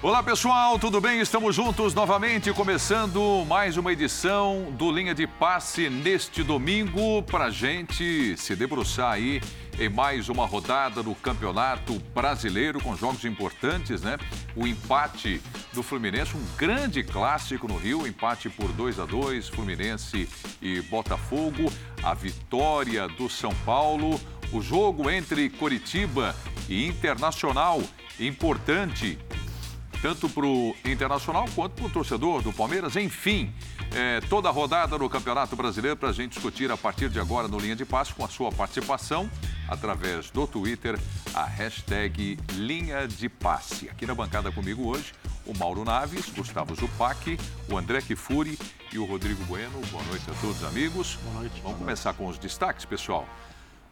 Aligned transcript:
Olá 0.00 0.22
pessoal, 0.22 0.78
tudo 0.78 1.00
bem? 1.00 1.20
Estamos 1.20 1.54
juntos 1.54 1.92
novamente, 1.92 2.52
começando 2.52 3.44
mais 3.46 3.76
uma 3.76 3.92
edição 3.92 4.72
do 4.72 4.90
Linha 4.90 5.14
de 5.14 5.26
Passe 5.26 5.90
neste 5.90 6.42
domingo, 6.42 7.22
para 7.24 7.50
gente 7.50 8.36
se 8.36 8.56
debruçar 8.56 9.12
aí 9.12 9.40
em 9.78 9.88
mais 9.88 10.28
uma 10.28 10.44
rodada 10.44 11.02
do 11.02 11.14
Campeonato 11.14 12.00
Brasileiro 12.12 12.80
com 12.80 12.96
jogos 12.96 13.24
importantes, 13.24 14.02
né? 14.02 14.18
O 14.56 14.66
empate 14.66 15.40
do 15.72 15.82
Fluminense, 15.82 16.36
um 16.36 16.44
grande 16.56 17.04
clássico 17.04 17.68
no 17.68 17.76
Rio, 17.76 18.06
empate 18.06 18.48
por 18.48 18.72
2 18.72 18.98
a 18.98 19.06
2 19.06 19.48
Fluminense 19.48 20.28
e 20.60 20.80
Botafogo, 20.82 21.72
a 22.02 22.12
vitória 22.12 23.06
do 23.06 23.28
São 23.28 23.54
Paulo, 23.64 24.20
o 24.52 24.60
jogo 24.60 25.08
entre 25.08 25.48
Coritiba 25.48 26.34
e 26.68 26.86
Internacional, 26.86 27.80
importante 28.18 29.16
tanto 30.00 30.28
para 30.28 30.46
o 30.46 30.74
Internacional 30.84 31.46
quanto 31.54 31.72
para 31.72 31.86
o 31.86 31.90
torcedor 31.90 32.42
do 32.42 32.52
Palmeiras. 32.52 32.96
Enfim, 32.96 33.52
é, 33.92 34.20
toda 34.22 34.48
a 34.48 34.52
rodada 34.52 34.96
no 34.96 35.08
Campeonato 35.08 35.56
Brasileiro 35.56 35.96
para 35.96 36.10
a 36.10 36.12
gente 36.12 36.32
discutir 36.32 36.70
a 36.70 36.76
partir 36.76 37.08
de 37.08 37.18
agora 37.18 37.48
no 37.48 37.58
Linha 37.58 37.76
de 37.76 37.84
Passo 37.84 38.14
com 38.14 38.24
a 38.24 38.28
sua 38.28 38.50
participação 38.52 39.30
através 39.68 40.30
do 40.30 40.46
Twitter, 40.46 40.98
a 41.34 41.44
hashtag 41.44 42.38
Linha 42.54 43.06
de 43.06 43.28
Passe. 43.28 43.88
Aqui 43.88 44.06
na 44.06 44.14
bancada 44.14 44.50
comigo 44.50 44.88
hoje, 44.88 45.12
o 45.44 45.56
Mauro 45.56 45.84
Naves, 45.84 46.30
Gustavo 46.30 46.74
Zupac, 46.74 47.38
o 47.70 47.76
André 47.76 48.00
Kifuri 48.00 48.58
e 48.92 48.98
o 48.98 49.04
Rodrigo 49.04 49.42
Bueno. 49.44 49.80
Boa 49.90 50.04
noite 50.04 50.24
a 50.30 50.34
todos, 50.40 50.64
amigos. 50.64 51.18
Boa 51.22 51.40
noite. 51.40 51.60
Vamos 51.62 51.78
começar 51.78 52.14
com 52.14 52.26
os 52.26 52.38
destaques, 52.38 52.84
pessoal. 52.84 53.26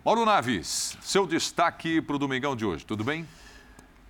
Mauro 0.04 0.24
Naves, 0.24 0.96
seu 1.00 1.26
destaque 1.26 2.00
para 2.00 2.16
o 2.16 2.18
Domingão 2.18 2.54
de 2.54 2.64
hoje, 2.64 2.86
tudo 2.86 3.02
bem? 3.02 3.26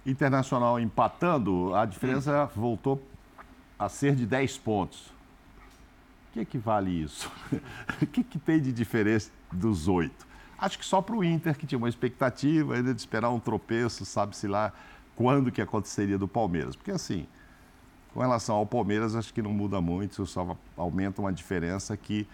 Internacional 0.06 0.78
empatando, 0.78 1.74
a 1.74 1.84
diferença 1.84 2.46
voltou 2.54 3.02
a 3.76 3.88
ser 3.88 4.14
de 4.14 4.24
10 4.24 4.56
pontos. 4.58 5.08
O 6.30 6.32
que 6.32 6.40
equivale 6.40 7.02
isso? 7.02 7.30
o 8.00 8.06
que, 8.06 8.22
que 8.22 8.38
tem 8.38 8.60
de 8.60 8.72
diferença 8.72 9.30
dos 9.50 9.88
oito? 9.88 10.24
Acho 10.56 10.78
que 10.78 10.86
só 10.86 11.02
para 11.02 11.16
o 11.16 11.24
Inter, 11.24 11.56
que 11.56 11.66
tinha 11.66 11.78
uma 11.78 11.88
expectativa 11.88 12.74
ainda 12.74 12.94
de 12.94 13.00
esperar 13.00 13.30
um 13.30 13.40
tropeço, 13.40 14.04
sabe-se 14.04 14.46
lá 14.46 14.72
quando 15.16 15.50
que 15.50 15.60
aconteceria 15.60 16.16
do 16.16 16.28
Palmeiras. 16.28 16.76
Porque 16.76 16.92
assim, 16.92 17.26
com 18.14 18.20
relação 18.20 18.56
ao 18.56 18.64
Palmeiras, 18.64 19.14
acho 19.16 19.34
que 19.34 19.42
não 19.42 19.52
muda 19.52 19.80
muito, 19.80 20.24
só 20.24 20.56
aumenta 20.76 21.20
uma 21.20 21.32
diferença 21.32 21.96
que 21.96 22.26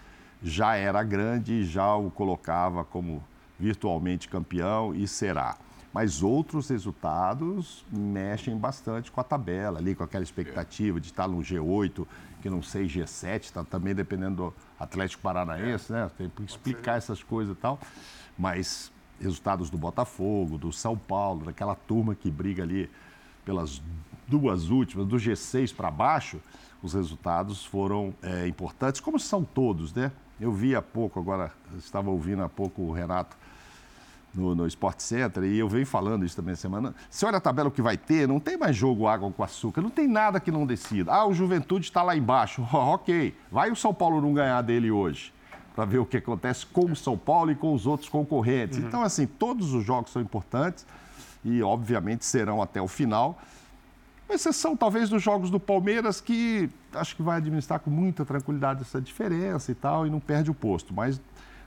já 0.43 0.75
era 0.75 1.01
grande 1.03 1.53
e 1.53 1.65
já 1.65 1.95
o 1.95 2.11
colocava 2.11 2.83
como 2.83 3.23
virtualmente 3.59 4.27
campeão 4.27 4.93
e 4.93 5.07
será 5.07 5.57
mas 5.93 6.23
outros 6.23 6.69
resultados 6.69 7.85
mexem 7.91 8.57
bastante 8.57 9.11
com 9.11 9.21
a 9.21 9.23
tabela, 9.23 9.77
ali 9.77 9.93
com 9.93 10.03
aquela 10.03 10.23
expectativa 10.23 10.99
de 10.99 11.07
estar 11.07 11.27
no 11.27 11.37
G8, 11.37 12.05
que 12.41 12.49
não 12.49 12.63
sei, 12.63 12.87
G7, 12.87 13.51
tá 13.51 13.63
também 13.63 13.93
dependendo 13.93 14.35
do 14.35 14.53
Atlético 14.79 15.21
Paranaense, 15.21 15.93
né? 15.93 16.09
Tem 16.17 16.29
que 16.29 16.43
explicar 16.43 16.97
essas 16.97 17.21
coisas 17.21 17.55
e 17.55 17.59
tal. 17.59 17.79
Mas 18.37 18.91
resultados 19.21 19.69
do 19.69 19.77
Botafogo, 19.77 20.57
do 20.57 20.73
São 20.73 20.97
Paulo, 20.97 21.45
daquela 21.45 21.75
turma 21.75 22.15
que 22.15 22.31
briga 22.31 22.63
ali 22.63 22.89
pelas 23.45 23.79
duas 24.27 24.69
últimas, 24.69 25.05
do 25.05 25.17
G6 25.17 25.75
para 25.75 25.91
baixo, 25.91 26.41
os 26.81 26.95
resultados 26.95 27.63
foram 27.63 28.15
é, 28.23 28.47
importantes, 28.47 28.99
como 28.99 29.19
são 29.19 29.43
todos, 29.43 29.93
né? 29.93 30.11
Eu 30.39 30.51
vi 30.51 30.75
há 30.75 30.81
pouco, 30.81 31.19
agora 31.19 31.51
estava 31.77 32.09
ouvindo 32.09 32.43
há 32.43 32.49
pouco 32.49 32.81
o 32.81 32.91
Renato 32.91 33.37
no, 34.33 34.55
no 34.55 34.65
Sport 34.67 34.99
Center, 34.99 35.43
e 35.43 35.59
eu 35.59 35.69
venho 35.69 35.85
falando 35.85 36.25
isso 36.25 36.35
também 36.35 36.55
semana. 36.55 36.95
Você 37.09 37.25
olha 37.25 37.37
a 37.37 37.41
tabela 37.41 37.69
que 37.69 37.81
vai 37.81 37.95
ter, 37.95 38.27
não 38.27 38.39
tem 38.39 38.57
mais 38.57 38.75
jogo 38.75 39.07
água 39.07 39.31
com 39.31 39.43
açúcar, 39.43 39.81
não 39.81 39.89
tem 39.89 40.07
nada 40.07 40.39
que 40.39 40.51
não 40.51 40.65
decida. 40.65 41.13
Ah, 41.13 41.25
o 41.25 41.33
Juventude 41.33 41.85
está 41.85 42.01
lá 42.01 42.15
embaixo. 42.15 42.67
Oh, 42.73 42.95
ok, 42.95 43.35
vai 43.51 43.69
o 43.69 43.75
São 43.75 43.93
Paulo 43.93 44.19
não 44.19 44.33
ganhar 44.33 44.59
dele 44.63 44.89
hoje, 44.89 45.31
para 45.75 45.85
ver 45.85 45.99
o 45.99 46.05
que 46.05 46.17
acontece 46.17 46.65
com 46.65 46.85
o 46.85 46.95
São 46.95 47.15
Paulo 47.15 47.51
e 47.51 47.55
com 47.55 47.71
os 47.71 47.85
outros 47.85 48.09
concorrentes. 48.09 48.79
Uhum. 48.79 48.87
Então, 48.87 49.03
assim, 49.03 49.27
todos 49.27 49.73
os 49.73 49.85
jogos 49.85 50.11
são 50.11 50.21
importantes 50.21 50.85
e, 51.45 51.61
obviamente, 51.61 52.25
serão 52.25 52.63
até 52.63 52.81
o 52.81 52.87
final. 52.87 53.39
exceção, 54.27 54.75
talvez, 54.75 55.07
dos 55.07 55.21
jogos 55.21 55.51
do 55.51 55.59
Palmeiras, 55.59 56.19
que 56.19 56.67
acho 56.95 57.15
que 57.15 57.21
vai 57.21 57.37
administrar 57.37 57.79
com 57.79 57.91
muita 57.91 58.25
tranquilidade 58.25 58.81
essa 58.81 58.99
diferença 58.99 59.71
e 59.71 59.75
tal, 59.75 60.07
e 60.07 60.09
não 60.09 60.19
perde 60.19 60.49
o 60.49 60.53
posto. 60.53 60.93
Mas 60.93 61.21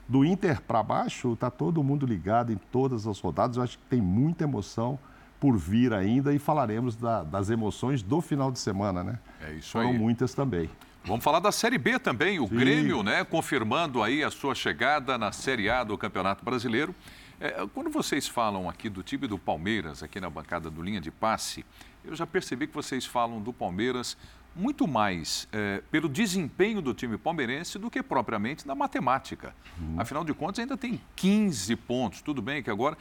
do 0.07 0.23
Inter 0.23 0.61
para 0.61 0.81
baixo, 0.81 1.33
está 1.33 1.49
todo 1.49 1.83
mundo 1.83 2.05
ligado 2.05 2.51
em 2.51 2.57
todas 2.71 3.07
as 3.07 3.19
rodadas. 3.19 3.57
Eu 3.57 3.63
acho 3.63 3.77
que 3.77 3.85
tem 3.85 4.01
muita 4.01 4.43
emoção 4.43 4.97
por 5.39 5.57
vir 5.57 5.93
ainda 5.93 6.33
e 6.33 6.39
falaremos 6.39 6.95
da, 6.95 7.23
das 7.23 7.49
emoções 7.49 8.01
do 8.01 8.21
final 8.21 8.51
de 8.51 8.59
semana, 8.59 9.03
né? 9.03 9.19
É 9.41 9.53
isso 9.53 9.71
Foram 9.71 9.87
aí. 9.87 9.93
Foram 9.93 10.03
muitas 10.03 10.33
também. 10.33 10.69
Vamos 11.05 11.23
falar 11.23 11.39
da 11.39 11.51
Série 11.51 11.77
B 11.77 11.97
também, 11.99 12.39
o 12.39 12.47
Sim. 12.47 12.55
Grêmio, 12.55 13.01
né, 13.01 13.23
confirmando 13.23 14.03
aí 14.03 14.23
a 14.23 14.29
sua 14.29 14.53
chegada 14.53 15.17
na 15.17 15.31
Série 15.31 15.69
A 15.69 15.83
do 15.83 15.97
Campeonato 15.97 16.43
Brasileiro. 16.43 16.93
É, 17.39 17.65
quando 17.73 17.89
vocês 17.89 18.27
falam 18.27 18.67
aqui 18.67 18.89
do 18.89 19.03
time 19.03 19.27
do 19.27 19.37
Palmeiras, 19.37 20.03
aqui 20.03 20.19
na 20.19 20.29
bancada 20.29 20.69
do 20.69 20.81
Linha 20.81 20.99
de 20.99 21.11
Passe, 21.11 21.63
eu 22.03 22.15
já 22.15 22.27
percebi 22.27 22.67
que 22.67 22.73
vocês 22.73 23.05
falam 23.05 23.39
do 23.39 23.53
Palmeiras 23.53 24.17
muito 24.57 24.87
mais 24.87 25.47
é, 25.51 25.83
pelo 25.91 26.09
desempenho 26.09 26.81
do 26.81 26.93
time 26.93 27.17
palmeirense 27.17 27.77
do 27.77 27.91
que 27.91 28.01
propriamente 28.01 28.67
na 28.67 28.73
matemática. 28.73 29.53
Uhum. 29.79 29.95
Afinal 29.97 30.23
de 30.23 30.33
contas, 30.33 30.59
ainda 30.59 30.75
tem 30.75 30.99
15 31.15 31.75
pontos. 31.75 32.21
Tudo 32.21 32.41
bem 32.41 32.63
que 32.63 32.69
agora 32.69 32.97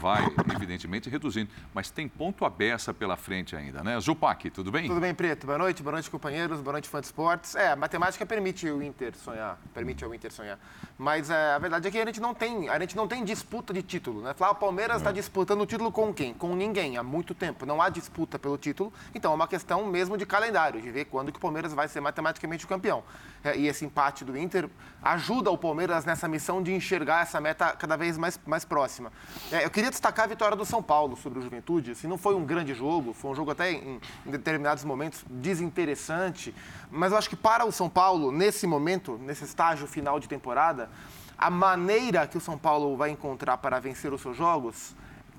vai, 0.00 0.24
evidentemente, 0.54 1.10
reduzindo, 1.10 1.50
mas 1.74 1.90
tem 1.90 2.08
ponto 2.08 2.44
a 2.44 2.50
beça 2.50 2.94
pela 2.94 3.16
frente 3.16 3.54
ainda, 3.54 3.84
né? 3.84 4.00
Zupac, 4.00 4.48
tudo 4.50 4.72
bem? 4.72 4.88
Tudo 4.88 5.00
bem, 5.00 5.14
Preto. 5.14 5.46
Boa 5.46 5.58
noite, 5.58 5.82
boa 5.82 5.92
noite, 5.92 6.10
companheiros, 6.10 6.60
boa 6.60 6.72
noite, 6.72 6.88
fã 6.88 7.00
de 7.00 7.06
esportes. 7.06 7.54
É, 7.54 7.72
a 7.72 7.76
matemática 7.76 8.24
permite 8.24 8.68
o 8.68 8.82
Inter 8.82 9.14
sonhar, 9.14 9.58
permite 9.74 10.04
o 10.04 10.14
Inter 10.14 10.32
sonhar. 10.32 10.58
Mas 10.96 11.28
é, 11.28 11.52
a 11.52 11.58
verdade 11.58 11.86
é 11.86 11.90
que 11.90 11.98
a 11.98 12.06
gente 12.06 12.20
não 12.20 12.34
tem, 12.34 12.68
a 12.70 12.78
gente 12.78 12.96
não 12.96 13.06
tem 13.06 13.22
disputa 13.22 13.74
de 13.74 13.82
título, 13.82 14.22
né? 14.22 14.32
Falar, 14.32 14.52
o 14.52 14.54
Palmeiras 14.54 14.98
está 14.98 15.12
disputando 15.12 15.60
o 15.60 15.66
título 15.66 15.92
com 15.92 16.14
quem? 16.14 16.32
Com 16.32 16.56
ninguém, 16.56 16.96
há 16.96 17.02
muito 17.02 17.34
tempo. 17.34 17.66
Não 17.66 17.82
há 17.82 17.90
disputa 17.90 18.38
pelo 18.38 18.56
título, 18.56 18.92
então 19.14 19.32
é 19.32 19.34
uma 19.34 19.46
questão 19.46 19.86
mesmo 19.86 20.16
de 20.16 20.24
calendário, 20.24 20.80
de 20.80 20.93
ver 20.94 21.06
quando 21.06 21.32
que 21.32 21.38
o 21.38 21.40
Palmeiras 21.40 21.74
vai 21.74 21.88
ser 21.88 22.00
matematicamente 22.00 22.64
o 22.64 22.68
campeão. 22.68 23.02
É, 23.42 23.56
e 23.56 23.66
esse 23.66 23.84
empate 23.84 24.24
do 24.24 24.38
Inter 24.38 24.70
ajuda 25.02 25.50
o 25.50 25.58
Palmeiras 25.58 26.04
nessa 26.04 26.28
missão 26.28 26.62
de 26.62 26.72
enxergar 26.72 27.22
essa 27.22 27.40
meta 27.40 27.74
cada 27.76 27.96
vez 27.96 28.16
mais, 28.16 28.40
mais 28.46 28.64
próxima. 28.64 29.12
É, 29.50 29.64
eu 29.64 29.70
queria 29.70 29.90
destacar 29.90 30.24
a 30.24 30.28
vitória 30.28 30.56
do 30.56 30.64
São 30.64 30.82
Paulo 30.82 31.16
sobre 31.16 31.40
o 31.40 31.42
Juventude. 31.42 31.90
Assim, 31.90 32.06
não 32.06 32.16
foi 32.16 32.34
um 32.36 32.44
grande 32.44 32.72
jogo, 32.72 33.12
foi 33.12 33.32
um 33.32 33.34
jogo 33.34 33.50
até 33.50 33.72
em, 33.72 34.00
em 34.24 34.30
determinados 34.30 34.84
momentos 34.84 35.24
desinteressante, 35.28 36.54
mas 36.90 37.10
eu 37.10 37.18
acho 37.18 37.28
que 37.28 37.36
para 37.36 37.66
o 37.66 37.72
São 37.72 37.90
Paulo, 37.90 38.30
nesse 38.30 38.66
momento, 38.66 39.18
nesse 39.18 39.44
estágio 39.44 39.86
final 39.88 40.20
de 40.20 40.28
temporada, 40.28 40.88
a 41.36 41.50
maneira 41.50 42.26
que 42.26 42.38
o 42.38 42.40
São 42.40 42.56
Paulo 42.56 42.96
vai 42.96 43.10
encontrar 43.10 43.58
para 43.58 43.80
vencer 43.80 44.12
os 44.12 44.22
seus 44.22 44.36
jogos 44.36 44.94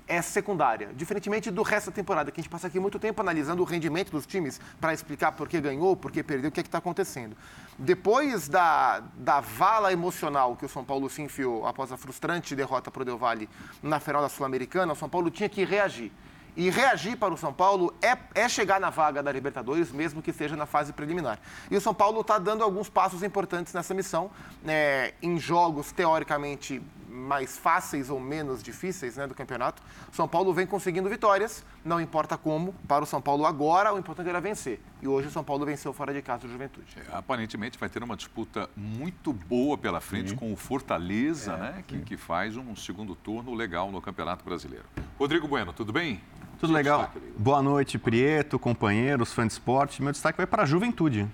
é 0.08 0.22
secundária, 0.22 0.90
diferentemente 0.94 1.50
do 1.50 1.62
resto 1.62 1.90
da 1.90 1.92
temporada, 1.94 2.30
que 2.30 2.40
a 2.40 2.42
gente 2.42 2.50
passa 2.50 2.68
aqui 2.68 2.78
muito 2.78 2.98
tempo 2.98 3.20
analisando 3.20 3.62
o 3.62 3.64
rendimento 3.64 4.10
dos 4.10 4.26
times 4.26 4.60
para 4.80 4.94
explicar 4.94 5.32
por 5.32 5.48
que 5.48 5.60
ganhou, 5.60 5.96
por 5.96 6.12
que 6.12 6.22
perdeu, 6.22 6.48
o 6.48 6.52
que 6.52 6.60
é 6.60 6.62
está 6.62 6.78
acontecendo. 6.78 7.36
Depois 7.78 8.48
da, 8.48 9.00
da 9.14 9.40
vala 9.40 9.92
emocional 9.92 10.56
que 10.56 10.64
o 10.64 10.68
São 10.68 10.84
Paulo 10.84 11.10
se 11.10 11.22
enfiou 11.22 11.66
após 11.66 11.90
a 11.90 11.96
frustrante 11.96 12.54
derrota 12.54 12.90
para 12.90 13.02
o 13.02 13.04
Del 13.04 13.18
Valle 13.18 13.48
na 13.82 13.98
final 13.98 14.22
da 14.22 14.28
Sul-Americana, 14.28 14.92
o 14.92 14.96
São 14.96 15.08
Paulo 15.08 15.30
tinha 15.30 15.48
que 15.48 15.64
reagir. 15.64 16.12
E 16.56 16.70
reagir 16.70 17.18
para 17.18 17.34
o 17.34 17.36
São 17.36 17.52
Paulo 17.52 17.94
é, 18.00 18.16
é 18.34 18.48
chegar 18.48 18.80
na 18.80 18.88
vaga 18.88 19.22
da 19.22 19.30
Libertadores, 19.30 19.92
mesmo 19.92 20.22
que 20.22 20.32
seja 20.32 20.56
na 20.56 20.64
fase 20.64 20.90
preliminar. 20.90 21.38
E 21.70 21.76
o 21.76 21.80
São 21.82 21.92
Paulo 21.92 22.22
está 22.22 22.38
dando 22.38 22.64
alguns 22.64 22.88
passos 22.88 23.22
importantes 23.22 23.74
nessa 23.74 23.92
missão, 23.92 24.30
é, 24.66 25.12
em 25.20 25.38
jogos 25.38 25.92
teoricamente 25.92 26.82
mais 27.16 27.56
fáceis 27.56 28.10
ou 28.10 28.20
menos 28.20 28.62
difíceis 28.62 29.16
né, 29.16 29.26
do 29.26 29.34
campeonato. 29.34 29.82
São 30.12 30.28
Paulo 30.28 30.52
vem 30.52 30.66
conseguindo 30.66 31.08
vitórias, 31.08 31.64
não 31.84 32.00
importa 32.00 32.36
como, 32.36 32.74
para 32.86 33.02
o 33.02 33.06
São 33.06 33.20
Paulo 33.20 33.46
agora, 33.46 33.92
o 33.92 33.98
importante 33.98 34.28
era 34.28 34.40
vencer. 34.40 34.80
E 35.00 35.08
hoje 35.08 35.28
o 35.28 35.30
São 35.30 35.42
Paulo 35.42 35.64
venceu 35.64 35.92
fora 35.92 36.12
de 36.12 36.20
casa 36.20 36.46
do 36.46 36.52
Juventude. 36.52 36.86
É, 36.96 37.16
aparentemente 37.16 37.78
vai 37.78 37.88
ter 37.88 38.02
uma 38.02 38.16
disputa 38.16 38.68
muito 38.76 39.32
boa 39.32 39.78
pela 39.78 40.00
frente 40.00 40.30
Sim. 40.30 40.36
com 40.36 40.52
o 40.52 40.56
Fortaleza, 40.56 41.52
é, 41.54 41.58
né, 41.58 41.84
que, 41.86 41.98
que 42.00 42.16
faz 42.16 42.56
um 42.56 42.76
segundo 42.76 43.14
turno 43.14 43.54
legal 43.54 43.90
no 43.90 44.00
Campeonato 44.00 44.44
Brasileiro. 44.44 44.84
Rodrigo 45.18 45.48
Bueno, 45.48 45.72
tudo 45.72 45.92
bem? 45.92 46.20
Tudo 46.58 46.72
legal. 46.72 47.10
Boa 47.36 47.62
noite, 47.62 47.98
Prieto, 47.98 48.58
companheiros, 48.58 49.32
fãs 49.32 49.48
de 49.48 49.52
esporte. 49.54 50.02
Meu 50.02 50.12
destaque 50.12 50.38
vai 50.38 50.46
para 50.46 50.62
a 50.62 50.66
Juventude. 50.66 51.28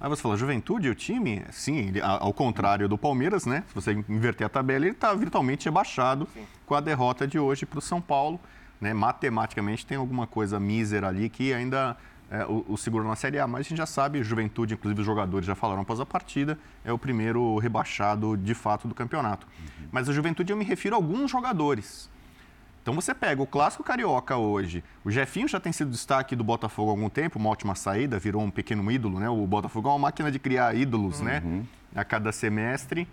Aí 0.00 0.08
você 0.08 0.22
fala, 0.22 0.36
Juventude, 0.36 0.88
o 0.88 0.94
time, 0.94 1.44
sim, 1.50 1.76
ele, 1.76 2.00
ao 2.00 2.32
contrário 2.32 2.88
do 2.88 2.96
Palmeiras, 2.96 3.44
né? 3.46 3.64
Se 3.68 3.74
você 3.74 3.92
inverter 4.08 4.46
a 4.46 4.50
tabela, 4.50 4.84
ele 4.84 4.94
está 4.94 5.12
virtualmente 5.12 5.64
rebaixado 5.64 6.28
sim. 6.32 6.44
com 6.64 6.74
a 6.74 6.80
derrota 6.80 7.26
de 7.26 7.38
hoje 7.38 7.66
para 7.66 7.80
o 7.80 7.82
São 7.82 8.00
Paulo. 8.00 8.38
Né? 8.80 8.94
Matematicamente 8.94 9.84
tem 9.84 9.98
alguma 9.98 10.26
coisa 10.26 10.60
mísera 10.60 11.08
ali 11.08 11.28
que 11.28 11.52
ainda 11.52 11.96
é, 12.30 12.44
o, 12.44 12.64
o, 12.68 12.76
seguro 12.76 13.06
na 13.08 13.16
Série 13.16 13.40
A. 13.40 13.46
Mas 13.46 13.60
a 13.60 13.68
gente 13.70 13.78
já 13.78 13.86
sabe, 13.86 14.22
Juventude, 14.22 14.74
inclusive 14.74 15.00
os 15.00 15.06
jogadores 15.06 15.46
já 15.46 15.56
falaram 15.56 15.82
após 15.82 15.98
a 15.98 16.06
partida, 16.06 16.56
é 16.84 16.92
o 16.92 16.98
primeiro 16.98 17.58
rebaixado 17.58 18.36
de 18.36 18.54
fato 18.54 18.86
do 18.86 18.94
campeonato. 18.94 19.48
Uhum. 19.58 19.88
Mas 19.90 20.08
a 20.08 20.12
Juventude 20.12 20.52
eu 20.52 20.56
me 20.56 20.64
refiro 20.64 20.94
a 20.94 20.98
alguns 20.98 21.30
jogadores. 21.30 22.08
Então 22.88 22.98
você 22.98 23.14
pega 23.14 23.42
o 23.42 23.46
clássico 23.46 23.84
carioca 23.84 24.34
hoje. 24.38 24.82
O 25.04 25.10
Jefinho 25.10 25.46
já 25.46 25.60
tem 25.60 25.70
sido 25.70 25.90
destaque 25.90 26.34
do 26.34 26.42
Botafogo 26.42 26.88
há 26.88 26.92
algum 26.92 27.10
tempo, 27.10 27.38
uma 27.38 27.50
ótima 27.50 27.74
saída, 27.74 28.18
virou 28.18 28.40
um 28.40 28.50
pequeno 28.50 28.90
ídolo, 28.90 29.20
né? 29.20 29.28
O 29.28 29.46
Botafogo 29.46 29.90
é 29.90 29.92
uma 29.92 29.98
máquina 29.98 30.32
de 30.32 30.38
criar 30.38 30.74
ídolos, 30.74 31.20
né? 31.20 31.42
uhum. 31.44 31.58
né? 31.58 31.64
A 31.94 32.02
cada 32.02 32.32
semestre. 32.32 33.06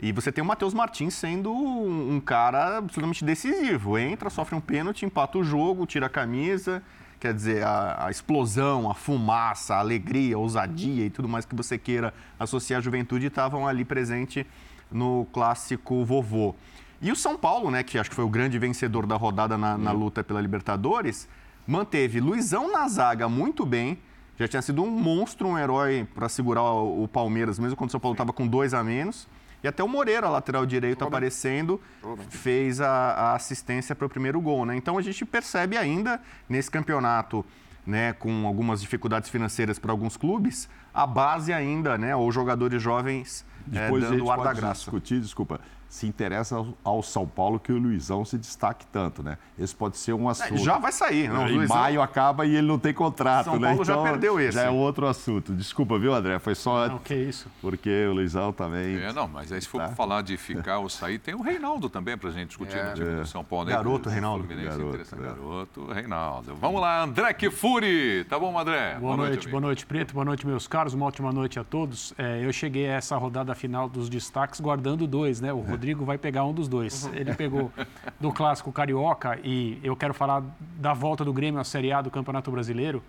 E 0.00 0.10
você 0.10 0.32
tem 0.32 0.42
o 0.42 0.44
Matheus 0.44 0.74
Martins 0.74 1.14
sendo 1.14 1.52
um, 1.52 2.16
um 2.16 2.20
cara 2.20 2.78
absolutamente 2.78 3.24
decisivo. 3.24 3.96
Entra, 3.96 4.30
sofre 4.30 4.56
um 4.56 4.60
pênalti, 4.60 5.06
empata 5.06 5.38
o 5.38 5.44
jogo, 5.44 5.86
tira 5.86 6.06
a 6.06 6.10
camisa. 6.10 6.82
Quer 7.20 7.32
dizer, 7.32 7.62
a, 7.62 8.06
a, 8.06 8.10
explosão, 8.10 8.90
a 8.90 8.94
fumaça, 8.94 9.76
a 9.76 9.78
alegria, 9.78 10.34
a 10.34 10.38
ousadia 10.40 11.06
e 11.06 11.10
tudo 11.10 11.28
mais 11.28 11.44
que 11.44 11.54
você 11.54 11.78
queira 11.78 12.12
associar 12.36 12.78
à 12.78 12.80
juventude 12.82 13.26
estavam 13.26 13.64
ali 13.64 13.84
presente 13.84 14.44
no 14.90 15.24
clássico 15.32 16.04
vovô. 16.04 16.56
E 17.00 17.10
o 17.10 17.16
São 17.16 17.36
Paulo, 17.36 17.70
né, 17.70 17.82
que 17.82 17.98
acho 17.98 18.10
que 18.10 18.16
foi 18.16 18.24
o 18.24 18.28
grande 18.28 18.58
vencedor 18.58 19.06
da 19.06 19.16
rodada 19.16 19.56
na, 19.56 19.78
na 19.78 19.90
luta 19.90 20.22
pela 20.22 20.40
Libertadores, 20.40 21.26
manteve 21.66 22.20
Luizão 22.20 22.70
na 22.70 22.86
zaga 22.88 23.28
muito 23.28 23.64
bem. 23.64 23.98
Já 24.38 24.46
tinha 24.48 24.62
sido 24.62 24.82
um 24.82 24.90
monstro, 24.90 25.48
um 25.48 25.58
herói 25.58 26.06
para 26.14 26.28
segurar 26.28 26.62
o, 26.62 27.04
o 27.04 27.08
Palmeiras, 27.08 27.58
mesmo 27.58 27.76
quando 27.76 27.88
o 27.88 27.92
São 27.92 28.00
Paulo 28.00 28.14
estava 28.14 28.32
com 28.32 28.46
dois 28.46 28.74
a 28.74 28.84
menos. 28.84 29.26
E 29.62 29.68
até 29.68 29.82
o 29.82 29.88
Moreira, 29.88 30.28
lateral 30.28 30.64
direito, 30.64 31.00
Robin. 31.00 31.08
aparecendo, 31.08 31.80
Robin. 32.02 32.22
fez 32.28 32.80
a, 32.80 32.88
a 32.88 33.34
assistência 33.34 33.94
para 33.94 34.06
o 34.06 34.08
primeiro 34.08 34.40
gol. 34.40 34.64
Né? 34.64 34.76
Então 34.76 34.96
a 34.96 35.02
gente 35.02 35.24
percebe 35.24 35.76
ainda 35.76 36.20
nesse 36.48 36.70
campeonato, 36.70 37.44
né, 37.86 38.12
com 38.14 38.46
algumas 38.46 38.80
dificuldades 38.80 39.28
financeiras 39.28 39.78
para 39.78 39.90
alguns 39.90 40.16
clubes, 40.16 40.68
a 40.92 41.06
base 41.06 41.52
ainda, 41.52 41.96
né, 41.98 42.14
ou 42.14 42.30
jogadores 42.30 42.80
jovens 42.80 43.44
Depois 43.66 44.04
é, 44.04 44.10
dando 44.10 44.24
o 44.24 44.30
ar 44.30 44.38
da 44.38 44.52
graça. 44.52 44.82
discutir, 44.82 45.20
desculpa, 45.20 45.60
se 45.90 46.06
interessa 46.06 46.64
ao 46.84 47.02
São 47.02 47.26
Paulo 47.26 47.58
que 47.58 47.72
o 47.72 47.76
Luizão 47.76 48.24
se 48.24 48.38
destaque 48.38 48.86
tanto, 48.86 49.24
né? 49.24 49.36
Esse 49.58 49.74
pode 49.74 49.98
ser 49.98 50.12
um 50.12 50.28
assunto. 50.28 50.56
já 50.58 50.78
vai 50.78 50.92
sair, 50.92 51.28
não? 51.28 51.48
Em 51.48 51.56
Luizão... 51.56 51.76
maio 51.76 52.00
acaba 52.00 52.46
e 52.46 52.54
ele 52.54 52.68
não 52.68 52.78
tem 52.78 52.94
contrato, 52.94 53.46
São 53.46 53.58
né? 53.58 53.68
Paulo 53.68 53.82
então, 53.82 53.96
já 53.96 54.10
perdeu 54.10 54.38
esse. 54.38 54.52
Já 54.52 54.62
é 54.62 54.70
outro 54.70 55.08
assunto. 55.08 55.52
Desculpa, 55.52 55.98
viu, 55.98 56.14
André? 56.14 56.38
Foi 56.38 56.54
só. 56.54 56.86
Não, 56.86 56.98
que 56.98 57.12
isso. 57.12 57.48
Porque 57.60 58.06
o 58.06 58.12
Luizão 58.12 58.52
também. 58.52 58.98
É, 58.98 59.12
não, 59.12 59.26
mas 59.26 59.50
aí 59.50 59.60
se 59.60 59.66
for 59.66 59.80
tá. 59.80 59.88
falar 59.88 60.22
de 60.22 60.36
ficar 60.36 60.78
ou 60.78 60.88
sair, 60.88 61.18
tem 61.18 61.34
o 61.34 61.42
Reinaldo 61.42 61.90
também 61.90 62.16
pra 62.16 62.30
gente 62.30 62.50
discutir 62.50 62.76
é. 62.76 62.84
no 62.84 62.94
time 62.94 63.16
do 63.16 63.26
São 63.26 63.42
Paulo, 63.42 63.64
né? 63.64 63.72
Garoto, 63.72 64.08
Reinaldo. 64.08 64.46
Garoto, 64.46 64.96
é. 64.96 65.20
garoto, 65.20 65.86
Reinaldo. 65.92 66.54
Vamos 66.54 66.80
lá, 66.80 67.02
André 67.02 67.34
Kifuri. 67.34 68.24
Tá 68.28 68.38
bom, 68.38 68.56
André? 68.56 68.92
Boa, 68.92 69.00
boa 69.00 69.16
noite, 69.16 69.30
noite 69.32 69.48
boa 69.48 69.60
noite, 69.60 69.86
Preto. 69.86 70.14
Boa 70.14 70.24
noite, 70.24 70.46
meus 70.46 70.68
caros. 70.68 70.94
Uma 70.94 71.06
ótima 71.06 71.32
noite 71.32 71.58
a 71.58 71.64
todos. 71.64 72.14
É, 72.16 72.44
eu 72.44 72.52
cheguei 72.52 72.88
a 72.88 72.92
essa 72.92 73.16
rodada 73.16 73.56
final 73.56 73.88
dos 73.88 74.08
destaques 74.08 74.60
guardando 74.60 75.04
dois, 75.04 75.40
né? 75.40 75.52
O 75.52 75.60
Rodrigo 75.80 76.04
vai 76.04 76.18
pegar 76.18 76.44
um 76.44 76.52
dos 76.52 76.68
dois. 76.68 77.04
Uhum. 77.04 77.14
Ele 77.14 77.34
pegou 77.34 77.72
do 78.20 78.30
clássico 78.30 78.70
carioca 78.70 79.40
e 79.42 79.80
eu 79.82 79.96
quero 79.96 80.12
falar 80.12 80.42
da 80.76 80.92
volta 80.92 81.24
do 81.24 81.32
Grêmio 81.32 81.58
à 81.58 81.64
Série 81.64 81.90
A 81.90 82.02
do 82.02 82.10
Campeonato 82.10 82.50
Brasileiro, 82.50 83.02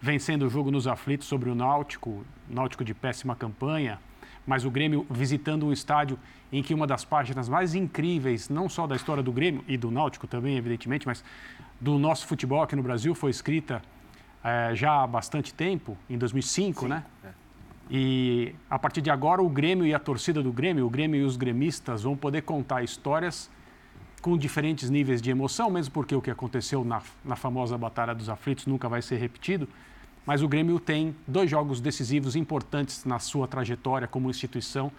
vencendo 0.00 0.46
o 0.46 0.48
jogo 0.48 0.70
nos 0.70 0.86
aflitos 0.86 1.26
sobre 1.26 1.50
o 1.50 1.56
Náutico, 1.56 2.24
Náutico 2.48 2.84
de 2.84 2.94
péssima 2.94 3.34
campanha, 3.34 3.98
mas 4.46 4.64
o 4.64 4.70
Grêmio 4.70 5.04
visitando 5.10 5.66
um 5.66 5.72
estádio 5.72 6.16
em 6.52 6.62
que 6.62 6.72
uma 6.72 6.86
das 6.86 7.04
páginas 7.04 7.48
mais 7.48 7.74
incríveis, 7.74 8.48
não 8.48 8.68
só 8.68 8.86
da 8.86 8.94
história 8.94 9.22
do 9.22 9.32
Grêmio 9.32 9.64
e 9.66 9.76
do 9.76 9.90
Náutico 9.90 10.28
também, 10.28 10.56
evidentemente, 10.56 11.08
mas 11.08 11.24
do 11.80 11.98
nosso 11.98 12.28
futebol 12.28 12.62
aqui 12.62 12.76
no 12.76 12.82
Brasil, 12.82 13.12
foi 13.12 13.32
escrita 13.32 13.82
é, 14.44 14.72
já 14.72 15.02
há 15.02 15.06
bastante 15.06 15.52
tempo, 15.52 15.98
em 16.08 16.16
2005, 16.16 16.82
Sim, 16.82 16.88
né? 16.88 17.04
É. 17.24 17.43
E 17.90 18.54
a 18.68 18.78
partir 18.78 19.02
de 19.02 19.10
agora, 19.10 19.42
o 19.42 19.48
Grêmio 19.48 19.86
e 19.86 19.94
a 19.94 19.98
torcida 19.98 20.42
do 20.42 20.52
Grêmio, 20.52 20.86
o 20.86 20.90
Grêmio 20.90 21.20
e 21.20 21.24
os 21.24 21.36
gremistas 21.36 22.02
vão 22.02 22.16
poder 22.16 22.42
contar 22.42 22.82
histórias 22.82 23.50
com 24.22 24.38
diferentes 24.38 24.88
níveis 24.88 25.20
de 25.20 25.30
emoção, 25.30 25.70
mesmo 25.70 25.92
porque 25.92 26.14
o 26.14 26.22
que 26.22 26.30
aconteceu 26.30 26.82
na, 26.82 27.02
na 27.22 27.36
famosa 27.36 27.76
Batalha 27.76 28.14
dos 28.14 28.30
Aflitos 28.30 28.66
nunca 28.66 28.88
vai 28.88 29.02
ser 29.02 29.16
repetido. 29.16 29.68
Mas 30.24 30.40
o 30.40 30.48
Grêmio 30.48 30.80
tem 30.80 31.14
dois 31.28 31.50
jogos 31.50 31.78
decisivos 31.78 32.34
importantes 32.34 33.04
na 33.04 33.18
sua 33.18 33.46
trajetória 33.46 34.08
como 34.08 34.30
instituição, 34.30 34.90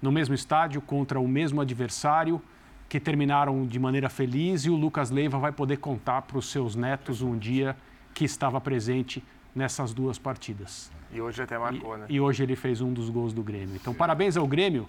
no 0.00 0.10
mesmo 0.10 0.34
estádio, 0.34 0.80
contra 0.80 1.20
o 1.20 1.28
mesmo 1.28 1.60
adversário, 1.60 2.42
que 2.88 2.98
terminaram 2.98 3.64
de 3.64 3.78
maneira 3.78 4.08
feliz, 4.08 4.64
e 4.64 4.70
o 4.70 4.74
Lucas 4.74 5.12
Leiva 5.12 5.38
vai 5.38 5.52
poder 5.52 5.76
contar 5.76 6.22
para 6.22 6.36
os 6.36 6.50
seus 6.50 6.74
netos 6.74 7.22
um 7.22 7.38
dia 7.38 7.76
que 8.12 8.24
estava 8.24 8.60
presente 8.60 9.22
nessas 9.54 9.94
duas 9.94 10.18
partidas. 10.18 10.90
E 11.12 11.20
hoje 11.20 11.42
até 11.42 11.58
marcou, 11.58 11.96
e, 11.96 11.98
né? 12.00 12.06
E 12.08 12.20
hoje 12.20 12.42
ele 12.42 12.56
fez 12.56 12.80
um 12.80 12.92
dos 12.92 13.10
gols 13.10 13.32
do 13.32 13.42
Grêmio. 13.42 13.76
Então, 13.76 13.92
parabéns 13.92 14.36
ao 14.36 14.46
Grêmio, 14.46 14.88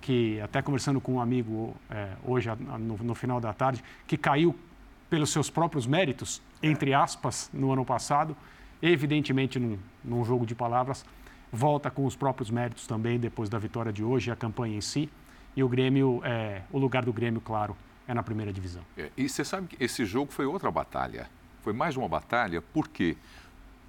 que 0.00 0.40
até 0.40 0.60
conversando 0.60 1.00
com 1.00 1.14
um 1.14 1.20
amigo 1.20 1.74
é, 1.88 2.08
hoje, 2.24 2.48
no, 2.58 2.98
no, 2.98 3.14
final 3.14 3.40
da 3.40 3.52
tarde, 3.52 3.82
que 4.06 4.16
caiu 4.16 4.54
pelos 5.08 5.30
seus 5.30 5.48
próprios 5.48 5.86
méritos, 5.86 6.42
entre 6.62 6.92
aspas, 6.92 7.48
no 7.52 7.72
ano 7.72 7.84
passado, 7.84 8.36
evidentemente 8.82 9.58
num, 9.58 9.78
num 10.04 10.24
jogo 10.24 10.44
de 10.44 10.54
palavras, 10.54 11.04
volta 11.52 11.90
com 11.90 12.04
os 12.04 12.16
próprios 12.16 12.50
méritos 12.50 12.86
também 12.86 13.18
depois 13.18 13.48
da 13.48 13.58
vitória 13.58 13.92
de 13.92 14.02
hoje, 14.02 14.30
a 14.30 14.36
campanha 14.36 14.76
em 14.76 14.80
si. 14.80 15.08
E 15.54 15.62
o 15.62 15.68
Grêmio, 15.68 16.20
é, 16.24 16.62
o 16.72 16.78
lugar 16.78 17.04
do 17.04 17.12
Grêmio, 17.12 17.40
claro, 17.40 17.76
é 18.08 18.14
na 18.14 18.22
primeira 18.22 18.52
divisão. 18.52 18.82
É, 18.96 19.10
e 19.16 19.28
você 19.28 19.44
sabe 19.44 19.68
que 19.68 19.82
esse 19.82 20.04
jogo 20.04 20.32
foi 20.32 20.46
outra 20.46 20.70
batalha. 20.70 21.28
Foi 21.62 21.72
mais 21.72 21.96
uma 21.96 22.08
batalha, 22.08 22.60
por 22.60 22.88
quê? 22.88 23.16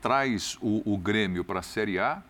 Traz 0.04 0.58
o, 0.62 0.84
o 0.86 0.98
Grêmio 0.98 1.46
para 1.46 1.62
a 1.62 1.64
Série 1.64 1.98
A 1.98 2.22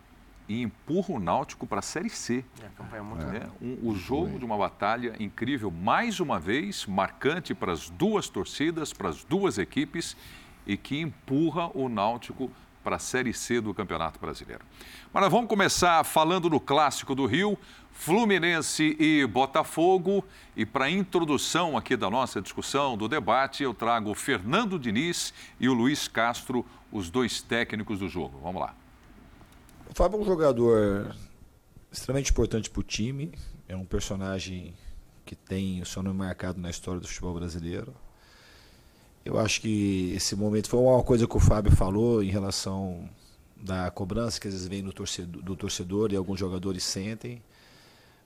e 0.48 0.62
empurra 0.62 1.16
o 1.16 1.20
Náutico 1.20 1.66
para 1.66 1.80
a 1.80 1.82
Série 1.82 2.08
C. 2.08 2.46
É, 2.64 2.68
campanha 2.78 3.02
muito 3.02 3.26
é, 3.26 3.50
um, 3.60 3.80
O 3.82 3.96
jogo 3.96 4.38
de 4.38 4.46
uma 4.46 4.56
batalha 4.56 5.16
incrível, 5.20 5.72
mais 5.72 6.20
uma 6.20 6.40
vez, 6.40 6.86
marcante 6.86 7.56
para 7.56 7.72
as 7.72 7.90
duas 7.90 8.30
torcidas, 8.30 8.94
para 8.94 9.10
as 9.10 9.24
duas 9.24 9.58
equipes 9.58 10.16
e 10.68 10.78
que 10.78 11.02
empurra 11.02 11.72
o 11.74 11.90
Náutico 11.90 12.52
para 12.84 12.98
a 12.98 13.00
Série 13.00 13.34
C 13.34 13.60
do 13.60 13.74
Campeonato 13.74 14.20
Brasileiro. 14.20 14.64
Mas 15.12 15.24
nós 15.24 15.32
vamos 15.32 15.50
começar 15.50 16.04
falando 16.04 16.52
do 16.52 16.60
Clássico 16.60 17.16
do 17.16 17.26
Rio, 17.26 17.58
Fluminense 17.94 18.98
e 19.00 19.26
Botafogo. 19.26 20.26
E 20.58 20.66
para 20.66 20.90
introdução 20.90 21.78
aqui 21.78 21.96
da 21.96 22.10
nossa 22.10 22.42
discussão, 22.42 22.98
do 22.98 23.08
debate, 23.08 23.64
eu 23.64 23.74
trago 23.74 24.12
o 24.12 24.16
Fernando 24.16 24.78
Diniz 24.78 25.34
e 25.60 25.70
o 25.70 25.74
Luiz 25.74 26.08
Castro, 26.08 26.66
os 26.92 27.10
dois 27.10 27.42
técnicos 27.42 28.00
do 28.00 28.10
jogo. 28.10 28.40
Vamos 28.44 28.62
lá. 28.62 28.76
O 29.90 29.96
Fábio 29.96 30.18
é 30.18 30.22
um 30.22 30.26
jogador 30.26 31.16
extremamente 31.92 32.32
importante 32.32 32.70
para 32.70 32.80
o 32.80 32.84
time. 32.84 33.32
É 33.68 33.76
um 33.76 33.86
personagem 33.86 34.74
que 35.26 35.36
tem 35.36 35.82
o 35.82 35.86
seu 35.86 36.04
nome 36.04 36.18
marcado 36.18 36.60
na 36.60 36.70
história 36.70 37.00
do 37.00 37.08
futebol 37.08 37.36
brasileiro. 37.36 37.94
Eu 39.24 39.40
acho 39.40 39.62
que 39.62 40.12
esse 40.14 40.36
momento 40.36 40.68
foi 40.68 40.80
uma 40.80 41.02
coisa 41.04 41.26
que 41.26 41.38
o 41.38 41.40
Fábio 41.40 41.72
falou 41.72 42.22
em 42.22 42.30
relação 42.30 43.10
da 43.56 43.90
cobrança 43.90 44.40
que 44.40 44.48
às 44.48 44.54
vezes 44.54 44.68
vem 44.68 44.82
no 44.82 44.92
torcedor, 44.92 45.42
do 45.42 45.56
torcedor 45.56 46.12
e 46.12 46.16
alguns 46.18 46.40
jogadores 46.40 46.84
sentem. 46.84 47.42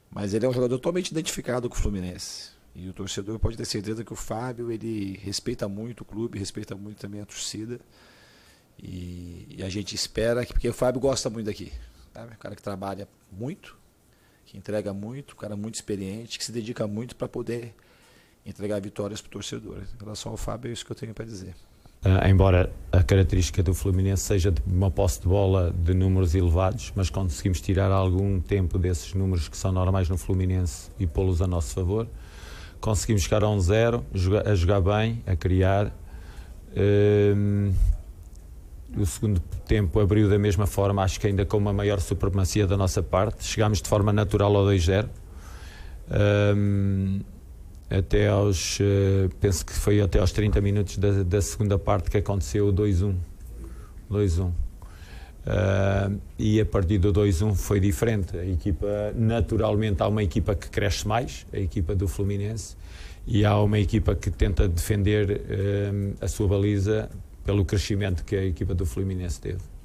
Mas 0.10 0.34
ele 0.34 0.46
é 0.46 0.50
um 0.50 0.54
jogador 0.54 0.78
totalmente 0.78 1.10
identificado 1.10 1.70
com 1.70 1.76
o 1.76 1.80
Fluminense. 1.80 2.52
E 2.76 2.88
o 2.88 2.94
torcedor 2.94 3.40
pode 3.40 3.58
ter 3.58 3.66
certeza 3.66 4.04
que 4.04 4.14
o 4.14 4.16
Fábio 4.16 4.72
ele 4.72 5.20
respeita 5.24 5.68
muito 5.68 6.02
o 6.02 6.06
clube, 6.06 6.38
respeita 6.38 6.76
muito 6.76 7.00
também 7.00 7.22
a 7.22 7.26
torcida. 7.26 7.80
E, 8.78 9.56
e 9.58 9.64
a 9.64 9.70
gente 9.70 9.96
espera 9.96 10.46
que, 10.46 10.54
porque 10.54 10.70
o 10.70 10.74
Fábio 10.74 11.02
gosta 11.02 11.30
muito 11.30 11.48
daqui. 11.48 11.72
Sabe? 12.14 12.34
Um 12.34 12.38
cara 12.38 12.56
que 12.56 12.62
trabalha 12.62 13.08
muito, 13.32 13.76
que 14.46 14.58
entrega 14.58 14.94
muito, 14.94 15.34
um 15.34 15.38
cara 15.38 15.56
muito 15.56 15.76
experiente, 15.76 16.38
que 16.38 16.46
se 16.46 16.52
dedica 16.52 16.86
muito 16.88 17.16
para 17.16 17.28
poder 17.28 17.74
entregar 18.46 18.80
vitórias 18.80 19.22
para 19.22 19.30
o 19.30 19.32
torcedor. 19.32 19.80
Em 19.96 20.00
relação 20.00 20.32
ao 20.32 20.38
Fábio, 20.38 20.70
é 20.70 20.74
isso 20.74 20.86
que 20.86 20.92
eu 20.92 20.96
tenho 20.96 21.14
para 21.14 21.26
dizer. 21.26 21.56
Uh, 22.08 22.26
embora 22.26 22.72
a 22.90 23.04
característica 23.04 23.62
do 23.62 23.74
Fluminense 23.74 24.24
seja 24.24 24.50
de 24.50 24.62
uma 24.66 24.90
posse 24.90 25.20
de 25.20 25.28
bola 25.28 25.76
de 25.78 25.94
números 25.94 26.36
elevados, 26.36 26.94
mas 26.96 27.10
conseguimos 27.10 27.60
tirar 27.60 27.92
algum 27.92 28.40
tempo 28.40 28.80
desses 28.80 29.14
números 29.14 29.50
que 29.50 29.58
são 29.58 29.74
normais 29.74 30.08
no 30.08 30.18
Fluminense 30.18 30.90
e 30.98 31.06
pô-los 31.06 31.42
a 31.42 31.48
nosso 31.48 31.74
favor. 31.74 32.08
Conseguimos 32.80 33.24
chegar 33.24 33.44
a 33.44 33.50
um 33.50 33.60
zero, 33.60 34.06
a 34.46 34.56
jogar 34.56 34.80
bem, 34.80 35.22
a 35.28 35.36
criar. 35.36 35.88
Uh, 36.72 37.74
o 38.96 39.06
segundo 39.06 39.42
tempo 39.68 40.00
abriu 40.00 40.30
da 40.30 40.40
mesma 40.40 40.66
forma, 40.66 41.04
acho 41.04 41.20
que 41.20 41.28
ainda 41.28 41.46
com 41.46 41.58
uma 41.58 41.74
maior 41.74 42.00
supremacia 42.00 42.66
da 42.66 42.78
nossa 42.78 43.04
parte. 43.04 43.44
Chegámos 43.44 43.82
de 43.82 43.90
forma 43.90 44.14
natural 44.14 44.56
ao 44.56 44.66
2-0 44.68 45.10
até 47.90 48.28
aos, 48.28 48.80
uh, 48.80 49.30
penso 49.40 49.66
que 49.66 49.74
foi 49.74 50.02
até 50.02 50.20
aos 50.20 50.32
30 50.32 50.60
minutos 50.62 50.98
da, 50.98 51.24
da 51.24 51.42
segunda 51.42 51.80
parte 51.80 52.12
que 52.12 52.18
aconteceu 52.18 52.68
o 52.68 52.74
2-1. 52.74 53.16
2-1. 54.12 54.48
Uh, 55.48 56.20
e 56.38 56.60
a 56.60 56.66
partir 56.66 56.98
do 56.98 57.14
2-1 57.14 57.56
foi 57.56 57.80
diferente. 57.80 58.38
A 58.38 58.46
equipa, 58.46 59.14
naturalmente, 59.16 60.02
há 60.04 60.08
uma 60.08 60.22
equipa 60.22 60.54
que 60.54 60.70
cresce 60.70 61.08
mais, 61.08 61.46
a 61.54 61.58
equipa 61.58 61.96
do 61.96 62.08
Fluminense, 62.08 62.76
e 63.26 63.46
há 63.46 63.58
uma 63.58 63.80
equipa 63.80 64.16
que 64.16 64.30
tenta 64.30 64.68
defender 64.68 65.30
uh, 65.30 66.16
a 66.20 66.28
sua 66.28 66.48
baliza 66.48 67.10
pelo 67.46 67.64
crescimento 67.64 68.26
que 68.26 68.36
a 68.36 68.44
equipa 68.44 68.76
do 68.76 68.86
Fluminense 68.86 69.40
teve. 69.40 69.77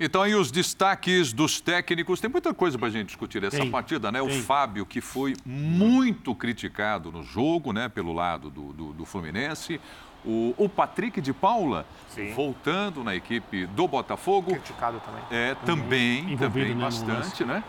Então, 0.00 0.26
e 0.26 0.34
os 0.34 0.50
destaques 0.52 1.32
dos 1.32 1.60
técnicos? 1.60 2.20
Tem 2.20 2.30
muita 2.30 2.54
coisa 2.54 2.78
para 2.78 2.86
a 2.86 2.90
gente 2.90 3.08
discutir 3.08 3.42
essa 3.42 3.56
Tem, 3.56 3.70
partida, 3.70 4.12
né? 4.12 4.22
O 4.22 4.28
tem. 4.28 4.42
Fábio, 4.42 4.86
que 4.86 5.00
foi 5.00 5.34
muito 5.44 6.34
criticado 6.34 7.10
no 7.10 7.24
jogo, 7.24 7.72
né? 7.72 7.88
Pelo 7.88 8.12
lado 8.12 8.48
do, 8.48 8.72
do, 8.72 8.92
do 8.92 9.04
Fluminense. 9.04 9.80
O, 10.24 10.54
o 10.56 10.68
Patrick 10.68 11.20
de 11.20 11.32
Paula, 11.32 11.86
Sim. 12.08 12.32
voltando 12.32 13.02
na 13.02 13.14
equipe 13.14 13.66
do 13.66 13.88
Botafogo. 13.88 14.52
Criticado 14.52 15.00
também. 15.00 15.22
É, 15.30 15.54
também, 15.54 16.18
Envolvido, 16.32 16.38
também 16.38 16.74
né, 16.74 16.84
bastante, 16.84 17.44
né? 17.44 17.64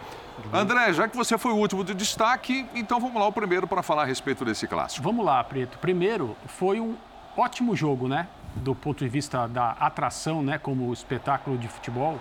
André, 0.54 0.94
já 0.94 1.08
que 1.08 1.16
você 1.16 1.38
foi 1.38 1.52
o 1.52 1.56
último 1.56 1.84
de 1.84 1.94
destaque, 1.94 2.66
então 2.74 3.00
vamos 3.00 3.20
lá 3.20 3.28
o 3.28 3.32
primeiro 3.32 3.68
para 3.68 3.84
falar 3.84 4.04
a 4.04 4.06
respeito 4.06 4.46
desse 4.46 4.68
clássico. 4.68 5.04
Vamos 5.04 5.26
lá, 5.26 5.44
Preto. 5.44 5.78
Primeiro, 5.80 6.36
foi 6.48 6.80
um 6.80 6.96
ótimo 7.36 7.76
jogo, 7.76 8.08
né? 8.08 8.28
Do 8.56 8.76
ponto 8.76 9.04
de 9.04 9.10
vista 9.10 9.48
da 9.48 9.72
atração, 9.72 10.42
né? 10.42 10.58
Como 10.58 10.92
espetáculo 10.92 11.58
de 11.58 11.68
futebol. 11.68 12.20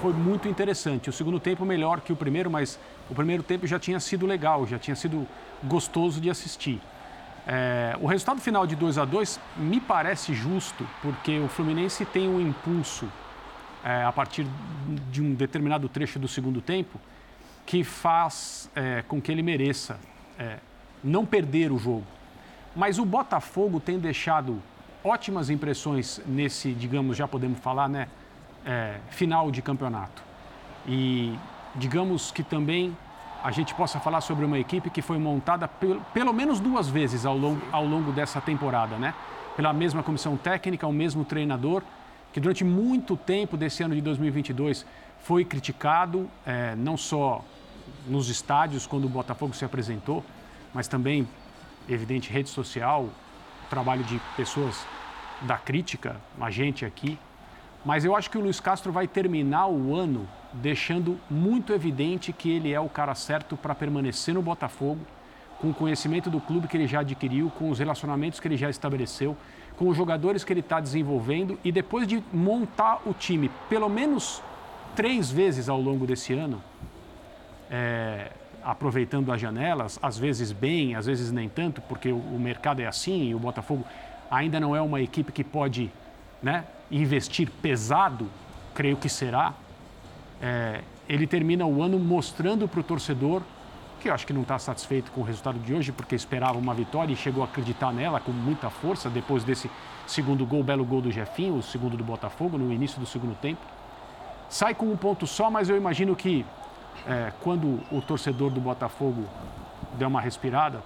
Foi 0.00 0.12
muito 0.12 0.48
interessante. 0.48 1.08
O 1.08 1.12
segundo 1.12 1.40
tempo 1.40 1.64
melhor 1.64 2.00
que 2.00 2.12
o 2.12 2.16
primeiro, 2.16 2.50
mas 2.50 2.78
o 3.08 3.14
primeiro 3.14 3.42
tempo 3.42 3.66
já 3.66 3.78
tinha 3.78 3.98
sido 4.00 4.26
legal, 4.26 4.66
já 4.66 4.78
tinha 4.78 4.94
sido 4.94 5.26
gostoso 5.64 6.20
de 6.20 6.28
assistir. 6.28 6.80
É, 7.46 7.96
o 8.00 8.06
resultado 8.06 8.40
final 8.40 8.66
de 8.66 8.76
2 8.76 8.98
a 8.98 9.06
2 9.06 9.40
me 9.56 9.80
parece 9.80 10.34
justo, 10.34 10.86
porque 11.00 11.38
o 11.38 11.48
Fluminense 11.48 12.04
tem 12.04 12.28
um 12.28 12.38
impulso 12.38 13.10
é, 13.82 14.04
a 14.04 14.12
partir 14.12 14.46
de 15.10 15.22
um 15.22 15.32
determinado 15.32 15.88
trecho 15.88 16.18
do 16.18 16.28
segundo 16.28 16.60
tempo 16.60 17.00
que 17.64 17.82
faz 17.84 18.70
é, 18.74 19.02
com 19.08 19.20
que 19.20 19.32
ele 19.32 19.42
mereça 19.42 19.98
é, 20.38 20.58
não 21.02 21.24
perder 21.24 21.72
o 21.72 21.78
jogo. 21.78 22.04
Mas 22.76 22.98
o 22.98 23.04
Botafogo 23.04 23.80
tem 23.80 23.98
deixado 23.98 24.62
ótimas 25.08 25.50
impressões 25.50 26.20
nesse, 26.26 26.72
digamos, 26.72 27.16
já 27.16 27.26
podemos 27.26 27.58
falar, 27.58 27.88
né, 27.88 28.08
é, 28.64 28.98
final 29.10 29.50
de 29.50 29.62
campeonato. 29.62 30.22
E 30.86 31.36
digamos 31.74 32.30
que 32.30 32.42
também 32.42 32.96
a 33.42 33.50
gente 33.50 33.74
possa 33.74 34.00
falar 34.00 34.20
sobre 34.20 34.44
uma 34.44 34.58
equipe 34.58 34.90
que 34.90 35.00
foi 35.00 35.18
montada 35.18 35.66
pel- 35.68 36.00
pelo 36.12 36.32
menos 36.32 36.60
duas 36.60 36.88
vezes 36.88 37.24
ao 37.24 37.36
longo, 37.36 37.60
ao 37.72 37.84
longo 37.84 38.10
dessa 38.12 38.40
temporada, 38.40 38.96
né? 38.98 39.14
Pela 39.56 39.72
mesma 39.72 40.02
comissão 40.02 40.36
técnica, 40.36 40.86
o 40.86 40.92
mesmo 40.92 41.24
treinador, 41.24 41.82
que 42.32 42.40
durante 42.40 42.64
muito 42.64 43.16
tempo 43.16 43.56
desse 43.56 43.82
ano 43.82 43.94
de 43.94 44.00
2022 44.00 44.84
foi 45.20 45.44
criticado, 45.44 46.28
eh, 46.46 46.74
não 46.76 46.96
só 46.96 47.44
nos 48.06 48.28
estádios 48.28 48.86
quando 48.86 49.04
o 49.04 49.08
Botafogo 49.08 49.54
se 49.54 49.64
apresentou, 49.64 50.24
mas 50.74 50.86
também, 50.88 51.26
evidente, 51.88 52.30
rede 52.32 52.48
social, 52.48 53.08
trabalho 53.70 54.02
de 54.04 54.20
pessoas 54.36 54.84
da 55.42 55.56
crítica, 55.56 56.16
a 56.40 56.50
gente 56.50 56.84
aqui. 56.84 57.18
Mas 57.84 58.04
eu 58.04 58.16
acho 58.16 58.30
que 58.30 58.36
o 58.36 58.40
Luiz 58.40 58.60
Castro 58.60 58.92
vai 58.92 59.06
terminar 59.06 59.68
o 59.68 59.94
ano 59.94 60.28
deixando 60.52 61.18
muito 61.30 61.72
evidente 61.72 62.32
que 62.32 62.50
ele 62.50 62.72
é 62.72 62.80
o 62.80 62.88
cara 62.88 63.14
certo 63.14 63.56
para 63.56 63.74
permanecer 63.74 64.34
no 64.34 64.42
Botafogo, 64.42 65.00
com 65.60 65.70
o 65.70 65.74
conhecimento 65.74 66.30
do 66.30 66.40
clube 66.40 66.68
que 66.68 66.76
ele 66.76 66.86
já 66.86 67.00
adquiriu, 67.00 67.50
com 67.50 67.70
os 67.70 67.78
relacionamentos 67.78 68.40
que 68.40 68.48
ele 68.48 68.56
já 68.56 68.70
estabeleceu, 68.70 69.36
com 69.76 69.88
os 69.88 69.96
jogadores 69.96 70.44
que 70.44 70.52
ele 70.52 70.60
está 70.60 70.80
desenvolvendo 70.80 71.58
e 71.64 71.70
depois 71.70 72.06
de 72.06 72.22
montar 72.32 73.00
o 73.06 73.12
time 73.12 73.50
pelo 73.68 73.88
menos 73.88 74.42
três 74.96 75.30
vezes 75.30 75.68
ao 75.68 75.80
longo 75.80 76.06
desse 76.06 76.32
ano, 76.32 76.62
é, 77.70 78.32
aproveitando 78.62 79.32
as 79.32 79.40
janelas, 79.40 79.98
às 80.02 80.18
vezes 80.18 80.52
bem, 80.52 80.94
às 80.94 81.06
vezes 81.06 81.30
nem 81.30 81.48
tanto, 81.48 81.80
porque 81.82 82.10
o, 82.10 82.16
o 82.16 82.38
mercado 82.38 82.80
é 82.80 82.86
assim 82.86 83.28
e 83.28 83.34
o 83.34 83.38
Botafogo 83.38 83.84
ainda 84.30 84.58
não 84.60 84.74
é 84.74 84.80
uma 84.80 85.00
equipe 85.00 85.32
que 85.32 85.44
pode 85.44 85.90
né, 86.42 86.64
investir 86.90 87.50
pesado, 87.62 88.28
creio 88.74 88.96
que 88.96 89.08
será. 89.08 89.54
É, 90.40 90.82
ele 91.08 91.26
termina 91.26 91.66
o 91.66 91.82
ano 91.82 91.98
mostrando 91.98 92.68
para 92.68 92.80
o 92.80 92.82
torcedor 92.82 93.42
que 93.98 94.08
eu 94.08 94.14
acho 94.14 94.26
que 94.26 94.32
não 94.32 94.42
está 94.42 94.58
satisfeito 94.58 95.10
com 95.10 95.20
o 95.20 95.24
resultado 95.24 95.58
de 95.58 95.74
hoje, 95.74 95.92
porque 95.92 96.14
esperava 96.14 96.56
uma 96.56 96.72
vitória 96.72 97.12
e 97.12 97.16
chegou 97.16 97.42
a 97.42 97.46
acreditar 97.46 97.92
nela 97.92 98.20
com 98.20 98.30
muita 98.30 98.70
força 98.70 99.10
depois 99.10 99.42
desse 99.42 99.70
segundo 100.06 100.46
gol, 100.46 100.62
belo 100.62 100.84
gol 100.84 101.00
do 101.00 101.10
Jefinho, 101.10 101.56
o 101.56 101.62
segundo 101.62 101.96
do 101.96 102.04
Botafogo, 102.04 102.56
no 102.56 102.72
início 102.72 103.00
do 103.00 103.06
segundo 103.06 103.34
tempo. 103.34 103.60
Sai 104.48 104.74
com 104.74 104.86
um 104.86 104.96
ponto 104.96 105.26
só, 105.26 105.50
mas 105.50 105.68
eu 105.68 105.76
imagino 105.76 106.14
que 106.14 106.46
é, 107.06 107.32
quando 107.40 107.80
o 107.90 108.00
torcedor 108.00 108.50
do 108.50 108.60
Botafogo 108.60 109.24
der 109.98 110.06
uma 110.06 110.20
respirada, 110.20 110.82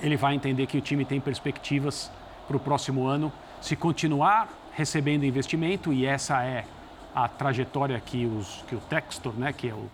ele 0.00 0.16
vai 0.16 0.34
entender 0.34 0.66
que 0.66 0.76
o 0.76 0.80
time 0.80 1.04
tem 1.04 1.20
perspectivas 1.20 2.10
para 2.46 2.56
o 2.56 2.60
próximo 2.60 3.06
ano. 3.06 3.32
Se 3.60 3.74
continuar 3.74 4.48
recebendo 4.72 5.24
investimento, 5.24 5.92
e 5.92 6.04
essa 6.04 6.42
é 6.42 6.64
a 7.14 7.28
trajetória 7.28 7.98
que, 7.98 8.26
os, 8.26 8.62
que 8.68 8.74
o 8.74 8.78
Textor, 8.78 9.32
né, 9.32 9.52
que, 9.52 9.68
é 9.68 9.74
o, 9.74 9.86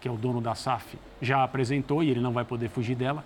que 0.00 0.08
é 0.08 0.10
o 0.10 0.16
dono 0.16 0.40
da 0.40 0.54
SAF, 0.54 0.98
já 1.20 1.44
apresentou 1.44 2.02
e 2.02 2.08
ele 2.08 2.20
não 2.20 2.32
vai 2.32 2.44
poder 2.44 2.70
fugir 2.70 2.94
dela, 2.94 3.22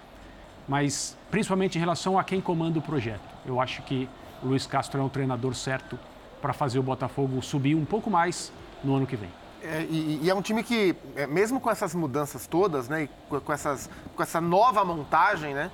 mas 0.66 1.16
principalmente 1.30 1.76
em 1.76 1.78
relação 1.78 2.18
a 2.18 2.24
quem 2.24 2.40
comanda 2.40 2.78
o 2.80 2.82
projeto. 2.82 3.22
Eu 3.46 3.60
acho 3.60 3.82
que 3.82 4.08
o 4.42 4.48
Luiz 4.48 4.66
Castro 4.66 5.00
é 5.00 5.04
um 5.04 5.08
treinador 5.08 5.54
certo 5.54 5.98
para 6.42 6.52
fazer 6.52 6.78
o 6.78 6.82
Botafogo 6.82 7.40
subir 7.42 7.76
um 7.76 7.84
pouco 7.84 8.10
mais 8.10 8.52
no 8.82 8.96
ano 8.96 9.06
que 9.06 9.16
vem. 9.16 9.30
É, 9.62 9.86
e, 9.88 10.20
e 10.22 10.28
é 10.28 10.34
um 10.34 10.42
time 10.42 10.62
que, 10.62 10.94
é, 11.16 11.26
mesmo 11.26 11.58
com 11.58 11.70
essas 11.70 11.94
mudanças 11.94 12.46
todas, 12.46 12.88
né, 12.88 13.08
com 13.28 13.52
essas, 13.52 13.88
com 14.14 14.22
essa 14.22 14.40
nova 14.40 14.84
montagem, 14.84 15.54
né, 15.54 15.70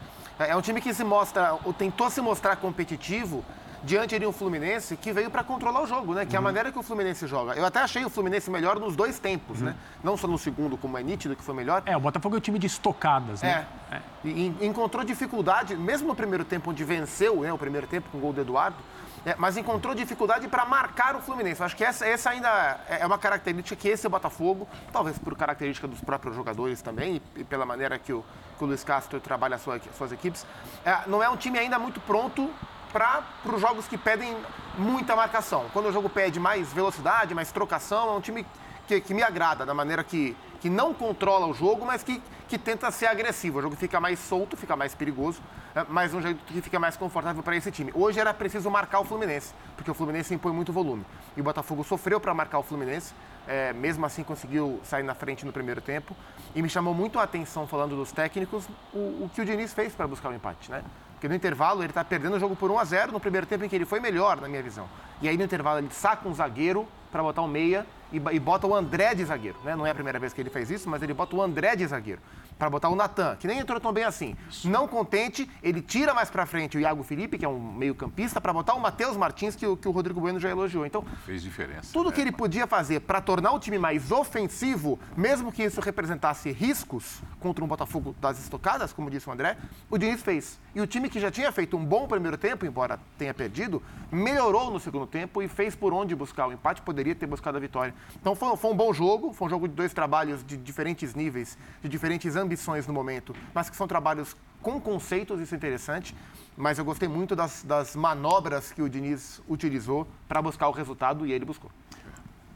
é 0.47 0.56
um 0.56 0.61
time 0.61 0.80
que 0.80 0.92
se 0.94 1.04
mostra, 1.04 1.59
ou 1.64 1.73
tentou 1.73 2.11
se 2.11 2.20
mostrar 2.20 2.56
competitivo 2.56 3.44
diante 3.82 4.18
de 4.18 4.26
um 4.26 4.32
Fluminense 4.32 4.97
que 4.97 5.12
veio 5.12 5.30
para 5.30 5.42
controlar 5.42 5.82
o 5.82 5.87
jogo, 5.87 6.14
né? 6.14 6.26
Que 6.26 6.37
é 6.37 6.38
a 6.38 6.42
maneira 6.42 6.70
que 6.70 6.78
o 6.78 6.82
Fluminense 6.82 7.26
joga. 7.26 7.54
Eu 7.54 7.64
até 7.64 7.80
achei 7.80 8.04
o 8.04 8.11
Fluminense 8.11 8.50
melhor 8.50 8.78
nos 8.78 8.94
dois 8.94 9.18
tempos, 9.18 9.61
né? 9.61 9.75
Não 10.04 10.16
só 10.16 10.26
no 10.26 10.38
segundo, 10.38 10.76
como 10.76 10.99
é 10.99 11.02
nítido 11.02 11.35
que 11.35 11.42
foi 11.42 11.54
melhor. 11.54 11.82
É, 11.87 11.97
o 11.97 12.00
Botafogo 12.00 12.37
é 12.37 12.38
um 12.38 12.40
time 12.40 12.59
de 12.59 12.66
estocadas, 12.66 13.42
né? 13.42 13.66
É. 13.90 14.00
E, 14.25 14.54
e 14.61 14.66
encontrou 14.66 15.02
dificuldade, 15.04 15.76
mesmo 15.76 16.09
no 16.09 16.14
primeiro 16.14 16.44
tempo, 16.44 16.70
onde 16.70 16.85
venceu 16.85 17.40
né, 17.40 17.52
o 17.52 17.59
primeiro 17.59 17.87
tempo 17.87 18.09
com 18.11 18.18
o 18.18 18.20
gol 18.20 18.32
do 18.32 18.40
Eduardo, 18.42 18.76
é, 19.25 19.35
mas 19.37 19.57
encontrou 19.57 19.95
dificuldade 19.95 20.49
para 20.49 20.65
marcar 20.65 21.15
o 21.17 21.21
Fluminense. 21.21 21.62
Acho 21.62 21.77
que 21.77 21.85
essa, 21.85 22.07
essa 22.07 22.31
ainda 22.31 22.81
é 22.89 23.07
uma 23.07 23.19
característica 23.19 23.77
que 23.77 23.89
esse 23.89 24.09
Botafogo, 24.09 24.69
talvez 24.93 25.19
por 25.19 25.37
característica 25.37 25.87
dos 25.87 26.00
próprios 26.00 26.35
jogadores 26.35 26.81
também, 26.81 27.21
e, 27.37 27.41
e 27.41 27.45
pela 27.45 27.67
maneira 27.67 27.99
que 27.99 28.12
o, 28.12 28.25
que 28.57 28.65
o 28.65 28.67
Luiz 28.67 28.83
Castro 28.83 29.21
trabalha 29.21 29.57
as 29.57 29.62
sua, 29.62 29.81
suas 29.97 30.12
equipes, 30.12 30.47
é, 30.85 30.99
não 31.07 31.23
é 31.23 31.29
um 31.29 31.37
time 31.37 31.59
ainda 31.59 31.79
muito 31.79 32.00
pronto 32.00 32.50
para 32.93 33.23
os 33.45 33.61
jogos 33.61 33.87
que 33.87 33.97
pedem 33.97 34.37
muita 34.77 35.15
marcação. 35.15 35.67
Quando 35.73 35.87
o 35.87 35.93
jogo 35.93 36.09
pede 36.09 36.41
mais 36.41 36.73
velocidade, 36.73 37.35
mais 37.35 37.53
trocação, 37.53 38.09
é 38.09 38.12
um 38.12 38.21
time 38.21 38.45
que, 38.90 39.00
que 39.00 39.14
me 39.14 39.23
agrada, 39.23 39.64
da 39.64 39.73
maneira 39.73 40.02
que, 40.02 40.37
que 40.61 40.68
não 40.68 40.92
controla 40.92 41.47
o 41.47 41.54
jogo, 41.54 41.87
mas 41.87 42.02
que, 42.02 42.20
que 42.49 42.59
tenta 42.59 42.90
ser 42.90 43.06
agressivo. 43.06 43.61
O 43.61 43.62
jogo 43.62 43.76
fica 43.76 44.00
mais 44.00 44.18
solto, 44.18 44.56
fica 44.56 44.75
mais 44.75 44.94
perigoso, 44.94 45.40
é, 45.75 45.85
mas 45.88 46.12
um 46.12 46.20
jeito 46.20 46.42
que 46.44 46.61
fica 46.61 46.78
mais 46.80 46.97
confortável 46.97 47.40
para 47.40 47.54
esse 47.56 47.70
time. 47.70 47.92
Hoje 47.94 48.18
era 48.18 48.35
preciso 48.35 48.68
marcar 48.68 48.99
o 48.99 49.04
Fluminense, 49.04 49.54
porque 49.76 49.90
o 49.90 49.94
Fluminense 49.94 50.35
impõe 50.35 50.52
muito 50.52 50.73
volume. 50.73 51.06
E 51.37 51.40
o 51.40 51.44
Botafogo 51.44 51.85
sofreu 51.85 52.18
para 52.18 52.35
marcar 52.35 52.59
o 52.59 52.64
Fluminense, 52.64 53.14
é, 53.47 53.73
mesmo 53.73 54.04
assim 54.04 54.25
conseguiu 54.25 54.80
sair 54.82 55.04
na 55.04 55.14
frente 55.14 55.47
no 55.47 55.52
primeiro 55.52 55.80
tempo. 55.80 56.16
E 56.52 56.61
me 56.61 56.68
chamou 56.68 56.92
muito 56.92 57.20
a 57.20 57.23
atenção, 57.23 57.68
falando 57.68 57.94
dos 57.94 58.11
técnicos, 58.11 58.68
o, 58.92 58.99
o 59.25 59.30
que 59.32 59.40
o 59.40 59.44
Diniz 59.44 59.73
fez 59.73 59.94
para 59.94 60.09
buscar 60.09 60.30
o 60.30 60.35
empate, 60.35 60.68
né? 60.68 60.82
Porque 61.12 61.28
no 61.28 61.35
intervalo 61.35 61.82
ele 61.82 61.90
está 61.90 62.02
perdendo 62.02 62.37
o 62.37 62.40
jogo 62.40 62.56
por 62.56 62.70
1 62.70 62.78
a 62.78 62.85
0 62.85 63.12
no 63.12 63.20
primeiro 63.20 63.47
tempo 63.47 63.64
em 63.64 63.68
que 63.68 63.76
ele 63.76 63.85
foi 63.85 64.00
melhor, 64.00 64.40
na 64.40 64.49
minha 64.49 64.62
visão. 64.62 64.88
E 65.23 65.28
aí 65.28 65.37
no 65.37 65.44
intervalo 65.44 65.78
ele 65.78 65.90
saca 65.90 66.26
um 66.26 66.35
zagueiro 66.35 66.88
para 67.11 67.23
botar 67.23 67.43
um 67.43 67.49
meia 67.49 67.87
e, 68.12 68.17
e, 68.17 68.40
bota 68.40 68.67
o 68.67 68.75
André 68.75 69.14
de 69.14 69.25
zagueiro. 69.25 69.59
Né? 69.64 69.76
Não 69.76 69.87
é 69.87 69.90
a 69.90 69.95
primeira 69.95 70.19
vez 70.19 70.33
que 70.33 70.40
ele 70.40 70.50
fez 70.50 70.71
isso, 70.71 70.88
mas 70.88 71.02
ele 71.02 71.14
bota 71.14 71.37
o 71.37 71.43
André 71.43 71.76
de 71.76 71.87
zagueiro. 71.87 72.21
Para 72.61 72.69
botar 72.69 72.90
o 72.90 72.95
Natan, 72.95 73.37
que 73.37 73.47
nem 73.47 73.59
entrou 73.59 73.81
tão 73.81 73.90
bem 73.90 74.05
assim. 74.05 74.37
Não 74.67 74.87
contente, 74.87 75.49
ele 75.62 75.81
tira 75.81 76.12
mais 76.12 76.29
para 76.29 76.45
frente 76.45 76.76
o 76.76 76.81
Iago 76.81 77.02
Felipe, 77.02 77.38
que 77.38 77.45
é 77.47 77.49
um 77.49 77.59
meio-campista, 77.73 78.38
para 78.38 78.52
botar 78.52 78.75
o 78.75 78.81
Matheus 78.81 79.17
Martins, 79.17 79.57
que, 79.57 79.67
o- 79.67 79.79
que 79.79 79.88
o 79.88 79.90
Rodrigo 79.90 80.21
Bueno 80.21 80.38
já 80.38 80.50
elogiou. 80.50 80.85
Então, 80.85 81.02
Fez 81.25 81.43
diferença. 81.43 81.88
tudo 81.90 82.11
né? 82.11 82.14
que 82.14 82.21
ele 82.21 82.31
podia 82.33 82.67
fazer 82.67 83.00
para 83.00 83.19
tornar 83.23 83.52
o 83.52 83.59
time 83.59 83.79
mais 83.79 84.12
ofensivo, 84.12 85.00
mesmo 85.17 85.50
que 85.50 85.62
isso 85.62 85.81
representasse 85.81 86.52
riscos 86.52 87.23
contra 87.40 87.64
um 87.64 87.67
Botafogo 87.67 88.14
das 88.21 88.38
estocadas, 88.38 88.93
como 88.93 89.09
disse 89.11 89.26
o 89.26 89.33
André, 89.33 89.57
o 89.88 89.97
Diniz 89.97 90.21
fez. 90.21 90.61
E 90.75 90.83
o 90.83 90.87
time 90.87 91.09
que 91.09 91.19
já 91.19 91.31
tinha 91.31 91.50
feito 91.50 91.79
um 91.79 91.85
bom 91.85 92.07
primeiro 92.07 92.37
tempo, 92.37 92.67
embora 92.67 93.00
tenha 93.17 93.33
perdido, 93.33 93.83
melhorou 94.12 94.71
no 94.71 94.79
segundo 94.79 95.07
tempo 95.07 95.40
e 95.43 95.49
fez 95.49 95.75
por 95.75 95.95
onde 95.95 96.14
buscar 96.14 96.47
o 96.47 96.52
empate, 96.52 96.83
poderia 96.83 97.14
ter 97.14 97.26
buscado 97.26 97.57
a 97.57 97.61
vitória. 97.61 97.95
Então 98.21 98.35
foi, 98.37 98.55
foi 98.59 98.71
um 98.71 98.76
bom 98.76 98.93
jogo, 98.93 99.33
foi 99.33 99.47
um 99.47 99.50
jogo 99.50 99.67
de 99.67 99.75
dois 99.75 99.95
trabalhos 99.95 100.45
de 100.45 100.59
diferentes 100.59 101.14
níveis, 101.14 101.57
de 101.83 101.88
diferentes 101.88 102.37
ambições 102.50 102.87
no 102.87 102.92
momento, 102.92 103.35
mas 103.54 103.71
que 103.71 103.76
são 103.76 103.87
trabalhos 103.87 104.37
com 104.61 104.80
conceitos, 104.80 105.40
isso 105.40 105.54
é 105.54 105.57
interessante. 105.57 106.14
Mas 106.57 106.78
eu 106.78 106.85
gostei 106.85 107.09
muito 107.09 107.37
das, 107.37 107.62
das 107.62 107.95
manobras 107.95 108.73
que 108.73 108.83
o 108.83 108.88
Diniz 108.88 109.40
utilizou 109.49 110.07
para 110.28 110.42
buscar 110.42 110.69
o 110.69 110.73
resultado 110.73 111.25
e 111.25 111.33
ele 111.33 111.45
buscou. 111.45 111.71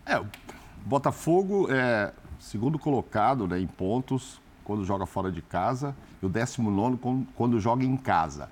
É, 0.04 0.18
o 0.18 0.26
Botafogo 0.84 1.68
é 1.70 2.12
segundo 2.40 2.78
colocado 2.78 3.46
né, 3.46 3.58
em 3.58 3.66
pontos 3.66 4.42
quando 4.64 4.84
joga 4.84 5.06
fora 5.06 5.30
de 5.30 5.40
casa 5.40 5.94
e 6.20 6.26
o 6.26 6.28
19 6.28 6.96
quando, 6.98 7.26
quando 7.34 7.60
joga 7.60 7.84
em 7.84 7.96
casa. 7.96 8.50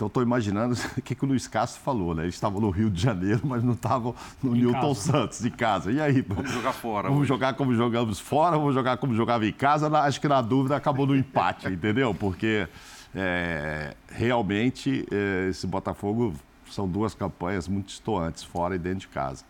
Então 0.00 0.06
estou 0.06 0.22
imaginando 0.22 0.74
o 0.96 1.02
que, 1.02 1.14
que 1.14 1.22
o 1.22 1.28
Luiz 1.28 1.46
Castro 1.46 1.82
falou, 1.82 2.14
né? 2.14 2.22
Eles 2.22 2.34
estavam 2.34 2.58
no 2.58 2.70
Rio 2.70 2.88
de 2.88 3.02
Janeiro, 3.02 3.42
mas 3.44 3.62
não 3.62 3.74
estavam 3.74 4.14
no 4.42 4.56
Em 4.56 4.60
Newton 4.60 4.80
casa. 4.94 4.94
Santos, 4.94 5.40
de 5.40 5.50
casa. 5.50 5.92
E 5.92 6.00
aí? 6.00 6.22
Vamos 6.22 6.50
jogar 6.50 6.72
fora. 6.72 7.08
Vamos 7.08 7.20
hoje. 7.20 7.28
jogar 7.28 7.52
como 7.52 7.74
jogamos 7.74 8.18
fora, 8.18 8.56
vamos 8.56 8.72
jogar 8.74 8.96
como 8.96 9.14
jogava 9.14 9.44
em 9.44 9.52
casa. 9.52 9.90
Na- 9.90 10.04
Acho 10.04 10.18
que 10.18 10.26
na 10.26 10.40
dúvida 10.40 10.74
acabou 10.74 11.06
no 11.06 11.14
empate, 11.14 11.68
entendeu? 11.70 12.14
Porque 12.14 12.66
é, 13.14 13.94
realmente 14.08 15.06
é, 15.10 15.48
esse 15.50 15.66
Botafogo 15.66 16.32
são 16.70 16.88
duas 16.88 17.14
campanhas 17.14 17.68
muito 17.68 17.88
distantes, 17.88 18.42
fora 18.42 18.74
e 18.76 18.78
dentro 18.78 19.00
de 19.00 19.08
casa. 19.08 19.44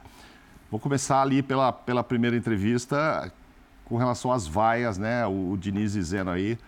Vou 0.69 0.81
começar 0.81 1.23
ali 1.23 1.45
pela, 1.45 1.73
pela 1.73 2.03
primeira 2.03 2.37
entrevista 2.37 3.33
com 3.85 3.97
relação 3.97 4.33
às 4.33 4.49
vaias, 4.49 4.99
né? 4.99 5.25
O, 5.29 5.53
o 5.53 5.57
Diniz 5.57 5.93
dizendo 5.93 6.31
aí 6.31 6.59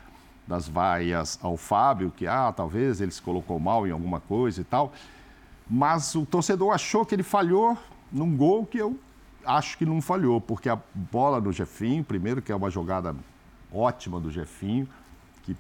das 0.47 0.69
vaias 0.69 1.39
ao 1.43 1.57
Fábio, 1.57 2.13
que 2.17 2.27
ah, 2.27 2.53
talvez 2.55 3.01
ele 3.01 3.11
se 3.11 3.23
colocou 3.23 3.59
mal 3.59 3.87
em 3.87 3.91
alguma 3.91 4.21
coisa 4.21 4.61
e 4.61 4.65
tal. 4.65 4.93
Mas 5.69 6.15
o 6.15 6.27
torcedor 6.27 6.73
achou 6.73 7.07
que 7.07 7.15
ele 7.15 7.23
falhou 7.23 7.79
num 8.11 8.37
gol 8.37 8.67
que 8.67 8.79
eu 8.79 8.99
acho 9.45 9.79
que 9.79 9.87
não 9.87 10.01
falhou, 10.01 10.41
porque 10.41 10.69
a 10.69 10.79
bola 10.95 11.41
do 11.41 11.53
Jefinho, 11.53 12.05
primeiro, 12.05 12.43
que 12.43 12.53
é 12.53 12.55
uma 12.55 12.71
jogada 12.71 13.15
ótima 13.73 14.21
do 14.21 14.31
Jefinho, 14.31 14.89
que 15.43 15.57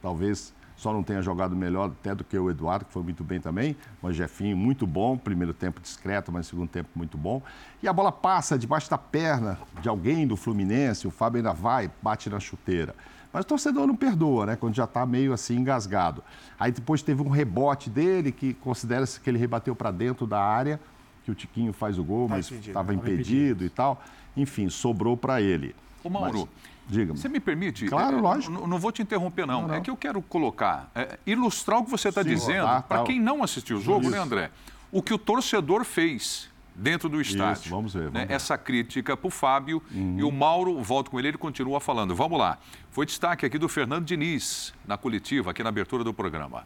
talvez 0.00 0.52
só 0.76 0.92
não 0.92 1.02
tenha 1.02 1.22
jogado 1.22 1.56
melhor 1.56 1.90
até 1.90 2.14
do 2.14 2.22
que 2.22 2.38
o 2.38 2.50
Eduardo, 2.50 2.84
que 2.84 2.92
foi 2.92 3.02
muito 3.02 3.24
bem 3.24 3.40
também, 3.40 3.76
mas 4.02 4.14
Jefinho 4.14 4.56
muito 4.56 4.86
bom, 4.86 5.16
primeiro 5.16 5.54
tempo 5.54 5.80
discreto, 5.80 6.30
mas 6.30 6.46
segundo 6.46 6.68
tempo 6.68 6.90
muito 6.94 7.16
bom. 7.16 7.42
E 7.82 7.88
a 7.88 7.92
bola 7.92 8.12
passa 8.12 8.58
debaixo 8.58 8.90
da 8.90 8.98
perna 8.98 9.58
de 9.80 9.88
alguém 9.88 10.26
do 10.26 10.36
Fluminense, 10.36 11.06
o 11.06 11.10
Fábio 11.10 11.38
ainda 11.38 11.52
vai, 11.52 11.90
bate 12.02 12.28
na 12.28 12.38
chuteira. 12.38 12.94
Mas 13.32 13.44
o 13.44 13.48
torcedor 13.48 13.86
não 13.86 13.96
perdoa, 13.96 14.46
né? 14.46 14.56
Quando 14.56 14.74
já 14.74 14.84
está 14.84 15.04
meio 15.04 15.32
assim 15.32 15.56
engasgado. 15.56 16.22
Aí 16.58 16.72
depois 16.72 17.02
teve 17.02 17.22
um 17.22 17.28
rebote 17.28 17.90
dele, 17.90 18.32
que 18.32 18.54
considera-se 18.54 19.20
que 19.20 19.28
ele 19.28 19.38
rebateu 19.38 19.74
para 19.74 19.90
dentro 19.90 20.26
da 20.26 20.40
área, 20.40 20.80
que 21.24 21.30
o 21.30 21.34
Tiquinho 21.34 21.72
faz 21.72 21.98
o 21.98 22.04
gol, 22.04 22.28
mas 22.28 22.46
impedido, 22.46 22.68
estava 22.68 22.86
tava 22.86 22.94
impedido 22.94 23.64
e 23.64 23.68
tal. 23.68 24.02
Enfim, 24.36 24.70
sobrou 24.70 25.16
para 25.16 25.40
ele. 25.40 25.74
Ô, 26.02 26.08
Mauro, 26.08 26.48
Mas, 26.48 26.48
diga-me. 26.86 27.18
Você 27.18 27.28
me 27.28 27.40
permite? 27.40 27.86
Claro, 27.86 28.18
É, 28.18 28.20
lógico. 28.20 28.52
Não, 28.52 28.66
não 28.66 28.78
vou 28.78 28.92
te 28.92 29.02
interromper, 29.02 29.46
não. 29.46 29.62
Não, 29.62 29.68
não. 29.68 29.74
É 29.74 29.80
que 29.80 29.90
eu 29.90 29.96
quero 29.96 30.20
colocar, 30.22 30.90
é, 30.94 31.18
ilustrar 31.26 31.80
o 31.80 31.84
que 31.84 31.90
você 31.90 32.08
está 32.08 32.22
dizendo, 32.22 32.66
tá, 32.66 32.82
para 32.82 32.98
tá. 32.98 33.04
quem 33.04 33.20
não 33.20 33.42
assistiu 33.42 33.78
o 33.78 33.80
jogo, 33.80 34.02
Isso. 34.02 34.10
né, 34.10 34.18
André? 34.18 34.50
O 34.92 35.02
que 35.02 35.12
o 35.12 35.18
torcedor 35.18 35.84
fez 35.84 36.48
dentro 36.74 37.08
do 37.08 37.20
estádio. 37.20 37.70
vamos 37.70 37.94
ver, 37.94 38.00
né? 38.00 38.04
vamos 38.04 38.20
ver. 38.20 38.28
Uhum. 38.28 38.36
Essa 38.36 38.58
crítica 38.58 39.16
para 39.16 39.26
o 39.26 39.30
Fábio. 39.30 39.82
E 39.90 40.22
o 40.22 40.30
Mauro, 40.30 40.80
volto 40.82 41.10
com 41.10 41.18
ele, 41.18 41.28
ele 41.28 41.38
continua 41.38 41.80
falando. 41.80 42.14
Vamos 42.14 42.38
lá. 42.38 42.58
Foi 42.90 43.06
destaque 43.06 43.46
aqui 43.46 43.58
do 43.58 43.68
Fernando 43.68 44.04
Diniz, 44.04 44.72
na 44.86 44.96
coletiva, 44.96 45.50
aqui 45.50 45.62
na 45.62 45.70
abertura 45.70 46.04
do 46.04 46.14
programa. 46.14 46.64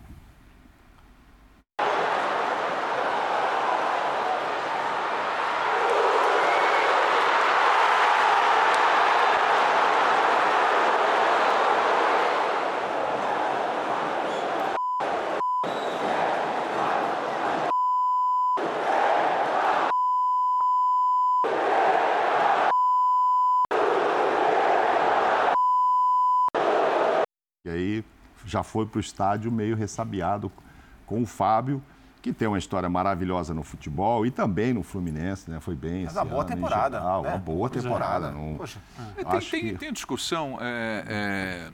E 27.63 27.69
aí 27.69 28.05
já 28.51 28.63
foi 28.63 28.85
para 28.85 28.99
o 28.99 29.01
estádio 29.01 29.51
meio 29.53 29.77
ressabiado 29.77 30.51
com 31.07 31.23
o 31.23 31.27
Fábio, 31.27 31.81
que 32.23 32.35
tem 32.35 32.47
uma 32.47 32.59
história 32.59 32.87
maravilhosa 32.87 33.55
no 33.55 33.63
futebol 33.63 34.27
e 34.27 34.31
também 34.31 34.75
no 34.75 34.83
Fluminense, 34.83 35.51
né? 35.51 35.59
Foi 35.59 35.75
bem. 35.75 36.03
Mas 36.03 36.11
esse 36.11 36.19
uma 36.19 36.25
boa 36.27 36.43
ano, 36.43 36.51
temporada, 36.51 36.99
geral, 36.99 37.23
né? 37.23 37.29
Uma 37.31 37.39
boa 37.39 37.71
temporada. 37.71 38.31
Não, 38.31 38.57
Poxa. 38.59 38.79
É, 39.17 39.25
Tem, 39.25 39.39
acho 39.39 39.51
tem- 39.51 39.61
que- 39.61 39.75
tem 39.79 39.91
discussão, 39.93 40.59
é, 40.61 41.05
é, 41.09 41.71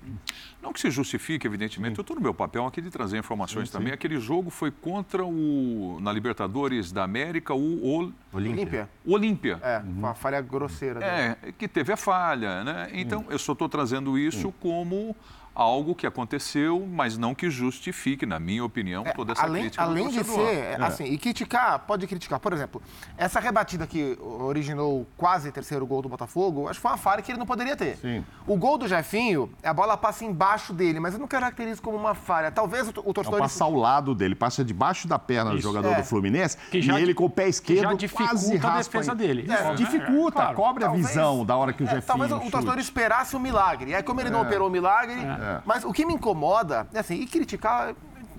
não 0.63 0.73
que 0.73 0.79
se 0.79 0.89
justifique, 0.89 1.45
evidentemente, 1.49 1.99
eu 1.99 2.03
estou 2.03 2.15
no 2.15 2.23
meu 2.23 2.33
papel 2.33 2.65
aqui 2.65 2.81
de 2.81 2.91
trazer 2.91 3.19
informações 3.19 3.71
também. 3.71 3.93
Aquele 3.93 4.21
jogo 4.21 4.49
foi 4.49 4.71
contra 4.71 5.25
o, 5.25 5.99
na 6.01 6.13
Libertadores 6.13 6.93
da 6.93 7.03
América, 7.03 7.53
o, 7.53 7.59
o 7.85 8.13
Olímpia. 8.33 8.89
Olímpia. 9.05 9.59
É, 9.63 9.79
uma 9.85 10.15
falha 10.15 10.41
grosseira. 10.41 11.01
dele. 11.01 11.11
É, 11.11 11.53
que 11.59 11.67
teve 11.67 11.93
a 11.93 11.97
falha, 11.97 12.63
né? 12.63 12.89
Então, 12.93 13.25
eu 13.31 13.39
só 13.39 13.51
estou 13.53 13.69
trazendo 13.69 14.17
isso 14.17 14.53
como 14.61 15.17
algo 15.57 15.95
que 15.95 16.07
aconteceu, 16.07 16.87
mas 16.91 17.17
não 17.17 17.35
que 17.35 17.49
justifique, 17.49 18.27
na 18.27 18.39
minha 18.39 18.63
opinião, 18.63 19.03
É, 19.07 19.13
toda 19.13 19.33
essa 19.33 19.43
além, 19.43 19.63
crítica 19.63 19.85
do 19.85 19.91
além 19.91 20.09
de 20.11 20.23
ser, 20.23 20.83
assim, 20.83 21.05
e 21.05 21.17
criticar, 21.17 21.79
pode 21.81 22.07
criticar. 22.07 22.39
Por 22.39 22.53
exemplo, 22.53 22.83
essa 23.17 23.41
rebatida 23.41 23.87
que 23.87 24.19
originou 24.21 25.07
quase 25.17 25.51
terceiro 25.51 25.87
gol 25.87 26.03
do 26.03 26.09
Botafogo, 26.11 26.69
acho 26.69 26.75
que 26.79 26.83
foi 26.83 26.91
uma 26.91 26.99
falha 26.99 27.23
que 27.23 27.33
ele 27.33 27.39
não 27.39 27.47
poderia 27.47 27.75
ter. 27.75 27.97
Sim. 27.97 28.23
O 28.47 28.57
gol 28.57 28.77
do 28.77 28.87
Jefinho, 28.87 29.51
a 29.65 29.73
bola 29.73 29.97
passa 29.97 30.25
embaixo 30.25 30.75
dele, 30.75 31.01
mas 31.01 31.15
eu 31.15 31.21
não 31.21 31.27
caracterizo 31.27 31.81
como 31.81 31.97
uma 31.97 32.15
falha. 32.15 32.51
Talvez 32.51 32.89
o, 32.89 32.91
o 33.01 33.05
Não 33.07 33.13
torcedor... 33.15 33.41
passa 33.41 33.65
ao 33.65 33.75
lado 33.75 34.15
dele, 34.15 34.35
passa 34.35 34.63
debaixo 34.63 35.09
da 35.09 35.19
perna 35.19 35.53
do 35.53 35.57
Isso. 35.57 35.63
jogador 35.67 35.93
É. 35.93 35.97
do 35.97 36.05
Fluminense 36.05 36.57
Que 36.71 36.83
já- 36.83 36.99
e 36.99 37.03
ele 37.03 37.15
com 37.15 37.25
o 37.25 37.31
pé 37.31 37.45
que 37.45 37.49
esquerdo 37.51 37.81
já 37.81 37.87
quase 37.89 37.97
dificulta 37.99 38.67
a 38.67 38.71
raspa 38.73 38.99
defesa 38.99 39.13
em- 39.13 39.17
dele. 39.17 39.47
É, 39.51 39.63
né? 39.65 39.75
dificulta, 39.75 40.39
É, 40.39 40.43
claro. 40.43 40.57
cobre 40.57 40.85
a 40.85 40.89
Talvez- 40.89 41.09
visão 41.09 41.45
da 41.47 41.57
hora 41.57 41.73
que 41.73 41.83
o 41.83 41.87
É, 41.87 41.87
Jefinho 41.89 42.03
talvez 42.07 42.31
o, 42.33 42.37
o 42.37 42.51
torcedor 42.51 42.79
esperasse 42.79 43.35
um 43.35 43.41
milagre. 43.41 43.91
E 43.93 43.95
aí, 43.95 44.03
como 44.03 44.21
ele 44.21 44.29
não 44.31 44.43
operou 44.43 44.69
o 44.69 44.71
milagre. 44.71 45.17
É. 45.47 45.61
Mas 45.65 45.85
o 45.85 45.93
que 45.93 46.05
me 46.05 46.15
incomoda, 46.15 46.87
é 46.93 46.99
assim, 46.99 47.15
e 47.15 47.27
criticar, 47.27 47.95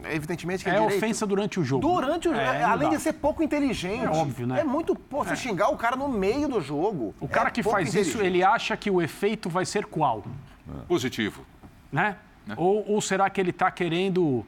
evidentemente, 0.06 0.64
que 0.64 0.70
é, 0.70 0.74
É 0.74 0.80
direito. 0.80 0.98
ofensa 0.98 1.26
durante 1.26 1.60
o 1.60 1.64
jogo. 1.64 1.82
Durante 1.88 2.28
o 2.28 2.32
jogo, 2.34 2.44
É, 2.44 2.64
além 2.64 2.90
de 2.90 3.00
ser 3.00 3.14
pouco 3.14 3.42
inteligente. 3.42 4.04
É 4.06 4.10
óbvio, 4.10 4.46
né? 4.48 4.60
É 4.60 4.64
muito. 4.64 4.96
Pô, 4.96 5.24
você 5.24 5.36
xingar 5.36 5.70
o 5.70 5.78
cara 5.78 5.96
no 5.96 6.10
meio 6.10 6.48
do 6.48 6.60
jogo. 6.62 7.16
O 7.20 7.28
cara 7.28 7.48
é 7.48 7.52
que 7.52 7.64
pouco 7.64 7.78
faz 7.78 7.94
isso, 7.96 8.22
ele 8.22 8.44
acha 8.44 8.76
que 8.76 8.92
o 8.92 9.02
efeito 9.02 9.50
vai 9.50 9.66
ser 9.66 9.86
qual? 9.86 10.24
Positivo. 10.88 11.44
né? 11.92 12.18
Ou, 12.56 12.84
ou 12.92 13.02
será 13.02 13.30
que 13.30 13.40
ele 13.42 13.50
está 13.52 13.70
querendo 13.72 14.46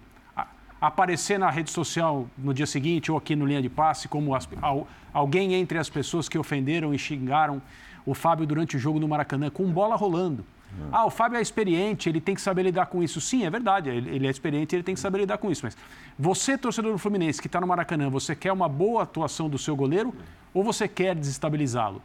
aparecer 0.82 1.38
na 1.38 1.50
rede 1.50 1.70
social 1.72 2.26
no 2.38 2.54
dia 2.54 2.66
seguinte 2.66 3.12
ou 3.12 3.18
aqui 3.18 3.36
no 3.36 3.46
linha 3.46 3.62
de 3.62 3.68
passe 3.70 4.08
como 4.08 4.34
as- 4.34 4.48
al- 4.62 4.88
alguém 5.14 5.54
entre 5.54 5.78
as 5.78 5.90
pessoas 5.90 6.30
que 6.30 6.38
ofenderam 6.38 6.94
e 6.94 6.98
xingaram 6.98 7.62
o 8.06 8.14
Fábio 8.14 8.46
durante 8.48 8.78
o 8.78 8.80
jogo 8.80 8.98
no 9.00 9.08
Maracanã 9.08 9.50
com 9.50 9.70
bola 9.72 9.96
rolando? 9.98 10.46
Ah, 10.92 11.06
o 11.06 11.10
Fábio 11.10 11.38
é 11.38 11.42
experiente, 11.42 12.10
ele 12.10 12.22
tem 12.22 12.34
que 12.36 12.42
saber 12.42 12.64
lidar 12.64 12.88
com 12.88 13.04
isso. 13.04 13.20
Sim, 13.20 13.46
é 13.46 13.50
verdade, 13.50 13.90
ele, 13.90 14.10
ele 14.10 14.28
é 14.28 14.30
experiente, 14.30 14.76
ele 14.76 14.84
tem 14.84 14.96
que 14.96 15.02
saber 15.02 15.20
lidar 15.20 15.38
com 15.38 15.52
isso. 15.52 15.62
Mas 15.64 15.78
você, 16.18 16.58
torcedor 16.58 16.92
do 16.92 16.98
Fluminense, 16.98 17.42
que 17.42 17.48
está 17.48 17.60
no 17.60 17.68
Maracanã, 17.68 18.10
você 18.10 18.36
quer 18.36 18.52
uma 18.52 18.70
boa 18.70 19.04
atuação 19.04 19.50
do 19.50 19.58
seu 19.58 19.76
goleiro 19.76 20.14
ou 20.54 20.64
você 20.64 20.88
quer 20.88 21.16
desestabilizá-lo? 21.16 22.02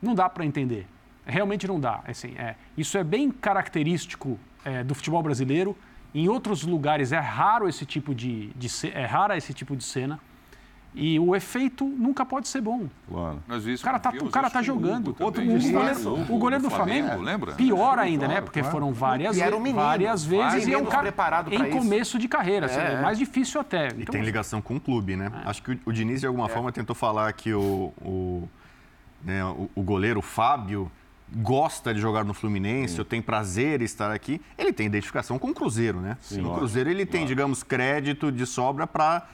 Não 0.00 0.14
dá 0.14 0.28
para 0.28 0.44
entender. 0.44 0.86
Realmente 1.24 1.66
não 1.66 1.80
dá. 1.80 2.02
Assim, 2.06 2.34
é, 2.38 2.54
isso 2.76 2.96
é 2.96 3.04
bem 3.04 3.30
característico 3.30 4.38
é, 4.64 4.84
do 4.84 4.94
futebol 4.94 5.22
brasileiro. 5.22 5.76
Em 6.14 6.28
outros 6.28 6.62
lugares 6.62 7.12
é 7.12 7.18
raro 7.18 7.68
esse 7.68 7.84
tipo 7.84 8.14
de, 8.14 8.48
de 8.54 8.68
é 8.92 9.04
rara 9.04 9.36
esse 9.36 9.52
tipo 9.52 9.76
de 9.76 9.84
cena. 9.84 10.20
E 10.98 11.20
o 11.20 11.36
efeito 11.36 11.84
nunca 11.84 12.24
pode 12.24 12.48
ser 12.48 12.62
bom. 12.62 12.88
Claro. 13.06 13.38
O 13.46 13.82
cara 13.82 13.98
tá, 13.98 14.10
o 14.18 14.30
cara 14.30 14.48
tá 14.48 14.62
jogando. 14.62 15.10
Hugo 15.10 15.24
Outro, 15.24 15.42
o, 15.42 15.46
goleiro, 15.46 16.12
Hugo 16.12 16.34
o 16.34 16.38
goleiro 16.38 16.64
do 16.64 16.70
Flamengo, 16.70 17.08
Flamengo, 17.08 17.22
lembra? 17.22 17.52
pior 17.52 17.98
ainda, 17.98 18.26
né? 18.26 18.40
Porque 18.40 18.60
claro. 18.60 18.72
foram 18.72 18.92
várias, 18.94 19.36
E 19.36 19.42
um 19.42 19.60
menino, 19.60 19.84
várias 19.84 20.24
vezes 20.24 20.66
e 20.66 20.72
é 20.72 20.78
um 20.78 20.86
cara 20.86 21.02
preparado 21.02 21.52
em 21.52 21.62
isso. 21.68 21.76
começo 21.76 22.18
de 22.18 22.26
carreira. 22.26 22.64
assim, 22.64 22.80
É, 22.80 22.86
é 22.86 22.92
é. 22.94 23.02
mais 23.02 23.18
difícil 23.18 23.60
até. 23.60 23.88
E 23.88 24.02
Então, 24.02 24.12
tem 24.12 24.22
ligação 24.22 24.62
com 24.62 24.76
o 24.76 24.80
clube, 24.80 25.16
né? 25.16 25.30
Acho 25.44 25.62
que 25.62 25.72
o, 25.72 25.80
o 25.84 25.92
Diniz, 25.92 26.20
de 26.20 26.26
alguma 26.26 26.48
forma, 26.48 26.72
tentou 26.72 26.96
falar 26.96 27.30
que 27.34 27.52
o, 27.52 27.92
o, 28.00 28.48
né, 29.22 29.44
o, 29.44 29.68
o 29.74 29.82
goleiro 29.82 30.22
Fábio 30.22 30.90
gosta 31.34 31.92
de 31.92 32.00
jogar 32.00 32.24
no 32.24 32.32
Fluminense, 32.32 32.98
ou 32.98 33.04
tem 33.04 33.20
prazer 33.20 33.80
em 33.80 33.84
estar 33.84 34.10
aqui. 34.12 34.40
Ele 34.56 34.72
tem 34.72 34.86
identificação 34.86 35.38
com 35.38 35.48
o 35.50 35.54
Cruzeiro, 35.54 36.00
né? 36.00 36.16
no 36.30 36.36
lógico, 36.38 36.58
Cruzeiro 36.58 36.90
ele 36.90 37.04
tem, 37.04 37.26
digamos, 37.26 37.62
crédito 37.62 38.30
de 38.30 38.46
sobra 38.46 38.86
para 38.86 39.26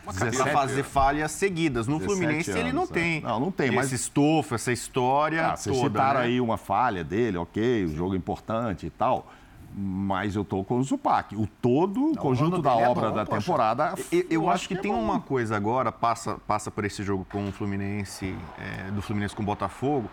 fazer 0.53 0.83
falhas 0.85 1.33
seguidas. 1.33 1.87
No 1.87 1.99
17 1.99 2.05
Fluminense 2.21 2.51
ele 2.51 2.73
não 2.73 2.83
anos, 2.83 2.91
é. 2.91 2.95
tem. 2.95 3.21
Não, 3.21 3.39
não 3.41 3.51
tem, 3.51 3.71
mas- 3.71 3.87
Esse 3.87 3.97
estofo, 3.97 4.55
essa 4.55 4.73
história 4.73 5.49
Ah, 5.49 5.55
toda. 5.57 5.89
citaram 5.89 6.21
né? 6.21 6.27
aí 6.27 6.41
uma 6.41 6.57
falha 6.57 7.05
dele, 7.05 7.37
ok, 7.37 7.85
o 7.85 7.95
jogo 7.95 8.15
importante 8.15 8.87
e 8.87 8.91
tal. 8.91 9.31
Mas 9.75 10.37
eu 10.37 10.45
tô 10.45 10.63
com 10.63 10.79
o 10.79 10.83
Zupac. 10.83 11.35
O 11.35 11.47
todo, 11.47 12.11
o 12.13 12.17
conjunto 12.17 12.61
da 12.61 12.73
é 12.79 12.87
obra 12.89 13.09
bom, 13.09 13.17
da 13.17 13.25
poxa. 13.25 13.41
temporada. 13.41 13.95
Eu, 14.11 14.27
eu 14.29 14.51
acho 14.51 14.69
que, 14.69 14.75
é 14.75 14.77
tem 14.79 14.93
bom. 14.93 15.03
uma 15.03 15.19
coisa 15.21 15.57
agora, 15.57 15.91
passa, 15.91 16.37
passa 16.47 16.71
por 16.71 16.85
esse 16.85 17.03
jogo 17.03 17.27
com 17.31 17.49
o 17.49 17.53
Fluminense, 17.53 18.35
é, 18.59 18.91
do 18.91 19.01
Fluminense 19.01 19.35
com 19.35 19.43
o 19.43 19.47
Botafogo, 19.47 20.11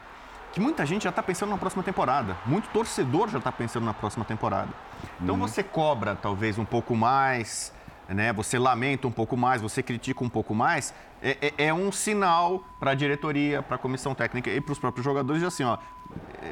que 0.51 0.59
muita 0.59 0.85
gente 0.85 1.03
já 1.03 1.09
está 1.09 1.21
pensando 1.21 1.49
na 1.49 1.57
próxima 1.57 1.83
temporada. 1.83 2.35
Muito 2.45 2.67
torcedor 2.69 3.29
já 3.29 3.37
está 3.37 3.51
pensando 3.51 3.85
na 3.85 3.93
próxima 3.93 4.25
temporada. 4.25 4.69
Então 5.21 5.35
Uhum. 5.35 5.41
você 5.41 5.61
cobra 5.63 6.15
talvez 6.15 6.57
um 6.57 6.65
pouco 6.65 6.95
mais, 6.95 7.71
né? 8.07 8.33
Você 8.33 8.57
lamenta 8.57 9.07
um 9.07 9.11
pouco 9.11 9.37
mais, 9.37 9.61
você 9.61 9.83
critica 9.83 10.23
um 10.23 10.29
pouco 10.29 10.55
mais. 10.55 10.93
É, 11.21 11.53
é- 11.57 11.65
é 11.67 11.73
um 11.73 11.91
sinal 11.91 12.63
para 12.79 12.91
a 12.91 12.95
diretoria, 12.95 13.61
para 13.61 13.75
a 13.75 13.77
comissão 13.79 14.15
técnica 14.15 14.49
e 14.49 14.59
para 14.59 14.71
os 14.71 14.79
próprios 14.79 15.03
jogadores 15.05 15.41
de 15.41 15.47
assim, 15.47 15.63
ó. 15.63 15.77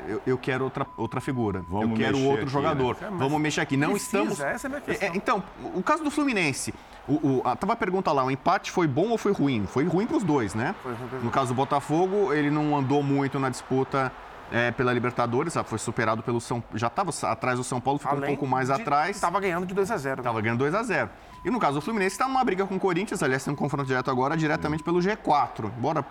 Eu, 0.07 0.21
eu 0.25 0.37
quero 0.37 0.63
outra, 0.63 0.85
outra 0.97 1.21
figura. 1.21 1.63
Vamos 1.69 1.91
eu 1.91 2.05
quero 2.05 2.19
outro 2.19 2.43
aqui, 2.43 2.51
jogador. 2.51 2.97
né? 3.01 3.09
Vamos 3.11 3.39
mexer 3.41 3.61
aqui. 3.61 3.77
Não 3.77 3.91
Precisa, 3.91 4.17
estamos. 4.17 4.39
essa 4.39 4.65
é 4.65 4.67
a 4.67 4.69
minha 4.69 4.81
questão. 4.81 5.07
É, 5.09 5.11
então, 5.15 5.43
o 5.73 5.83
caso 5.83 6.03
do 6.03 6.11
Fluminense. 6.11 6.73
O, 7.07 7.13
o, 7.13 7.41
a, 7.45 7.55
tava 7.55 7.73
a 7.73 7.75
pergunta 7.75 8.11
lá, 8.11 8.23
o 8.25 8.29
empate 8.29 8.69
foi 8.69 8.85
bom 8.85 9.09
ou 9.09 9.17
foi 9.17 9.31
ruim? 9.31 9.65
Foi 9.65 9.85
ruim 9.85 10.05
para 10.05 10.17
os 10.17 10.23
dois, 10.23 10.53
né? 10.53 10.75
Foi 10.83 10.93
no 11.23 11.31
caso 11.31 11.53
do 11.53 11.53
Botafogo, 11.55 12.33
ele 12.33 12.49
não 12.49 12.75
andou 12.75 13.01
muito 13.01 13.39
na 13.39 13.49
disputa 13.49 14.11
é, 14.51 14.71
pela 14.71 14.91
Libertadores, 14.93 15.53
sabe? 15.53 15.69
foi 15.69 15.77
superado 15.77 16.21
pelo 16.21 16.41
São 16.41 16.61
Já 16.73 16.87
estava 16.87 17.11
atrás 17.23 17.57
do 17.57 17.63
São 17.63 17.79
Paulo, 17.79 17.97
ficou 17.99 18.13
um 18.15 18.17
Além 18.17 18.35
pouco 18.35 18.45
mais 18.45 18.67
de- 18.67 18.73
atrás. 18.73 19.19
Tava 19.19 19.39
ganhando 19.39 19.65
de 19.65 19.73
2 19.73 19.89
a 19.89 19.97
0 19.97 20.21
Tava 20.21 20.41
ganhando 20.41 20.59
2 20.59 20.75
a 20.75 20.83
0 20.83 21.09
E 21.47 21.49
no 21.49 21.59
caso 21.61 21.75
do 21.75 21.81
Fluminense, 21.81 22.13
está 22.13 22.27
numa 22.27 22.43
briga 22.43 22.67
com 22.67 22.75
o 22.75 22.79
Corinthians, 22.79 23.23
aliás, 23.23 23.41
tem 23.41 23.53
um 23.53 23.55
confronto 23.55 23.87
direto 23.87 24.11
agora, 24.11 24.35
diretamente 24.35 24.83
pelo 24.83 24.99
G4. 24.99 25.71
Embora 25.77 26.03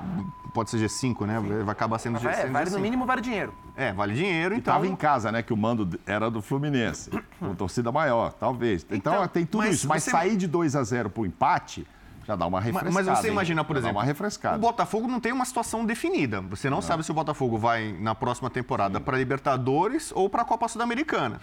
pode 0.55 0.70
ser 0.70 0.79
G5, 0.79 1.27
né? 1.27 1.38
Vai 1.62 1.72
acabar 1.72 1.99
sendo 1.99 2.18
G5. 2.18 2.27
É, 2.31 2.46
vale 2.46 2.70
no 2.70 2.79
mínimo, 2.79 3.05
vale 3.05 3.20
dinheiro. 3.20 3.53
É, 3.77 3.92
vale 3.92 4.14
dinheiro, 4.14 4.55
E 4.55 4.59
então. 4.59 4.72
estava 4.72 4.87
em 4.90 4.96
casa, 4.96 5.31
né? 5.31 5.42
Que 5.42 5.53
o 5.53 5.57
mando 5.57 6.01
era 6.07 6.31
do 6.31 6.40
Fluminense. 6.40 7.11
Com 7.38 7.55
torcida 7.55 7.92
maior, 7.92 8.33
talvez. 8.33 8.87
Então, 8.90 9.12
Então, 9.12 9.29
tem 9.29 9.44
tudo 9.44 9.64
mas 9.64 9.75
isso. 9.75 9.87
Mas 9.87 10.05
você- 10.05 10.11
sair 10.11 10.38
de 10.38 10.46
2 10.46 10.75
a 10.75 10.83
0 10.83 11.11
pro 11.11 11.27
empate 11.27 11.87
já 12.26 12.34
dá 12.34 12.46
uma 12.46 12.58
Ma- 12.58 12.64
refrescada. 12.64 12.92
Mas 12.92 13.18
você 13.18 13.28
hein? 13.28 13.32
imagina, 13.32 13.64
por 13.64 13.76
exemplo, 13.76 13.94
Dá 13.94 14.00
uma 14.00 14.04
refrescada. 14.04 14.56
o 14.56 14.60
Botafogo 14.60 15.06
não 15.06 15.20
tem 15.20 15.32
uma 15.32 15.44
situação 15.44 15.86
definida. 15.86 16.40
Você 16.40 16.68
não, 16.68 16.82
sabe 16.82 17.04
se 17.04 17.10
o 17.10 17.14
Botafogo 17.14 17.56
vai 17.56 17.92
na 18.00 18.14
próxima 18.14 18.50
temporada 18.50 19.00
para 19.00 19.16
Libertadores 19.16 20.10
ou 20.14 20.28
para 20.28 20.42
a 20.42 20.44
Copa 20.44 20.66
Sul-Americana. 20.66 21.40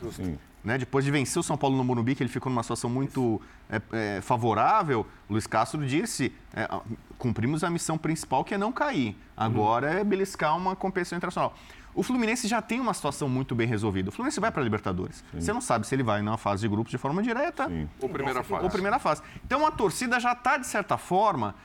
Né? 0.64 0.78
Depois 0.78 1.04
de 1.04 1.12
vencer 1.12 1.40
o 1.40 1.44
São 1.44 1.58
Paulo 1.58 1.76
no 1.78 1.84
Morumbi, 1.84 2.16
que 2.16 2.24
ele 2.24 2.30
ficou 2.30 2.50
numa 2.50 2.64
situação 2.64 2.90
muito 2.90 3.42
é, 3.70 3.82
é, 3.92 4.22
favorável, 4.22 5.06
Luiz 5.30 5.48
Castro 5.48 5.86
disse: 5.86 6.34
é, 6.54 6.68
ah, 6.70 6.82
cumprimos 7.18 7.64
a 7.64 7.70
missão 7.70 7.98
principal 7.98 8.44
que 8.44 8.54
é 8.54 8.58
não 8.58 8.72
cair. 8.72 9.18
Agora 9.36 9.90
é 9.90 10.04
beliscar 10.04 10.56
uma 10.58 10.76
competição 10.76 11.18
internacional. 11.18 11.54
O 11.96 12.02
Fluminense 12.02 12.48
já 12.48 12.62
tem 12.62 12.80
uma 12.80 12.94
situação 12.94 13.30
muito 13.30 13.54
bem 13.54 13.68
resolvida. 13.68 14.10
O 14.10 14.12
Fluminense 14.12 14.40
vai 14.40 14.52
para 14.52 14.62
a 14.62 14.64
Libertadores. 14.64 15.24
Você 15.34 15.54
não 15.54 15.62
sabe 15.62 15.86
se 15.86 15.94
ele 15.94 16.04
vai 16.04 16.22
na 16.22 16.38
fase 16.38 16.62
de 16.62 16.68
grupos 16.68 16.92
de 16.92 16.98
forma 16.98 17.22
direta 17.22 17.68
Sim. 17.68 17.88
Ou 18.02 18.10
primeira 18.10 18.44
fase. 18.44 18.64
ou 18.64 18.70
primeira 18.70 19.00
fase. 19.00 19.22
Então 19.46 19.66
a 19.66 19.72
torcida 19.72 20.20
já 20.20 20.34
está, 20.34 20.58
de 20.58 20.68
certa 20.68 20.98
forma. 20.98 21.56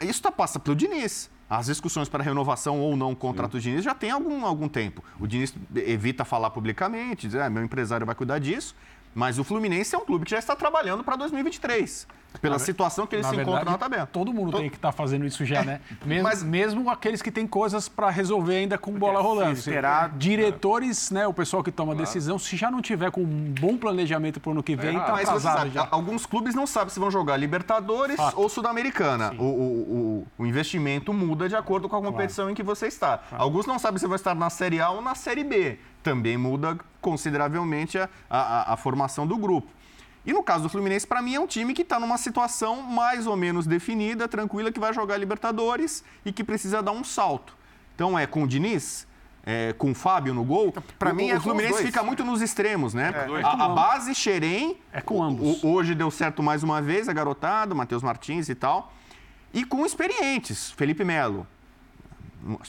Isso 0.00 0.22
tá, 0.22 0.30
passa 0.30 0.60
pelo 0.60 0.76
Diniz. 0.76 1.30
As 1.48 1.66
discussões 1.66 2.08
para 2.08 2.24
renovação 2.24 2.80
ou 2.80 2.96
não 2.96 3.14
contrato 3.14 3.52
do 3.52 3.60
Diniz 3.60 3.84
já 3.84 3.94
tem 3.94 4.10
algum, 4.10 4.44
algum 4.44 4.68
tempo. 4.68 5.02
O 5.18 5.26
Diniz 5.26 5.54
evita 5.74 6.24
falar 6.24 6.50
publicamente, 6.50 7.26
dizer, 7.26 7.42
ah, 7.42 7.50
meu 7.50 7.62
empresário 7.62 8.04
vai 8.04 8.14
cuidar 8.14 8.38
disso. 8.38 8.74
Mas 9.16 9.38
o 9.38 9.44
Fluminense 9.44 9.94
é 9.94 9.98
um 9.98 10.04
clube 10.04 10.26
que 10.26 10.30
já 10.30 10.38
está 10.38 10.54
trabalhando 10.54 11.02
para 11.02 11.16
2023. 11.16 12.06
Pela 12.42 12.58
situação 12.58 13.06
que 13.06 13.16
ele 13.16 13.22
se 13.24 13.30
verdade, 13.30 13.48
encontra 13.50 13.70
na 13.70 13.78
tabela. 13.78 14.04
Todo 14.04 14.30
mundo 14.30 14.58
tem 14.58 14.68
que 14.68 14.76
estar 14.76 14.92
fazendo 14.92 15.24
isso 15.24 15.42
já, 15.42 15.64
né? 15.64 15.80
Mesmo, 16.04 16.22
mas- 16.24 16.42
mesmo 16.42 16.90
aqueles 16.90 17.22
que 17.22 17.30
têm 17.30 17.46
coisas 17.46 17.88
para 17.88 18.10
resolver 18.10 18.56
ainda 18.56 18.76
com 18.76 18.92
bola 18.92 19.22
rolando. 19.22 19.52
esperar- 19.52 20.10
Diretores, 20.18 21.10
né? 21.10 21.26
O 21.26 21.32
pessoal 21.32 21.64
que 21.64 21.72
toma 21.72 21.94
decisão, 21.94 22.38
se 22.38 22.54
já 22.58 22.70
não 22.70 22.82
tiver 22.82 23.10
com 23.10 23.22
um 23.22 23.54
bom 23.58 23.78
planejamento 23.78 24.38
para 24.38 24.50
o 24.50 24.52
ano 24.52 24.62
que 24.62 24.76
vem, 24.76 24.96
errado. 24.96 25.06
tá 25.06 25.12
Mas 25.32 25.42
sabe, 25.42 25.70
já. 25.70 25.88
alguns 25.90 26.26
clubes 26.26 26.54
não 26.54 26.66
sabem 26.66 26.90
se 26.90 27.00
vão 27.00 27.10
jogar 27.10 27.38
Libertadores 27.38 28.16
Fato. 28.16 28.38
ou 28.38 28.50
Sul-Americana. 28.50 29.32
O, 29.38 29.42
o- 29.44 29.46
o- 29.48 30.42
o 30.42 30.46
investimento 30.46 31.14
muda 31.14 31.48
de 31.48 31.56
acordo 31.56 31.88
com 31.88 31.96
a 31.96 32.02
competição 32.02 32.50
em 32.50 32.54
que 32.54 32.62
você 32.62 32.86
está. 32.86 33.22
Alguns 33.32 33.64
não 33.64 33.78
sabem 33.78 33.98
se 33.98 34.06
vão 34.06 34.14
estar 34.16 34.34
na 34.34 34.50
Série 34.50 34.78
A 34.78 34.90
ou 34.90 35.00
na 35.00 35.14
Série 35.14 35.42
B. 35.42 35.78
Também 36.06 36.36
muda 36.36 36.78
consideravelmente 37.00 37.98
a, 37.98 38.08
a- 38.30 38.72
a 38.74 38.76
formação 38.76 39.26
do 39.26 39.36
grupo. 39.36 39.66
E 40.24 40.32
no 40.32 40.40
caso 40.40 40.62
do 40.62 40.68
Fluminense, 40.68 41.04
para 41.04 41.20
mim, 41.20 41.34
é 41.34 41.40
um 41.40 41.48
time 41.48 41.74
que 41.74 41.82
está 41.82 41.98
numa 41.98 42.16
situação 42.16 42.80
mais 42.80 43.26
ou 43.26 43.36
menos 43.36 43.66
definida, 43.66 44.28
tranquila, 44.28 44.70
que 44.70 44.78
vai 44.78 44.94
jogar 44.94 45.16
Libertadores 45.16 46.04
e 46.24 46.30
que 46.32 46.44
precisa 46.44 46.80
dar 46.80 46.92
um 46.92 47.02
salto. 47.02 47.56
Então 47.96 48.16
é 48.16 48.24
com 48.24 48.44
o 48.44 48.46
Diniz, 48.46 49.04
é, 49.44 49.72
com 49.72 49.90
o 49.90 49.94
Fábio 49.96 50.32
no 50.32 50.44
gol. 50.44 50.72
pra 50.96 51.10
o, 51.12 51.14
mim, 51.16 51.30
é 51.30 51.36
o 51.38 51.40
Fluminense 51.40 51.82
fica 51.84 52.04
muito 52.04 52.22
nos 52.24 52.40
extremos, 52.40 52.94
né? 52.94 53.10
dois. 53.26 53.44
A, 53.44 53.64
a 53.64 53.68
base 53.70 54.14
Xerém. 54.14 54.78
É 54.92 55.00
com 55.00 55.20
ambos. 55.20 55.60
o- 55.64 55.68
hoje 55.72 55.92
deu 55.92 56.08
certo 56.12 56.40
mais 56.40 56.62
uma 56.62 56.80
vez, 56.80 57.08
a 57.08 57.12
garotada, 57.12 57.74
Matheus 57.74 58.02
Martins 58.04 58.48
e 58.48 58.54
tal. 58.54 58.92
E 59.52 59.64
com 59.64 59.84
experientes, 59.84 60.70
Felipe 60.70 61.04
Melo. 61.04 61.46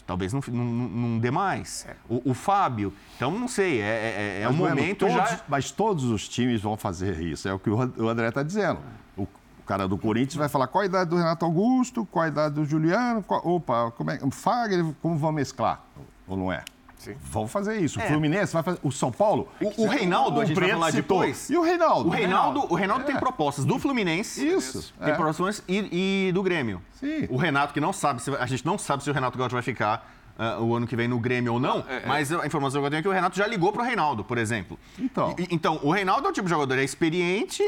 Talvez 0.06 0.34
não, 0.34 0.42
não, 0.48 0.64
não 0.66 1.20
dê 1.20 1.30
mais. 1.32 1.88
O, 2.10 2.32
o 2.32 2.34
Fábio. 2.34 2.94
Então, 3.16 3.32
não 3.32 3.48
sei. 3.48 3.82
É, 3.82 3.86
é, 3.86 4.42
é 4.44 4.48
um 4.48 4.52
Mas, 4.52 4.60
Bueno, 4.60 4.76
momento 4.78 5.00
todos, 5.00 5.16
já. 5.16 5.42
Mas 5.48 5.72
todos 5.72 6.04
os 6.06 6.28
times 6.28 6.62
vão 6.62 6.76
fazer 6.78 7.20
isso. 7.22 7.48
É 7.48 7.54
o 7.54 7.60
que 7.60 7.70
o 7.70 8.10
André 8.10 8.30
está 8.30 8.44
dizendo. 8.44 8.80
O 9.18 9.28
cara 9.68 9.86
do 9.86 9.98
Corinthians 9.98 10.36
vai 10.36 10.48
falar 10.48 10.68
qual 10.68 10.82
a 10.84 10.86
idade 10.86 11.10
do 11.10 11.18
Renato 11.18 11.44
Augusto, 11.44 12.06
qual 12.06 12.24
a 12.24 12.28
idade 12.30 12.56
do 12.56 12.64
Juliano, 12.64 13.22
qual- 13.22 13.46
opa, 13.46 13.92
como 13.92 14.10
é, 14.12 14.18
o 14.24 14.32
Fagner, 14.32 14.94
como 15.02 15.18
vão 15.18 15.32
mesclar? 15.34 15.84
Ou 16.26 16.38
não 16.38 16.50
é? 16.52 16.64
Sim. 16.98 17.16
Vão 17.22 17.48
fazer 17.48 17.80
isso. 17.80 18.00
O 18.00 18.02
Fluminense 18.04 18.52
vai 18.54 18.64
fazer. 18.64 18.80
O 18.84 18.92
São 18.92 19.12
Paulo. 19.12 19.48
O, 19.62 19.84
o 19.84 19.88
Reinaldo, 19.88 20.42
a 20.42 20.46
gente 20.46 20.60
vai 20.60 20.70
falar 20.70 20.92
citou. 20.92 21.20
depois. 21.20 21.50
E 21.50 21.56
o 21.56 21.62
Reinaldo? 21.62 22.10
O 22.10 22.12
Reinaldo, 22.12 22.66
o 22.70 22.76
Reinaldo 22.76 23.06
tem 23.06 23.16
É. 23.16 23.20
propostas 23.20 23.66
do 23.66 23.78
Fluminense. 23.80 24.46
Isso, 24.46 24.94
Tem 25.00 25.14
é. 25.14 25.16
propostas 25.16 25.64
e, 25.68 26.28
e 26.28 26.32
do 26.32 26.42
Grêmio. 26.44 26.82
Sim. 26.94 27.28
O 27.30 27.38
Renato, 27.38 27.74
que 27.74 27.80
não 27.80 27.94
sabe, 27.94 28.22
se, 28.22 28.32
a 28.36 28.46
gente 28.46 28.66
não 28.66 28.78
sabe 28.78 29.04
se 29.04 29.10
o 29.10 29.14
Renato 29.14 29.38
Gaúcho 29.38 29.54
vai 29.54 29.62
ficar 29.62 30.12
ah, 30.40 30.60
o 30.60 30.76
ano 30.76 30.86
que 30.88 30.96
vem 30.96 31.08
no 31.08 31.20
Grêmio 31.20 31.54
ou 31.54 31.60
não, 31.60 31.84
é, 31.88 31.98
é. 31.98 32.04
mas 32.06 32.32
a 32.32 32.46
informação 32.46 32.82
que 32.82 32.86
eu 32.88 32.90
tenho 32.92 33.00
é 33.00 33.02
que 33.04 33.08
o 33.08 33.12
Renato 33.12 33.38
já 33.38 33.48
ligou 33.48 33.72
pro 33.72 33.84
Reinaldo, 33.84 34.24
por 34.24 34.38
exemplo. 34.38 34.78
Então. 35.00 35.36
E- 35.38 35.48
então, 35.52 35.80
o 35.84 35.92
Reinaldo 35.92 36.28
é 36.28 36.30
o 36.30 36.34
tipo 36.34 36.46
de 36.46 36.54
jogador, 36.54 36.78
é 36.78 36.84
experiente, 36.84 37.64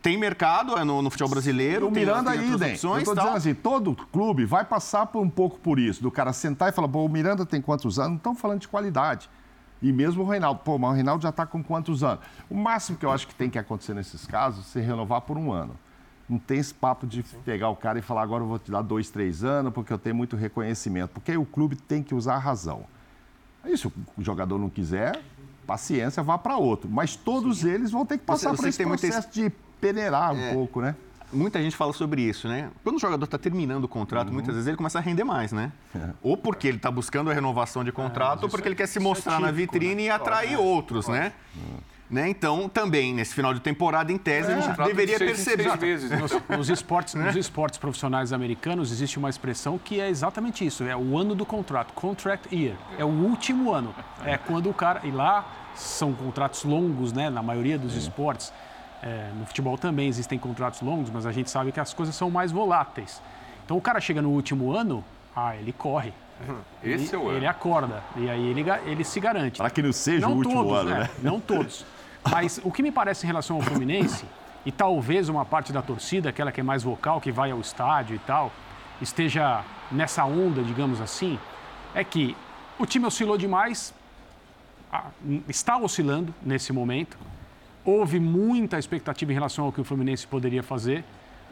tem 0.00 0.16
mercado 0.16 0.78
é 0.78 0.84
no, 0.84 1.02
no 1.02 1.10
futebol 1.10 1.30
brasileiro, 1.30 1.88
O 1.88 1.92
tem, 1.92 2.04
Miranda 2.04 2.30
tem 2.30 2.40
outras 2.40 2.56
idem. 2.56 2.68
Eu 2.68 2.74
opções 2.74 3.04
tô 3.04 3.14
tal. 3.14 3.24
dizendo 3.24 3.36
assim, 3.36 3.54
todo 3.54 3.94
clube 4.12 4.44
vai 4.44 4.64
passar 4.64 5.06
por 5.06 5.20
um 5.20 5.28
pouco 5.28 5.58
por 5.58 5.78
isso, 5.78 6.02
do 6.02 6.10
cara 6.10 6.32
sentar 6.32 6.68
e 6.68 6.72
falar, 6.72 6.88
pô, 6.88 7.04
o 7.04 7.08
Miranda 7.08 7.44
tem 7.44 7.60
quantos 7.60 7.98
anos? 7.98 8.10
Não 8.10 8.16
estão 8.16 8.34
falando 8.34 8.60
de 8.60 8.68
qualidade. 8.68 9.28
E 9.82 9.92
mesmo 9.92 10.22
o 10.22 10.28
Reinaldo, 10.28 10.60
pô, 10.64 10.78
mas 10.78 10.90
o 10.90 10.94
Reinaldo 10.94 11.22
já 11.22 11.28
está 11.28 11.44
com 11.44 11.62
quantos 11.62 12.02
anos? 12.02 12.24
O 12.48 12.54
máximo 12.54 12.96
que 12.96 13.04
eu 13.04 13.10
acho 13.10 13.26
que 13.26 13.34
tem 13.34 13.50
que 13.50 13.58
acontecer 13.58 13.94
nesses 13.94 14.26
casos 14.26 14.66
é 14.66 14.68
se 14.70 14.80
renovar 14.80 15.20
por 15.22 15.36
um 15.36 15.52
ano. 15.52 15.76
Não 16.28 16.38
tem 16.38 16.58
esse 16.58 16.72
papo 16.72 17.06
de 17.06 17.22
pegar 17.44 17.68
o 17.68 17.76
cara 17.76 17.98
e 17.98 18.02
falar, 18.02 18.22
agora 18.22 18.42
eu 18.42 18.48
vou 18.48 18.58
te 18.58 18.70
dar 18.70 18.80
dois, 18.80 19.10
três 19.10 19.44
anos, 19.44 19.72
porque 19.74 19.92
eu 19.92 19.98
tenho 19.98 20.14
muito 20.14 20.36
reconhecimento. 20.36 21.10
Porque 21.10 21.32
aí 21.32 21.36
o 21.36 21.44
clube 21.44 21.76
tem 21.76 22.02
que 22.02 22.14
usar 22.14 22.36
a 22.36 22.38
razão. 22.38 22.84
Aí, 23.62 23.76
se 23.76 23.86
o 23.86 23.92
jogador 24.20 24.58
não 24.58 24.70
quiser, 24.70 25.20
paciência, 25.66 26.22
vá 26.22 26.38
para 26.38 26.56
outro. 26.56 26.88
Mas 26.88 27.14
todos 27.16 27.64
eles 27.64 27.90
vão 27.90 28.06
ter 28.06 28.18
que 28.18 28.24
passar 28.24 28.50
você 28.50 28.62
por 28.62 28.68
esse 28.68 28.84
muita 28.86 29.06
processo 29.06 29.30
de 29.30 29.52
peneirar 29.88 30.32
um 30.32 30.54
pouco, 30.54 30.80
né? 30.80 30.94
Muita 31.32 31.60
gente 31.60 31.74
fala 31.76 31.92
sobre 31.92 32.22
isso, 32.22 32.46
né? 32.48 32.70
Quando 32.84 32.96
o 32.96 32.98
jogador 33.00 33.24
está 33.24 33.36
terminando 33.36 33.84
o 33.84 33.88
contrato, 33.88 34.28
Uhum. 34.28 34.34
muitas 34.34 34.54
vezes 34.54 34.68
ele 34.68 34.76
começa 34.76 34.98
a 34.98 35.02
render 35.02 35.24
mais, 35.24 35.50
né? 35.52 35.72
É. 35.94 36.10
Ou 36.22 36.36
porque 36.36 36.68
ele 36.68 36.76
está 36.76 36.90
buscando 36.90 37.28
a 37.30 37.34
renovação 37.34 37.82
de 37.84 37.90
contrato, 37.92 38.44
ou 38.44 38.48
porque 38.48 38.68
ele 38.68 38.76
quer 38.76 38.86
se 38.86 39.00
mostrar 39.00 39.40
na 39.40 39.50
vitrine 39.50 40.04
e 40.04 40.10
atrair 40.10 40.56
outros, 40.58 41.08
né? 41.08 41.32
né? 42.08 42.28
Então, 42.28 42.68
também, 42.68 43.12
nesse 43.12 43.34
final 43.34 43.52
de 43.52 43.58
temporada, 43.60 44.12
em 44.12 44.16
tese, 44.18 44.52
a 44.52 44.60
gente 44.60 44.76
de 44.76 44.84
deveria 44.84 45.18
seis 45.18 45.30
perceber. 45.32 45.64
seis 45.70 45.80
meses. 45.80 46.10
né? 46.10 46.18
Nos, 46.18 46.32
nos 46.48 46.68
esportes, 46.70 47.14
nos 47.14 47.34
esportes 47.34 47.78
profissionais 47.80 48.32
americanos 48.32 48.92
existe 48.92 49.18
uma 49.18 49.28
expressão 49.28 49.76
que 49.76 50.00
é 50.00 50.08
exatamente 50.08 50.64
isso, 50.64 50.84
é 50.84 50.96
o 50.96 51.18
ano 51.18 51.34
do 51.34 51.44
contrato, 51.44 51.92
contract 51.94 52.54
year, 52.54 52.76
é 52.96 53.04
o 53.04 53.08
último 53.08 53.72
ano. 53.74 53.92
É 54.24 54.38
quando 54.38 54.70
o 54.70 54.74
cara 54.74 55.00
e 55.02 55.10
lá 55.10 55.44
são 55.74 56.12
contratos 56.12 56.62
longos, 56.62 57.12
né? 57.12 57.28
Na 57.28 57.42
maioria 57.42 57.76
dos 57.76 57.96
esportes, 57.96 58.52
É, 59.04 59.30
no 59.38 59.44
futebol 59.44 59.76
também 59.76 60.08
existem 60.08 60.38
contratos 60.38 60.80
longos, 60.80 61.10
mas 61.10 61.26
a 61.26 61.32
gente 61.32 61.50
sabe 61.50 61.70
que 61.70 61.78
as 61.78 61.92
coisas 61.92 62.14
são 62.14 62.30
mais 62.30 62.50
voláteis. 62.50 63.20
Então 63.62 63.76
o 63.76 63.80
cara 63.80 64.00
chega 64.00 64.22
no 64.22 64.30
último 64.30 64.72
ano, 64.72 65.04
ah, 65.36 65.54
ele 65.54 65.74
corre. 65.74 66.10
Esse 66.82 67.14
ele, 67.14 67.14
é 67.14 67.18
o 67.18 67.28
ano. 67.28 67.36
ele 67.36 67.46
acorda 67.46 68.02
e 68.16 68.30
aí 68.30 68.46
ele, 68.46 68.64
ele 68.86 69.04
se 69.04 69.20
garante. 69.20 69.58
Para 69.58 69.68
que 69.68 69.82
não 69.82 69.92
seja 69.92 70.26
Não 70.26 70.32
o 70.32 70.36
último 70.38 70.64
todos, 70.64 70.78
ano, 70.78 70.90
né? 70.90 71.00
né? 71.00 71.10
Não 71.22 71.38
todos. 71.38 71.84
Mas 72.28 72.58
o 72.64 72.72
que 72.72 72.82
me 72.82 72.90
parece 72.90 73.24
em 73.24 73.26
relação 73.26 73.56
ao 73.56 73.62
Fluminense, 73.62 74.24
e 74.64 74.72
talvez 74.72 75.28
uma 75.28 75.44
parte 75.44 75.70
da 75.70 75.82
torcida, 75.82 76.30
aquela 76.30 76.50
que 76.50 76.60
é 76.60 76.64
mais 76.64 76.82
vocal, 76.82 77.20
que 77.20 77.30
vai 77.30 77.50
ao 77.50 77.60
estádio 77.60 78.16
e 78.16 78.18
tal, 78.20 78.50
esteja 79.02 79.62
nessa 79.92 80.24
onda, 80.24 80.62
digamos 80.62 81.02
assim, 81.02 81.38
é 81.94 82.02
que 82.02 82.34
o 82.78 82.86
time 82.86 83.06
oscilou 83.06 83.36
demais, 83.36 83.92
está 85.46 85.76
oscilando 85.76 86.34
nesse 86.42 86.72
momento. 86.72 87.18
Houve 87.84 88.18
muita 88.18 88.78
expectativa 88.78 89.30
em 89.30 89.34
relação 89.34 89.66
ao 89.66 89.72
que 89.72 89.80
o 89.80 89.84
Fluminense 89.84 90.26
poderia 90.26 90.62
fazer. 90.62 91.04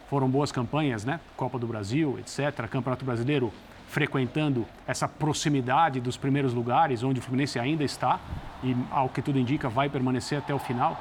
Foram 0.08 0.28
boas 0.28 0.50
campanhas, 0.50 1.04
né? 1.04 1.20
Copa 1.36 1.58
do 1.58 1.66
Brasil, 1.66 2.18
etc. 2.18 2.66
Campeonato 2.68 3.04
Brasileiro 3.04 3.52
frequentando 3.86 4.64
essa 4.86 5.06
proximidade 5.06 6.00
dos 6.00 6.16
primeiros 6.16 6.54
lugares, 6.54 7.02
onde 7.02 7.20
o 7.20 7.22
Fluminense 7.22 7.58
ainda 7.58 7.84
está 7.84 8.18
e, 8.64 8.74
ao 8.90 9.10
que 9.10 9.20
tudo 9.20 9.38
indica, 9.38 9.68
vai 9.68 9.90
permanecer 9.90 10.38
até 10.38 10.54
o 10.54 10.58
final. 10.58 10.98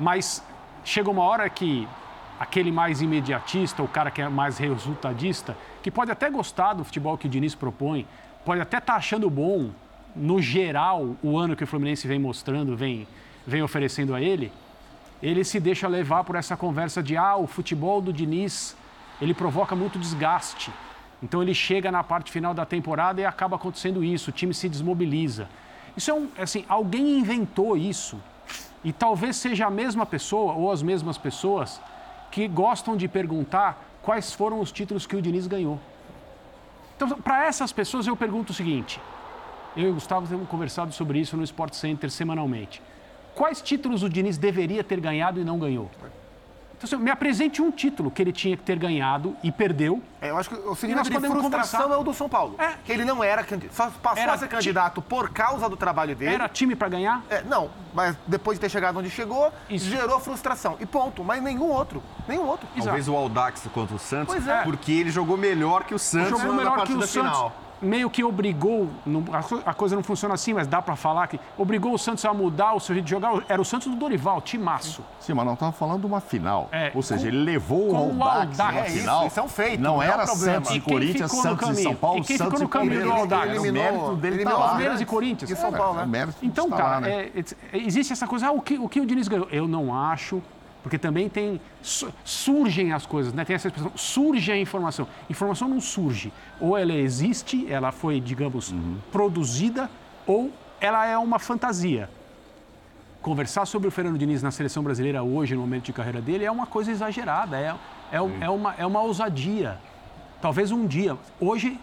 Mas 0.00 0.42
chega 0.82 1.10
uma 1.10 1.22
hora 1.22 1.46
que 1.50 1.86
aquele 2.40 2.72
mais 2.72 3.02
imediatista, 3.02 3.82
o 3.82 3.88
cara 3.88 4.10
que 4.10 4.22
é 4.22 4.28
mais 4.30 4.56
resultadista, 4.56 5.54
que 5.82 5.90
pode 5.90 6.10
até 6.10 6.30
gostar 6.30 6.72
do 6.72 6.82
futebol 6.82 7.18
que 7.18 7.26
o 7.26 7.30
Diniz 7.30 7.54
propõe, 7.54 8.06
pode 8.46 8.62
até 8.62 8.78
estar 8.78 8.94
achando 8.94 9.28
bom, 9.28 9.68
no 10.14 10.40
geral, 10.40 11.14
o 11.22 11.36
ano 11.36 11.54
que 11.54 11.64
o 11.64 11.66
Fluminense 11.66 12.08
vem 12.08 12.18
mostrando, 12.18 12.74
vem, 12.74 13.06
vem 13.46 13.62
oferecendo 13.62 14.14
a 14.14 14.20
ele, 14.20 14.52
ele 15.22 15.44
se 15.44 15.58
deixa 15.60 15.88
levar 15.88 16.24
por 16.24 16.36
essa 16.36 16.56
conversa 16.56 17.02
de 17.02 17.16
ah, 17.16 17.36
o 17.36 17.46
futebol 17.46 18.00
do 18.00 18.12
Diniz, 18.12 18.76
ele 19.20 19.32
provoca 19.32 19.74
muito 19.74 19.98
desgaste. 19.98 20.70
Então 21.22 21.42
ele 21.42 21.54
chega 21.54 21.90
na 21.90 22.04
parte 22.04 22.30
final 22.30 22.52
da 22.52 22.66
temporada 22.66 23.20
e 23.20 23.24
acaba 23.24 23.56
acontecendo 23.56 24.04
isso, 24.04 24.30
o 24.30 24.32
time 24.32 24.52
se 24.52 24.68
desmobiliza. 24.68 25.48
Isso 25.96 26.10
é 26.10 26.14
um, 26.14 26.28
assim, 26.38 26.64
alguém 26.68 27.18
inventou 27.18 27.76
isso. 27.76 28.20
E 28.84 28.92
talvez 28.92 29.36
seja 29.36 29.66
a 29.66 29.70
mesma 29.70 30.04
pessoa 30.04 30.52
ou 30.52 30.70
as 30.70 30.82
mesmas 30.82 31.16
pessoas 31.16 31.80
que 32.30 32.46
gostam 32.46 32.96
de 32.96 33.08
perguntar 33.08 33.82
quais 34.02 34.32
foram 34.32 34.60
os 34.60 34.70
títulos 34.70 35.06
que 35.06 35.16
o 35.16 35.22
Diniz 35.22 35.46
ganhou. 35.46 35.80
Então, 36.94 37.08
para 37.08 37.46
essas 37.46 37.72
pessoas, 37.72 38.06
eu 38.06 38.14
pergunto 38.14 38.52
o 38.52 38.54
seguinte: 38.54 39.00
eu 39.76 39.84
e 39.84 39.90
o 39.90 39.94
Gustavo 39.94 40.26
temos 40.26 40.48
conversado 40.48 40.92
sobre 40.92 41.18
isso 41.18 41.36
no 41.36 41.42
Sport 41.42 41.74
Center 41.74 42.10
semanalmente. 42.10 42.82
Quais 43.36 43.60
títulos 43.60 44.02
o 44.02 44.08
Diniz 44.08 44.38
deveria 44.38 44.82
ter 44.82 44.98
ganhado 44.98 45.38
e 45.38 45.44
não 45.44 45.58
ganhou? 45.58 45.90
Então, 46.78 46.84
assim, 46.84 46.96
me 46.96 47.10
apresente 47.10 47.62
um 47.62 47.70
título 47.70 48.10
que 48.10 48.20
ele 48.20 48.32
tinha 48.32 48.54
que 48.54 48.62
ter 48.62 48.78
ganhado 48.78 49.34
e 49.42 49.50
perdeu. 49.50 50.02
É, 50.20 50.28
eu 50.30 50.36
acho 50.36 50.50
que 50.50 50.54
o 50.56 50.66
nós 50.94 51.08
de 51.08 51.14
frustração 51.14 51.40
conversar. 51.42 51.82
é 51.90 51.96
o 51.96 52.02
do 52.04 52.12
São 52.12 52.28
Paulo. 52.28 52.54
É. 52.58 52.74
Que 52.84 52.92
ele 52.92 53.02
não 53.04 53.24
era 53.24 53.42
candidato. 53.44 53.74
Só 53.74 53.90
passou 54.02 54.22
Era 54.22 54.32
a 54.34 54.38
ser 54.38 54.46
ti- 54.46 54.50
candidato 54.50 55.00
por 55.00 55.30
causa 55.30 55.68
do 55.70 55.76
trabalho 55.76 56.14
dele. 56.14 56.34
Era 56.34 56.48
time 56.50 56.74
para 56.76 56.88
ganhar? 56.90 57.22
É, 57.30 57.42
não, 57.42 57.70
mas 57.94 58.14
depois 58.26 58.58
de 58.58 58.60
ter 58.62 58.68
chegado 58.70 58.98
onde 58.98 59.08
chegou, 59.08 59.50
Isso. 59.70 59.86
gerou 59.86 60.20
frustração. 60.20 60.76
E 60.80 60.84
ponto. 60.84 61.24
Mas 61.24 61.42
nenhum 61.42 61.64
outro. 61.70 62.02
Nenhum 62.28 62.46
outro. 62.46 62.66
Talvez 62.76 63.08
o 63.08 63.16
Audax 63.16 63.66
contra 63.72 63.96
o 63.96 63.98
Santos, 63.98 64.34
Pois 64.34 64.46
é. 64.46 64.62
porque 64.62 64.92
ele 64.92 65.10
jogou 65.10 65.36
melhor 65.38 65.84
que 65.84 65.94
o 65.94 65.98
Santos 65.98 66.28
jogou 66.30 66.48
na 66.48 66.52
melhor 66.58 66.72
que 66.72 66.76
partida 66.78 67.04
o 67.04 67.06
Santos. 67.06 67.52
Meio 67.80 68.08
que 68.08 68.24
obrigou, 68.24 68.88
não- 69.04 69.22
a 69.32 69.42
co- 69.42 69.60
a 69.66 69.74
coisa 69.74 69.94
não 69.94 70.02
funciona 70.02 70.34
assim, 70.34 70.54
mas 70.54 70.66
dá 70.66 70.80
para 70.80 70.96
falar 70.96 71.26
que 71.26 71.38
obrigou 71.58 71.92
o 71.92 71.98
Santos 71.98 72.24
a 72.24 72.32
mudar 72.32 72.72
o 72.74 72.80
seu 72.80 72.94
jeito 72.94 73.04
de 73.04 73.10
jogar. 73.10 73.42
Era 73.48 73.60
o 73.60 73.64
Santos 73.64 73.88
do 73.88 73.96
Dorival, 73.96 74.40
timaço. 74.40 75.04
Sim, 75.20 75.34
mas 75.34 75.44
não 75.44 75.52
estamos 75.52 75.76
falando 75.76 76.00
de 76.00 76.06
uma 76.06 76.20
final. 76.20 76.68
É, 76.72 76.90
Ou 76.94 77.02
seja, 77.02 77.22
com- 77.22 77.28
ele 77.28 77.44
levou 77.44 77.92
o 77.92 77.96
Audax. 78.24 78.56
na 78.56 78.74
É 78.78 78.86
isso, 78.88 78.98
final. 79.00 79.26
isso 79.26 79.38
é 79.40 79.42
um 79.42 79.48
feito, 79.48 79.80
Não 79.82 79.96
não 79.96 80.02
é 80.02 80.06
era 80.06 80.24
problema. 80.24 80.54
Santos 80.54 80.70
e 80.70 80.80
quem 80.80 80.92
Corinthians, 80.94 81.30
ficou 81.30 81.36
no 81.36 81.42
Santos 81.42 81.62
e 81.62 81.66
caminho? 81.66 81.82
São 81.82 81.94
Paulo, 81.96 82.18
E 82.20 82.24
quem 82.24 82.36
Santos 82.38 82.52
ficou 82.52 82.60
e 82.60 82.62
no 82.64 82.68
caminho 82.68 83.02
do 83.04 83.08
Palmeiras. 83.10 83.32
Audax? 83.32 83.46
O 83.46 83.64
Eliminou- 83.66 83.72
mérito 83.92 84.16
dele 84.16 84.20
tá 84.20 84.28
eliminou 84.40 84.58
lá. 84.60 84.68
Palmeiras 84.68 84.96
né? 84.96 85.02
e 85.02 85.06
Corinthians. 85.06 85.50
E 85.50 85.56
São 85.56 85.72
Paulo, 85.72 85.98
né? 85.98 86.04
O 86.04 86.08
mérito 86.08 86.36
Então, 86.42 86.70
cara, 86.70 86.84
lá, 86.88 87.00
né? 87.02 87.10
é, 87.10 87.44
é, 87.72 87.78
existe 87.78 88.12
essa 88.12 88.26
coisa, 88.26 88.48
ah, 88.48 88.52
o 88.52 88.60
que, 88.62 88.78
o 88.78 88.88
que 88.88 89.00
o 89.00 89.06
Diniz 89.06 89.28
ganhou? 89.28 89.48
Eu 89.50 89.68
não 89.68 89.94
acho, 89.94 90.42
porque 90.86 90.98
também 90.98 91.28
tem. 91.28 91.60
su- 91.82 92.14
surgem 92.24 92.92
as 92.92 93.04
coisas, 93.04 93.32
né? 93.32 93.44
Tem 93.44 93.56
essa 93.56 93.66
expressão, 93.66 93.90
surge 93.96 94.52
a 94.52 94.56
informação. 94.56 95.08
Informação 95.28 95.66
não 95.66 95.80
surge. 95.80 96.32
Ou 96.60 96.78
ela 96.78 96.92
existe, 96.92 97.66
ela 97.68 97.90
foi, 97.90 98.20
digamos, 98.20 98.72
produzida, 99.10 99.90
ou 100.24 100.52
ela 100.80 101.04
é 101.04 101.18
uma 101.18 101.40
fantasia. 101.40 102.08
Conversar 103.20 103.66
sobre 103.66 103.88
o 103.88 103.90
Fernando 103.90 104.16
Diniz 104.16 104.44
na 104.44 104.52
seleção 104.52 104.80
brasileira 104.80 105.24
hoje, 105.24 105.56
no 105.56 105.62
momento 105.62 105.86
de 105.86 105.92
carreira 105.92 106.20
dele, 106.20 106.44
é 106.44 106.50
uma 106.52 106.66
coisa 106.66 106.92
exagerada, 106.92 107.58
é, 107.58 107.74
é, 108.12 108.18
é, 108.42 108.48
uma, 108.48 108.72
é 108.78 108.86
uma 108.86 109.00
ousadia. 109.00 109.78
Talvez 110.40 110.70
um 110.70 110.86
dia. 110.86 111.18
Hoje, 111.40 111.80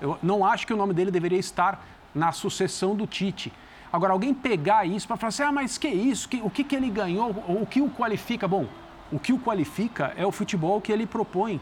eu 0.00 0.16
não 0.22 0.44
acho 0.44 0.68
que 0.68 0.72
o 0.72 0.76
nome 0.76 0.94
dele 0.94 1.10
deveria 1.10 1.38
estar 1.40 1.84
na 2.14 2.30
sucessão 2.30 2.94
do 2.94 3.08
Tite. 3.08 3.52
Agora, 3.92 4.12
alguém 4.12 4.32
pegar 4.32 4.86
isso 4.86 5.06
para 5.06 5.16
falar 5.16 5.28
assim, 5.28 5.42
ah, 5.42 5.52
mas 5.52 5.76
que 5.76 5.88
isso? 5.88 6.28
Que- 6.28 6.40
o 6.42 6.50
que, 6.50 6.62
que 6.62 6.76
ele 6.76 6.88
ganhou? 6.88 7.30
O 7.48 7.66
que 7.66 7.80
o 7.80 7.90
qualifica? 7.90 8.46
Bom, 8.46 8.66
o 9.10 9.18
que 9.18 9.32
o 9.32 9.38
qualifica 9.38 10.12
é 10.16 10.24
o 10.24 10.30
futebol 10.30 10.80
que 10.80 10.92
ele 10.92 11.06
propõe. 11.06 11.60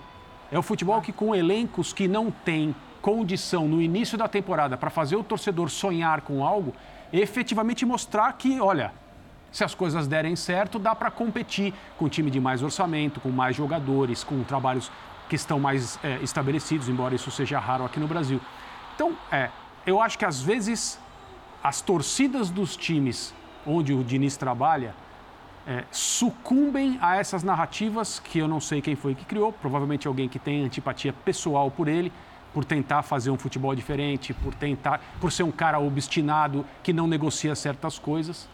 É 0.53 0.59
o 0.59 0.63
futebol 0.63 1.01
que, 1.01 1.13
com 1.13 1.35
elencos 1.35 1.93
que 1.93 2.07
não 2.07 2.31
têm 2.31 2.75
condição 3.01 3.67
no 3.67 3.81
início 3.81 4.19
da 4.19 4.29
temporada 4.29 4.77
para 4.77 4.91
fazer 4.91 5.17
o 5.17 5.23
torcedor 5.23 5.71
sonhar 5.71 6.21
com 6.21 6.45
algo, 6.45 6.75
efetivamente 7.13 7.87
mostrar 7.87 8.33
que, 8.35 8.61
olha, 8.61 8.93
se 9.51 9.65
as 9.65 9.75
coisas 9.75 10.07
derem 10.07 10.37
certo, 10.37 10.79
dá 10.79 10.95
para 10.95 11.11
competir 11.11 11.73
com 11.97 12.09
time 12.09 12.31
de 12.31 12.39
mais 12.41 12.63
orçamento, 12.63 13.21
com 13.21 13.31
mais 13.31 13.57
jogadores, 13.57 14.23
com 14.23 14.43
trabalhos 14.43 14.91
que 15.29 15.37
estão 15.37 15.59
mais 15.59 15.99
é, 16.03 16.19
estabelecidos, 16.23 16.89
embora 16.89 17.15
isso 17.15 17.31
seja 17.31 17.59
raro 17.59 17.85
aqui 17.85 17.99
no 17.99 18.07
Brasil. 18.07 18.41
Então, 18.95 19.13
é, 19.33 19.49
eu 19.87 20.03
acho 20.03 20.19
que 20.19 20.25
às 20.25 20.43
vezes 20.43 20.99
as 21.63 21.81
torcidas 21.81 22.51
dos 22.51 22.77
times 22.77 23.35
onde 23.67 23.93
o 23.93 24.03
Diniz 24.03 24.37
trabalha 24.37 24.95
é, 25.67 25.85
sucumbem 25.91 26.99
a 27.03 27.17
essas 27.17 27.43
narrativas 27.43 28.19
que 28.19 28.39
eu 28.39 28.49
não 28.49 28.61
sei 28.61 28.81
quem 28.81 28.97
foi 28.97 29.15
que 29.15 29.25
criou, 29.25 29.53
provavelmente 29.53 30.09
alguém 30.09 30.29
que 30.29 30.39
tem 30.39 30.65
antipatia 30.65 31.13
pessoal 31.13 31.71
por 31.71 31.89
ele, 31.89 32.11
por 32.55 32.65
tentar 32.65 33.03
fazer 33.03 33.31
um 33.31 33.37
futebol 33.37 33.75
diferente, 33.75 34.33
por 34.33 34.55
tentar, 34.55 35.01
por 35.21 35.31
ser 35.31 35.43
um 35.43 35.51
cara 35.51 35.79
obstinado 35.79 36.65
que 36.83 36.93
não 36.93 37.07
negocia 37.07 37.55
certas 37.55 37.99
coisas. 37.99 38.49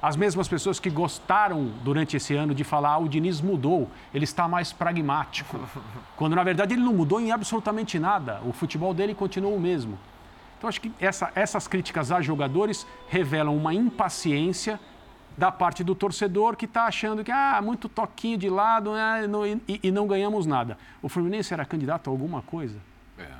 As 0.00 0.16
mesmas 0.16 0.46
pessoas 0.46 0.78
que 0.78 0.90
gostaram 0.90 1.70
durante 1.82 2.16
esse 2.16 2.34
ano 2.34 2.54
de 2.54 2.64
falar, 2.64 2.92
ah, 2.92 2.98
o 2.98 3.08
Diniz 3.08 3.40
mudou, 3.40 3.88
ele 4.14 4.24
está 4.24 4.46
mais 4.46 4.72
pragmático. 4.72 5.58
Quando 6.16 6.36
na 6.36 6.44
verdade 6.44 6.74
ele 6.74 6.82
não 6.82 6.92
mudou 6.92 7.20
em 7.20 7.32
absolutamente 7.32 7.98
nada, 7.98 8.40
o 8.44 8.52
futebol 8.52 8.94
dele 8.94 9.14
continuou 9.14 9.56
o 9.56 9.60
mesmo. 9.60 9.98
Então 10.62 10.68
acho 10.68 10.80
que 10.80 10.92
essa- 11.00 11.32
essas 11.34 11.66
críticas 11.66 12.12
a 12.12 12.20
jogadores 12.22 12.86
revelam 13.08 13.56
uma 13.56 13.74
impaciência 13.74 14.78
da 15.36 15.50
parte 15.50 15.82
do 15.82 15.92
torcedor 15.92 16.54
que 16.54 16.66
está 16.66 16.84
achando 16.84 17.24
que 17.24 17.32
ah, 17.32 17.60
muito 17.60 17.88
toquinho 17.88 18.38
de 18.38 18.48
lado 18.48 18.92
né, 18.92 19.26
não- 19.26 19.44
e, 19.44 19.60
e 19.82 19.90
não 19.90 20.06
ganhamos 20.06 20.46
nada. 20.46 20.78
O 21.02 21.08
Fluminense 21.08 21.52
era 21.52 21.64
candidato 21.64 22.08
a 22.08 22.12
alguma 22.12 22.42
coisa? 22.42 22.76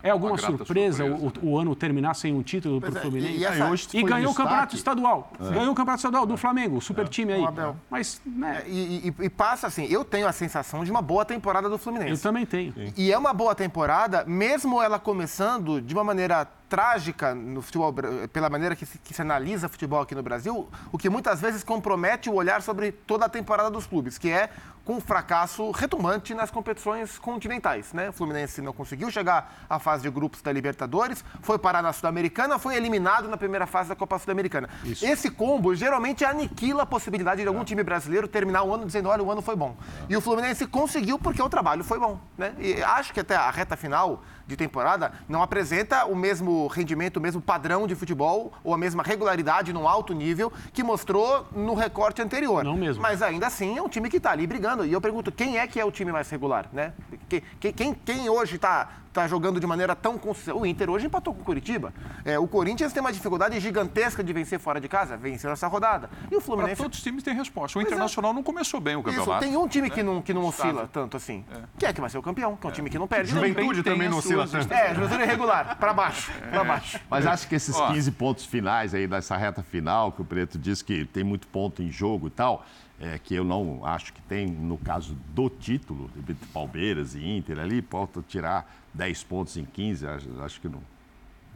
É, 0.02 0.10
alguma 0.10 0.32
uma 0.32 0.36
grata 0.36 0.56
surpresa, 0.58 1.04
surpresa, 1.04 1.38
o, 1.44 1.50
o 1.52 1.58
ano 1.58 1.74
terminar 1.74 2.14
sem 2.14 2.32
um 2.32 2.42
título 2.42 2.80
para 2.80 2.92
o 2.92 2.96
é, 2.96 3.00
Fluminense? 3.00 3.32
e 3.34 3.38
E, 3.40 3.44
essa- 3.44 3.68
hoje 3.68 3.88
foi 3.88 4.02
ganhou 4.04 4.30
o 4.30 4.34
campeonato 4.34 4.76
estadual. 4.76 5.32
Ganhou 5.40 5.72
o 5.72 5.74
campeonato 5.74 5.96
estadual 5.98 6.26
do 6.26 6.36
Flamengo, 6.36 6.80
super 6.80 7.08
time 7.08 7.32
aí. 7.32 7.44
Mas 7.90 8.20
né, 8.24 8.62
E, 8.66 9.08
e- 9.18 9.24
e 9.24 9.30
passa 9.30 9.66
assim, 9.66 9.84
eu 9.86 10.04
tenho 10.04 10.26
a 10.28 10.32
sensação 10.32 10.84
de 10.84 10.90
uma 10.90 11.02
boa 11.02 11.24
temporada 11.24 11.68
do 11.68 11.74
eu 11.74 11.78
Fluminense. 11.78 12.22
também 12.22 12.44
tenho. 12.46 12.72
E 12.96 13.10
é 13.12 13.18
uma 13.18 13.32
boa 13.32 13.54
temporada, 13.54 14.24
mesmo 14.24 14.80
ela 14.80 14.98
começando 15.00 15.80
de 15.80 15.94
uma 15.94 16.04
maneira 16.04 16.46
trágica 16.72 17.34
no 17.34 17.60
futebol, 17.60 17.94
pela 18.32 18.48
maneira 18.48 18.74
que 18.74 18.86
se, 18.86 18.96
que 18.96 19.12
se 19.12 19.20
analisa 19.20 19.68
futebol 19.68 20.00
aqui 20.00 20.14
no 20.14 20.22
Brasil, 20.22 20.70
o 20.90 20.96
que 20.96 21.10
muitas 21.10 21.38
vezes 21.38 21.62
compromete 21.62 22.30
o 22.30 22.34
olhar 22.34 22.62
sobre 22.62 22.90
toda 22.90 23.26
a 23.26 23.28
temporada 23.28 23.70
dos 23.70 23.84
clubes, 23.86 24.16
que 24.16 24.30
é 24.30 24.48
com 24.82 24.94
um 24.94 25.00
fracasso 25.00 25.70
retumante 25.70 26.32
nas 26.32 26.50
competições 26.50 27.18
continentais. 27.18 27.92
Né? 27.92 28.08
O 28.08 28.12
Fluminense 28.12 28.62
não 28.62 28.72
conseguiu 28.72 29.10
chegar 29.10 29.66
à 29.68 29.78
fase 29.78 30.02
de 30.02 30.08
grupos 30.08 30.40
da 30.40 30.50
Libertadores, 30.50 31.22
foi 31.42 31.58
parar 31.58 31.82
na 31.82 31.92
Sul-Americana, 31.92 32.58
foi 32.58 32.74
eliminado 32.74 33.28
na 33.28 33.36
primeira 33.36 33.66
fase 33.66 33.90
da 33.90 33.94
Copa 33.94 34.18
Sul-Americana. 34.18 34.70
Esse 35.02 35.30
combo 35.30 35.74
geralmente 35.74 36.24
aniquila 36.24 36.84
a 36.84 36.86
possibilidade 36.86 37.42
de 37.42 37.48
algum 37.48 37.64
time 37.64 37.84
brasileiro 37.84 38.26
terminar 38.26 38.62
o 38.62 38.74
ano 38.74 38.86
dizendo, 38.86 39.10
olha, 39.10 39.22
o 39.22 39.30
ano 39.30 39.42
foi 39.42 39.54
bom. 39.54 39.76
E 40.08 40.16
o 40.16 40.22
Fluminense 40.22 40.66
conseguiu 40.66 41.18
porque 41.18 41.42
o 41.42 41.50
trabalho 41.50 41.84
foi 41.84 41.98
bom. 41.98 42.18
Né? 42.38 42.54
E 42.58 42.82
acho 42.82 43.12
que 43.12 43.20
até 43.20 43.36
a 43.36 43.50
reta 43.50 43.76
final 43.76 44.22
de 44.52 44.56
temporada 44.56 45.12
não 45.28 45.42
apresenta 45.42 46.04
o 46.04 46.14
mesmo 46.14 46.66
rendimento, 46.66 47.16
o 47.16 47.20
mesmo 47.20 47.40
padrão 47.40 47.86
de 47.86 47.94
futebol 47.94 48.52
ou 48.62 48.74
a 48.74 48.78
mesma 48.78 49.02
regularidade 49.02 49.72
num 49.72 49.88
alto 49.88 50.12
nível 50.12 50.52
que 50.74 50.82
mostrou 50.82 51.46
no 51.52 51.74
recorte 51.74 52.20
anterior. 52.20 52.62
Não 52.62 52.76
mesmo. 52.76 53.02
Mas 53.02 53.22
ainda 53.22 53.46
assim 53.46 53.78
é 53.78 53.82
um 53.82 53.88
time 53.88 54.10
que 54.10 54.18
está 54.18 54.30
ali 54.30 54.46
brigando. 54.46 54.84
E 54.84 54.92
eu 54.92 55.00
pergunto, 55.00 55.32
quem 55.32 55.58
é 55.58 55.66
que 55.66 55.80
é 55.80 55.84
o 55.84 55.90
time 55.90 56.12
mais 56.12 56.28
regular, 56.28 56.66
né? 56.72 56.92
Que- 57.28 57.40
que- 57.58 57.72
Quem, 57.72 57.94
quem 57.94 58.28
hoje 58.28 58.56
está 58.56 58.88
tá 59.12 59.28
jogando 59.28 59.60
de 59.60 59.66
maneira 59.66 59.94
tão 59.94 60.16
consistente? 60.18 60.56
O 60.56 60.64
Inter 60.64 60.88
hoje 60.90 61.06
empatou 61.06 61.34
com 61.34 61.42
o 61.42 61.44
Curitiba. 61.44 61.92
É, 62.24 62.38
o 62.38 62.46
Corinthians 62.46 62.92
tem 62.92 63.00
uma 63.00 63.12
dificuldade 63.12 63.58
gigantesca 63.60 64.24
de 64.24 64.32
vencer 64.32 64.58
fora 64.58 64.80
de 64.80 64.88
casa, 64.88 65.16
venceu 65.16 65.50
essa 65.50 65.66
rodada. 65.66 66.08
E 66.24 66.26
o 66.26 66.28
Para 66.30 66.40
Fluminense... 66.40 66.82
todos 66.82 66.98
os 66.98 67.04
times 67.04 67.22
tem 67.22 67.34
resposta. 67.34 67.78
O 67.78 67.82
Pois 67.82 67.86
é. 67.86 67.94
Internacional 67.94 68.32
não 68.32 68.42
começou 68.42 68.80
bem 68.80 68.96
o 68.96 69.00
Isso, 69.00 69.08
campeonato. 69.18 69.44
tem 69.44 69.56
um 69.56 69.68
time 69.68 69.90
que 69.90 70.02
não, 70.02 70.22
que 70.22 70.32
não 70.32 70.44
oscila 70.44 70.88
tanto 70.92 71.16
assim. 71.16 71.44
Que 71.78 71.86
é 71.86 71.92
que 71.92 72.00
vai 72.00 72.08
ser 72.10 72.18
o 72.18 72.22
campeão, 72.22 72.56
que 72.56 72.66
é 72.66 72.70
um 72.70 72.72
time 72.72 72.88
que 72.88 72.98
não 72.98 73.06
perde. 73.06 73.30
Juventude 73.30 73.82
também 73.82 74.08
não 74.08 74.18
oscila 74.18 74.46
tanto. 74.46 74.72
É, 74.72 74.94
Juventude 74.94 75.22
irregular, 75.22 75.76
pra 75.78 75.92
baixo, 75.92 76.32
pra 76.50 76.64
baixo. 76.64 77.00
Mas 77.10 77.26
acho 77.26 77.48
que 77.48 77.54
esses 77.54 77.76
Ó. 77.76 77.92
15 77.92 78.10
pontos 78.12 78.44
finais 78.46 78.94
aí 78.94 79.06
dessa 79.06 79.36
reta 79.36 79.62
final, 79.62 80.12
que 80.12 80.22
o 80.22 80.24
Preto 80.24 80.58
disse 80.58 80.82
que 80.84 81.04
tem 81.04 81.22
muito 81.24 81.46
ponto 81.46 81.82
em 81.82 81.90
jogo 81.90 82.28
e 82.28 82.30
tal, 82.30 82.64
é, 83.00 83.18
que 83.18 83.34
eu 83.34 83.44
não 83.44 83.84
acho 83.84 84.12
que 84.12 84.22
tem 84.22 84.46
no 84.46 84.78
caso 84.78 85.16
do 85.34 85.48
título, 85.48 86.10
de 86.14 86.34
Palmeiras 86.52 87.14
e 87.14 87.24
Inter 87.24 87.58
ali, 87.58 87.82
pode 87.82 88.22
tirar 88.28 88.72
10 88.94 89.24
pontos 89.24 89.56
em 89.56 89.64
15, 89.64 90.06
acho, 90.06 90.42
acho 90.42 90.60
que 90.60 90.68
não, 90.68 90.82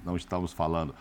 não 0.05 0.17
estamos 0.17 0.53
falando 0.53 0.95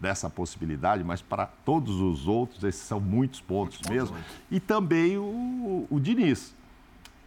dessa 0.00 0.30
possibilidade, 0.30 1.02
mas 1.02 1.20
para 1.20 1.46
todos 1.46 2.00
os 2.00 2.28
outros, 2.28 2.62
esses 2.62 2.82
são 2.82 3.00
muitos 3.00 3.40
pontos 3.40 3.80
mesmo. 3.88 4.16
E 4.50 4.60
também 4.60 5.16
o, 5.18 5.86
o 5.90 6.00
Diniz. 6.00 6.54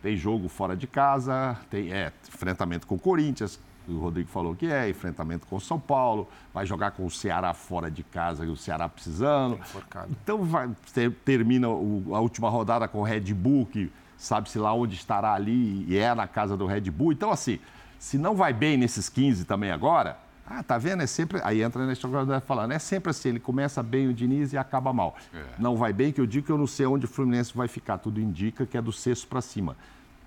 Tem 0.02 0.18
jogo 0.18 0.48
fora 0.48 0.76
de 0.76 0.88
casa, 0.88 1.58
tem 1.70 1.94
é, 1.94 2.12
enfrentamento 2.28 2.88
com 2.88 2.96
o 2.96 3.00
Corinthians, 3.00 3.60
o 3.92 4.00
Rodrigo 4.00 4.30
falou 4.30 4.56
que 4.56 4.66
é, 4.68 4.90
enfrentamento 4.90 5.46
com 5.48 5.56
o 5.56 5.62
São 5.62 5.80
Paulo, 5.80 6.28
vai 6.54 6.66
jogar 6.66 6.92
com 6.92 7.06
o 7.06 7.12
Ceará 7.12 7.54
fora 7.54 7.90
de 7.92 8.04
casa 8.04 8.46
e 8.46 8.50
o 8.50 8.56
Ceará 8.56 8.88
precisando. 8.90 9.58
Então 10.24 10.44
vai, 10.44 10.70
ter- 10.94 11.12
termina 11.26 11.68
a 11.68 12.20
última 12.20 12.50
rodada 12.50 12.88
com 12.88 13.00
o 13.00 13.04
Red 13.04 13.34
Bull, 13.34 13.66
que 13.66 13.92
sabe-se 14.18 14.58
lá 14.60 14.74
onde 14.74 14.96
estará 14.96 15.34
ali 15.34 15.86
e 15.88 15.98
é 15.98 16.14
na 16.14 16.28
casa 16.28 16.56
do 16.56 16.66
Red 16.66 16.90
Bull. 16.92 17.12
Então, 17.12 17.32
assim, 17.32 17.60
se 18.00 18.18
não 18.18 18.36
vai 18.36 18.54
bem 18.54 18.78
nesses 18.78 19.10
15 19.10 19.46
também 19.46 19.72
agora, 19.72 20.18
ah, 20.46 20.62
tá 20.64 20.78
vendo? 20.78 21.02
É 21.02 21.08
sempre. 21.08 21.40
Aí 21.44 21.62
entra 21.62 21.94
jogador 21.96 22.26
vai 22.26 22.42
falando, 22.42 22.72
é 22.74 22.80
sempre 22.80 23.10
assim, 23.10 23.30
ele 23.30 23.40
começa 23.40 23.82
bem 23.82 24.08
o 24.08 24.14
Diniz 24.14 24.52
e 24.52 24.58
acaba 24.58 24.92
mal. 24.92 25.16
Não 25.58 25.78
vai 25.78 25.94
bem, 25.94 26.12
que 26.12 26.20
eu 26.20 26.26
digo 26.26 26.46
que 26.46 26.52
eu 26.52 26.58
não 26.58 26.68
sei 26.68 26.86
onde 26.86 27.06
o 27.06 27.08
Fluminense 27.08 27.56
vai 27.56 27.68
ficar. 27.70 27.98
Tudo 28.00 28.20
indica 28.20 28.66
que 28.66 28.78
é 28.78 28.82
do 28.82 28.92
sexto 28.92 29.28
para 29.28 29.40
cima. 29.40 29.78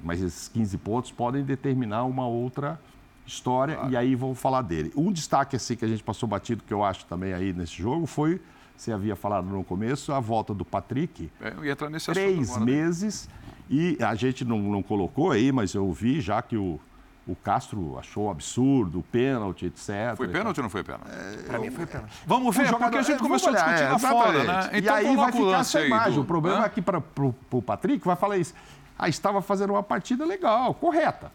Mas 0.03 0.21
esses 0.23 0.49
15 0.49 0.79
pontos 0.79 1.11
podem 1.13 1.43
determinar 1.45 2.05
uma 2.05 2.27
outra 2.27 2.81
história 3.27 3.79
e 3.89 3.97
aí 3.97 4.15
vou 4.15 4.35
falar 4.35 4.63
dele. 4.63 4.93
Um 4.97 5.11
destaque 5.13 5.57
assim 5.57 5.77
que 5.77 5.85
a 5.85 5.89
gente 5.89 6.03
passou 6.03 6.29
batido, 6.29 6.63
que 6.67 6.73
eu 6.73 6.85
acho 6.85 7.05
também 7.07 7.33
aí 7.33 7.53
nesse 7.53 7.75
jogo, 7.75 8.07
foi, 8.07 8.41
você 8.77 8.93
havia 8.93 9.17
falado 9.17 9.47
no 9.47 9.65
começo, 9.65 10.13
a 10.13 10.21
volta 10.21 10.53
do 10.53 10.65
Patrick. 10.65 11.31
É, 11.41 11.55
eu 11.57 11.65
ia 11.65 11.73
entrar 11.73 11.89
nesse 11.91 12.11
assunto 12.11 12.23
Três 12.23 12.51
agora, 12.51 12.65
né? 12.67 12.73
meses 12.73 13.29
e 13.71 13.97
a 14.01 14.15
gente 14.15 14.45
não, 14.45 14.59
não 14.59 14.83
colocou 14.83 15.31
aí, 15.31 15.51
mas 15.51 15.73
eu 15.75 15.91
vi 15.93 16.21
já 16.21 16.43
que 16.43 16.55
o, 16.57 16.79
o 17.27 17.35
Castro 17.35 17.99
achou 17.99 18.27
um 18.27 18.31
absurdo, 18.31 18.99
o 18.99 19.03
pênalti, 19.03 19.65
etc. 19.67 20.15
Foi 20.17 20.29
pênalti 20.29 20.59
ou 20.59 20.63
não 20.65 20.69
foi 20.71 20.85
pênalti? 20.85 21.09
Pra 21.47 21.59
mim 21.59 21.71
foi 21.71 21.87
pênalti. 21.87 22.13
Vamos 22.27 22.55
ver, 22.55 22.65
O 22.65 22.67
jogador- 22.67 22.85
porque 22.85 22.99
a 22.99 23.03
gente 23.03 23.17
é, 23.17 23.23
começou 23.23 23.49
a 23.49 23.53
vamos 23.53 23.65
olhar, 23.71 23.75
discutir 23.89 24.05
é, 24.05 24.09
lá 24.11 24.23
fora, 24.23 24.45
né? 24.45 24.81
e 24.83 24.89
aí 24.89 25.17
vai 25.17 25.33
ficar 25.33 25.61
essa 25.61 25.81
imagem. 25.87 26.15
do- 26.17 26.21
O 26.21 26.25
problema 26.27 26.59
Hã? 26.59 26.65
aqui 26.67 26.83
para 26.83 27.03
o 27.51 27.63
Patrick 27.63 28.05
vai 28.05 28.17
falar 28.17 28.37
isso. 28.37 28.53
Ah, 28.99 29.09
estava 29.09 29.41
fazendo 29.41 29.71
uma 29.71 29.83
partida 29.83 30.27
legal, 30.27 30.75
correta. 30.75 31.33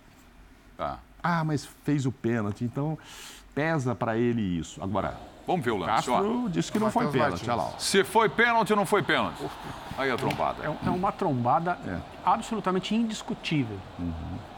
Tá. 0.78 1.00
Ah, 1.22 1.44
mas 1.44 1.66
fez 1.84 2.06
o 2.06 2.12
pênalti, 2.12 2.64
então 2.64 2.98
pesa 3.54 3.94
para 3.96 4.18
ele 4.18 4.42
isso. 4.42 4.82
Agora, 4.84 5.18
Vamos 5.48 5.66
ver 5.66 5.72
o 5.72 5.76
o 5.76 5.78
lance, 5.80 6.08
ó. 6.12 6.18
Castro 6.18 6.50
disse 6.50 6.72
que 6.72 6.78
não 6.78 6.92
foi 6.92 7.08
pênalti, 7.08 7.42
olha 7.46 7.56
lá. 7.56 7.64
ó. 7.76 7.80
Se 7.80 8.04
foi 8.04 8.30
pênalti 8.30 8.70
ou 8.72 8.78
não 8.78 8.86
foi 8.86 9.02
pênalti? 9.02 9.44
Aí 9.98 10.12
a 10.12 10.16
trombada. 10.16 10.64
É, 10.64 10.88
é 10.88 10.90
uma 10.92 11.12
trombada 11.12 11.78
É. 11.88 11.98
absolutamente 12.24 12.94
indiscutível. 12.94 13.78
Pênalti. 13.98 14.49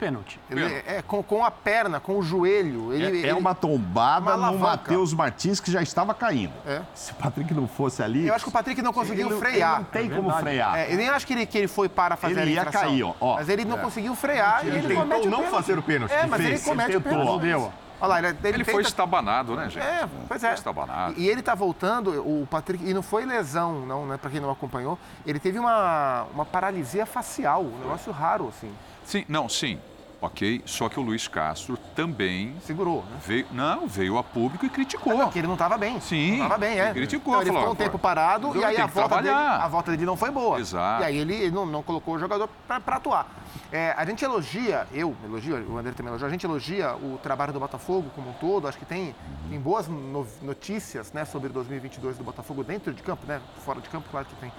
Ele, 0.00 0.60
Pênalti. 0.60 0.84
é, 0.86 1.02
com, 1.02 1.22
com 1.22 1.44
a 1.44 1.50
perna, 1.50 2.00
com 2.00 2.18
o 2.18 2.22
joelho. 2.22 2.92
Ele, 2.92 3.04
É, 3.04 3.08
é 3.08 3.30
ele- 3.30 3.32
uma 3.32 3.54
tombada 3.54 4.36
uma 4.36 4.50
no. 4.50 4.58
Matheus 4.58 5.12
Martins 5.12 5.60
que 5.60 5.70
já 5.70 5.82
estava 5.82 6.14
caindo. 6.14 6.52
É. 6.66 6.80
Se 6.94 7.12
o 7.12 7.14
Patrick 7.16 7.52
não 7.54 7.68
fosse 7.68 8.02
ali. 8.02 8.26
Eu 8.26 8.34
acho 8.34 8.44
que 8.44 8.48
o 8.48 8.52
Patrick 8.52 8.80
não 8.82 8.92
conseguiu 8.92 9.28
ele, 9.30 9.38
frear. 9.38 9.70
Ele 9.76 9.78
não 9.78 9.84
tem 9.84 10.06
É 10.10 10.14
como 10.14 10.30
frear. 10.38 10.76
É, 10.78 10.92
eu 10.92 10.96
nem 10.96 11.08
acho 11.08 11.26
que 11.26 11.32
ele, 11.34 11.46
que 11.46 11.58
ele 11.58 11.68
foi 11.68 11.88
para 11.88 12.16
fazer 12.16 12.40
Ele 12.40 12.50
a 12.52 12.54
ia 12.54 12.60
infração. 12.60 12.80
cair, 12.82 13.04
ó. 13.20 13.34
Mas 13.36 13.48
ele 13.48 13.64
não 13.64 13.78
É. 13.78 13.80
conseguiu 13.80 14.14
frear 14.14 14.64
e 14.64 14.68
ele, 14.68 14.88
tentou 14.88 15.06
não 15.06 15.20
pênalti. 15.20 15.50
fazer 15.50 15.78
o 15.78 15.82
pênalti, 15.82 16.12
É, 16.12 16.20
ele 16.20 16.26
mas 16.28 16.40
ele 16.44 16.58
comete 16.60 16.90
ele 16.90 16.96
o 16.98 17.00
pênalti. 17.00 17.72
Olha 18.02 18.08
lá, 18.08 18.18
ele, 18.18 18.28
ele 18.28 18.36
Ele 18.56 18.64
foi 18.64 18.76
tenta- 18.76 18.88
estabanado, 18.88 19.54
né, 19.54 19.64
gente? 19.68 19.84
É, 19.84 20.08
pois 20.26 20.42
é. 20.42 20.46
Foi 20.48 20.54
estabanado. 20.54 21.14
E 21.18 21.28
ele 21.28 21.42
tá 21.42 21.54
voltando, 21.54 22.10
o 22.26 22.46
Patrick, 22.50 22.82
e 22.82 22.94
não 22.94 23.02
foi 23.02 23.26
lesão, 23.26 23.84
não, 23.84 24.06
né? 24.06 24.16
Pra 24.16 24.30
quem 24.30 24.40
não 24.40 24.50
acompanhou, 24.50 24.98
ele 25.26 25.38
teve 25.38 25.58
uma, 25.58 26.22
uma 26.32 26.46
paralisia 26.46 27.04
facial, 27.04 27.62
um 27.62 27.78
negócio 27.78 28.10
raro, 28.10 28.48
assim. 28.48 28.72
Sim, 29.04 29.24
não, 29.28 29.50
sim. 29.50 29.78
Ok, 30.22 30.62
só 30.66 30.86
que 30.88 31.00
o 31.00 31.02
Luiz 31.02 31.26
Castro 31.26 31.78
também 31.96 32.54
Segurou, 32.60 33.02
né? 33.10 33.16
veio, 33.26 33.46
não, 33.50 33.86
veio 33.86 34.18
a 34.18 34.22
público 34.22 34.66
e 34.66 34.68
criticou. 34.68 35.16
Não, 35.16 35.30
que 35.30 35.38
ele 35.38 35.46
não 35.46 35.54
estava 35.54 35.78
bem. 35.78 35.98
Sim, 35.98 36.36
Não 36.36 36.42
estava 36.44 36.58
bem, 36.58 36.78
é. 36.78 36.84
ele 36.84 36.92
criticou, 36.94 37.32
Então, 37.32 37.42
ele 37.42 37.50
falou, 37.52 37.60
ficou 37.70 37.72
um 37.72 37.76
tempo 37.88 37.98
parado 37.98 38.54
e 38.56 38.62
aí 38.62 38.76
a 38.76 38.86
volta, 38.86 39.22
dele, 39.22 39.34
a 39.34 39.66
volta 39.68 39.90
dele 39.92 40.04
não 40.04 40.16
foi 40.18 40.30
boa. 40.30 40.60
Exato. 40.60 41.02
E 41.02 41.06
aí 41.06 41.16
ele 41.16 41.34
ele 41.34 41.50
não, 41.50 41.64
não 41.64 41.82
colocou 41.82 42.14
o 42.16 42.18
jogador 42.18 42.48
para 42.68 42.96
atuar. 42.96 43.28
É, 43.72 43.94
a 43.96 44.04
gente 44.04 44.22
elogia, 44.22 44.86
eu 44.92 45.16
elogio, 45.24 45.56
o 45.70 45.78
André 45.78 45.92
também 45.92 46.10
elogia, 46.10 46.26
a 46.26 46.30
gente 46.30 46.44
elogia 46.44 46.94
o 46.96 47.18
trabalho 47.22 47.52
do 47.52 47.60
Botafogo 47.60 48.10
como 48.14 48.28
um 48.30 48.32
todo. 48.34 48.68
Acho 48.68 48.76
que 48.78 48.84
tem, 48.84 49.14
tem 49.48 49.58
boas 49.58 49.88
no- 49.88 50.26
notícias 50.42 51.12
né, 51.14 51.24
sobre 51.24 51.48
2022 51.48 52.18
do 52.18 52.24
Botafogo 52.24 52.62
dentro 52.62 52.92
de 52.92 53.02
campo, 53.02 53.24
né? 53.26 53.40
Fora 53.64 53.80
de 53.80 53.88
campo, 53.88 54.06
claro 54.10 54.26
que 54.26 54.34
tem. 54.36 54.52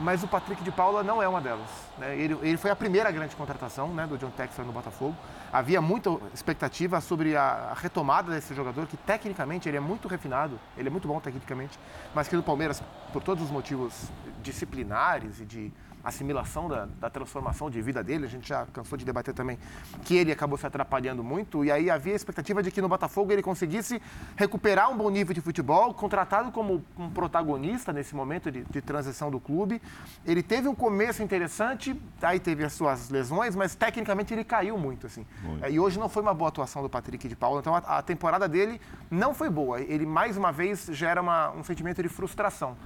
Mas 0.00 0.22
o 0.22 0.28
Patrick 0.28 0.62
de 0.62 0.70
Paula 0.70 1.02
não 1.02 1.20
é 1.20 1.28
uma 1.28 1.40
delas. 1.40 1.68
né? 1.98 2.16
Ele, 2.16 2.38
ele 2.42 2.56
foi 2.56 2.70
a 2.70 2.76
primeira 2.76 3.10
grande 3.10 3.34
contratação 3.34 3.88
né, 3.88 4.06
do 4.06 4.16
John 4.16 4.30
Textor 4.30 4.64
no 4.64 4.72
Botafogo. 4.72 5.16
Havia 5.52 5.80
muita 5.80 6.10
expectativa 6.32 7.00
sobre 7.00 7.36
a, 7.36 7.70
a 7.70 7.74
retomada 7.74 8.30
desse 8.30 8.54
jogador, 8.54 8.86
que 8.86 8.96
tecnicamente 8.96 9.68
ele 9.68 9.76
é 9.76 9.80
muito 9.80 10.06
refinado, 10.06 10.58
ele 10.76 10.88
é 10.88 10.90
muito 10.90 11.08
bom 11.08 11.18
tecnicamente, 11.18 11.78
mas 12.14 12.28
que 12.28 12.36
no 12.36 12.42
Palmeiras, 12.42 12.82
por 13.12 13.22
todos 13.22 13.42
os 13.44 13.50
motivos 13.50 14.08
disciplinares 14.42 15.40
e 15.40 15.44
de 15.44 15.72
assimilação 16.08 16.68
da, 16.68 16.86
da 17.00 17.08
transformação 17.10 17.70
de 17.70 17.80
vida 17.80 18.02
dele, 18.02 18.24
a 18.26 18.28
gente 18.28 18.48
já 18.48 18.66
cansou 18.66 18.96
de 18.98 19.04
debater 19.04 19.32
também 19.34 19.58
que 20.04 20.16
ele 20.16 20.32
acabou 20.32 20.58
se 20.58 20.66
atrapalhando 20.66 21.22
muito, 21.22 21.64
e 21.64 21.70
aí 21.70 21.90
havia 21.90 22.12
a 22.12 22.16
expectativa 22.16 22.62
de 22.62 22.70
que 22.70 22.80
no 22.80 22.88
Botafogo 22.88 23.32
ele 23.32 23.42
conseguisse 23.42 24.00
recuperar 24.36 24.90
um 24.90 24.96
bom 24.96 25.10
nível 25.10 25.34
de 25.34 25.40
futebol, 25.40 25.92
contratado 25.94 26.50
como 26.52 26.84
um 26.98 27.10
protagonista 27.10 27.92
nesse 27.92 28.14
momento 28.14 28.50
de, 28.50 28.64
de 28.64 28.80
transição 28.80 29.30
do 29.30 29.38
clube. 29.40 29.80
Ele 30.26 30.42
teve 30.42 30.68
um 30.68 30.74
começo 30.74 31.22
interessante, 31.22 32.00
aí 32.22 32.40
teve 32.40 32.64
as 32.64 32.72
suas 32.72 33.08
lesões, 33.10 33.54
mas 33.54 33.74
tecnicamente 33.74 34.32
ele 34.34 34.44
caiu 34.44 34.76
muito, 34.78 35.06
assim. 35.06 35.24
É, 35.62 35.70
E 35.70 35.78
hoje 35.78 35.98
não 35.98 36.08
foi 36.08 36.22
uma 36.22 36.34
boa 36.34 36.48
atuação 36.48 36.82
do 36.82 36.88
Patrick 36.88 37.28
de 37.28 37.36
Paula, 37.36 37.60
então 37.60 37.74
a, 37.74 37.78
a 37.98 38.02
temporada 38.02 38.48
dele 38.48 38.80
não 39.10 39.34
foi 39.34 39.48
boa. 39.50 39.80
Ele, 39.80 40.06
mais 40.06 40.36
uma 40.36 40.50
vez, 40.52 40.86
gera 40.92 41.20
uma- 41.20 41.50
um 41.50 41.62
sentimento 41.62 42.02
de 42.02 42.08
frustração. 42.08 42.76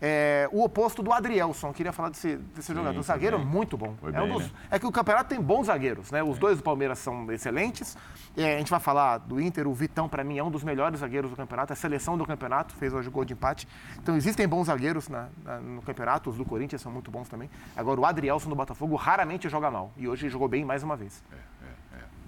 É, 0.00 0.48
o 0.52 0.62
oposto 0.62 1.02
do 1.02 1.12
Adrielson, 1.12 1.72
queria 1.72 1.92
falar 1.92 2.10
desse, 2.10 2.36
desse 2.54 2.67
jogador, 2.74 2.94
foi 2.94 3.02
zagueiro 3.02 3.38
bem. 3.38 3.46
muito 3.46 3.76
bom. 3.76 3.94
Foi 4.00 4.12
é, 4.12 4.20
um 4.20 4.24
bem, 4.24 4.32
dos- 4.34 4.44
né? 4.44 4.50
é 4.70 4.78
que 4.78 4.86
o 4.86 4.92
campeonato 4.92 5.28
tem 5.30 5.40
bons 5.40 5.66
zagueiros, 5.66 6.10
né? 6.10 6.22
Os 6.22 6.38
dois 6.38 6.58
do 6.58 6.62
Palmeiras 6.62 6.98
são 6.98 7.30
excelentes. 7.32 7.96
É, 8.36 8.54
a 8.54 8.58
gente 8.58 8.70
vai 8.70 8.78
falar 8.80 9.18
do 9.18 9.40
Inter, 9.40 9.66
o 9.66 9.74
Vitão, 9.74 10.08
para 10.08 10.22
mim, 10.22 10.38
é 10.38 10.44
um 10.44 10.50
dos 10.50 10.62
melhores 10.62 11.00
zagueiros 11.00 11.30
do 11.30 11.36
campeonato, 11.36 11.72
é 11.72 11.74
a 11.74 11.76
seleção 11.76 12.16
do 12.16 12.24
campeonato, 12.24 12.74
fez 12.76 12.92
hoje 12.94 13.08
o 13.08 13.10
gol 13.10 13.24
de 13.24 13.32
empate. 13.32 13.66
Então 14.00 14.16
existem 14.16 14.46
bons 14.46 14.66
zagueiros 14.66 15.08
na- 15.08 15.28
na- 15.44 15.58
no 15.60 15.82
campeonato, 15.82 16.30
os 16.30 16.36
do 16.36 16.44
Corinthians 16.44 16.80
são 16.82 16.92
muito 16.92 17.10
bons 17.10 17.28
também. 17.28 17.50
Agora, 17.76 18.00
o 18.00 18.06
Adrielson 18.06 18.48
do 18.48 18.54
Botafogo 18.56 18.94
raramente 18.96 19.48
joga 19.48 19.70
mal. 19.70 19.92
E 19.96 20.06
hoje 20.08 20.28
jogou 20.28 20.46
bem 20.48 20.64
mais 20.64 20.82
uma 20.82 20.96
vez. 20.96 21.22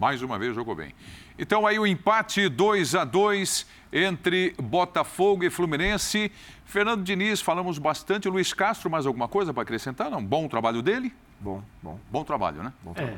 Mais 0.01 0.23
uma 0.23 0.39
vez 0.39 0.55
jogou 0.55 0.75
bem. 0.75 0.95
Então 1.39 1.67
aí 1.67 1.79
o 1.79 1.87
empate 1.87 2.49
2 2.49 2.95
a 2.95 3.05
2 3.05 3.67
entre 3.93 4.55
Botafogo 4.59 5.45
e 5.45 5.51
Fluminense. 5.51 6.33
Fernando 6.65 7.05
Diniz, 7.05 7.43
falamos 7.43 7.77
bastante. 7.77 8.27
Luiz 8.27 8.55
Castro, 8.55 8.89
mais 8.89 9.05
alguma 9.05 9.29
coisa 9.29 9.53
para 9.53 9.63
acrescentar? 9.63 10.11
Não? 10.11 10.25
Bom 10.25 10.49
trabalho 10.49 10.81
dele? 10.81 11.13
Bom, 11.41 11.63
bom. 11.83 11.99
Bom 12.11 12.23
trabalho, 12.23 12.63
né? 12.63 12.73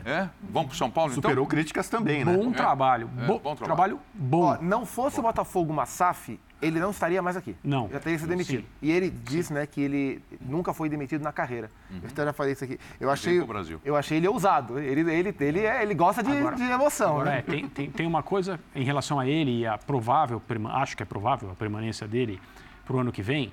É. 0.05 0.11
É? 0.11 0.31
Vamos 0.49 0.69
para 0.69 0.79
São 0.79 0.89
Paulo 0.91 1.11
então? 1.13 1.23
Superou 1.23 1.45
críticas 1.47 1.89
também, 1.89 2.25
né? 2.25 2.37
Bom 2.37 2.53
trabalho. 2.53 3.11
É, 3.19 3.27
Bo- 3.27 3.41
bom 3.41 3.57
trabalho. 3.57 3.65
trabalho 3.65 4.01
bom. 4.15 4.43
Ó, 4.45 4.59
não 4.63 4.87
fosse 4.87 5.19
o 5.19 5.23
Botafogo 5.23 5.73
uma 5.73 5.87
SAF, 5.87 6.39
ele 6.61 6.79
não 6.79 6.91
estaria 6.93 7.21
mais 7.21 7.37
aqui. 7.37 7.57
Não. 7.65 7.89
Já 7.91 7.99
teria 7.99 8.19
sido 8.21 8.29
demitido. 8.29 8.61
Sim. 8.63 8.67
E 8.81 8.93
ele 8.93 9.11
diz, 9.11 9.51
né, 9.51 9.67
que 9.67 9.81
ele 9.81 10.23
nunca 10.41 10.73
foi 10.73 10.89
demitido 10.89 11.21
na 11.23 11.33
carreira. 11.33 11.69
Eu 11.91 12.09
até 12.09 12.25
já 12.25 12.33
falei 12.33 12.53
isso 12.53 12.63
aqui. 12.63 12.79
Eu 13.01 13.11
achei, 13.11 13.39
pro 13.39 13.47
Brasil. 13.49 13.81
eu 13.85 13.97
achei 13.97 14.19
ele 14.19 14.29
ousado. 14.29 14.79
Ele, 14.79 15.01
ele, 15.13 15.35
ele, 15.41 15.61
é- 15.67 15.83
ele 15.83 15.95
gosta 15.95 16.23
de, 16.23 16.31
Agora- 16.31 16.55
de 16.55 16.63
emoção, 16.63 17.15
Agora, 17.15 17.31
né? 17.31 17.39
é, 17.41 17.43
tem, 17.43 17.69
tem, 17.69 17.91
tem 17.91 18.07
uma 18.07 18.23
coisa 18.23 18.61
em 18.73 18.85
relação 18.85 19.19
a 19.19 19.27
ele 19.27 19.59
e 19.63 19.67
a 19.67 19.77
provável, 19.77 20.41
acho 20.75 20.97
que 20.97 21.03
é 21.03 21.07
provável 21.07 21.51
a 21.51 21.55
permanência 21.57 22.07
dele 22.07 22.41
para 22.87 22.95
o 22.95 23.01
ano 23.01 23.11
que 23.11 23.21
vem, 23.23 23.53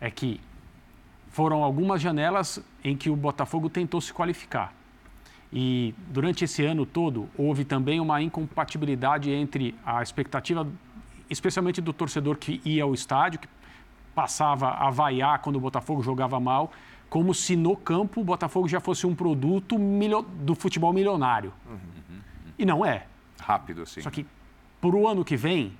é 0.00 0.10
que 0.10 0.40
foram 1.30 1.62
algumas 1.62 2.00
janelas 2.00 2.62
em 2.82 2.96
que 2.96 3.10
o 3.10 3.16
Botafogo 3.16 3.68
tentou 3.68 4.00
se 4.00 4.12
qualificar. 4.12 4.72
E 5.52 5.94
durante 6.08 6.44
esse 6.44 6.64
ano 6.64 6.84
todo 6.84 7.28
houve 7.36 7.64
também 7.64 8.00
uma 8.00 8.20
incompatibilidade 8.20 9.30
entre 9.30 9.74
a 9.84 10.02
expectativa, 10.02 10.66
especialmente 11.30 11.80
do 11.80 11.92
torcedor 11.92 12.36
que 12.36 12.60
ia 12.64 12.84
ao 12.84 12.92
estádio, 12.92 13.40
que 13.40 13.48
passava 14.14 14.70
a 14.70 14.90
vaiar 14.90 15.38
quando 15.40 15.56
o 15.56 15.60
Botafogo 15.60 16.02
jogava 16.02 16.38
mal, 16.38 16.72
como 17.08 17.32
se 17.32 17.56
no 17.56 17.76
campo 17.76 18.20
o 18.20 18.24
Botafogo 18.24 18.68
já 18.68 18.80
fosse 18.80 19.06
um 19.06 19.14
produto 19.14 19.76
do 20.40 20.54
futebol 20.54 20.92
milionário. 20.92 21.52
E 22.58 22.66
não 22.66 22.84
é. 22.84 23.06
Rápido 23.40 23.82
assim. 23.82 24.00
Só 24.00 24.10
que 24.10 24.26
para 24.80 24.94
o 24.94 25.08
ano 25.08 25.24
que 25.24 25.36
vem, 25.36 25.72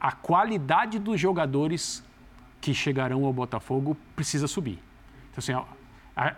a 0.00 0.12
qualidade 0.12 0.98
dos 0.98 1.18
jogadores 1.18 2.04
que 2.64 2.72
chegarão 2.72 3.26
ao 3.26 3.32
Botafogo 3.32 3.94
precisa 4.16 4.48
subir. 4.48 4.78
Então, 5.30 5.36
assim, 5.38 5.52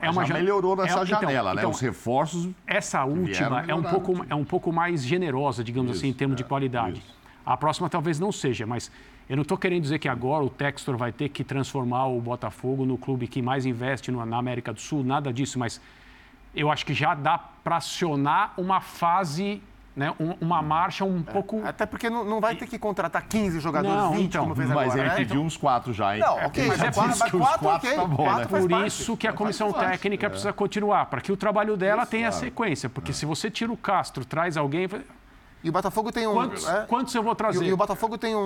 é 0.00 0.10
uma 0.10 0.24
já 0.26 0.34
melhorou 0.34 0.72
é- 0.74 0.78
nessa 0.82 1.04
então- 1.04 1.06
janela, 1.20 1.54
né? 1.54 1.60
então, 1.60 1.70
Os 1.70 1.78
reforços. 1.80 2.48
essa 2.66 3.04
última 3.04 3.62
é 3.68 3.72
um, 3.72 3.82
pouco, 3.82 4.26
é 4.28 4.34
um 4.34 4.44
pouco 4.44 4.72
mais 4.72 5.04
generosa, 5.04 5.62
digamos 5.62 5.92
assim, 5.92 6.08
em 6.08 6.10
Isso, 6.10 6.18
termos 6.18 6.36
de 6.36 6.42
é, 6.42 6.46
qualidade. 6.46 6.98
isso. 6.98 7.14
A 7.44 7.56
próxima 7.56 7.88
talvez 7.88 8.18
não 8.18 8.32
seja, 8.32 8.66
mas 8.66 8.90
eu 9.28 9.36
não 9.36 9.42
estou 9.42 9.56
querendo 9.56 9.82
dizer 9.82 10.00
que 10.00 10.08
agora 10.08 10.42
o 10.42 10.50
Textor 10.50 10.96
vai 10.96 11.12
ter 11.12 11.28
que 11.28 11.44
transformar 11.44 12.06
o 12.08 12.20
Botafogo 12.20 12.84
no 12.84 12.98
clube 12.98 13.28
que 13.28 13.40
mais 13.40 13.64
investe 13.64 14.10
na 14.10 14.36
América 14.36 14.72
do 14.72 14.80
Sul, 14.80 15.04
nada 15.04 15.32
disso, 15.32 15.60
mas 15.60 15.80
eu 16.52 16.72
acho 16.72 16.84
que 16.84 16.92
já 16.92 17.14
dá 17.14 17.38
para 17.38 17.76
acionar 17.76 18.52
uma 18.58 18.80
fase, 18.80 19.62
né, 19.96 20.12
um- 20.20 20.34
uma 20.42 20.60
marcha 20.60 21.06
um 21.06 21.22
pouco. 21.22 21.62
Até 21.64 21.86
porque 21.86 22.10
não, 22.10 22.22
não 22.22 22.38
vai 22.38 22.54
ter 22.54 22.66
que 22.66 22.78
contratar 22.78 23.22
15 23.26 23.58
jogadores, 23.60 23.96
Não, 23.96 24.12
20, 24.12 24.24
então, 24.26 24.42
como 24.42 24.54
fez 24.54 24.68
Mas 24.68 24.78
agora, 24.78 25.00
ele 25.00 25.08
né? 25.08 25.14
pediu 25.16 25.40
uns 25.40 25.56
quatro 25.56 25.94
já, 25.94 26.14
hein? 26.14 26.20
Não, 26.20 26.36
ok, 26.46 26.68
mas 26.68 26.78
mas 26.78 26.80
é 26.88 26.92
quatro, 26.92 27.00
por 27.00 27.08
mas 27.08 27.30
que 27.30 27.36
os 27.36 27.42
quatro, 27.42 27.60
quatro 27.60 27.88
ok. 27.88 27.98
tá 27.98 28.04
bom, 28.04 28.16
quatro 28.16 28.38
né? 28.42 28.46
faz 28.46 28.62
Por 28.64 28.70
parte. 28.70 28.86
isso 28.86 29.16
que 29.16 29.26
a 29.26 29.32
comissão 29.32 29.72
técnica 29.72 30.26
é. 30.26 30.28
precisa 30.28 30.52
continuar, 30.52 31.06
para 31.06 31.22
que 31.22 31.32
o 31.32 31.36
trabalho 31.36 31.76
dela 31.78 32.04
tenha 32.04 32.28
claro. 32.28 32.44
sequência. 32.44 32.90
Porque 32.90 33.12
se 33.14 33.24
você 33.24 33.50
tira 33.50 33.72
o 33.72 33.76
Castro, 33.76 34.22
traz 34.24 34.58
alguém. 34.58 34.86
E 35.64 35.68
o 35.68 35.72
Botafogo 35.72 36.12
tem 36.12 36.26
um... 36.28 36.32
Quantos, 36.34 36.68
é, 36.68 36.86
quantos 36.86 37.14
eu 37.14 37.22
vou 37.22 37.32
E, 37.32 37.36
trazer? 37.36 37.58
o- 37.58 37.64
e 37.64 37.72
o 37.72 37.76
Botafogo 37.76 38.16
tem 38.16 38.36
um, 38.36 38.38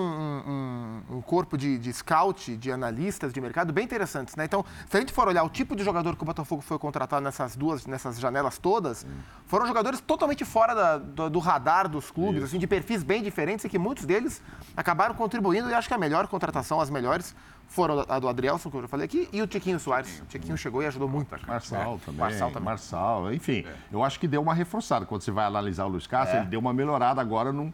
um- 1.11 1.17
um 1.17 1.21
corpo 1.21 1.59
de, 1.59 1.77
de 1.77 1.93
scout, 1.93 2.57
de 2.57 2.73
analistas 2.73 3.33
de 3.33 3.41
mercado 3.41 3.73
bem 3.73 3.85
interessantes, 3.85 4.37
né? 4.37 4.45
Então, 4.45 4.65
se 4.89 4.97
a 4.97 5.01
gente 5.01 5.13
for 5.13 5.29
olhar 5.29 5.43
o 5.43 5.49
tipo 5.51 5.77
de 5.77 5.85
jogador 5.85 6.17
que 6.17 6.23
o 6.23 6.25
Botafogo 6.25 6.63
foi 6.63 6.79
contratar 6.79 7.21
nessas 7.21 7.57
duas, 7.57 7.85
nessas 7.85 8.19
janelas 8.19 8.57
todas, 8.59 9.05
foram 9.47 9.67
jogadores 9.67 10.01
totalmente 10.01 10.45
fora 10.45 10.75
da- 10.75 10.99
do, 10.99 11.29
do 11.31 11.39
radar 11.41 11.89
dos 11.89 12.11
clubes, 12.11 12.43
assim, 12.45 12.59
de 12.59 12.67
perfis 12.67 13.03
bem 13.03 13.23
diferentes 13.23 13.65
e 13.65 13.69
que 13.69 13.79
muitos 13.79 14.07
deles 14.07 14.41
acabaram 14.77 15.15
contribuindo 15.15 15.69
e 15.69 15.75
acho 15.75 15.89
que 15.89 15.95
a 15.95 15.99
melhor 15.99 16.27
contratação, 16.27 16.81
as 16.81 16.89
melhores, 16.89 17.35
foram 17.71 18.05
a 18.09 18.19
do 18.19 18.29
Adrielson, 18.29 18.69
que 18.69 18.77
eu 18.77 18.83
já 18.83 18.89
falei 18.89 19.07
aqui, 19.07 19.29
e 19.33 19.41
o 19.41 19.47
Tiquinho 19.47 19.79
Soares. 19.79 20.21
O 20.21 20.27
Tiquinho 20.27 20.59
chegou 20.59 20.83
e 20.83 20.87
ajudou 20.87 21.09
muito. 21.09 21.31
Marçal 21.47 21.95
É, 21.95 22.05
também. 22.05 22.21
Marçal 22.21 22.49
também. 22.51 22.65
Marçal, 22.65 23.33
enfim. 23.33 23.65
Eu 23.93 24.03
acho 24.03 24.19
que 24.19 24.27
deu 24.27 24.43
uma 24.43 24.53
reforçada. 24.53 25.07
Quando 25.07 25.23
você 25.23 25.31
vai 25.31 25.47
analisar 25.47 25.85
o 25.87 25.89
Luiz 25.89 26.07
Castro, 26.07 26.37
É. 26.37 26.41
ele 26.41 26.49
deu 26.51 26.59
uma 26.61 26.73
melhorada 26.75 27.21
agora 27.21 27.53
num. 27.53 27.73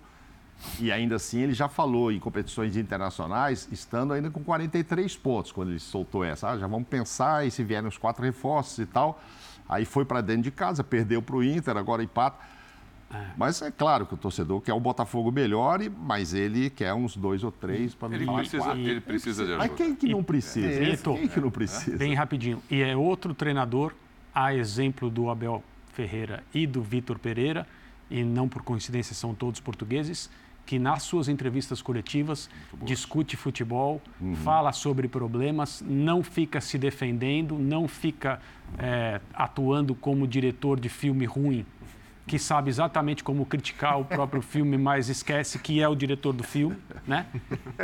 E 0.78 0.92
ainda 0.92 1.16
assim, 1.16 1.40
ele 1.40 1.54
já 1.54 1.68
falou 1.68 2.12
em 2.12 2.18
competições 2.18 2.76
internacionais, 2.76 3.68
estando 3.72 4.12
ainda 4.12 4.30
com 4.30 4.42
43 4.44 5.16
pontos, 5.16 5.50
quando 5.50 5.70
ele 5.70 5.78
soltou 5.80 6.22
essa. 6.24 6.50
Ah, 6.50 6.58
já 6.58 6.66
vamos 6.66 6.88
pensar, 6.88 7.46
e 7.46 7.50
se 7.50 7.64
vierem 7.64 7.88
os 7.88 7.96
quatro 7.98 8.22
reforços 8.24 8.78
e 8.78 8.86
tal. 8.86 9.18
Aí 9.68 9.84
foi 9.84 10.04
para 10.04 10.20
dentro 10.20 10.42
de 10.42 10.50
casa, 10.50 10.84
perdeu 10.84 11.20
para 11.22 11.36
o 11.36 11.42
Inter, 11.42 11.76
agora 11.76 12.02
empata. 12.02 12.38
Mas 13.36 13.60
é 13.62 13.70
claro 13.70 14.06
que 14.06 14.14
o 14.14 14.16
torcedor 14.16 14.60
quer 14.60 14.72
o 14.72 14.80
Botafogo 14.80 15.30
melhor, 15.30 15.80
e- 15.82 15.88
mas 15.90 16.32
ele 16.34 16.70
quer 16.70 16.92
uns 16.94 17.16
dois 17.16 17.42
ou 17.44 17.50
três 17.52 17.94
para 17.94 18.08
não 18.08 18.16
Ele 18.16 18.24
falar 18.26 18.38
precisa, 18.38 18.62
quatro. 18.64 18.80
ele 18.80 19.00
precisa 19.00 19.44
de 19.44 19.52
Mas 19.52 19.60
ajuda. 19.60 19.76
quem 19.76 19.94
que 19.94 20.08
não 20.08 20.22
precisa? 20.24 20.96
Quem 21.16 21.28
que 21.28 21.40
não 21.40 21.50
precisa? 21.50 21.96
Bem 21.96 22.14
rapidinho. 22.14 22.62
E 22.70 22.80
é 22.82 22.96
outro 22.96 23.34
treinador, 23.34 23.92
a 24.34 24.54
exemplo 24.54 25.08
do 25.10 25.30
Abel 25.30 25.62
Ferreira 25.92 26.42
e 26.54 26.66
do 26.66 26.82
Vitor 26.82 27.18
Pereira, 27.18 27.66
e 28.10 28.22
não 28.22 28.48
por 28.48 28.62
coincidência 28.62 29.14
são 29.14 29.34
todos 29.34 29.60
portugueses, 29.60 30.30
que 30.64 30.80
nas 30.80 31.04
suas 31.04 31.28
entrevistas 31.28 31.80
coletivas 31.80 32.50
discute 32.82 33.36
futebol, 33.36 34.02
fala 34.42 34.72
sobre 34.72 35.06
problemas, 35.06 35.80
não 35.86 36.24
fica 36.24 36.60
se 36.60 36.76
defendendo, 36.76 37.56
não 37.56 37.86
fica 37.86 38.40
eh, 38.76 39.20
atuando 39.32 39.94
como 39.94 40.26
diretor 40.26 40.80
de 40.80 40.88
filme 40.88 41.24
ruim, 41.24 41.64
que 42.26 42.38
sabe 42.38 42.68
exatamente 42.68 43.22
como 43.22 43.46
criticar 43.46 44.00
o 44.00 44.04
próprio 44.04 44.42
filme, 44.42 44.76
mas 44.76 45.08
esquece 45.08 45.58
que 45.58 45.80
é 45.80 45.88
o 45.88 45.94
diretor 45.94 46.32
do 46.32 46.42
filme, 46.42 46.76
né? 47.06 47.26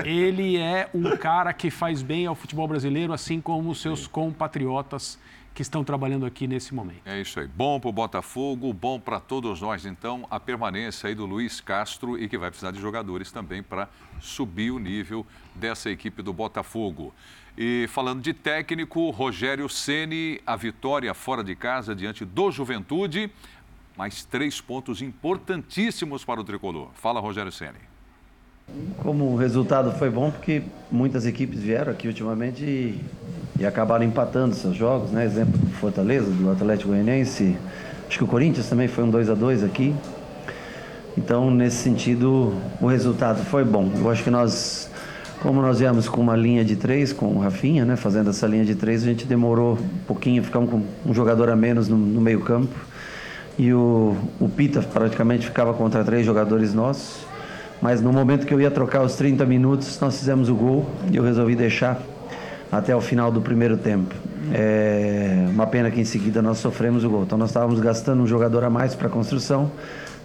Ele 0.04 0.56
é 0.56 0.90
um 0.92 1.16
cara 1.16 1.52
que 1.52 1.70
faz 1.70 2.02
bem 2.02 2.26
ao 2.26 2.34
futebol 2.34 2.66
brasileiro, 2.66 3.12
assim 3.12 3.40
como 3.40 3.70
os 3.70 3.80
seus 3.80 4.06
compatriotas 4.06 5.18
que 5.54 5.62
estão 5.62 5.84
trabalhando 5.84 6.24
aqui 6.24 6.46
nesse 6.46 6.74
momento. 6.74 7.02
É 7.04 7.20
isso 7.20 7.38
aí. 7.38 7.46
Bom 7.46 7.78
para 7.78 7.90
o 7.90 7.92
Botafogo, 7.92 8.72
bom 8.72 8.98
para 8.98 9.20
todos 9.20 9.60
nós, 9.60 9.84
então, 9.84 10.26
a 10.30 10.40
permanência 10.40 11.08
aí 11.08 11.14
do 11.14 11.26
Luiz 11.26 11.60
Castro 11.60 12.18
e 12.18 12.28
que 12.28 12.38
vai 12.38 12.48
precisar 12.48 12.70
de 12.70 12.80
jogadores 12.80 13.30
também 13.30 13.62
para 13.62 13.88
subir 14.18 14.70
o 14.70 14.78
nível 14.78 15.26
dessa 15.54 15.90
equipe 15.90 16.22
do 16.22 16.32
Botafogo. 16.32 17.12
E 17.56 17.86
falando 17.88 18.22
de 18.22 18.32
técnico, 18.32 19.10
Rogério 19.10 19.68
Ceni, 19.68 20.40
a 20.46 20.56
vitória 20.56 21.12
fora 21.12 21.44
de 21.44 21.54
casa 21.54 21.94
diante 21.94 22.24
do 22.24 22.50
Juventude, 22.50 23.30
mais 23.96 24.24
três 24.24 24.60
pontos 24.60 25.02
importantíssimos 25.02 26.24
para 26.24 26.40
o 26.40 26.44
tricolor. 26.44 26.88
Fala, 26.94 27.20
Rogério 27.20 27.52
Ceni. 27.52 27.92
Como 28.98 29.24
o 29.32 29.36
resultado 29.36 29.92
foi 29.98 30.08
bom, 30.08 30.30
porque 30.30 30.62
muitas 30.90 31.26
equipes 31.26 31.60
vieram 31.60 31.92
aqui 31.92 32.06
ultimamente 32.06 32.64
e, 32.64 33.00
e 33.58 33.66
acabaram 33.66 34.04
empatando 34.04 34.54
seus 34.54 34.76
jogos, 34.76 35.10
né? 35.10 35.24
Exemplo 35.24 35.58
do 35.58 35.70
Fortaleza, 35.72 36.30
do 36.30 36.50
Atlético 36.50 36.90
Goianiense. 36.90 37.56
Acho 38.06 38.18
que 38.18 38.24
o 38.24 38.26
Corinthians 38.26 38.68
também 38.68 38.88
foi 38.88 39.04
um 39.04 39.10
2 39.10 39.30
a 39.30 39.34
2 39.34 39.64
aqui. 39.64 39.94
Então, 41.18 41.50
nesse 41.50 41.76
sentido, 41.76 42.54
o 42.80 42.86
resultado 42.86 43.44
foi 43.44 43.64
bom. 43.64 43.90
Eu 43.96 44.10
acho 44.10 44.24
que 44.24 44.30
nós, 44.30 44.90
como 45.42 45.60
nós 45.60 45.80
viemos 45.80 46.08
com 46.08 46.20
uma 46.20 46.36
linha 46.36 46.64
de 46.64 46.76
três, 46.76 47.12
com 47.12 47.26
o 47.26 47.40
Rafinha, 47.40 47.84
né? 47.84 47.96
Fazendo 47.96 48.30
essa 48.30 48.46
linha 48.46 48.64
de 48.64 48.74
três, 48.74 49.02
a 49.02 49.06
gente 49.06 49.26
demorou 49.26 49.74
um 49.74 50.06
pouquinho, 50.06 50.42
ficamos 50.42 50.70
com 50.70 50.82
um 51.04 51.12
jogador 51.12 51.50
a 51.50 51.56
menos 51.56 51.88
no, 51.88 51.96
no 51.96 52.20
meio 52.20 52.40
campo. 52.40 52.74
E 53.58 53.72
o, 53.72 54.16
o 54.40 54.48
Pita 54.48 54.80
praticamente 54.82 55.46
ficava 55.46 55.74
contra 55.74 56.02
três 56.04 56.24
jogadores 56.24 56.72
nossos. 56.72 57.24
Mas 57.80 58.00
no 58.00 58.12
momento 58.12 58.46
que 58.46 58.54
eu 58.54 58.60
ia 58.60 58.70
trocar 58.70 59.02
os 59.02 59.16
30 59.16 59.44
minutos, 59.44 59.98
nós 60.00 60.18
fizemos 60.18 60.48
o 60.48 60.54
gol 60.54 60.86
e 61.10 61.16
eu 61.16 61.24
resolvi 61.24 61.56
deixar 61.56 62.00
até 62.70 62.94
o 62.94 63.00
final 63.00 63.30
do 63.30 63.40
primeiro 63.40 63.76
tempo. 63.76 64.14
É 64.52 65.46
uma 65.50 65.66
pena 65.66 65.90
que 65.90 66.00
em 66.00 66.04
seguida 66.04 66.40
nós 66.40 66.58
sofremos 66.58 67.04
o 67.04 67.10
gol. 67.10 67.24
Então 67.24 67.36
nós 67.36 67.50
estávamos 67.50 67.80
gastando 67.80 68.22
um 68.22 68.26
jogador 68.26 68.64
a 68.64 68.70
mais 68.70 68.94
para 68.94 69.08
a 69.08 69.10
construção 69.10 69.70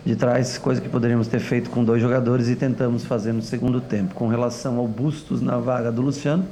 de 0.05 0.15
trás, 0.15 0.57
coisa 0.57 0.79
que 0.79 0.87
poderíamos 0.87 1.27
ter 1.27 1.39
feito 1.39 1.69
com 1.69 1.83
dois 1.83 2.01
jogadores 2.01 2.47
e 2.47 2.55
tentamos 2.55 3.03
fazer 3.03 3.33
no 3.33 3.41
segundo 3.41 3.81
tempo. 3.81 4.13
Com 4.13 4.27
relação 4.27 4.77
ao 4.77 4.87
Bustos 4.87 5.41
na 5.41 5.57
vaga 5.57 5.91
do 5.91 6.01
Luciano, 6.01 6.45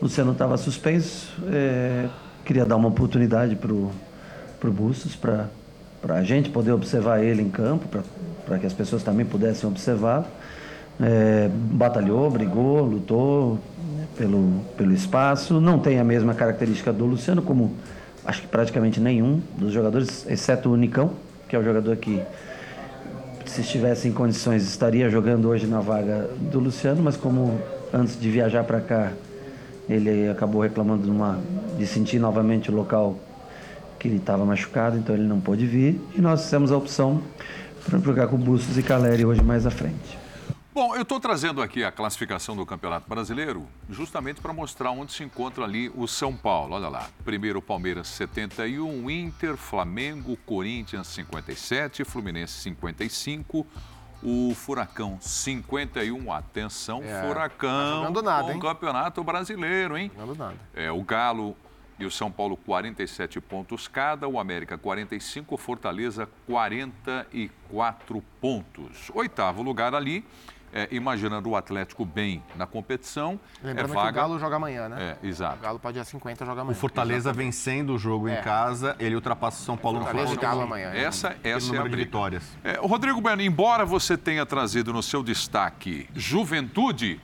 Luciano 0.00 0.30
estava 0.30 0.56
suspenso, 0.56 1.34
é, 1.50 2.06
queria 2.44 2.64
dar 2.64 2.76
uma 2.76 2.88
oportunidade 2.88 3.56
para 3.56 3.72
o 3.72 4.72
Bustos, 4.72 5.16
para 5.16 5.46
a 6.06 6.22
gente 6.22 6.50
poder 6.50 6.72
observar 6.72 7.22
ele 7.22 7.42
em 7.42 7.50
campo, 7.50 7.86
para 8.46 8.58
que 8.58 8.66
as 8.66 8.72
pessoas 8.72 9.02
também 9.02 9.26
pudessem 9.26 9.68
observá-lo. 9.68 10.26
É, 11.00 11.48
batalhou, 11.52 12.28
brigou, 12.28 12.84
lutou 12.84 13.58
né, 13.96 14.06
pelo, 14.16 14.60
pelo 14.76 14.92
espaço. 14.92 15.60
Não 15.60 15.78
tem 15.78 15.98
a 15.98 16.04
mesma 16.04 16.34
característica 16.34 16.92
do 16.92 17.04
Luciano, 17.04 17.42
como 17.42 17.72
acho 18.24 18.42
que 18.42 18.48
praticamente 18.48 19.00
nenhum 19.00 19.40
dos 19.56 19.72
jogadores, 19.72 20.26
exceto 20.28 20.70
o 20.70 20.76
Nicão, 20.76 21.12
que 21.48 21.54
é 21.54 21.58
o 21.58 21.62
jogador 21.62 21.96
que, 21.96 22.20
se 23.46 23.62
estivesse 23.62 24.06
em 24.06 24.12
condições, 24.12 24.62
estaria 24.62 25.08
jogando 25.08 25.48
hoje 25.48 25.66
na 25.66 25.80
vaga 25.80 26.28
do 26.52 26.60
Luciano, 26.60 27.02
mas 27.02 27.16
como 27.16 27.58
antes 27.92 28.20
de 28.20 28.30
viajar 28.30 28.64
para 28.64 28.80
cá, 28.80 29.12
ele 29.88 30.28
acabou 30.28 30.60
reclamando 30.60 31.04
de, 31.04 31.10
uma, 31.10 31.38
de 31.78 31.86
sentir 31.86 32.18
novamente 32.18 32.70
o 32.70 32.74
local 32.74 33.16
que 33.98 34.08
ele 34.08 34.16
estava 34.18 34.44
machucado, 34.44 34.96
então 34.96 35.14
ele 35.14 35.24
não 35.26 35.40
pôde 35.40 35.66
vir. 35.66 36.00
E 36.14 36.20
nós 36.20 36.44
fizemos 36.44 36.70
a 36.72 36.76
opção 36.76 37.22
para 37.84 37.98
jogar 37.98 38.28
com 38.28 38.36
Bustos 38.36 38.76
e 38.78 38.82
Caleri 38.82 39.24
hoje 39.24 39.42
mais 39.42 39.66
à 39.66 39.70
frente. 39.70 40.18
Bom, 40.74 40.94
eu 40.94 41.02
estou 41.02 41.18
trazendo 41.18 41.60
aqui 41.60 41.82
a 41.82 41.90
classificação 41.90 42.54
do 42.54 42.64
Campeonato 42.64 43.08
Brasileiro 43.08 43.66
justamente 43.90 44.40
para 44.40 44.52
mostrar 44.52 44.92
onde 44.92 45.12
se 45.12 45.24
encontra 45.24 45.64
ali 45.64 45.90
o 45.96 46.06
São 46.06 46.36
Paulo. 46.36 46.74
Olha 46.76 46.88
lá. 46.88 47.08
Primeiro 47.24 47.60
Palmeiras 47.60 48.06
71, 48.06 49.10
Inter, 49.10 49.56
Flamengo, 49.56 50.36
Corinthians 50.46 51.08
57, 51.08 52.04
Fluminense 52.04 52.60
55, 52.60 53.66
o 54.22 54.52
Furacão 54.54 55.18
51. 55.20 56.32
Atenção, 56.32 57.02
É, 57.02 57.26
Furacão. 57.26 57.68
tá 58.02 58.06
jogando 58.06 58.22
nada, 58.22 58.44
com 58.44 58.50
hein? 58.52 58.56
o 58.58 58.60
Campeonato 58.60 59.24
Brasileiro, 59.24 59.96
hein? 59.96 60.12
Não 60.16 60.32
nada. 60.34 60.54
É, 60.76 60.92
o 60.92 61.02
Galo 61.02 61.56
e 61.98 62.06
o 62.06 62.10
São 62.10 62.30
Paulo 62.30 62.56
47 62.56 63.40
pontos 63.40 63.88
cada, 63.88 64.28
o 64.28 64.38
América 64.38 64.78
45, 64.78 65.54
o 65.54 65.58
Fortaleza 65.58 66.28
44 66.46 68.22
pontos. 68.40 69.10
Oitavo 69.14 69.62
lugar 69.62 69.94
ali, 69.94 70.24
é, 70.72 70.86
imaginando 70.90 71.48
o 71.48 71.56
Atlético 71.56 72.04
bem 72.04 72.42
na 72.54 72.66
competição, 72.66 73.40
Lembrando 73.62 73.86
é 73.86 73.88
que 73.88 73.94
vaga... 73.94 74.10
o 74.10 74.12
Galo 74.12 74.38
joga 74.38 74.56
amanhã, 74.56 74.88
né? 74.88 75.16
É, 75.22 75.26
exato. 75.26 75.56
O 75.56 75.60
Galo 75.62 75.78
pode 75.78 75.98
ir 75.98 76.00
a 76.00 76.04
50 76.04 76.44
jogar 76.44 76.60
O 76.60 76.62
amanhã. 76.64 76.74
Fortaleza 76.78 77.32
vencendo 77.32 77.94
o 77.94 77.98
jogo 77.98 78.28
É. 78.28 78.38
em 78.38 78.42
casa, 78.42 78.94
ele 78.98 79.14
ultrapassa 79.14 79.60
o 79.62 79.64
São 79.64 79.76
Paulo 79.76 79.98
no 80.00 80.04
Fortaleza 80.04 80.32
e 80.34 80.36
final. 80.36 80.50
Galo 80.52 80.62
amanhã. 80.64 80.90
Essa, 80.90 81.36
essa 81.42 81.48
é 81.48 81.52
a 81.54 81.58
número 81.78 81.88
de 81.88 81.96
vitórias. 81.96 82.56
É, 82.62 82.78
o 82.80 82.86
Rodrigo 82.86 83.20
Bueno, 83.20 83.40
embora 83.42 83.84
você 83.86 84.16
tenha 84.16 84.44
trazido 84.44 84.92
no 84.92 85.02
seu 85.02 85.22
destaque 85.22 86.08
juventude, 86.14 87.20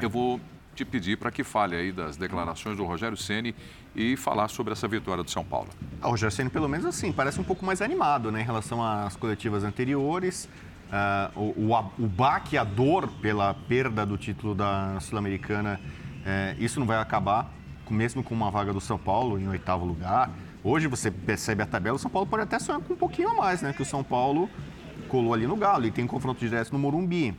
eu 0.00 0.08
vou 0.10 0.40
te 0.74 0.84
pedir 0.84 1.16
para 1.16 1.30
que 1.30 1.42
fale 1.44 1.76
aí 1.76 1.92
das 1.92 2.16
declarações 2.16 2.76
do 2.76 2.84
Rogério 2.84 3.16
Ceni 3.16 3.54
e 3.94 4.16
falar 4.16 4.48
sobre 4.48 4.72
essa 4.72 4.86
vitória 4.88 5.22
do 5.22 5.30
São 5.30 5.44
Paulo. 5.44 5.68
Ah, 6.02 6.08
O 6.08 6.10
Rogério 6.10 6.34
Ceni, 6.34 6.50
pelo 6.50 6.68
menos 6.68 6.84
assim, 6.84 7.12
parece 7.12 7.40
um 7.40 7.44
pouco 7.44 7.64
mais 7.64 7.80
animado 7.80 8.30
né, 8.30 8.40
em 8.40 8.44
relação 8.44 8.82
às 8.84 9.16
coletivas 9.16 9.64
anteriores. 9.64 10.48
Ah, 10.92 11.30
o, 11.34 11.40
o, 11.72 11.92
o 11.98 12.06
baque, 12.06 12.58
a 12.58 12.64
dor 12.64 13.08
pela 13.22 13.54
perda 13.54 14.04
do 14.04 14.18
título 14.18 14.54
da 14.54 14.98
Sul-Americana, 15.00 15.80
eh, 16.26 16.56
isso 16.58 16.78
não 16.80 16.86
vai 16.86 16.98
acabar, 16.98 17.52
mesmo 17.90 18.22
com 18.22 18.34
uma 18.34 18.50
vaga 18.50 18.72
do 18.72 18.80
São 18.80 18.98
Paulo 18.98 19.38
em 19.38 19.48
oitavo 19.48 19.84
lugar. 19.84 20.30
Hoje 20.62 20.86
você 20.86 21.10
percebe 21.10 21.62
a 21.62 21.66
tabela, 21.66 21.96
o 21.96 21.98
São 21.98 22.10
Paulo 22.10 22.26
pode 22.26 22.42
até 22.42 22.58
sonhar 22.58 22.80
com 22.80 22.94
um 22.94 22.96
pouquinho 22.96 23.28
a 23.30 23.34
mais, 23.34 23.60
né? 23.62 23.72
Que 23.72 23.82
o 23.82 23.84
São 23.84 24.02
Paulo 24.02 24.48
colou 25.08 25.34
ali 25.34 25.46
no 25.46 25.56
Galo 25.56 25.84
e 25.86 25.90
tem 25.90 26.06
confronto 26.06 26.40
direto 26.40 26.72
no 26.72 26.78
Morumbi. 26.78 27.36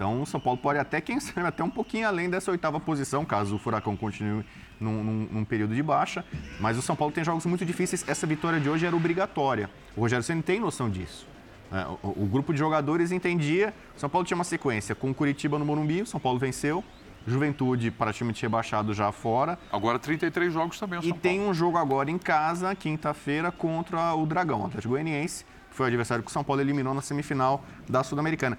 Então 0.00 0.22
o 0.22 0.24
São 0.24 0.40
Paulo 0.40 0.58
pode 0.58 0.78
até, 0.78 0.98
quem 0.98 1.20
sabe, 1.20 1.46
até 1.46 1.62
um 1.62 1.68
pouquinho 1.68 2.08
além 2.08 2.30
dessa 2.30 2.50
oitava 2.50 2.80
posição, 2.80 3.22
caso 3.22 3.56
o 3.56 3.58
Furacão 3.58 3.94
continue 3.94 4.42
num, 4.80 5.04
num- 5.04 5.28
num 5.30 5.44
período 5.44 5.74
de 5.74 5.82
baixa. 5.82 6.24
Mas 6.58 6.78
o 6.78 6.82
São 6.82 6.96
Paulo 6.96 7.12
tem 7.12 7.22
jogos 7.22 7.44
muito 7.44 7.66
difíceis. 7.66 8.02
Essa 8.08 8.26
vitória 8.26 8.58
de 8.58 8.66
hoje 8.70 8.86
era 8.86 8.96
obrigatória. 8.96 9.68
O 9.94 10.00
Rogério 10.00 10.22
Ceni 10.24 10.40
tem 10.42 10.58
noção 10.58 10.88
disso. 10.88 11.28
É, 11.70 11.84
o, 12.02 12.22
o 12.22 12.26
grupo 12.26 12.50
de 12.54 12.58
jogadores 12.58 13.12
entendia. 13.12 13.74
O 13.94 14.00
São 14.00 14.08
Paulo 14.08 14.26
tinha 14.26 14.36
uma 14.36 14.42
sequência 14.44 14.94
com 14.94 15.10
o 15.10 15.14
Curitiba 15.14 15.58
no 15.58 15.66
Morumbi, 15.66 16.00
o 16.00 16.06
São 16.06 16.18
Paulo 16.18 16.38
venceu. 16.38 16.82
Juventude 17.26 17.90
praticamente 17.90 18.40
rebaixado 18.40 18.94
já 18.94 19.12
fora. 19.12 19.58
Agora 19.70 19.98
33 19.98 20.50
jogos 20.50 20.78
também 20.80 20.98
o 20.98 21.02
E 21.02 21.08
São 21.10 21.18
tem 21.18 21.36
Paulo. 21.36 21.50
um 21.50 21.54
jogo 21.54 21.76
agora 21.76 22.10
em 22.10 22.16
casa, 22.16 22.74
quinta-feira, 22.74 23.52
contra 23.52 24.14
o 24.14 24.24
Dragão, 24.24 24.62
o 24.62 24.66
Atlético 24.66 24.94
Goianiense, 24.94 25.44
que 25.68 25.76
foi 25.76 25.84
o 25.84 25.88
adversário 25.88 26.24
que 26.24 26.30
o 26.30 26.32
São 26.32 26.42
Paulo 26.42 26.62
eliminou 26.62 26.94
na 26.94 27.02
semifinal 27.02 27.62
da 27.86 28.02
Sul-Americana. 28.02 28.56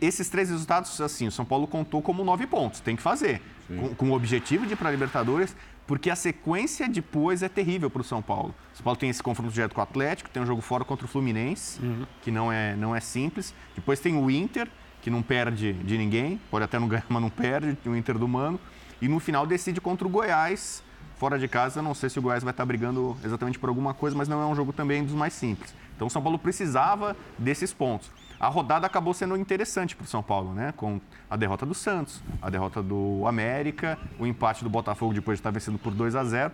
Esses 0.00 0.28
três 0.28 0.50
resultados, 0.50 1.00
assim, 1.00 1.28
o 1.28 1.32
São 1.32 1.44
Paulo 1.44 1.66
contou 1.66 2.02
como 2.02 2.24
nove 2.24 2.46
pontos, 2.46 2.80
tem 2.80 2.96
que 2.96 3.02
fazer. 3.02 3.40
Com, 3.68 3.94
com 3.94 4.10
o 4.10 4.14
objetivo 4.14 4.66
de 4.66 4.72
ir 4.72 4.76
para 4.76 4.88
a 4.88 4.90
Libertadores, 4.90 5.54
porque 5.86 6.10
a 6.10 6.16
sequência 6.16 6.88
depois 6.88 7.42
é 7.42 7.48
terrível 7.48 7.88
para 7.88 8.00
o 8.00 8.04
São 8.04 8.20
Paulo. 8.20 8.54
O 8.72 8.76
São 8.76 8.84
Paulo 8.84 8.98
tem 8.98 9.08
esse 9.08 9.22
confronto 9.22 9.52
direto 9.52 9.74
com 9.74 9.80
o 9.80 9.84
Atlético, 9.84 10.28
tem 10.28 10.42
um 10.42 10.46
jogo 10.46 10.60
fora 10.60 10.84
contra 10.84 11.04
o 11.04 11.08
Fluminense, 11.08 11.80
que 12.22 12.30
não 12.30 12.52
é, 12.52 12.74
não 12.74 12.94
é 12.94 13.00
simples. 13.00 13.54
Depois 13.76 14.00
tem 14.00 14.16
o 14.16 14.28
Inter, 14.30 14.68
que 15.02 15.08
não 15.10 15.22
perde 15.22 15.72
de 15.72 15.96
ninguém, 15.96 16.40
pode 16.50 16.64
até 16.64 16.78
não 16.78 16.88
ganhar, 16.88 17.04
mas 17.10 17.22
não 17.22 17.30
perde, 17.30 17.76
o 17.86 17.96
Inter 17.96 18.18
do 18.18 18.26
Mano. 18.26 18.58
e 19.00 19.08
no 19.08 19.18
final 19.20 19.46
decide 19.46 19.80
contra 19.80 20.06
o 20.06 20.10
Goiás. 20.10 20.82
Fora 21.16 21.38
de 21.38 21.46
casa, 21.46 21.82
não 21.82 21.94
sei 21.94 22.08
se 22.08 22.18
o 22.18 22.22
Goiás 22.22 22.42
vai 22.42 22.50
estar 22.50 22.64
brigando 22.64 23.16
exatamente 23.22 23.58
por 23.58 23.68
alguma 23.68 23.92
coisa, 23.92 24.16
mas 24.16 24.26
não 24.26 24.40
é 24.40 24.46
um 24.46 24.54
jogo 24.54 24.72
também 24.72 25.04
dos 25.04 25.14
mais 25.14 25.34
simples. 25.34 25.74
Então 25.94 26.06
o 26.06 26.10
São 26.10 26.22
Paulo 26.22 26.38
precisava 26.38 27.14
desses 27.38 27.74
pontos. 27.74 28.10
A 28.40 28.48
rodada 28.48 28.86
acabou 28.86 29.12
sendo 29.12 29.36
interessante 29.36 29.94
para 29.94 30.04
o 30.04 30.08
São 30.08 30.22
Paulo, 30.22 30.54
né? 30.54 30.72
Com 30.74 30.98
a 31.28 31.36
derrota 31.36 31.66
do 31.66 31.74
Santos, 31.74 32.22
a 32.40 32.48
derrota 32.48 32.82
do 32.82 33.24
América, 33.26 33.98
o 34.18 34.26
empate 34.26 34.64
do 34.64 34.70
Botafogo 34.70 35.12
depois 35.12 35.36
de 35.36 35.40
estar 35.40 35.50
vencendo 35.50 35.78
por 35.78 35.92
2 35.92 36.16
a 36.16 36.24
0 36.24 36.50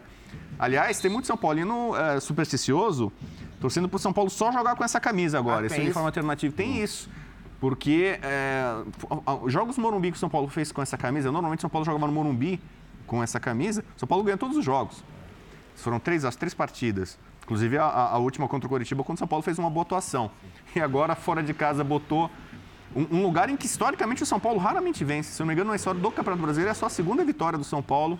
Aliás, 0.59 0.99
tem 1.01 1.09
muito 1.11 1.27
São 1.27 1.37
Paulino 1.37 1.95
é, 1.97 2.19
supersticioso 2.19 3.13
torcendo 3.61 3.89
para 3.89 3.97
o 3.97 3.99
São 4.01 4.13
Paulo 4.13 4.29
só 4.29 4.51
jogar 4.51 4.75
com 4.75 4.83
essa 4.85 4.99
camisa 5.01 5.39
agora. 5.39 5.63
Ah, 5.63 5.67
Esse 5.67 5.77
uniforme 5.85 6.09
alternativo 6.09 6.55
tem 6.55 6.83
isso. 6.83 7.09
Porque 7.61 8.19
é, 8.21 8.65
os 9.43 9.53
jogos 9.53 9.79
Morumbi 9.79 10.11
que 10.11 10.17
o 10.17 10.21
São 10.21 10.29
Paulo 10.29 10.49
fez 10.49 10.71
com 10.73 10.83
essa 10.83 10.99
camisa, 10.99 11.31
normalmente 11.33 11.61
o 11.61 11.63
São 11.63 11.71
Paulo 11.71 11.85
jogava 11.87 12.07
no 12.07 12.13
Morumbi 12.13 12.61
com 13.07 13.23
essa 13.23 13.39
camisa, 13.41 13.85
o 13.97 13.99
São 14.01 14.07
Paulo 14.09 14.25
ganha 14.25 14.37
todos 14.37 14.57
os 14.57 14.65
jogos. 14.65 15.03
Foram 15.77 15.99
três, 16.01 16.25
as 16.25 16.35
três 16.37 16.53
partidas. 16.53 17.17
Inclusive 17.45 17.79
a, 17.79 17.85
a- 17.85 18.11
a 18.15 18.19
última 18.19 18.49
contra 18.49 18.67
o 18.67 18.69
Coritiba, 18.69 19.05
quando 19.05 19.17
o 19.17 19.19
São 19.21 19.29
Paulo 19.29 19.43
fez 19.43 19.57
uma 19.59 19.71
boa 19.71 19.83
atuação. 19.85 20.31
E 20.77 20.81
agora, 20.83 21.15
fora 21.15 21.43
de 21.43 21.55
casa, 21.55 21.83
botou 21.83 22.31
um, 22.95 23.19
um 23.19 23.23
lugar 23.23 23.49
em 23.49 23.57
que 23.57 23.67
historicamente 23.67 24.23
o 24.23 24.27
São 24.27 24.39
Paulo 24.39 24.59
raramente 24.59 25.05
vence. 25.05 25.33
Se 25.33 25.43
eu 25.43 25.45
não 25.45 25.49
me 25.49 25.55
engano, 25.55 25.71
na 25.71 25.77
história 25.77 26.01
do 26.01 26.11
Campeonato 26.11 26.43
Brasileiro, 26.43 26.71
é 26.71 26.75
só 26.75 26.87
a 26.87 26.91
segunda 26.91 27.25
vitória 27.25 27.59
do 27.59 27.65
São 27.65 27.83
Paulo 27.83 28.19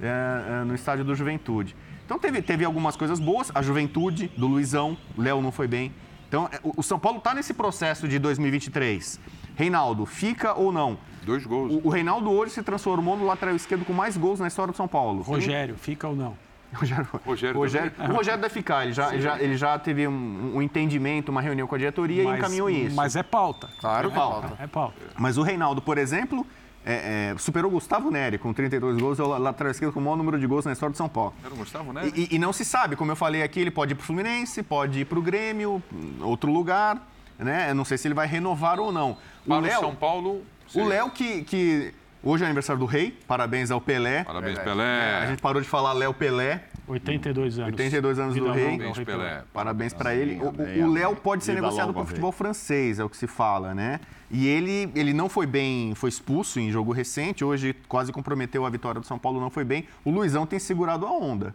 é, 0.00 0.60
é, 0.60 0.64
no 0.64 0.74
estádio 0.74 1.04
do 1.04 1.14
Juventude. 1.14 1.76
Então 2.04 2.18
teve, 2.18 2.40
teve 2.40 2.64
algumas 2.64 2.96
coisas 2.96 3.18
boas. 3.18 3.50
A 3.54 3.60
Juventude, 3.60 4.30
do 4.36 4.46
Luizão, 4.46 4.96
o 5.16 5.20
Léo 5.20 5.42
não 5.42 5.50
foi 5.50 5.66
bem. 5.66 5.92
Então 6.28 6.48
é, 6.52 6.60
o, 6.62 6.74
o 6.76 6.82
São 6.82 6.98
Paulo 6.98 7.18
está 7.18 7.34
nesse 7.34 7.52
processo 7.52 8.06
de 8.06 8.18
2023. 8.18 9.20
Reinaldo, 9.56 10.06
fica 10.06 10.54
ou 10.54 10.70
não? 10.70 10.98
Dois 11.24 11.44
gols. 11.44 11.72
O, 11.72 11.88
o 11.88 11.90
Reinaldo 11.90 12.30
hoje 12.30 12.52
se 12.52 12.62
transformou 12.62 13.16
no 13.16 13.24
lateral 13.24 13.56
esquerdo 13.56 13.84
com 13.84 13.92
mais 13.92 14.16
gols 14.16 14.38
na 14.38 14.46
história 14.46 14.72
do 14.72 14.76
São 14.76 14.86
Paulo. 14.86 15.22
Rogério, 15.22 15.76
fica 15.76 16.06
ou 16.06 16.14
não? 16.14 16.36
Rogério, 16.74 17.06
Rogério 17.24 17.58
Rogério, 17.58 17.92
o 17.98 18.12
Rogério 18.12 18.40
deve 18.40 18.52
ficar, 18.52 18.84
ele 18.84 18.92
já, 18.92 19.12
ele 19.12 19.22
já, 19.22 19.40
ele 19.40 19.56
já 19.56 19.78
teve 19.78 20.06
um, 20.06 20.56
um 20.56 20.62
entendimento, 20.62 21.30
uma 21.30 21.40
reunião 21.40 21.66
com 21.66 21.74
a 21.74 21.78
diretoria 21.78 22.22
e 22.22 22.26
encaminhou 22.38 22.68
isso. 22.68 22.94
Mas 22.94 23.16
é 23.16 23.22
pauta. 23.22 23.68
Claro, 23.80 24.08
é 24.08 24.12
pauta. 24.12 24.52
É 24.60 24.66
pauta. 24.66 24.96
Mas 25.16 25.38
o 25.38 25.42
Reinaldo, 25.42 25.80
por 25.80 25.96
exemplo, 25.96 26.46
é, 26.84 27.32
é, 27.34 27.38
superou 27.38 27.70
o 27.70 27.74
Gustavo 27.74 28.10
Neri 28.10 28.38
com 28.38 28.52
32 28.52 29.00
gols, 29.00 29.18
é 29.18 29.22
o 29.22 29.38
lateral 29.38 29.70
esquerdo 29.70 29.92
com 29.92 30.00
o 30.00 30.02
maior 30.02 30.16
número 30.16 30.38
de 30.38 30.46
gols 30.46 30.64
na 30.64 30.72
história 30.72 30.92
do 30.92 30.96
São 30.96 31.08
Paulo. 31.08 31.34
Era 31.44 31.52
o 31.52 31.56
Gustavo, 31.56 31.92
né? 31.92 32.12
E, 32.14 32.36
e- 32.36 32.38
não 32.38 32.52
se 32.52 32.64
sabe, 32.64 32.94
como 32.94 33.10
eu 33.10 33.16
falei 33.16 33.42
aqui, 33.42 33.58
ele 33.60 33.70
pode 33.72 33.92
ir 33.92 33.94
para 33.96 34.02
o 34.02 34.06
Fluminense, 34.06 34.62
pode 34.62 35.00
ir 35.00 35.04
para 35.04 35.18
o 35.18 35.22
Grêmio, 35.22 35.82
outro 36.20 36.50
lugar, 36.52 37.04
né? 37.38 37.70
Eu 37.70 37.74
não 37.74 37.84
sei 37.84 37.98
se 37.98 38.06
ele 38.06 38.14
vai 38.14 38.26
renovar 38.26 38.78
ou 38.78 38.92
não. 38.92 39.12
O 39.44 39.48
Para 39.48 39.58
o 39.58 39.60
Léo, 39.60 39.80
São 39.80 39.94
Paulo. 39.94 40.42
o 40.74 40.84
Léo 40.84 41.10
que, 41.10 41.42
que 41.42 41.92
hoje 42.22 42.42
é 42.42 42.46
aniversário 42.46 42.78
do 42.80 42.86
Rei, 42.86 43.16
parabéns 43.26 43.70
ao 43.70 43.80
Pelé. 43.80 44.24
Parabéns, 44.24 44.58
A 44.58 44.62
Pelé. 44.62 45.26
gente 45.28 45.40
parou 45.42 45.60
de 45.62 45.68
falar 45.68 45.92
Léo 45.92 46.12
Pelé, 46.14 46.64
82 46.88 47.58
anos. 47.58 47.72
82 47.72 48.18
anos 48.18 48.34
Vida 48.34 48.46
do 48.46 48.52
rei. 48.52 48.64
Parabéns, 48.78 48.98
Pelé. 49.04 49.42
Parabéns 49.52 49.92
para 49.92 50.14
ele. 50.14 50.38
O- 50.40 50.84
O. 50.84 50.92
Léo 50.92 51.16
pode 51.16 51.44
ser 51.44 51.52
Viva 51.54 51.62
negociado 51.66 51.92
para 51.92 52.02
o 52.02 52.06
futebol 52.06 52.30
francês, 52.32 52.98
é 52.98 53.04
o 53.04 53.08
que 53.08 53.16
se 53.16 53.26
fala, 53.26 53.74
né? 53.74 54.00
E 54.30 54.46
ele, 54.46 54.90
ele 54.94 55.12
não 55.12 55.28
foi 55.28 55.46
bem, 55.46 55.94
foi 55.94 56.08
expulso 56.10 56.58
em 56.60 56.70
jogo 56.70 56.92
recente, 56.92 57.44
hoje 57.44 57.74
quase 57.88 58.12
comprometeu 58.12 58.64
a 58.66 58.70
vitória 58.70 59.00
do 59.00 59.06
São 59.06 59.18
Paulo, 59.18 59.40
não 59.40 59.50
foi 59.50 59.64
bem. 59.64 59.86
O 60.04 60.10
Luizão 60.10 60.46
tem 60.46 60.58
segurado 60.58 61.06
a 61.06 61.10
onda, 61.12 61.54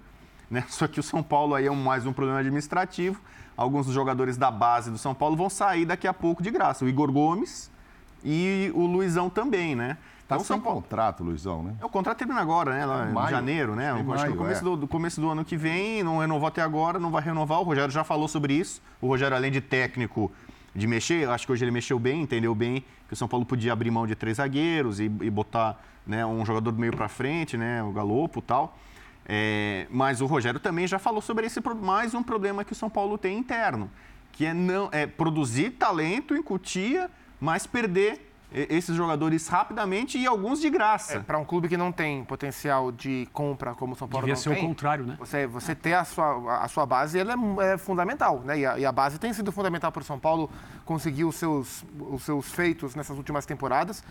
né? 0.50 0.64
Só 0.70 0.88
que 0.88 1.00
o 1.00 1.04
São 1.04 1.22
Paulo 1.24 1.56
aí 1.56 1.66
é 1.66 1.72
um- 1.72 1.76
mais 1.82 2.06
um 2.06 2.14
problema 2.14 2.40
administrativo. 2.40 3.20
Alguns 3.56 3.86
dos 3.86 3.94
jogadores 3.96 4.38
da 4.38 4.50
base 4.50 4.90
do 4.92 4.98
São 4.98 5.14
Paulo 5.14 5.36
vão 5.36 5.50
sair 5.50 5.86
daqui 5.86 6.08
a 6.08 6.14
pouco 6.14 6.42
de 6.42 6.50
graça. 6.50 6.84
O 6.86 6.90
Igor 6.90 7.12
Gomes 7.12 7.70
e 8.24 8.72
o 8.74 8.86
Luizão 8.86 9.30
também, 9.30 9.76
né? 9.76 9.98
Tá 10.32 10.36
Então, 10.36 10.44
o 10.44 10.48
sem 10.48 10.56
São 10.56 10.62
Paulo- 10.62 10.82
contrato, 10.82 11.24
Luizão, 11.24 11.62
né? 11.62 11.76
é, 11.82 11.86
o 11.86 11.90
contrato 11.90 12.18
termina 12.18 12.40
agora, 12.40 12.72
né? 12.74 12.86
Lá 12.86 13.10
em 13.10 13.12
Maio. 13.14 13.30
janeiro, 13.30 13.76
né? 13.76 13.92
Acho 13.92 14.04
maio, 14.06 14.30
no 14.32 14.38
começo, 14.38 14.62
é. 14.62 14.64
do, 14.64 14.78
do 14.78 14.88
começo 14.88 15.20
do 15.20 15.30
ano 15.30 15.44
que 15.44 15.58
vem, 15.58 16.02
não 16.04 16.20
renovou 16.20 16.48
até 16.48 16.62
agora, 16.62 16.98
não 17.00 17.12
vai 17.12 17.22
renovar. 17.22 17.60
O 17.60 17.64
Rogério 17.64 17.92
já 17.92 18.04
falou 18.04 18.28
sobre 18.30 18.54
isso. 18.54 18.82
O 19.02 19.08
Rogério, 19.08 19.36
além 19.36 19.52
de 19.52 19.60
técnico 19.60 20.32
de 20.74 20.88
mexer, 20.88 21.28
acho 21.30 21.46
que 21.46 21.52
hoje 21.52 21.66
ele 21.66 21.72
mexeu 21.72 22.00
bem, 22.00 22.22
entendeu 22.22 22.56
bem 22.56 22.86
que 23.08 23.14
o 23.14 23.16
São 23.18 23.28
Paulo 23.28 23.46
podia 23.46 23.74
abrir 23.74 23.92
mão 23.92 24.08
de 24.08 24.16
três 24.16 24.38
zagueiros 24.38 25.02
e, 25.02 25.06
e 25.06 25.30
botar 25.30 25.84
né, 26.08 26.26
um 26.26 26.46
jogador 26.46 26.72
do 26.72 26.80
meio 26.80 26.96
para 26.96 27.10
frente, 27.10 27.58
né? 27.58 27.84
O 27.84 27.92
Galopo 27.92 28.40
e 28.40 28.42
tal. 28.42 28.78
É, 29.26 29.86
mas 29.90 30.22
o 30.22 30.26
Rogério 30.26 30.60
também 30.60 30.88
já 30.88 30.98
falou 30.98 31.22
sobre 31.22 31.46
esse 31.46 31.60
mais 31.82 32.14
um 32.14 32.24
problema 32.24 32.64
que 32.64 32.72
o 32.72 32.76
São 32.76 32.90
Paulo 32.90 33.18
tem 33.18 33.38
interno, 33.38 33.92
que 34.32 34.46
é 34.46 34.54
não 34.54 34.88
é 34.94 35.06
produzir 35.06 35.72
talento 35.72 36.36
em 36.36 36.42
Cutia, 36.42 37.10
mas 37.40 37.68
perder 37.68 38.31
esses 38.52 38.96
jogadores 38.96 39.48
rapidamente 39.48 40.18
e 40.18 40.28
alguns 40.28 40.60
de 40.60 40.70
graça. 40.70 41.22
Para 41.22 41.38
um 41.38 41.46
clube 41.46 41.70
que 41.70 41.78
não 41.78 41.92
tem 41.92 42.24
potencial 42.26 42.92
de 42.92 43.28
compra 43.32 43.74
como 43.74 43.94
o 43.94 43.96
São 43.96 44.08
Paulo 44.08 44.26
Devia 44.26 44.36
não 44.36 44.42
ser 44.42 44.50
o 44.50 44.54
tem, 44.54 44.68
contrário, 44.68 45.06
né? 45.06 45.16
Você, 45.20 45.48
você 45.48 45.74
ter 45.74 45.94
a 45.94 46.04
sua, 46.04 46.64
a 46.64 46.68
sua 46.68 46.86
base, 46.86 47.18
ela 47.18 47.34
é, 47.34 47.74
é 47.74 47.78
fundamental, 47.78 48.42
né? 48.42 48.60
E 48.60 48.66
a, 48.66 48.80
e 48.80 48.86
a 48.86 48.92
base 48.92 49.18
tem 49.18 49.32
sido 49.32 49.52
fundamental 49.52 49.92
para 49.92 50.02
o 50.02 50.06
São 50.06 50.20
Paulo 50.20 50.50
conseguir 50.86 51.24
os 51.24 51.36
seus, 51.36 51.86
os 51.98 52.24
seus 52.24 52.52
feitos 52.52 52.94
nessas 52.94 53.18
últimas 53.18 53.46
temporadas. 53.46 54.04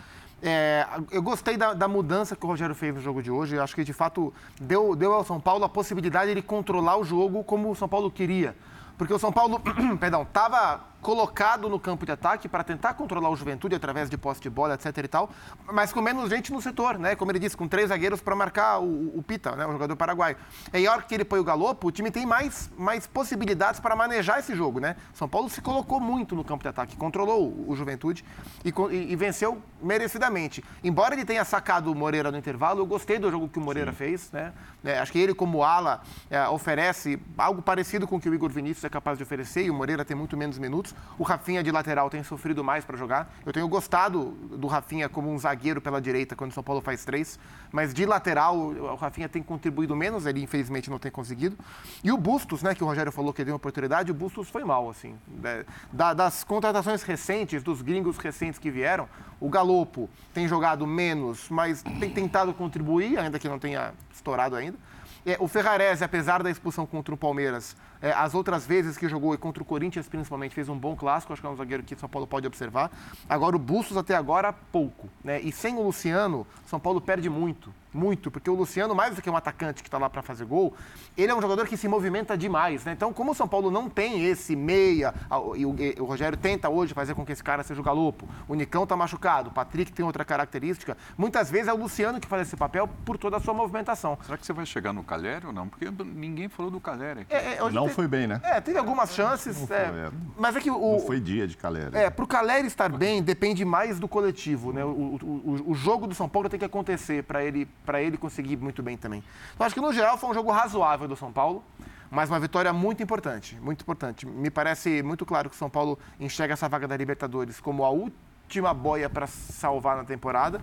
É, 0.43 0.87
eu 1.11 1.23
gostei 1.23 1.57
da, 1.57 1.75
da 1.75 1.87
mudança 1.87 2.35
que 2.35 2.45
o 2.45 2.49
Rogério 2.49 2.75
fez 2.75 2.95
no 2.95 3.01
jogo 3.01 3.23
de 3.23 3.31
hoje. 3.31 3.57
Eu 3.57 3.63
acho 3.63 3.75
que, 3.75 3.85
de 3.85 3.93
fato, 3.93 4.33
deu, 4.59 4.97
deu 4.97 5.13
ao 5.13 5.25
São 5.25 5.39
Paulo 5.39 5.65
a 5.65 5.69
possibilidade 5.69 6.35
de 6.35 6.41
controlar 6.41 6.97
o 6.97 7.05
jogo 7.05 7.45
como 7.45 7.71
o 7.71 7.77
São 7.77 7.89
Paulo 7.89 8.11
queria. 8.11 8.57
Porque 8.97 9.13
o 9.13 9.19
São 9.19 9.33
Paulo, 9.33 9.61
perdão, 10.01 10.23
estava 10.23 10.90
colocado 11.01 11.69
no 11.69 11.79
campo 11.81 12.05
de 12.05 12.13
ataque 12.13 12.49
para 12.49 12.63
tentar 12.63 12.95
controlar 12.95 13.31
o 13.31 13.37
Juventude 13.37 13.75
através 13.75 14.11
de 14.11 14.17
posse 14.19 14.41
de 14.41 14.51
bola, 14.51 14.75
etc 14.75 14.97
e 14.99 15.09
tal, 15.09 15.31
mas 15.73 15.93
com 15.93 16.01
menos 16.01 16.29
gente 16.31 16.53
no 16.53 16.61
setor, 16.61 16.99
né? 16.99 17.17
Como 17.17 17.31
ele 17.33 17.39
disse, 17.39 17.57
com 17.57 17.67
três 17.67 17.89
zagueiros 17.89 18.21
para 18.21 18.37
marcar 18.37 18.79
o, 18.81 19.19
o 19.19 19.23
Pita, 19.23 19.57
né? 19.57 19.67
O 19.67 19.73
jogador 19.73 19.97
paraguaio. 19.97 20.37
A 20.73 20.91
hora 20.93 21.03
que 21.03 21.15
ele 21.15 21.25
põe 21.25 21.39
o 21.41 21.45
Galopo, 21.45 21.89
o 21.89 21.91
time 21.93 22.11
tem 22.11 22.27
mais, 22.27 22.71
mais 22.77 23.07
possibilidades 23.07 23.81
para 23.81 23.97
manejar 23.97 24.39
esse 24.41 24.55
jogo, 24.55 24.81
né? 24.81 24.97
São 25.15 25.29
Paulo 25.29 25.49
se 25.49 25.61
colocou 25.61 26.01
muito 26.01 26.35
no 26.37 26.45
campo 26.45 26.63
de 26.63 26.69
ataque, 26.69 26.97
controlou 26.97 27.49
o, 27.67 27.75
Juventude 27.75 28.25
e, 28.65 28.69
e- 28.91 29.13
e 29.13 29.17
venceu 29.17 29.63
merecidamente. 29.83 30.63
Embora 30.85 31.15
ele 31.15 31.25
tenha 31.25 31.45
sacado 31.45 31.91
o 31.91 31.95
Moreira 31.95 32.31
no 32.31 32.39
intervalo, 32.39 32.81
eu 32.81 32.87
gostei 32.87 33.19
do 33.19 33.31
jogo 33.31 33.49
que 33.49 33.59
o 33.59 33.63
Moreira 33.63 33.93
fez, 33.93 34.31
né? 34.33 34.53
É, 34.85 34.99
acho 34.99 35.13
que 35.13 35.19
ele, 35.19 35.35
como 35.35 35.63
ala, 35.63 36.03
é, 36.31 36.47
oferece 36.49 37.19
algo 37.37 37.61
parecido 37.63 38.07
com 38.07 38.17
o 38.17 38.21
que 38.21 38.29
o 38.29 38.35
Igor 38.35 38.51
Vinícius 38.51 38.85
é 38.85 38.89
capaz 38.89 39.17
de 39.19 39.25
oferecer 39.25 39.65
e 39.65 39.71
o 39.71 39.75
Moreira 39.75 40.05
tem 40.05 40.17
muito 40.17 40.37
menos 40.37 40.59
minutos. 40.59 40.90
O 41.19 41.23
Rafinha 41.23 41.63
de 41.63 41.71
lateral 41.71 42.09
tem 42.09 42.23
sofrido 42.23 42.65
mais 42.65 42.85
para 42.85 42.97
jogar. 42.97 43.33
Eu 43.45 43.53
tenho 43.53 43.69
gostado 43.69 44.31
do 44.57 44.67
Rafinha 44.67 45.09
como 45.09 45.31
um 45.31 45.39
zagueiro 45.39 45.81
pela 45.81 46.01
direita 46.01 46.35
quando 46.35 46.51
o 46.51 46.55
São 46.55 46.63
Paulo 46.63 46.81
faz 46.81 47.05
três, 47.05 47.39
mas 47.71 47.93
de 47.93 48.07
lateral 48.07 48.57
o 48.57 48.95
Rafinha 48.95 49.29
tem 49.29 49.43
contribuído 49.43 49.95
menos, 49.95 50.25
ele 50.27 50.43
infelizmente 50.43 50.89
não 50.91 50.99
tem 50.99 51.11
conseguido. 51.11 51.57
E 52.03 52.11
o 52.11 52.17
Bustos, 52.17 52.63
né, 52.63 52.75
que 52.75 52.83
o 52.83 52.87
Rogério 52.87 53.13
falou 53.13 53.33
que 53.33 53.45
deu 53.45 53.53
uma 53.53 53.57
oportunidade, 53.57 54.11
o 54.11 54.15
Bustos 54.15 54.49
foi 54.49 54.65
mal, 54.65 54.89
assim. 54.89 55.15
É, 55.45 55.65
da- 55.93 56.15
das 56.15 56.43
contratações 56.45 57.03
recentes, 57.03 57.63
dos 57.63 57.83
gringos 57.83 58.17
recentes 58.19 58.59
que 58.59 58.71
vieram, 58.71 59.09
o 59.39 59.49
Galopo 59.49 60.09
tem 60.33 60.49
jogado 60.49 60.87
menos, 60.87 61.49
mas 61.51 61.83
tem 61.83 62.11
tentado 62.11 62.53
contribuir, 62.55 63.19
ainda 63.19 63.39
que 63.39 63.49
não 63.49 63.59
tenha 63.59 63.93
estourado 64.13 64.57
ainda. 64.57 64.79
É, 65.27 65.37
o 65.39 65.47
Ferrarese, 65.47 66.03
apesar 66.03 66.43
da 66.43 66.51
expulsão 66.51 66.87
contra 66.87 67.15
o 67.15 67.17
Palmeiras, 67.17 67.77
é, 68.03 68.13
as 68.13 68.35
outras 68.35 68.67
vezes 68.67 68.97
que 68.97 69.09
jogou 69.09 69.35
e 69.35 69.39
contra 69.39 69.63
o 69.63 69.67
Corinthians 69.67 70.09
principalmente 70.09 70.55
fez 70.55 70.69
um 70.69 70.77
bom 70.77 70.97
clássico, 70.97 71.33
acho 71.33 71.43
que 71.43 71.47
é 71.47 71.51
um 71.51 71.57
zagueiro 71.57 71.83
que 71.83 71.97
São 71.97 72.09
Paulo 72.09 72.27
pode 72.27 72.47
observar. 72.47 72.91
Agora 73.29 73.57
o 73.57 73.59
Bustos 73.59 73.97
até 73.97 74.15
agora 74.15 74.53
pouco, 74.53 75.09
né? 75.23 75.41
E 75.41 75.53
sem 75.53 75.77
o 75.77 75.83
Luciano, 75.83 76.47
São 76.67 76.81
Paulo 76.81 77.01
perde 77.01 77.29
muito, 77.29 77.73
muito, 77.93 78.31
porque 78.31 78.49
o 78.49 78.55
Luciano 78.55 78.95
mais 78.95 79.15
do 79.15 79.23
que 79.23 79.29
um 79.29 79.37
atacante 79.37 79.83
que 79.83 79.89
está 79.89 79.99
lá 79.99 80.09
para 80.09 80.23
fazer 80.23 80.45
gol, 80.45 80.75
ele 81.17 81.31
é 81.31 81.35
um 81.35 81.43
jogador 81.43 81.67
que 81.67 81.77
se 81.77 81.89
movimenta 81.89 82.37
demais, 82.37 82.85
né? 82.85 82.93
Então, 82.93 83.13
como 83.13 83.33
o 83.33 83.35
São 83.35 83.49
Paulo 83.49 83.71
não 83.71 83.89
tem 83.89 84.25
esse 84.25 84.55
meia, 84.57 85.15
e 85.57 85.67
o, 85.67 85.75
e 85.79 86.01
o 86.01 86.05
Rogério 86.05 86.39
tenta 86.39 86.69
hoje 86.69 86.95
fazer 86.95 87.15
com 87.15 87.25
que 87.25 87.33
esse 87.33 87.43
cara 87.43 87.63
seja 87.63 87.81
o 87.81 87.85
Galopo, 87.85 88.29
o 88.49 88.55
Nicão 88.55 88.87
tá 88.87 88.97
machucado, 88.97 89.51
o 89.51 89.53
Patrick 89.53 89.93
tem 89.93 90.05
outra 90.05 90.25
característica, 90.25 90.97
muitas 91.19 91.51
vezes 91.51 91.69
é 91.69 91.73
o 91.73 91.77
Luciano 91.77 92.21
que 92.21 92.29
faz 92.29 92.47
esse 92.47 92.57
papel 92.57 92.89
por 93.05 93.19
toda 93.19 93.37
a 93.37 93.41
sua 93.41 93.53
movimentação. 93.53 94.17
Será 94.25 94.39
que 94.39 94.47
você 94.47 94.53
vai 94.53 94.65
chegar 94.65 94.93
no 94.93 95.03
Caleri 95.03 95.47
ou 95.47 95.53
não? 95.53 95.69
Porque 95.69 95.91
ninguém 96.05 96.49
falou 96.49 96.71
do 96.71 96.81
Caleri 96.81 97.21
aqui. 97.21 97.35
É, 97.35 97.55
é, 97.55 97.71
Não 97.71 97.89
foi 97.91 98.09
bem, 98.09 98.27
né? 98.27 98.41
É, 98.43 98.61
teve 98.61 98.79
algumas 98.79 99.15
chances. 99.15 99.59
foi, 99.67 99.77
é, 99.77 99.81
é. 99.81 100.11
mas 100.39 100.57
é 100.57 100.61
que 100.61 100.71
o. 100.71 100.93
Não 100.93 101.01
foi 101.01 101.21
dia 101.21 101.47
de 101.47 101.57
Caleri. 101.57 101.97
É, 101.97 102.09
pro 102.11 102.27
Caleri 102.27 102.67
estar 102.67 102.89
bem 102.89 103.23
depende 103.23 103.65
mais 103.65 103.99
do 104.01 104.09
coletivo, 104.09 104.73
né? 104.73 104.85
O, 104.85 104.89
o, 104.89 105.15
o- 105.25 105.71
o 105.71 105.75
jogo 105.75 106.07
do 106.07 106.15
São 106.15 106.29
Paulo 106.29 106.49
tem 106.49 106.59
que 106.59 106.65
acontecer 106.65 107.25
para 107.25 107.45
ele, 107.45 107.67
pra 107.85 108.03
ele 108.03 108.17
conseguir 108.17 108.57
muito 108.57 108.83
bem 108.83 108.97
também. 108.97 109.23
Então 109.55 109.67
acho 109.67 109.75
que 109.75 109.81
no 109.81 109.93
geral 109.93 110.17
foi 110.19 110.31
um 110.31 110.35
jogo 110.35 110.51
razoável 110.51 111.07
do 111.09 111.17
São 111.17 111.33
Paulo, 111.33 111.63
mas 112.11 112.29
uma 112.31 112.41
vitória 112.41 112.73
muito 112.73 113.03
importante, 113.03 113.59
muito 113.61 113.83
importante. 113.83 114.27
Me 114.27 114.51
parece 114.51 115.03
muito 115.03 115.25
claro 115.27 115.49
que 115.49 115.55
o 115.55 115.59
São 115.59 115.71
Paulo 115.71 115.99
enxerga 116.19 116.55
essa 116.55 116.69
vaga 116.69 116.89
da 116.89 116.97
Libertadores 116.97 117.61
como 117.61 117.85
a 117.85 117.91
última 117.91 118.73
boia 118.75 119.09
para 119.09 119.27
salvar 119.27 119.97
na 119.97 120.05
temporada. 120.05 120.61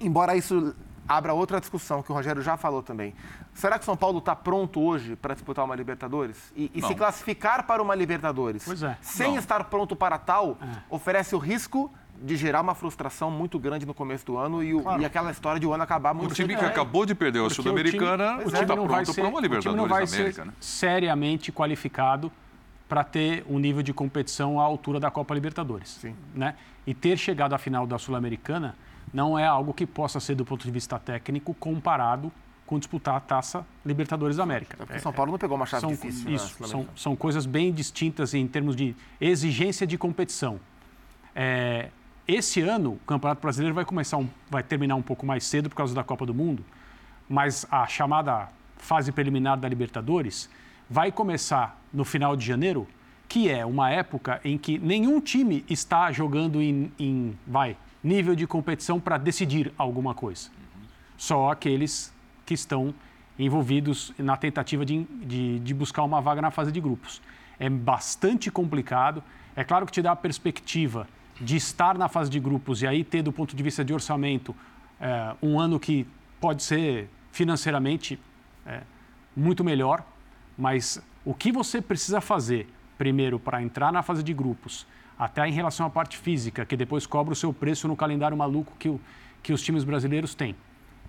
Embora 0.00 0.34
isso 0.34 0.74
abra 1.10 1.32
outra 1.34 1.58
discussão 1.58 2.02
que 2.04 2.12
o 2.12 2.14
Rogério 2.14 2.40
já 2.40 2.56
falou 2.56 2.82
também. 2.84 3.12
Será 3.52 3.76
que 3.78 3.82
o 3.82 3.84
São 3.84 3.96
Paulo 3.96 4.18
está 4.20 4.36
pronto 4.36 4.80
hoje 4.80 5.16
para 5.16 5.34
disputar 5.34 5.64
uma 5.64 5.74
Libertadores? 5.74 6.52
E, 6.56 6.70
e 6.72 6.80
se 6.80 6.94
classificar 6.94 7.66
para 7.66 7.82
uma 7.82 7.94
Libertadores 7.96 8.64
Pois 8.64 8.80
é. 8.82 8.96
sem 9.02 9.32
Não. 9.32 9.38
estar 9.38 9.64
pronto 9.64 9.96
para 9.96 10.16
tal, 10.18 10.56
oferece 10.88 11.34
o 11.34 11.38
risco 11.38 11.92
de 12.22 12.36
gerar 12.36 12.60
uma 12.60 12.74
frustração 12.76 13.28
muito 13.30 13.58
grande 13.58 13.84
no 13.84 13.94
começo 13.94 14.24
do 14.26 14.36
ano 14.36 14.62
e, 14.62 14.72
o- 14.74 14.82
Claro. 14.82 15.02
e 15.02 15.04
aquela 15.04 15.30
história 15.32 15.58
de 15.58 15.66
o 15.66 15.72
ano 15.72 15.82
acabar 15.82 16.14
muito 16.14 16.30
O 16.30 16.34
time 16.34 16.54
que 16.54 16.60
cedo. 16.60 16.68
acabou 16.68 17.04
de 17.04 17.14
perder 17.14 17.44
a 17.44 17.50
Sul-Americana, 17.50 18.36
o 18.36 18.40
o 18.42 18.44
time 18.44 18.60
está 18.60 18.66
vai 18.66 18.76
pronto 18.76 18.86
para 18.86 18.92
uma 18.92 19.00
o 19.00 19.14
time 19.14 19.26
não 19.32 19.40
Libertadores 19.40 19.88
vai 19.90 20.06
da 20.06 20.14
América, 20.16 20.42
ser 20.42 20.46
né? 20.46 20.52
seriamente 20.60 21.50
qualificado 21.50 22.30
para 22.88 23.02
ter 23.02 23.44
um 23.48 23.58
nível 23.58 23.82
de 23.82 23.92
competição 23.94 24.60
à 24.60 24.62
altura 24.64 25.00
da 25.00 25.10
Copa 25.10 25.32
Libertadores. 25.34 25.88
Sim. 26.00 26.14
Né? 26.34 26.54
E 26.86 26.92
ter 26.94 27.16
chegado 27.16 27.54
à 27.54 27.58
final 27.58 27.86
da 27.86 27.98
Sul-Americana 27.98 28.76
não 29.12 29.38
é 29.38 29.46
algo 29.46 29.72
que 29.74 29.86
possa 29.86 30.20
ser, 30.20 30.34
do 30.34 30.44
ponto 30.44 30.64
de 30.64 30.70
vista 30.70 30.98
técnico, 30.98 31.54
comparado 31.54 32.30
com 32.66 32.78
disputar 32.78 33.16
a 33.16 33.20
Taça 33.20 33.66
Libertadores 33.84 34.36
da 34.36 34.44
América. 34.44 34.76
É 34.80 34.84
porque 34.86 35.00
São 35.00 35.12
Paulo 35.12 35.32
não 35.32 35.38
pegou 35.38 35.56
uma 35.56 35.66
chave 35.66 35.80
são, 35.80 35.90
difícil. 35.90 36.28
né, 36.30 36.36
isso, 36.36 36.64
são, 36.68 36.86
são 36.94 37.16
coisas 37.16 37.44
bem 37.44 37.72
distintas 37.72 38.32
em 38.32 38.46
termos 38.46 38.76
de 38.76 38.94
exigência 39.20 39.84
de 39.86 39.98
competição. 39.98 40.60
É, 41.34 41.88
esse 42.28 42.60
ano, 42.60 42.92
o 42.92 42.96
Campeonato 43.06 43.40
Brasileiro 43.42 43.74
vai 43.74 43.84
começar, 43.84 44.16
um- 44.18 44.28
vai 44.48 44.62
terminar 44.62 44.94
um 44.94 45.02
pouco 45.02 45.26
mais 45.26 45.44
cedo 45.44 45.68
por 45.68 45.74
causa 45.76 45.94
da 45.94 46.04
Copa 46.04 46.24
do 46.24 46.32
Mundo, 46.34 46.64
mas 47.28 47.66
a 47.70 47.86
chamada 47.88 48.48
fase 48.76 49.10
preliminar 49.12 49.58
da 49.58 49.68
Libertadores 49.68 50.48
vai 50.88 51.10
começar 51.12 51.80
no 51.92 52.04
final 52.04 52.36
de 52.36 52.46
janeiro, 52.46 52.86
que 53.28 53.48
é 53.48 53.64
uma 53.66 53.90
época 53.90 54.40
em 54.44 54.56
que 54.56 54.78
nenhum 54.78 55.20
time 55.20 55.64
está 55.68 56.10
jogando 56.12 56.60
em, 56.62 56.90
em 56.98 57.38
vai, 57.46 57.76
nível 58.02 58.34
de 58.34 58.46
competição 58.46 58.98
para 58.98 59.18
decidir 59.18 59.72
alguma 59.76 60.14
coisa. 60.14 60.50
Só 61.16 61.50
aqueles 61.50 62.12
que 62.46 62.54
estão 62.54 62.94
envolvidos 63.38 64.12
na 64.18 64.36
tentativa 64.36 64.84
de, 64.84 65.04
de, 65.04 65.58
de 65.60 65.74
buscar 65.74 66.02
uma 66.02 66.20
vaga 66.20 66.42
na 66.42 66.50
fase 66.50 66.70
de 66.72 66.80
grupos. 66.80 67.22
É 67.58 67.68
bastante 67.68 68.50
complicado. 68.50 69.22
É 69.54 69.64
claro 69.64 69.86
que 69.86 69.92
te 69.92 70.02
dá 70.02 70.12
a 70.12 70.16
perspectiva 70.16 71.06
de 71.40 71.56
estar 71.56 71.96
na 71.96 72.08
fase 72.08 72.30
de 72.30 72.38
grupos 72.38 72.82
e 72.82 72.86
aí 72.86 73.02
ter, 73.02 73.22
do 73.22 73.32
ponto 73.32 73.56
de 73.56 73.62
vista 73.62 73.84
de 73.84 73.94
orçamento, 73.94 74.54
é, 75.00 75.34
um 75.42 75.58
ano 75.58 75.80
que 75.80 76.06
pode 76.40 76.62
ser 76.62 77.08
financeiramente 77.32 78.18
é, 78.66 78.82
muito 79.34 79.64
melhor, 79.64 80.04
mas 80.56 81.02
o 81.24 81.32
que 81.32 81.50
você 81.50 81.80
precisa 81.80 82.20
fazer, 82.20 82.68
primeiro, 82.98 83.38
para 83.38 83.62
entrar 83.62 83.92
na 83.92 84.02
fase 84.02 84.22
de 84.22 84.34
grupos, 84.34 84.86
até 85.20 85.46
em 85.46 85.52
relação 85.52 85.84
à 85.84 85.90
parte 85.90 86.16
física, 86.16 86.64
que 86.64 86.74
depois 86.74 87.04
cobra 87.06 87.34
o 87.34 87.36
seu 87.36 87.52
preço 87.52 87.86
no 87.86 87.94
calendário 87.94 88.34
maluco 88.34 88.72
que, 88.78 88.88
o, 88.88 88.98
que 89.42 89.52
os 89.52 89.60
times 89.62 89.84
brasileiros 89.84 90.34
têm, 90.34 90.56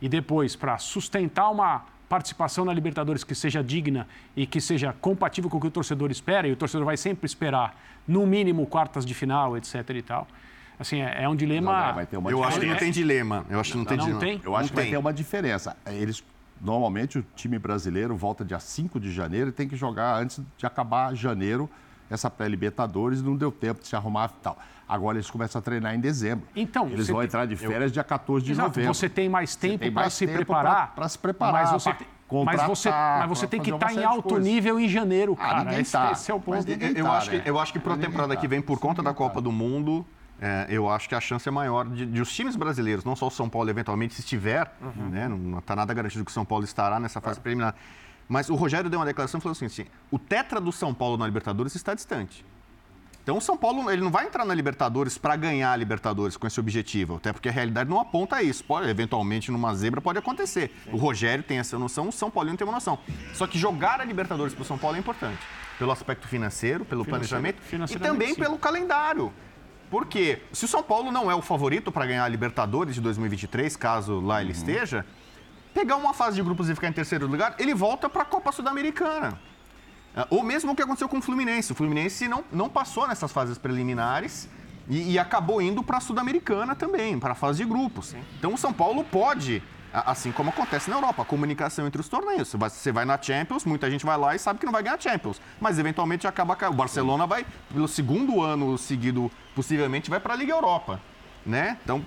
e 0.01 0.09
depois, 0.09 0.53
para 0.53 0.77
sustentar 0.77 1.49
uma 1.49 1.85
participação 2.09 2.65
na 2.65 2.73
Libertadores 2.73 3.23
que 3.23 3.33
seja 3.33 3.63
digna 3.63 4.05
e 4.35 4.45
que 4.45 4.59
seja 4.59 4.91
compatível 4.99 5.49
com 5.49 5.57
o 5.57 5.61
que 5.61 5.67
o 5.67 5.71
torcedor 5.71 6.11
espera, 6.11 6.45
e 6.45 6.51
o 6.51 6.57
torcedor 6.57 6.85
vai 6.85 6.97
sempre 6.97 7.25
esperar, 7.25 7.73
no 8.05 8.27
mínimo, 8.27 8.67
quartas 8.67 9.05
de 9.05 9.13
final, 9.13 9.55
etc. 9.55 9.75
e 9.91 10.01
tal. 10.01 10.27
Assim, 10.77 10.99
é, 11.01 11.23
é 11.23 11.29
um 11.29 11.35
dilema. 11.35 11.93
Vai 11.93 12.05
ter 12.05 12.17
uma 12.17 12.29
Eu 12.29 12.43
acho 12.43 12.59
que 12.59 12.65
não 12.65 12.73
É. 12.73 12.77
tem 12.77 12.91
dilema. 12.91 13.45
Eu 13.49 13.59
acho 13.61 13.71
que 13.71 13.77
não 13.77 13.85
tem 13.85 13.95
Não 13.97 14.03
dilema. 14.05 14.19
tem? 14.25 14.41
Eu 14.43 14.55
acho 14.57 14.69
que 14.69 14.75
vai 14.75 14.83
tem. 14.85 14.91
ter 14.93 14.97
uma 14.97 15.13
diferença. 15.13 15.77
Eles 15.85 16.21
normalmente 16.59 17.19
o 17.19 17.25
time 17.35 17.57
brasileiro 17.57 18.13
volta 18.15 18.43
dia 18.43 18.59
5 18.59 18.99
de 18.99 19.09
janeiro 19.11 19.49
e 19.49 19.51
tem 19.53 19.69
que 19.69 19.75
jogar 19.77 20.15
antes 20.21 20.41
de 20.57 20.65
acabar 20.65 21.15
janeiro 21.15 21.69
essa 22.11 22.29
pré-libertadores, 22.29 23.21
não 23.21 23.35
deu 23.35 23.51
tempo 23.51 23.81
de 23.81 23.87
se 23.87 23.95
arrumar 23.95 24.29
e 24.37 24.43
tal. 24.43 24.57
Agora 24.87 25.17
eles 25.17 25.29
começam 25.31 25.57
a 25.59 25.61
treinar 25.61 25.95
em 25.95 25.99
dezembro. 25.99 26.45
Então, 26.55 26.87
eles 26.89 27.07
vão 27.07 27.17
tem- 27.19 27.25
entrar 27.27 27.45
de 27.47 27.55
férias 27.55 27.91
dia 27.91 28.03
14 28.03 28.45
de 28.45 28.51
Exato, 28.51 28.67
novembro. 28.69 28.93
você 28.93 29.07
tem 29.07 29.29
mais 29.29 29.55
tempo 29.55 29.79
tem 29.79 29.91
para 29.91 30.09
se 30.09 30.27
preparar. 30.27 30.93
pra 30.93 31.07
se 31.07 31.17
preparar, 31.17 31.53
Mas 31.53 31.71
você, 31.71 31.89
pra 31.89 31.99
tem- 31.99 32.07
mas 32.45 32.61
você, 32.63 32.89
mas 32.89 33.29
você 33.29 33.47
tem 33.47 33.61
que 33.61 33.71
estar 33.71 33.91
uma 33.93 34.01
em 34.01 34.03
alto 34.03 34.23
coisas. 34.29 34.45
nível 34.45 34.77
em 34.79 34.89
janeiro, 34.89 35.37
Ah, 35.39 35.43
cara. 35.43 35.63
ninguém 35.63 35.79
esse, 35.79 35.91
tá. 35.93 36.11
esse 36.11 36.29
é 36.29 36.33
o 36.33 36.39
ponto. 36.41 36.69
Eu, 36.69 36.77
eu 36.89 37.05
tá, 37.05 37.11
acho 37.17 37.29
que, 37.29 37.37
né? 37.37 37.43
eu 37.45 37.59
acho 37.59 37.71
que 37.73 37.79
para 37.79 37.93
a 37.93 37.97
temporada 37.97 38.35
tá. 38.35 38.41
que 38.41 38.47
vem, 38.47 38.61
por 38.61 38.77
conta 38.79 39.01
da 39.01 39.13
Copa 39.13 39.35
tá. 39.35 39.39
do 39.41 39.51
Mundo, 39.51 40.05
é, 40.41 40.65
eu 40.69 40.89
acho 40.89 41.07
que 41.07 41.15
a 41.15 41.21
chance 41.21 41.47
é 41.47 41.51
maior 41.51 41.85
de, 41.87 42.05
de 42.05 42.19
os 42.21 42.33
times 42.33 42.57
brasileiros, 42.57 43.05
não 43.05 43.15
só 43.15 43.27
o 43.27 43.31
São 43.31 43.47
Paulo, 43.47 43.69
eventualmente, 43.69 44.13
se 44.15 44.19
estiver, 44.21 44.73
Uhum. 44.81 45.09
né, 45.09 45.27
não 45.29 45.59
está 45.59 45.73
nada 45.73 45.93
garantido 45.93 46.25
que 46.25 46.31
o 46.31 46.33
São 46.33 46.43
Paulo 46.43 46.65
estará 46.65 46.99
nessa 46.99 47.21
fase 47.21 47.39
preliminar. 47.39 47.75
Mas 48.31 48.49
o 48.49 48.55
Rogério 48.55 48.89
deu 48.89 48.97
uma 48.97 49.05
declaração 49.05 49.39
e 49.39 49.41
falou 49.41 49.51
assim, 49.51 49.65
assim: 49.65 49.85
o 50.09 50.17
tetra 50.17 50.61
do 50.61 50.71
São 50.71 50.93
Paulo 50.93 51.17
na 51.17 51.25
Libertadores 51.25 51.75
está 51.75 51.93
distante. 51.93 52.45
Então 53.21 53.37
o 53.37 53.41
São 53.41 53.57
Paulo 53.57 53.91
ele 53.91 54.01
não 54.01 54.09
vai 54.09 54.25
entrar 54.25 54.45
na 54.45 54.55
Libertadores 54.55 55.17
para 55.17 55.35
ganhar 55.35 55.73
a 55.73 55.75
Libertadores 55.75 56.37
com 56.37 56.47
esse 56.47 56.57
objetivo, 56.57 57.17
até 57.17 57.33
porque 57.33 57.49
a 57.49 57.51
realidade 57.51 57.89
não 57.89 57.99
aponta 57.99 58.37
a 58.37 58.41
isso. 58.41 58.63
Pode, 58.63 58.89
eventualmente, 58.89 59.51
numa 59.51 59.75
zebra 59.75 59.99
pode 59.99 60.17
acontecer. 60.17 60.73
O 60.93 60.95
Rogério 60.95 61.43
tem 61.43 61.59
essa 61.59 61.77
noção, 61.77 62.07
o 62.07 62.11
São 62.11 62.31
Paulo 62.31 62.55
tem 62.55 62.65
uma 62.65 62.73
noção. 62.73 62.97
Só 63.33 63.45
que 63.45 63.59
jogar 63.59 63.99
a 63.99 64.05
Libertadores 64.05 64.53
para 64.53 64.61
o 64.61 64.65
São 64.65 64.77
Paulo 64.77 64.95
é 64.95 64.99
importante. 65.01 65.41
Pelo 65.77 65.91
aspecto 65.91 66.25
financeiro, 66.25 66.85
pelo 66.85 67.03
planejamento 67.03 67.61
e 67.89 67.99
também 67.99 68.29
sim. 68.29 68.39
pelo 68.39 68.57
calendário. 68.57 69.33
Porque 69.89 70.41
se 70.53 70.63
o 70.63 70.69
São 70.69 70.81
Paulo 70.81 71.11
não 71.11 71.29
é 71.29 71.35
o 71.35 71.41
favorito 71.41 71.91
para 71.91 72.05
ganhar 72.05 72.23
a 72.23 72.29
Libertadores 72.29 72.95
de 72.95 73.01
2023, 73.01 73.75
caso 73.75 74.21
lá 74.21 74.41
ele 74.41 74.53
esteja, 74.53 75.05
pegar 75.73 75.95
uma 75.95 76.13
fase 76.13 76.35
de 76.35 76.43
grupos 76.43 76.69
e 76.69 76.75
ficar 76.75 76.87
em 76.87 76.93
terceiro 76.93 77.27
lugar, 77.27 77.55
ele 77.57 77.73
volta 77.73 78.09
para 78.09 78.23
a 78.23 78.25
Copa 78.25 78.51
Sul-Americana. 78.51 79.39
Ah, 80.15 80.27
Ou 80.29 80.43
mesmo 80.43 80.71
o 80.71 80.75
que 80.75 80.81
aconteceu 80.81 81.07
com 81.07 81.17
o 81.17 81.21
Fluminense. 81.21 81.71
O 81.71 81.75
Fluminense 81.75 82.27
não, 82.27 82.43
não 82.51 82.69
passou 82.69 83.07
nessas 83.07 83.31
fases 83.31 83.57
preliminares 83.57 84.49
e, 84.89 85.13
e 85.13 85.19
acabou 85.19 85.61
indo 85.61 85.81
para 85.81 85.97
a 85.97 86.01
Sul-Americana 86.01 86.75
também, 86.75 87.17
para 87.19 87.31
a 87.31 87.35
fase 87.35 87.59
de 87.59 87.65
grupos. 87.65 88.13
Então 88.37 88.53
o 88.53 88.57
São 88.57 88.73
Paulo 88.73 89.03
pode, 89.05 89.63
assim 89.93 90.31
como 90.31 90.49
acontece 90.49 90.89
na 90.89 90.97
Europa, 90.97 91.21
a 91.21 91.25
comunicação 91.25 91.87
entre 91.87 92.01
os 92.01 92.09
torneios. 92.09 92.53
Você 92.53 92.91
vai, 92.91 93.05
na 93.05 93.21
Champions, 93.21 93.63
muita 93.63 93.89
gente 93.89 94.05
vai 94.05 94.17
lá 94.17 94.35
e 94.35 94.39
sabe 94.39 94.59
que 94.59 94.65
não 94.65 94.73
vai 94.73 94.83
ganhar 94.83 94.95
a 94.95 94.99
Champions. 94.99 95.41
Mas 95.59 95.79
eventualmente 95.79 96.27
acaba. 96.27 96.57
O 96.69 96.73
Barcelona 96.73 97.25
vai, 97.25 97.45
pelo 97.73 97.87
segundo 97.87 98.41
ano 98.41 98.77
seguido, 98.77 99.31
possivelmente, 99.55 100.09
vai 100.09 100.19
para 100.19 100.33
a 100.33 100.37
Liga 100.37 100.51
Europa. 100.51 100.99
Né? 101.43 101.77
Então, 101.83 102.05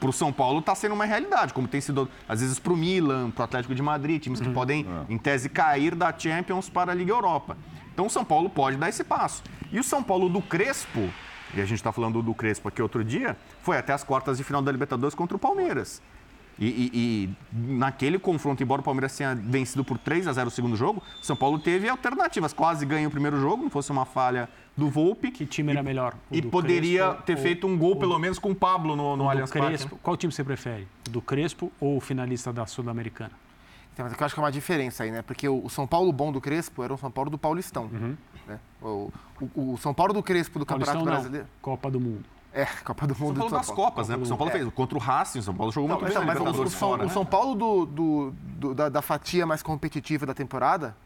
para 0.00 0.08
o 0.08 0.12
São 0.12 0.32
Paulo 0.32 0.58
está 0.58 0.74
sendo 0.74 0.94
uma 0.94 1.04
realidade, 1.04 1.54
como 1.54 1.68
tem 1.68 1.80
sido, 1.80 2.08
às 2.28 2.40
vezes, 2.40 2.58
para 2.58 2.72
o 2.72 2.76
Milan, 2.76 3.30
para 3.30 3.42
o 3.42 3.44
Atlético 3.44 3.74
de 3.74 3.82
Madrid, 3.82 4.20
times 4.20 4.40
que 4.40 4.50
podem, 4.50 4.84
em 5.08 5.16
tese, 5.16 5.48
cair 5.48 5.94
da 5.94 6.12
Champions 6.16 6.68
para 6.68 6.90
a 6.90 6.94
Liga 6.94 7.12
Europa. 7.12 7.56
Então, 7.92 8.06
o 8.06 8.10
São 8.10 8.24
Paulo 8.24 8.50
pode 8.50 8.76
dar 8.76 8.88
esse 8.88 9.04
passo. 9.04 9.42
E 9.70 9.78
o 9.78 9.84
São 9.84 10.02
Paulo 10.02 10.28
do 10.28 10.42
Crespo, 10.42 11.08
e 11.54 11.60
a 11.60 11.64
gente 11.64 11.74
está 11.74 11.92
falando 11.92 12.20
do 12.20 12.34
Crespo 12.34 12.68
aqui 12.68 12.82
outro 12.82 13.04
dia, 13.04 13.36
foi 13.62 13.78
até 13.78 13.92
as 13.92 14.02
quartas 14.02 14.38
de 14.38 14.44
final 14.44 14.60
da 14.60 14.72
Libertadores 14.72 15.14
contra 15.14 15.36
o 15.36 15.38
Palmeiras. 15.38 16.02
E, 16.58 16.66
e- 16.66 16.90
e 16.94 17.30
naquele 17.74 18.18
confronto, 18.18 18.62
embora 18.62 18.80
o 18.80 18.84
Palmeiras 18.84 19.16
tenha 19.16 19.34
vencido 19.34 19.84
por 19.84 19.98
3 19.98 20.28
a 20.28 20.32
0 20.32 20.48
o 20.48 20.50
segundo 20.50 20.76
jogo, 20.76 21.02
o 21.20 21.24
São 21.24 21.34
Paulo 21.34 21.58
teve 21.58 21.88
alternativas. 21.88 22.52
Quase 22.52 22.86
ganha 22.86 23.08
o 23.08 23.10
primeiro 23.10 23.40
jogo, 23.40 23.64
não 23.64 23.70
fosse 23.70 23.90
uma 23.90 24.04
falha 24.04 24.48
do 24.76 24.88
Volpe. 24.88 25.30
Que 25.32 25.44
time 25.46 25.72
era 25.72 25.82
melhor? 25.82 26.14
O 26.30 26.34
E 26.36 26.40
poderia 26.42 27.06
Crespo 27.08 27.22
ter 27.24 27.36
ou- 27.36 27.42
feito 27.42 27.66
um 27.66 27.76
gol, 27.76 27.96
pelo 27.96 28.18
menos, 28.18 28.38
com 28.38 28.50
o 28.52 28.54
Pablo 28.54 28.94
no, 28.94 29.16
no 29.16 29.28
Allianz 29.28 29.50
Parque. 29.50 29.66
né? 29.66 29.76
Crespo. 29.76 29.98
Qual 30.02 30.16
time 30.16 30.32
você 30.32 30.44
prefere? 30.44 30.86
O 31.08 31.10
do 31.10 31.20
Crespo 31.20 31.72
ou 31.80 31.96
o 31.96 32.00
finalista 32.00 32.52
da 32.52 32.64
Sul-Americana? 32.66 33.32
Então, 33.92 34.04
mas 34.04 34.12
é 34.12 34.16
que 34.16 34.22
eu 34.22 34.26
acho 34.26 34.34
que 34.34 34.40
é 34.40 34.42
uma 34.44 34.50
diferença 34.52 35.04
aí, 35.04 35.10
né? 35.12 35.22
Porque 35.22 35.48
o 35.48 35.68
São 35.68 35.86
Paulo 35.86 36.12
bom 36.12 36.32
do 36.32 36.40
Crespo 36.40 36.82
era 36.82 36.92
o 36.92 36.98
São 36.98 37.10
Paulo 37.10 37.30
do 37.30 37.38
Paulistão. 37.38 37.88
né? 38.46 38.58
O, 38.82 39.10
o- 39.56 39.72
o 39.74 39.78
São 39.78 39.94
Paulo 39.94 40.12
do 40.12 40.22
Crespo 40.22 40.58
do 40.58 40.66
Paulistão 40.66 40.94
Campeonato 40.94 41.14
não, 41.16 41.22
Brasileiro. 41.22 41.46
Copa 41.62 41.90
do 41.90 42.00
Mundo. 42.00 42.24
É, 42.54 42.64
Copa 42.84 43.06
do 43.06 43.14
São 43.16 43.26
Mundo 43.26 43.36
Paulo 43.38 43.50
do 43.50 43.56
das 43.56 43.66
São 43.66 43.74
Paulo. 43.74 43.90
Copas, 43.90 44.08
né? 44.08 44.14
Porque 44.14 44.24
o 44.24 44.28
São 44.28 44.36
Paulo 44.36 44.50
É. 44.52 44.56
fez 44.58 44.72
contra 44.72 44.96
o 44.96 45.00
Racing, 45.00 45.38
o 45.40 45.42
São 45.42 45.54
Paulo 45.54 45.72
jogou 45.72 45.88
muito 45.88 46.00
bem 46.02 46.10
então, 46.10 46.22
na 46.24 46.26
mas 46.34 46.40
o, 46.58 46.68
São, 46.68 46.78
fora. 46.90 47.02
o 47.02 47.06
né? 47.06 47.12
São 47.12 47.26
Paulo 47.26 47.54
do, 47.56 47.84
do- 47.86 48.34
do- 48.46 48.74
da, 48.74 48.88
da 48.88 49.02
fatia 49.02 49.44
mais 49.44 49.60
competitiva 49.62 50.24
da 50.24 50.32
temporada, 50.34 50.96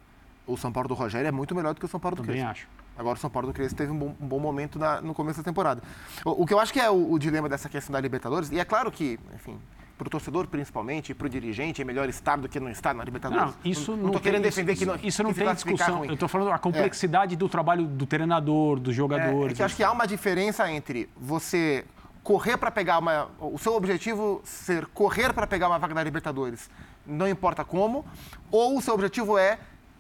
o 0.47 0.57
São 0.59 0.71
Paulo 0.71 0.89
do 0.89 0.95
Rogério 0.95 1.27
é 1.27 1.33
muito 1.33 1.55
melhor 1.55 1.73
do 1.75 1.81
que 1.81 1.87
o 1.87 1.89
São 1.89 1.99
Paulo 1.99 2.17
do 2.17 2.23
Também 2.23 2.37
Crespo. 2.43 2.51
acho. 2.51 2.69
Agora 2.99 3.17
o 3.17 3.21
São 3.21 3.31
Paulo 3.31 3.49
do 3.49 3.55
Crespo 3.55 3.77
teve 3.79 3.91
um 3.93 3.97
bom, 3.99 4.15
um 4.21 4.27
bom 4.27 4.39
momento 4.39 4.79
na- 4.79 5.01
no 5.01 5.15
começo 5.15 5.39
da 5.39 5.45
temporada. 5.45 5.83
O, 6.25 6.43
o 6.43 6.47
que 6.47 6.53
eu 6.53 6.61
acho 6.61 6.73
que 6.73 6.81
é 6.81 6.91
o, 6.91 7.13
o 7.13 7.19
dilema 7.19 7.49
dessa 7.49 7.69
questão 7.69 7.93
da 7.95 8.01
Libertadores, 8.01 8.51
e 8.53 8.59
é 8.59 8.65
claro 8.65 8.91
que, 8.91 9.19
enfim, 9.35 9.59
para 9.99 10.07
o 10.07 10.11
torcedor 10.11 10.47
principalmente, 10.47 11.13
para 11.13 11.27
o 11.27 11.29
dirigente, 11.31 11.83
é 11.83 11.85
melhor 11.85 12.09
estar 12.09 12.37
do 12.39 12.49
que 12.49 12.61
não 12.61 12.71
estar 12.71 12.95
na 12.95 13.03
Libertadores. 13.05 13.47
Não, 13.47 13.71
isso 13.71 13.97
não, 13.97 14.11
tem- 14.13 14.21
querendo 14.21 14.43
defender 14.45 14.73
isso, 14.73 14.81
que 14.81 14.87
não 14.87 14.95
Isso 15.03 15.23
não 15.25 15.33
que 15.35 15.41
tem 15.41 15.53
discussão. 15.55 16.05
Eu 16.05 16.15
estou 16.15 16.29
falando 16.29 16.53
a 16.53 16.59
complexidade 16.59 17.35
do 17.35 17.49
trabalho 17.49 17.85
do 17.85 18.07
treinador, 18.07 18.79
dos 18.79 18.95
É, 18.95 18.97
jogadores. 18.97 19.53
é 19.53 19.57
que 19.57 19.63
eu 19.63 19.67
acho 19.67 19.77
que 19.77 19.83
há 19.83 19.91
uma 19.91 20.07
diferença 20.07 20.71
entre 20.71 21.09
você 21.17 21.85
correr 22.23 22.57
para 22.57 22.71
pegar 22.71 22.99
uma. 22.99 23.29
O 23.41 23.59
seu 23.59 23.75
objetivo 23.75 24.41
ser 24.45 24.87
correr 24.87 25.33
para 25.33 25.47
pegar 25.47 25.67
uma 25.69 25.79
vaga 25.79 25.95
na 25.95 26.03
Libertadores, 26.05 26.71
não 27.05 27.27
importa 27.29 27.65
como, 27.65 28.05
ou 28.51 28.79
o 28.79 28.81
seu 28.83 28.95
objetivo 28.95 29.37
é 29.37 29.59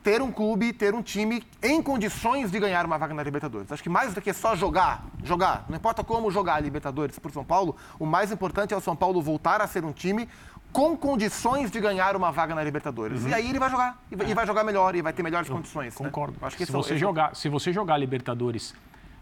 ter 0.08 0.22
um 0.22 0.32
clube, 0.32 0.72
ter 0.72 0.94
um 0.94 1.02
time 1.02 1.42
em 1.62 1.82
condições 1.82 2.50
de 2.50 2.58
ganhar 2.58 2.86
uma 2.86 2.96
vaga 2.96 3.12
na 3.12 3.22
Libertadores. 3.22 3.70
Acho 3.70 3.82
que 3.82 3.90
mais 3.90 4.14
do 4.14 4.22
que 4.22 4.32
só 4.32 4.56
jogar, 4.56 5.04
jogar, 5.22 5.66
não 5.68 5.76
importa 5.76 6.02
como 6.02 6.30
jogar 6.30 6.54
a 6.54 6.60
Libertadores 6.60 7.18
por 7.18 7.30
São 7.30 7.44
Paulo, 7.44 7.76
o 7.98 8.06
mais 8.06 8.32
importante 8.32 8.72
é 8.72 8.76
o 8.76 8.80
São 8.80 8.96
Paulo 8.96 9.20
voltar 9.20 9.60
a 9.60 9.66
ser 9.66 9.84
um 9.84 9.92
time 9.92 10.26
com 10.72 10.96
condições 10.96 11.70
de 11.70 11.78
ganhar 11.78 12.16
uma 12.16 12.32
vaga 12.32 12.54
na 12.54 12.64
Libertadores. 12.64 13.26
E 13.26 13.34
aí 13.34 13.50
ele 13.50 13.58
vai 13.58 13.68
jogar, 13.68 14.02
e 14.10 14.16
vai, 14.16 14.32
vai 14.32 14.46
jogar 14.46 14.64
melhor, 14.64 14.96
e 14.96 15.02
vai 15.02 15.12
ter 15.12 15.22
melhores 15.22 15.50
condições. 15.50 15.92
né? 16.00 16.06
Concordo. 16.06 16.38
Acho 16.40 16.56
que 16.56 16.64
se, 16.64 16.72
é 16.72 16.74
você 16.74 16.94
é 16.94 16.96
jogar, 16.96 17.36
se 17.36 17.50
você 17.50 17.70
jogar 17.70 17.98
Libertadores 17.98 18.74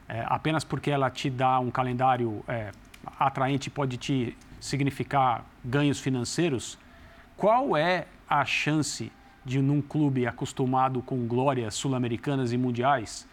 é, 0.08 0.24
apenas 0.28 0.62
porque 0.62 0.92
ela 0.92 1.10
te 1.10 1.28
dá 1.28 1.58
um 1.58 1.70
calendário 1.72 2.44
é, 2.46 2.70
atraente 3.18 3.66
e 3.66 3.70
pode 3.70 3.96
te 3.96 4.38
significar 4.60 5.44
ganhos 5.64 5.98
financeiros, 5.98 6.78
qual 7.36 7.76
é 7.76 8.06
a 8.28 8.44
chance 8.44 9.10
de, 9.46 9.62
num 9.62 9.80
clube 9.80 10.26
acostumado 10.26 11.00
com 11.00 11.24
glórias 11.26 11.74
sul-americanas 11.74 12.52
e 12.52 12.58
mundiais, 12.58 13.26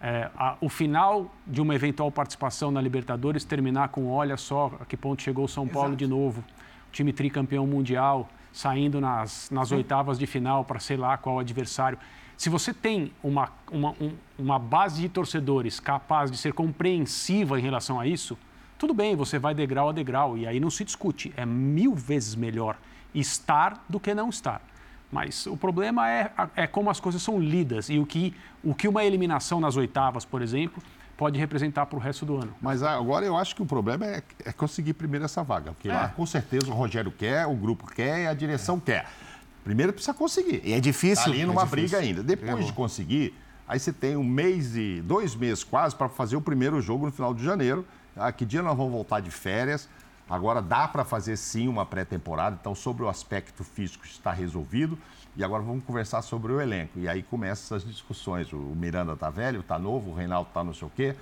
é, 0.00 0.30
a, 0.36 0.56
o 0.60 0.68
final 0.68 1.34
de 1.46 1.60
uma 1.60 1.74
eventual 1.74 2.10
participação 2.10 2.70
na 2.70 2.80
Libertadores 2.80 3.44
terminar 3.44 3.88
com 3.88 4.06
olha 4.08 4.36
só 4.36 4.72
a 4.80 4.84
que 4.84 4.96
ponto 4.96 5.20
chegou 5.22 5.44
o 5.44 5.48
São 5.48 5.66
Paulo 5.66 5.88
Exato. 5.90 5.98
de 5.98 6.06
novo, 6.06 6.44
time 6.92 7.12
tricampeão 7.12 7.66
mundial, 7.66 8.28
saindo 8.52 9.00
nas, 9.00 9.50
nas 9.50 9.72
oitavas 9.72 10.18
de 10.18 10.26
final 10.26 10.64
para 10.64 10.78
sei 10.78 10.96
lá 10.96 11.16
qual 11.16 11.40
adversário. 11.40 11.98
Se 12.36 12.48
você 12.48 12.72
tem 12.72 13.10
uma, 13.22 13.48
uma, 13.72 13.90
um- 14.00 14.12
uma 14.38 14.58
base 14.58 15.00
de 15.02 15.08
torcedores 15.08 15.80
capaz 15.80 16.30
de 16.30 16.36
ser 16.36 16.52
compreensiva 16.52 17.58
em 17.58 17.62
relação 17.62 17.98
a 17.98 18.06
isso, 18.06 18.38
tudo 18.78 18.94
bem, 18.94 19.16
você 19.16 19.38
vai 19.38 19.54
degrau 19.54 19.88
a 19.88 19.92
degrau 19.92 20.36
e 20.38 20.46
aí 20.46 20.60
não 20.60 20.70
se 20.70 20.84
discute. 20.84 21.32
É 21.36 21.44
mil 21.46 21.94
vezes 21.94 22.34
melhor 22.36 22.76
estar 23.14 23.84
do 23.88 23.98
que 23.98 24.12
não 24.14 24.28
estar. 24.28 24.60
Mas 25.14 25.46
o 25.46 25.56
problema 25.56 26.10
é, 26.10 26.32
é 26.56 26.66
como 26.66 26.90
as 26.90 26.98
coisas 26.98 27.22
são 27.22 27.38
lidas 27.38 27.88
e 27.88 28.00
o 28.00 28.04
que, 28.04 28.34
o 28.64 28.74
que 28.74 28.88
uma 28.88 29.04
eliminação 29.04 29.60
nas 29.60 29.76
oitavas, 29.76 30.24
por 30.24 30.42
exemplo, 30.42 30.82
pode 31.16 31.38
representar 31.38 31.86
para 31.86 31.96
o 31.96 32.00
resto 32.00 32.26
do 32.26 32.36
ano. 32.36 32.52
Mas 32.60 32.82
agora 32.82 33.24
eu 33.24 33.36
acho 33.36 33.54
que 33.54 33.62
o 33.62 33.66
problema 33.66 34.04
é, 34.04 34.20
é 34.44 34.52
conseguir 34.52 34.94
primeiro 34.94 35.24
essa 35.24 35.44
vaga. 35.44 35.70
Porque 35.70 35.86
lá, 35.86 36.08
com 36.08 36.26
certeza, 36.26 36.68
o 36.68 36.74
Rogério 36.74 37.12
quer, 37.12 37.46
o 37.46 37.54
grupo 37.54 37.86
quer 37.86 38.24
e 38.24 38.26
a 38.26 38.34
direção 38.34 38.80
quer. 38.80 39.08
Primeiro 39.62 39.92
precisa 39.92 40.12
conseguir. 40.12 40.60
E 40.64 40.72
é 40.72 40.80
difícil. 40.80 41.26
Tá 41.26 41.30
ali 41.30 41.42
é 41.42 41.46
numa 41.46 41.64
difícil. 41.64 41.88
briga 41.88 41.98
ainda. 41.98 42.20
Depois 42.20 42.66
de 42.66 42.72
conseguir, 42.72 43.38
aí 43.68 43.78
você 43.78 43.92
tem 43.92 44.16
um 44.16 44.24
mês 44.24 44.74
e 44.74 45.00
dois 45.00 45.36
meses 45.36 45.62
quase 45.62 45.94
para 45.94 46.08
fazer 46.08 46.34
o 46.34 46.40
primeiro 46.40 46.80
jogo 46.80 47.06
no 47.06 47.12
final 47.12 47.32
de 47.32 47.44
janeiro. 47.44 47.86
Ah, 48.16 48.32
que 48.32 48.44
dia 48.44 48.62
nós 48.62 48.76
vamos 48.76 48.92
voltar 48.92 49.20
de 49.20 49.30
férias? 49.30 49.88
Agora 50.28 50.62
dá 50.62 50.88
para 50.88 51.04
fazer 51.04 51.36
sim 51.36 51.68
uma 51.68 51.84
pré-temporada. 51.84 52.56
Então, 52.58 52.74
sobre 52.74 53.02
o 53.02 53.08
aspecto 53.08 53.62
físico 53.62 54.04
está 54.06 54.32
resolvido. 54.32 54.98
E 55.36 55.42
agora 55.42 55.62
vamos 55.62 55.84
conversar 55.84 56.22
sobre 56.22 56.52
o 56.52 56.60
elenco. 56.60 56.98
E 56.98 57.08
aí 57.08 57.22
começam 57.22 57.76
essas 57.76 57.88
discussões. 57.88 58.52
O 58.52 58.56
Miranda 58.56 59.16
tá 59.16 59.30
velho, 59.30 59.62
tá 59.62 59.78
novo, 59.78 60.10
o 60.10 60.14
Reinaldo 60.14 60.48
tá 60.54 60.62
não 60.62 60.72
sei 60.72 60.86
o 60.86 60.90
quê. 60.90 61.14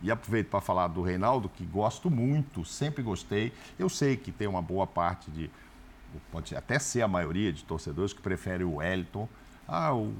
E 0.00 0.10
aproveito 0.10 0.48
para 0.48 0.60
falar 0.60 0.88
do 0.88 1.02
Reinaldo, 1.02 1.48
que 1.48 1.64
gosto 1.64 2.10
muito, 2.10 2.64
sempre 2.64 3.02
gostei. 3.02 3.52
Eu 3.78 3.88
sei 3.88 4.16
que 4.16 4.30
tem 4.30 4.46
uma 4.46 4.62
boa 4.62 4.86
parte 4.86 5.30
de 5.30 5.50
pode 6.32 6.56
até 6.56 6.78
ser 6.78 7.02
a 7.02 7.08
maioria 7.08 7.52
de 7.52 7.64
torcedores 7.64 8.12
que 8.12 8.22
prefere 8.22 8.64
o 8.64 8.76
Wellington. 8.76 9.28
Ah, 9.66 9.94
o 9.94 10.14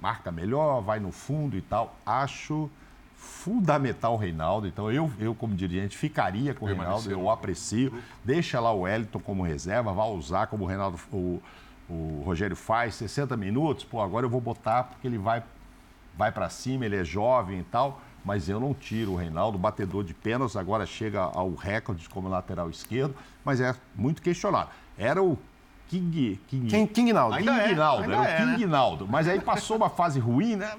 marca 0.00 0.32
melhor, 0.32 0.80
vai 0.80 0.98
no 0.98 1.12
fundo 1.12 1.56
e 1.56 1.60
tal. 1.60 1.96
Acho 2.04 2.70
fundamental 3.20 4.14
o 4.14 4.16
Reinaldo. 4.16 4.66
Então, 4.66 4.90
eu, 4.90 5.12
eu 5.18 5.34
como 5.34 5.54
dirigente, 5.54 5.96
ficaria 5.96 6.54
com 6.54 6.64
o 6.64 6.68
Reinaldo, 6.68 7.10
eu 7.10 7.22
o 7.22 7.30
aprecio. 7.30 7.92
Deixa 8.24 8.58
lá 8.58 8.72
o 8.72 8.80
Wellington 8.80 9.20
como 9.20 9.42
reserva, 9.42 9.92
vai 9.92 10.08
usar 10.08 10.46
como 10.46 10.64
o 10.64 10.66
Reinaldo, 10.66 10.98
o, 11.12 11.40
o 11.88 12.22
Rogério 12.24 12.56
faz, 12.56 12.94
60 12.94 13.36
minutos. 13.36 13.84
Pô, 13.84 14.00
agora 14.00 14.24
eu 14.24 14.30
vou 14.30 14.40
botar 14.40 14.84
porque 14.84 15.06
ele 15.06 15.18
vai, 15.18 15.42
vai 16.16 16.32
para 16.32 16.48
cima, 16.48 16.86
ele 16.86 16.96
é 16.96 17.04
jovem 17.04 17.60
e 17.60 17.64
tal. 17.64 18.00
Mas 18.24 18.48
eu 18.48 18.58
não 18.58 18.74
tiro 18.74 19.12
o 19.12 19.16
Reinaldo, 19.16 19.58
batedor 19.58 20.04
de 20.04 20.12
pênaltis, 20.12 20.56
agora 20.56 20.84
chega 20.84 21.20
ao 21.20 21.54
recorde 21.54 22.06
como 22.08 22.28
lateral 22.28 22.68
esquerdo, 22.68 23.14
mas 23.44 23.60
é 23.60 23.74
muito 23.94 24.20
questionado. 24.20 24.68
Era 24.98 25.22
o 25.22 25.38
King. 25.90 26.40
King 26.46 26.68
King, 26.68 26.86
King 26.86 27.12
Naldo. 27.12 27.36
King 27.36 27.48
Ainda 27.48 27.62
é, 27.62 27.74
Naldo, 27.74 28.02
ainda 28.04 28.14
era 28.14 28.30
é, 28.30 28.42
o 28.42 28.46
né? 28.46 28.54
King 28.54 28.66
Naldo. 28.66 29.08
Mas 29.08 29.26
aí 29.26 29.40
passou 29.40 29.76
uma 29.76 29.90
fase 29.90 30.20
ruim, 30.20 30.54
né? 30.54 30.70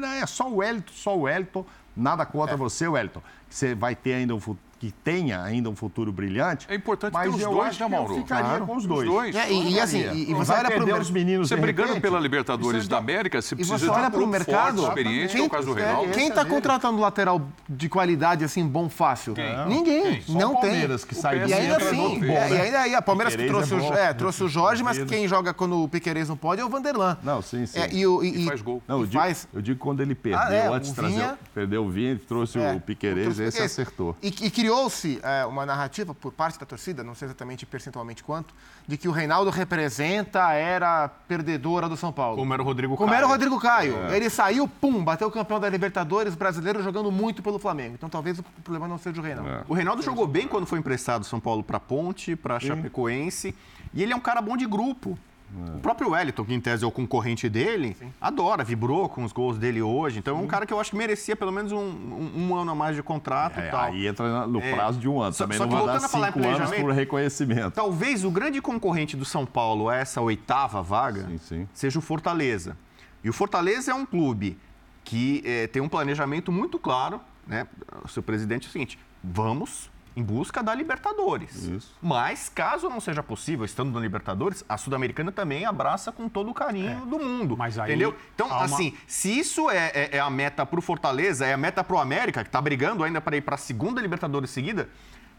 É, 0.00 0.20
É 0.20 0.26
só 0.26 0.48
o 0.48 0.56
Wellington, 0.58 0.92
só 0.94 1.16
o 1.16 1.22
Wellington. 1.22 1.66
Nada 1.96 2.24
contra 2.24 2.56
você, 2.56 2.86
Wellington. 2.86 3.22
Você 3.48 3.74
vai 3.74 3.94
ter 3.94 4.14
ainda 4.14 4.34
um 4.34 4.40
futuro. 4.40 4.69
Que 4.80 4.90
tenha 4.90 5.42
ainda 5.42 5.68
um 5.68 5.76
futuro 5.76 6.10
brilhante. 6.10 6.66
É 6.70 6.74
importante 6.74 7.12
mas 7.12 7.24
ter 7.28 7.36
os 7.36 7.40
eu 7.42 7.50
dois, 7.50 7.68
acho 7.68 7.80
né, 7.82 7.86
que 7.86 7.94
eu 7.94 7.98
Mauro? 7.98 8.14
ficaria 8.14 8.44
Claro. 8.44 8.66
com 8.66 8.72
os 8.76 8.82
Os 8.84 8.88
dois. 8.88 9.06
dois. 9.10 9.36
É, 9.36 9.52
e, 9.52 9.72
e 9.74 9.78
assim, 9.80 9.98
e, 10.10 10.30
e 10.30 10.34
você 10.34 10.52
vai 10.52 10.60
olha 10.64 10.70
para 10.70 10.96
o 10.96 11.00
os 11.00 11.10
meninos 11.10 11.48
Você 11.50 11.54
de 11.54 11.60
brigando 11.60 11.88
repente, 11.88 12.02
pela 12.02 12.18
Libertadores 12.18 12.88
da 12.88 12.96
de- 12.96 13.02
América, 13.02 13.42
você 13.42 13.54
E 13.54 13.56
precisa 13.58 13.76
você 13.78 13.84
de 13.84 13.90
um 13.90 13.94
olha 13.94 14.04
para 14.04 14.16
o 14.16 14.20
grupo 14.22 14.32
mercado, 14.32 14.76
forte, 14.82 14.88
experiente, 14.88 15.34
que 15.36 15.42
é 15.42 15.44
o 15.44 15.50
caso 15.50 15.66
do 15.66 15.74
Quem- 15.74 15.84
Reinaldo. 15.84 16.10
Quem 16.12 16.28
está 16.28 16.40
é 16.40 16.44
dele. 16.44 16.54
contratando 16.56 16.98
lateral 16.98 17.42
de 17.68 17.88
qualidade 17.90 18.42
assim, 18.42 18.66
bom, 18.66 18.88
fácil? 18.88 19.34
Ninguém. 19.68 20.22
Só 20.22 20.32
o 20.32 20.38
Não 20.38 20.50
tem. 20.52 20.70
Palmeiras 20.70 21.04
que 21.04 21.14
sai 21.14 21.42
E 21.42 21.46
de 21.46 21.52
ainda 21.52 21.74
é 21.74 21.76
assim, 21.76 22.24
é, 22.24 22.26
e 22.50 22.60
ainda 22.62 22.80
aí, 22.80 22.94
a 22.94 23.02
Palmeiras 23.02 23.36
que 23.36 23.42
Piquerez 23.42 23.68
trouxe, 23.68 23.86
é 23.86 23.90
o, 23.90 23.94
é, 23.94 24.14
trouxe 24.14 24.44
o 24.44 24.48
Jorge, 24.48 24.82
mas 24.82 24.98
quem 25.04 25.28
joga 25.28 25.52
quando 25.52 25.82
o 25.84 25.88
Piquerez 25.90 26.26
não 26.26 26.38
pode 26.38 26.62
é 26.62 26.64
o 26.64 26.70
Vanderlan. 26.70 27.18
Não, 27.22 27.42
sim, 27.42 27.66
sim. 27.66 27.78
É, 27.78 27.92
e, 27.92 28.06
o, 28.06 28.24
e, 28.24 28.44
E 28.44 28.46
faz 28.46 28.62
gol. 28.62 28.82
Não, 28.88 29.00
eu 29.00 29.06
digo, 29.06 29.22
faz. 29.22 29.46
eu 29.52 29.60
digo 29.60 29.78
quando 29.78 30.00
ele 30.00 30.14
perdeu, 30.14 30.40
Ah, 30.40 30.54
é, 30.54 30.66
antes 30.68 30.88
o 30.88 30.94
de 30.94 30.98
trazer, 31.00 31.34
perdeu 31.54 31.84
o 31.84 31.90
Vinha, 31.90 32.18
trouxe 32.26 32.58
É, 32.58 32.72
o 32.72 32.80
Piquerez, 32.80 33.38
esse 33.38 33.60
acertou. 33.60 34.16
E, 34.22 34.28
e 34.28 34.50
criou-se 34.70 35.18
é, 35.24 35.44
uma 35.46 35.66
narrativa 35.66 36.14
por 36.14 36.32
parte 36.32 36.56
da 36.56 36.64
torcida, 36.64 37.02
não 37.02 37.12
sei 37.12 37.26
exatamente 37.26 37.66
percentualmente 37.66 38.22
quanto, 38.22 38.54
de 38.86 38.96
que 38.96 39.08
o 39.08 39.10
Reinaldo 39.10 39.50
representa 39.50 40.46
a 40.46 40.52
era 40.52 41.08
perdedora 41.08 41.88
do 41.88 41.96
São 41.96 42.12
Paulo. 42.12 42.36
Como 42.36 42.54
era 42.54 42.62
o 42.62 42.64
Rodrigo 42.64 42.96
Como 42.96 43.08
Caio. 43.08 43.18
era 43.18 43.26
o 43.26 43.30
Rodrigo 43.30 43.58
Caio. 43.58 43.96
É. 44.04 44.16
Ele 44.16 44.30
saiu, 44.30 44.68
pum, 44.68 45.02
bateu 45.02 45.26
o 45.26 45.30
campeão 45.30 45.58
da 45.58 45.68
Libertadores 45.68 46.36
brasileiro 46.36 46.84
jogando 46.84 47.10
muito 47.10 47.42
pelo 47.42 47.58
Flamengo. 47.58 47.94
Então 47.94 48.08
talvez 48.08 48.38
o 48.38 48.44
problema 48.62 48.86
não 48.86 48.96
seja 48.96 49.20
o 49.20 49.24
Reinaldo. 49.24 49.50
É. 49.50 49.64
O 49.68 49.74
Reinaldo 49.74 50.02
jogou 50.02 50.28
bem 50.28 50.46
quando 50.46 50.66
foi 50.66 50.78
emprestado 50.78 51.22
do 51.22 51.26
São 51.26 51.40
Paulo 51.40 51.64
para 51.64 51.80
Ponte, 51.80 52.36
para 52.36 52.60
Chapecoense. 52.60 53.52
E 53.92 54.04
ele 54.04 54.12
é 54.12 54.16
um 54.16 54.20
cara 54.20 54.40
bom 54.40 54.56
de 54.56 54.66
grupo. 54.66 55.18
É. 55.52 55.76
O 55.76 55.80
próprio 55.80 56.10
Wellington, 56.10 56.44
que 56.44 56.54
em 56.54 56.60
tese 56.60 56.84
é 56.84 56.86
o 56.86 56.90
concorrente 56.92 57.48
dele, 57.48 57.96
adora, 58.20 58.62
vibrou 58.62 59.08
com 59.08 59.24
os 59.24 59.32
gols 59.32 59.58
dele 59.58 59.82
hoje. 59.82 60.18
Então 60.20 60.36
é 60.38 60.40
um 60.40 60.46
cara 60.46 60.64
que 60.64 60.72
eu 60.72 60.78
acho 60.78 60.90
que 60.92 60.96
merecia 60.96 61.34
pelo 61.34 61.50
menos 61.50 61.72
um, 61.72 61.78
um- 61.78 62.32
um 62.50 62.54
ano 62.54 62.70
a 62.70 62.74
mais 62.74 62.94
de 62.94 63.02
contrato 63.02 63.58
e 63.58 63.62
É, 63.62 63.68
tal. 63.68 63.80
aí 63.80 64.06
entra 64.06 64.46
no 64.46 64.60
prazo 64.60 65.00
de 65.00 65.08
um 65.08 65.20
ano. 65.20 65.32
Só- 65.32 65.44
Também 65.44 65.58
só 65.58 65.64
não 65.64 65.70
que 65.70 65.74
vai 65.76 65.86
dar 65.86 65.92
voltando 65.92 66.04
a 66.06 66.08
falar 66.08 66.28
em 66.28 66.32
cinco 66.32 66.44
anos 66.46 66.56
planejamento- 66.58 66.86
por 66.86 66.94
reconhecimento. 66.94 67.70
Talvez 67.72 68.24
o 68.24 68.30
grande 68.30 68.60
concorrente 68.62 69.16
do 69.16 69.24
São 69.24 69.44
Paulo 69.44 69.88
a 69.88 69.96
essa 69.96 70.20
oitava 70.20 70.82
vaga 70.82 71.26
Sim, 71.26 71.38
sim. 71.38 71.68
seja 71.74 71.98
o 71.98 72.02
Fortaleza. 72.02 72.76
E 73.24 73.28
o 73.28 73.32
Fortaleza 73.32 73.90
é 73.90 73.94
um 73.94 74.06
clube 74.06 74.56
que 75.02 75.42
eh, 75.44 75.66
tem 75.66 75.82
um 75.82 75.88
planejamento 75.88 76.52
muito 76.52 76.78
claro, 76.78 77.20
né? 77.46 77.66
O 78.04 78.08
seu 78.08 78.22
presidente 78.22 78.66
é 78.66 78.68
o 78.68 78.72
seguinte: 78.72 78.98
vamos 79.24 79.90
em 80.16 80.22
busca 80.22 80.62
da 80.62 80.74
Libertadores. 80.74 81.54
Isso. 81.64 81.94
Mas, 82.02 82.48
caso 82.48 82.88
não 82.88 83.00
seja 83.00 83.22
possível, 83.22 83.64
estando 83.64 83.92
na 83.92 84.00
Libertadores, 84.00 84.64
a 84.68 84.76
Sul-Americana 84.76 85.30
também 85.30 85.64
abraça 85.64 86.10
com 86.10 86.28
todo 86.28 86.50
o 86.50 86.54
carinho 86.54 87.06
do 87.06 87.18
mundo. 87.18 87.56
Mas 87.56 87.78
aí 87.78 87.90
entendeu? 87.90 88.16
Então, 88.34 88.48
uma- 88.48 88.64
assim, 88.64 88.96
se 89.06 89.38
isso 89.38 89.70
é, 89.70 89.90
é- 89.94 90.16
é 90.16 90.20
a 90.20 90.28
meta 90.28 90.66
pro 90.66 90.82
Fortaleza, 90.82 91.46
é 91.46 91.52
a 91.52 91.56
meta 91.56 91.84
pro 91.84 91.98
América, 91.98 92.42
que 92.42 92.50
tá 92.50 92.60
brigando 92.60 93.04
ainda 93.04 93.20
para 93.20 93.36
ir 93.36 93.40
para 93.40 93.54
a 93.54 93.58
segunda 93.58 94.00
Libertadores 94.00 94.50
seguida, 94.50 94.88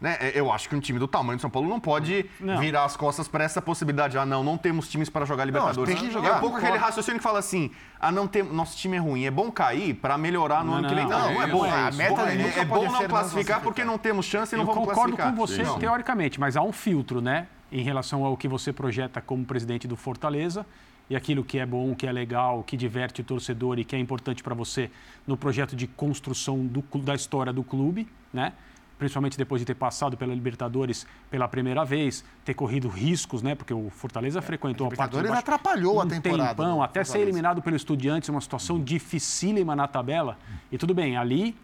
né? 0.01 0.17
é, 0.19 0.31
Eu 0.39 0.51
acho 0.51 0.67
que 0.67 0.75
um 0.75 0.79
time 0.79 0.97
do 0.99 1.07
tamanho 1.07 1.37
do 1.37 1.41
São 1.41 1.49
Paulo 1.49 1.69
não 1.69 1.79
pode 1.79 2.25
Não. 2.39 2.57
virar 2.59 2.83
as 2.85 2.97
costas 2.97 3.27
para 3.27 3.43
essa 3.43 3.61
possibilidade. 3.61 4.17
Ah, 4.17 4.25
não, 4.25 4.43
não 4.43 4.57
temos 4.57 4.89
times 4.89 5.09
para 5.09 5.23
jogar 5.25 5.45
Libertadores. 5.45 5.93
tem 5.93 6.03
que 6.03 6.09
É 6.09 6.11
jogar. 6.11 6.37
um 6.37 6.39
pouco 6.39 6.57
aquele 6.57 6.77
raciocínio 6.77 7.19
que 7.19 7.23
fala 7.23 7.39
assim: 7.39 7.69
ah, 7.99 8.11
não 8.11 8.27
tem, 8.27 8.41
nosso 8.43 8.75
time 8.75 8.97
é 8.97 8.99
ruim, 8.99 9.23
é 9.25 9.31
bom 9.31 9.51
cair 9.51 9.93
para 9.93 10.17
melhorar 10.17 10.63
no 10.65 10.71
Não, 10.71 10.77
ano 10.79 10.87
que 10.89 10.95
vem. 10.95 11.07
não, 11.07 11.19
Não, 11.19 11.29
é 11.29 11.33
não 11.33 11.41
é 11.43 11.47
bom. 11.47 11.63
A 11.63 11.89
isso. 11.89 11.97
meta 11.97 12.21
é, 12.23 12.59
é 12.59 12.65
bom 12.65 12.79
ser 12.81 12.85
não 12.91 13.01
não 13.01 13.07
classificar 13.07 13.61
porque 13.61 13.85
não 13.85 13.97
temos 13.97 14.25
chance 14.25 14.53
e 14.53 14.57
não 14.57 14.63
Eu 14.65 14.73
vamos 14.73 14.89
concordo 14.89 15.15
classificar. 15.15 15.31
com 15.31 15.37
você, 15.37 15.63
Não. 15.63 15.77
teoricamente, 15.79 16.39
mas 16.39 16.57
há 16.57 16.61
um 16.63 16.71
filtro, 16.71 17.21
né? 17.21 17.47
Em 17.71 17.83
relação 17.83 18.25
ao 18.25 18.35
que 18.35 18.47
você 18.47 18.73
projeta 18.73 19.21
como 19.21 19.45
presidente 19.45 19.87
do 19.87 19.95
Fortaleza 19.95 20.65
e 21.09 21.15
aquilo 21.15 21.43
que 21.43 21.59
é 21.59 21.65
bom, 21.65 21.93
que 21.93 22.07
é 22.07 22.11
legal, 22.11 22.63
que 22.63 22.75
diverte 22.75 23.21
o 23.21 23.23
torcedor 23.23 23.77
e 23.79 23.85
que 23.85 23.95
é 23.95 23.99
importante 23.99 24.41
para 24.43 24.53
você 24.55 24.89
no 25.27 25.37
projeto 25.37 25.75
de 25.75 25.85
construção 25.87 26.65
do 26.65 26.81
da 26.99 27.13
história 27.15 27.53
do 27.53 27.63
clube, 27.63 28.07
né? 28.33 28.53
Principalmente 29.01 29.35
depois 29.35 29.59
de 29.59 29.65
ter 29.65 29.73
passado 29.73 30.15
pela 30.15 30.31
Libertadores 30.31 31.07
pela 31.27 31.47
primeira 31.47 31.83
vez, 31.83 32.23
ter 32.45 32.53
corrido 32.53 32.87
riscos, 32.87 33.41
né? 33.41 33.55
Porque 33.55 33.73
o 33.73 33.89
Fortaleza 33.89 34.43
frequentou 34.43 34.85
a 34.85 34.89
parte 34.91 35.09
de 35.13 35.27
baixo 35.27 35.39
atrapalhou 35.39 35.99
a 35.99 36.05
um 36.05 36.07
temporada 36.07 36.49
tempão, 36.49 36.83
até 36.83 36.99
ser 37.03 37.05
Fortaleza. 37.07 37.25
eliminado 37.29 37.61
pelo 37.63 37.75
Estudiantes, 37.75 38.29
uma 38.29 38.39
situação 38.39 38.79
dificílima 38.79 39.75
na 39.75 39.87
tabela. 39.87 40.37
E 40.71 40.77
tudo 40.77 40.93
bem, 40.93 41.17
ali 41.17 41.57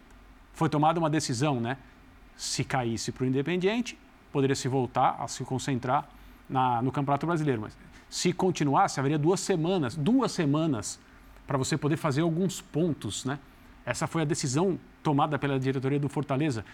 foi 0.52 0.68
tomada 0.68 1.00
uma 1.00 1.12
decisão, 1.12 1.60
né? 1.62 1.78
Se 2.36 2.64
caísse 2.64 3.12
para 3.12 3.24
o 3.24 3.28
Independiente, 3.28 3.96
poderia 4.32 4.56
se 4.56 4.68
voltar 4.68 5.18
a 5.20 5.28
se 5.28 5.44
concentrar 5.44 6.10
na- 6.50 6.82
no 6.82 6.92
Campeonato 6.92 7.28
Brasileiro. 7.28 7.62
Mas 7.62 7.78
se 8.10 8.34
continuasse, 8.34 9.00
haveria 9.00 9.20
duas 9.20 9.40
semanas, 9.42 9.96
duas 9.96 10.32
semanas 10.32 11.00
para 11.46 11.56
você 11.56 11.78
poder 11.78 11.98
fazer 11.98 12.22
alguns 12.22 12.62
pontos, 12.62 13.26
né? 13.26 13.38
Essa 13.86 14.08
foi 14.08 14.24
a 14.24 14.26
decisão 14.26 14.80
tomada 15.04 15.38
pela 15.38 15.60
diretoria 15.60 16.00
do 16.00 16.10
Fortaleza, 16.10 16.66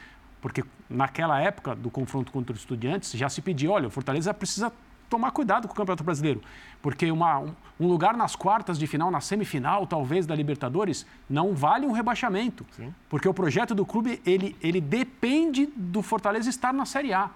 porque 0.44 0.62
naquela 0.90 1.40
época 1.40 1.74
do 1.74 1.90
confronto 1.90 2.30
contra 2.30 2.52
os 2.54 2.60
Estudiantes 2.60 3.14
já 3.14 3.30
se 3.30 3.42
pediu, 3.42 3.72
olha, 3.72 3.88
o 3.88 3.90
Fortaleza 3.90 4.34
precisa 4.34 4.74
tomar 5.10 5.32
cuidado 5.32 5.68
com 5.70 5.74
o 5.74 5.78
Campeonato 5.78 6.04
Brasileiro, 6.04 6.42
porque 6.82 7.10
uma- 7.10 7.40
um, 7.80 7.88
lugar 7.88 8.18
nas 8.18 8.36
quartas 8.36 8.78
de 8.78 8.86
final, 8.86 9.10
na 9.10 9.22
semifinal, 9.22 9.88
talvez 9.88 10.26
da 10.26 10.36
Libertadores, 10.36 11.06
não 11.30 11.54
vale 11.56 11.86
um 11.88 11.94
rebaixamento, 11.94 12.66
porque 13.08 13.26
o 13.30 13.34
projeto 13.34 13.74
do 13.74 13.86
clube 13.86 14.22
ele, 14.26 14.54
ele 14.62 14.82
depende 14.82 15.66
do 15.78 16.02
Fortaleza 16.02 16.50
estar 16.50 16.74
na 16.74 16.86
Série 16.86 17.14
A. 17.14 17.30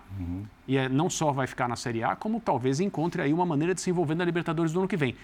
E 0.68 0.76
é, 0.76 0.90
não 0.90 1.10
só 1.10 1.32
vai 1.32 1.48
ficar 1.48 1.70
na 1.70 1.78
Série 1.78 2.04
A, 2.04 2.14
como 2.14 2.42
talvez 2.42 2.82
encontre 2.82 3.22
aí 3.22 3.32
uma 3.32 3.46
maneira 3.46 3.74
de 3.74 3.80
se 3.80 3.90
envolver 3.90 4.16
na 4.16 4.26
Libertadores 4.26 4.74
do 4.74 4.80
ano 4.80 4.88
que 4.88 4.98
vem. 4.98 5.16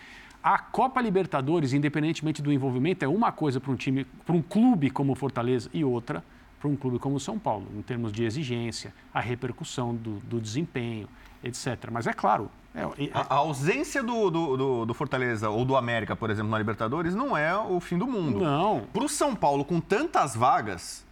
A 0.42 0.58
Copa 0.58 1.02
Libertadores, 1.02 1.74
independentemente 1.74 2.42
do 2.42 2.50
envolvimento, 2.54 3.04
é 3.04 3.08
uma 3.10 3.32
coisa 3.32 3.60
para 3.60 3.72
um 3.72 3.76
time, 3.76 4.06
para 4.26 4.34
um 4.36 4.42
clube 4.42 4.90
como 4.90 5.12
o 5.12 5.16
Fortaleza 5.16 5.70
e 5.74 5.84
outra 5.84 6.24
para 6.64 6.70
um 6.72 6.78
clube 6.78 6.98
como 6.98 7.18
o 7.18 7.20
São 7.20 7.38
Paulo, 7.38 7.68
em 7.76 7.82
termos 7.82 8.14
de 8.14 8.24
exigência, 8.24 8.94
a 9.14 9.20
repercussão 9.20 9.94
do, 9.94 10.20
do 10.22 10.40
desempenho, 10.40 11.10
etc. 11.44 11.90
Mas 11.92 12.08
é 12.08 12.14
claro, 12.14 12.50
É, 12.74 12.88
e- 12.98 13.12
A, 13.14 13.34
a 13.34 13.36
ausência 13.40 14.02
do, 14.02 14.32
do, 14.32 14.86
do- 14.86 14.94
Fortaleza 14.94 15.50
ou 15.50 15.66
do 15.66 15.76
América, 15.76 16.16
por 16.16 16.30
exemplo, 16.30 16.50
na 16.50 16.58
Libertadores, 16.58 17.14
não 17.14 17.36
é 17.36 17.54
o 17.54 17.82
fim 17.82 17.98
do 17.98 18.08
mundo. 18.08 18.40
Não. 18.40 18.84
Para 18.94 19.04
o 19.04 19.10
São 19.10 19.36
Paulo, 19.36 19.66
com 19.66 19.82
tantas 19.82 20.38
vagas, 20.38 21.06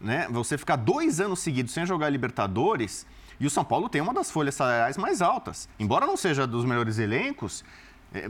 né, 0.00 0.28
você 0.30 0.56
ficar 0.56 0.76
dois 0.76 1.20
anos 1.20 1.40
seguidos 1.40 1.72
sem 1.74 1.84
jogar 1.84 2.08
Libertadores, 2.08 3.04
e 3.40 3.46
o 3.46 3.50
São 3.50 3.64
Paulo 3.64 3.88
tem 3.88 4.00
uma 4.00 4.14
das 4.14 4.30
folhas 4.30 4.54
salariais 4.54 4.96
mais 4.96 5.20
altas. 5.20 5.68
Embora 5.80 6.06
não 6.06 6.16
seja 6.16 6.46
dos 6.46 6.64
melhores 6.64 6.98
elencos, 7.00 7.64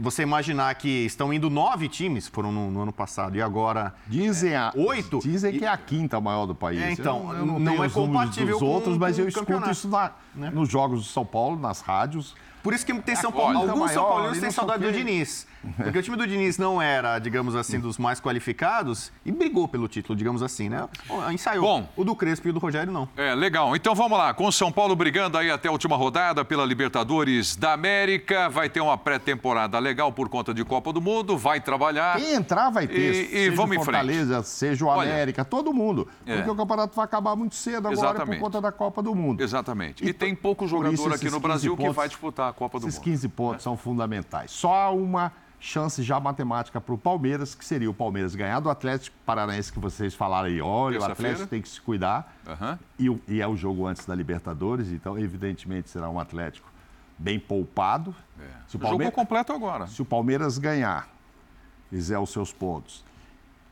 você 0.01 0.23
imaginar 0.23 0.73
que 0.75 0.87
estão 1.05 1.33
indo 1.33 1.49
nove 1.49 1.87
times, 1.89 2.27
foram 2.27 2.51
no, 2.51 2.71
no 2.71 2.81
ano 2.81 2.93
passado, 2.93 3.35
e 3.35 3.41
agora 3.41 3.93
Dizem, 4.07 4.55
a, 4.55 4.71
Oito? 4.75 5.19
dizem 5.19 5.57
que 5.57 5.65
é 5.65 5.67
a 5.67 5.77
quinta 5.77 6.19
maior 6.21 6.45
do 6.45 6.55
país. 6.55 6.81
É, 6.81 6.91
então, 6.91 7.31
eu, 7.33 7.39
eu 7.39 7.45
não, 7.45 7.59
não 7.59 7.83
é 7.83 7.89
compatível 7.89 8.53
dos 8.53 8.59
com- 8.59 8.65
outros, 8.65 8.97
mas 8.97 9.15
com 9.15 9.21
eu 9.21 9.25
o 9.25 9.29
escuto 9.29 9.45
campeonato, 9.45 9.71
isso 9.71 9.87
na- 9.89 10.11
né? 10.35 10.49
nos 10.53 10.69
jogos 10.69 10.99
do 11.01 11.05
São 11.05 11.25
Paulo, 11.25 11.59
nas 11.59 11.81
rádios. 11.81 12.35
Por 12.63 12.73
isso 12.73 12.85
que 12.85 12.93
tem 13.01 13.15
São 13.15 13.31
Paulo. 13.31 13.57
Alguns 13.69 13.91
São 13.91 14.05
Paulinos 14.05 14.39
têm 14.39 14.49
saudade 14.49 14.83
do. 14.83 14.91
Diniz. 14.91 15.45
Porque 15.77 15.97
o 15.99 16.03
time 16.03 16.17
do 16.17 16.25
Diniz 16.27 16.57
não 16.57 16.81
era, 16.81 17.19
digamos 17.19 17.55
assim, 17.55 17.79
dos 17.79 17.97
mais 17.97 18.19
qualificados 18.19 19.11
e 19.25 19.31
brigou 19.31 19.65
pelo 19.67 19.87
título, 19.87 20.13
digamos 20.17 20.43
assim, 20.43 20.67
né? 20.69 20.87
Ensaiou. 21.31 21.63
Bom. 21.63 21.89
O 21.95 22.03
do 22.03 22.15
Crespo 22.15 22.47
e 22.47 22.51
o 22.51 22.53
do 22.53 22.59
Rogério 22.59 22.91
não. 22.91 23.07
É, 23.15 23.33
legal. 23.33 23.73
Então 23.75 23.95
vamos 23.95 24.17
lá. 24.17 24.33
Com 24.33 24.47
o 24.47 24.51
São 24.51 24.71
Paulo 24.71 24.95
brigando 24.95 25.37
aí 25.37 25.49
até 25.49 25.69
a 25.69 25.71
última 25.71 25.95
rodada 25.95 26.43
pela 26.43 26.65
Libertadores 26.65 27.55
da 27.55 27.73
América. 27.73 28.49
Vai 28.49 28.69
ter 28.69 28.81
uma 28.81 28.97
pré-temporada 28.97 29.79
legal 29.79 30.11
por 30.11 30.27
conta 30.29 30.53
de 30.53 30.63
Copa 30.65 30.91
do 30.91 31.01
Mundo. 31.01 31.37
Vai 31.37 31.59
trabalhar. 31.61 32.17
Quem 32.17 32.33
entrar 32.33 32.69
vai 32.69 32.87
ter. 32.87 32.97
E- 32.99 33.25
e 33.25 33.29
seja 33.29 33.51
vamos 33.55 33.77
o 33.77 33.79
frente. 33.81 33.85
Fortaleza, 33.85 34.43
seja 34.43 34.85
o 34.85 34.87
Olha, 34.89 35.11
América, 35.11 35.45
todo 35.45 35.73
mundo. 35.73 36.07
É. 36.25 36.35
Porque 36.37 36.51
o 36.51 36.55
campeonato 36.55 36.95
vai 36.95 37.05
acabar 37.05 37.35
muito 37.35 37.55
cedo 37.55 37.87
agora 37.87 37.93
Exatamente. 38.09 38.37
por 38.39 38.43
conta 38.45 38.61
da 38.61 38.71
Copa 38.71 39.01
do 39.01 39.15
Mundo. 39.15 39.41
Exatamente. 39.41 40.03
E, 40.05 40.09
E 40.09 40.13
tem 40.13 40.35
pouco 40.35 40.67
jogador 40.67 40.91
aqui 41.13 41.25
no 41.25 41.31
15 41.31 41.39
Brasil 41.39 41.75
que 41.75 41.81
pontos- 41.81 41.95
vai 41.95 42.07
disputar 42.07 42.52
a 42.53 42.57
Copa 42.59 42.79
do 42.79 42.87
Esses 42.87 42.99
Mundo. 42.99 43.05
15 43.05 43.27
pontos 43.29 43.63
são 43.63 43.75
fundamentais. 43.75 44.51
Só 44.51 44.95
uma 44.95 45.31
chance 45.59 46.03
já 46.03 46.19
matemática 46.19 46.79
para 46.79 46.93
o 46.93 46.97
Palmeiras, 46.97 47.55
que 47.55 47.63
seria 47.63 47.89
o 47.89 47.93
Palmeiras 47.93 48.35
ganhar 48.35 48.59
do 48.59 48.69
Atlético 48.69 49.15
Paranaense, 49.25 49.71
que 49.71 49.79
vocês 49.79 50.13
falaram 50.13 50.47
aí. 50.47 50.61
Olha, 50.61 50.99
o. 50.99 51.03
Atlético 51.03 51.47
tem 51.47 51.61
que 51.61 51.69
se 51.69 51.81
cuidar. 51.81 52.35
Aham. 52.45 52.79
E, 52.99 53.19
e 53.27 53.41
é 53.41 53.47
o 53.47 53.55
jogo 53.55 53.87
antes 53.87 54.05
da 54.05 54.13
Libertadores, 54.13 54.91
então, 54.91 55.17
evidentemente, 55.17 55.89
será 55.89 56.09
um 56.09 56.19
Atlético 56.19 56.71
bem 57.17 57.39
poupado. 57.39 58.13
Se, 58.67 58.75
o 58.75 58.79
Palmeiras, 58.79 59.15
completo 59.15 59.53
agora. 59.53 59.87
se 59.87 60.01
o 60.01 60.05
Palmeiras 60.05 60.57
ganhar, 60.57 61.07
fizer 61.89 62.19
os 62.19 62.29
seus 62.31 62.51
pontos, 62.51 63.03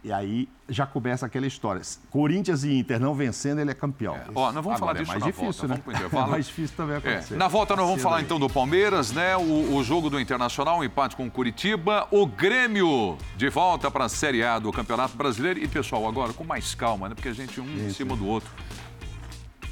e 0.03 0.11
aí 0.11 0.49
já 0.67 0.85
começa 0.85 1.25
aquela 1.25 1.45
história. 1.45 1.81
Corinthians 2.09 2.63
e 2.63 2.73
Inter 2.77 2.99
não 2.99 3.13
vencendo, 3.13 3.59
ele 3.59 3.71
é 3.71 3.73
campeão. 3.73 4.17
Ó, 4.33 4.51
nós 4.51 4.63
vamos 4.63 4.79
falar 4.79 4.91
Agora, 4.93 4.99
disso 4.99 5.11
é 5.11 5.19
mais 5.19 5.21
na 5.21 5.27
difícil, 5.31 5.67
volta. 5.67 5.91
né? 5.91 6.07
Vamos. 6.09 6.27
É 6.27 6.31
mais 6.31 6.45
difícil 6.47 6.75
também 6.77 6.95
É, 6.95 6.97
acontecer. 6.97 7.35
na 7.35 7.47
volta 7.47 7.75
nós 7.75 7.85
vamos 7.85 8.01
falar 8.01 8.17
aí. 8.17 8.23
então 8.23 8.39
do 8.39 8.49
Palmeiras, 8.49 9.11
né? 9.11 9.35
O, 9.37 9.75
o 9.75 9.83
jogo 9.83 10.09
do 10.09 10.19
Internacional, 10.19 10.79
um 10.79 10.83
empate 10.83 11.15
com 11.15 11.25
o 11.27 11.31
Curitiba, 11.31 12.07
o 12.09 12.25
Grêmio 12.25 13.17
de 13.37 13.49
volta 13.49 13.91
para 13.91 14.05
a 14.05 14.09
Série 14.09 14.43
A 14.43 14.57
do 14.59 14.71
Campeonato 14.71 15.15
Brasileiro. 15.17 15.59
E 15.59 15.67
pessoal, 15.67 16.07
agora 16.07 16.33
com 16.33 16.43
mais 16.43 16.73
calma, 16.73 17.09
né? 17.09 17.15
Porque 17.15 17.29
a 17.29 17.33
gente 17.33 17.59
um 17.61 17.65
em 17.65 17.89
cima 17.91 18.15
do 18.15 18.25
outro. 18.25 18.49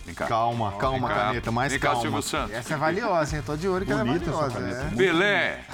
Vem 0.09 0.15
cá. 0.15 0.25
Calma, 0.25 0.71
calma, 0.73 1.07
Vem 1.07 1.15
cá. 1.17 1.23
caneta, 1.25 1.51
mais 1.51 1.71
Vem 1.71 1.79
cá, 1.79 1.87
calma. 1.89 2.01
Silvio 2.01 2.21
Santos. 2.23 2.55
Essa 2.55 2.73
é 2.73 2.77
valiosa, 2.77 3.35
hein? 3.37 3.43
Tô 3.45 3.55
de 3.55 3.67
olho 3.67 3.85
que 3.85 3.91
ela 3.91 4.01
é 4.01 4.05
Bonita 4.05 4.31
valiosa. 4.31 4.89
é. 4.91 4.95
Pelé. 4.95 5.65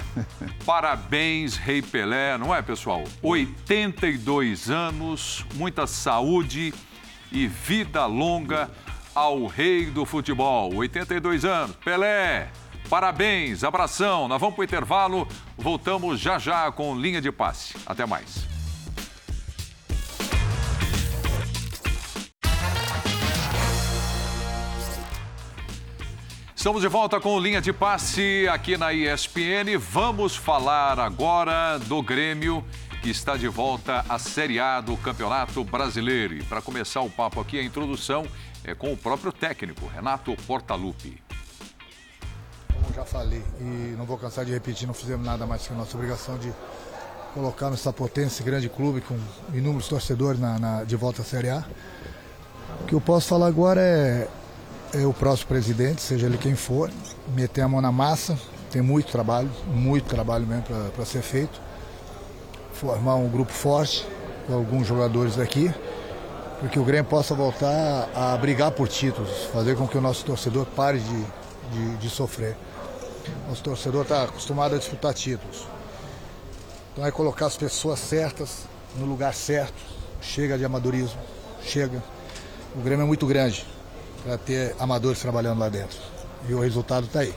Parabéns, 0.66 1.56
Rei 1.56 1.80
Pelé, 1.80 2.36
não 2.36 2.54
é, 2.54 2.60
pessoal? 2.60 3.02
82 3.22 4.70
anos, 4.70 5.44
muita 5.54 5.86
saúde 5.86 6.74
e 7.32 7.46
vida 7.46 8.04
longa 8.06 8.70
ao 9.14 9.46
rei 9.46 9.86
do 9.86 10.04
futebol. 10.04 10.74
82 10.74 11.44
anos. 11.46 11.76
Pelé, 11.76 12.48
parabéns, 12.90 13.64
abração. 13.64 14.28
Nós 14.28 14.38
vamos 14.40 14.54
para 14.54 14.60
o 14.62 14.64
intervalo, 14.64 15.26
voltamos 15.56 16.20
já 16.20 16.38
já 16.38 16.70
com 16.70 16.94
linha 16.94 17.20
de 17.22 17.32
passe. 17.32 17.74
Até 17.86 18.04
mais. 18.04 18.46
Estamos 26.66 26.82
de 26.82 26.88
volta 26.88 27.20
com 27.20 27.38
linha 27.38 27.60
de 27.60 27.72
passe 27.72 28.48
aqui 28.50 28.76
na 28.76 28.92
ESPN. 28.92 29.78
Vamos 29.78 30.34
falar 30.34 30.98
agora 30.98 31.78
do 31.78 32.02
Grêmio, 32.02 32.64
que 33.00 33.08
está 33.08 33.36
de 33.36 33.46
volta 33.46 34.04
à 34.08 34.18
Série 34.18 34.58
A 34.58 34.80
do 34.80 34.96
Campeonato 34.96 35.62
Brasileiro. 35.62 36.34
E 36.34 36.42
para 36.42 36.60
começar 36.60 37.02
o 37.02 37.08
papo 37.08 37.40
aqui, 37.40 37.56
a 37.56 37.62
introdução 37.62 38.26
é 38.64 38.74
com 38.74 38.92
o 38.92 38.96
próprio 38.96 39.30
técnico, 39.30 39.86
Renato 39.86 40.34
Portaluppi. 40.44 41.22
Como 42.74 42.92
já 42.92 43.04
falei, 43.04 43.44
e 43.60 43.94
não 43.96 44.04
vou 44.04 44.18
cansar 44.18 44.44
de 44.44 44.50
repetir, 44.52 44.88
não 44.88 44.94
fizemos 44.94 45.24
nada 45.24 45.46
mais 45.46 45.64
que 45.64 45.72
a 45.72 45.76
nossa 45.76 45.96
obrigação 45.96 46.36
de 46.36 46.52
colocar 47.32 47.70
nessa 47.70 47.92
potência, 47.92 48.38
esse 48.38 48.42
grande 48.42 48.68
clube 48.68 49.02
com 49.02 49.16
inúmeros 49.54 49.86
torcedores 49.86 50.40
na, 50.40 50.58
na- 50.58 50.82
de 50.82 50.96
volta 50.96 51.22
à 51.22 51.24
Série 51.24 51.48
A. 51.48 51.64
O 52.80 52.86
que 52.86 52.92
eu 52.92 53.00
posso 53.00 53.28
falar 53.28 53.46
agora 53.46 53.80
é 53.80 54.26
o 55.04 55.12
próximo 55.12 55.48
presidente, 55.48 56.00
seja 56.00 56.26
ele 56.26 56.38
quem 56.38 56.54
for, 56.54 56.90
meter 57.34 57.62
a 57.62 57.68
mão 57.68 57.80
na 57.80 57.90
massa, 57.90 58.38
tem 58.70 58.80
muito 58.80 59.10
trabalho, 59.10 59.50
muito 59.66 60.06
trabalho 60.06 60.46
mesmo 60.46 60.64
para 60.94 61.04
ser 61.04 61.22
feito. 61.22 61.60
Formar 62.72 63.16
um 63.16 63.28
grupo 63.28 63.52
forte 63.52 64.06
com 64.46 64.54
alguns 64.54 64.86
jogadores 64.86 65.36
daqui, 65.36 65.72
para 66.60 66.68
que 66.68 66.78
o 66.78 66.84
Grêmio 66.84 67.10
possa 67.10 67.34
voltar 67.34 68.08
a 68.14 68.36
brigar 68.36 68.70
por 68.70 68.88
títulos, 68.88 69.44
fazer 69.52 69.76
com 69.76 69.88
que 69.88 69.98
o 69.98 70.00
nosso 70.00 70.24
torcedor 70.24 70.66
pare 70.66 71.00
de, 71.00 71.24
de, 71.72 71.96
de 71.96 72.10
sofrer. 72.10 72.56
Nosso 73.48 73.62
torcedor 73.62 74.02
está 74.02 74.22
acostumado 74.22 74.74
a 74.76 74.78
disputar 74.78 75.12
títulos. 75.14 75.66
Então 76.92 77.04
é 77.04 77.10
colocar 77.10 77.46
as 77.46 77.56
pessoas 77.56 77.98
certas 77.98 78.68
no 78.96 79.04
lugar 79.04 79.34
certo. 79.34 79.82
Chega 80.20 80.56
de 80.56 80.64
amadorismo, 80.64 81.20
chega. 81.62 82.02
O 82.74 82.80
Grêmio 82.80 83.04
é 83.04 83.06
muito 83.06 83.26
grande 83.26 83.66
para 84.26 84.36
ter 84.36 84.74
amadores 84.80 85.20
trabalhando 85.20 85.60
lá 85.60 85.68
dentro. 85.68 85.96
E 86.48 86.52
o 86.52 86.58
resultado 86.60 87.06
está 87.06 87.20
aí. 87.20 87.32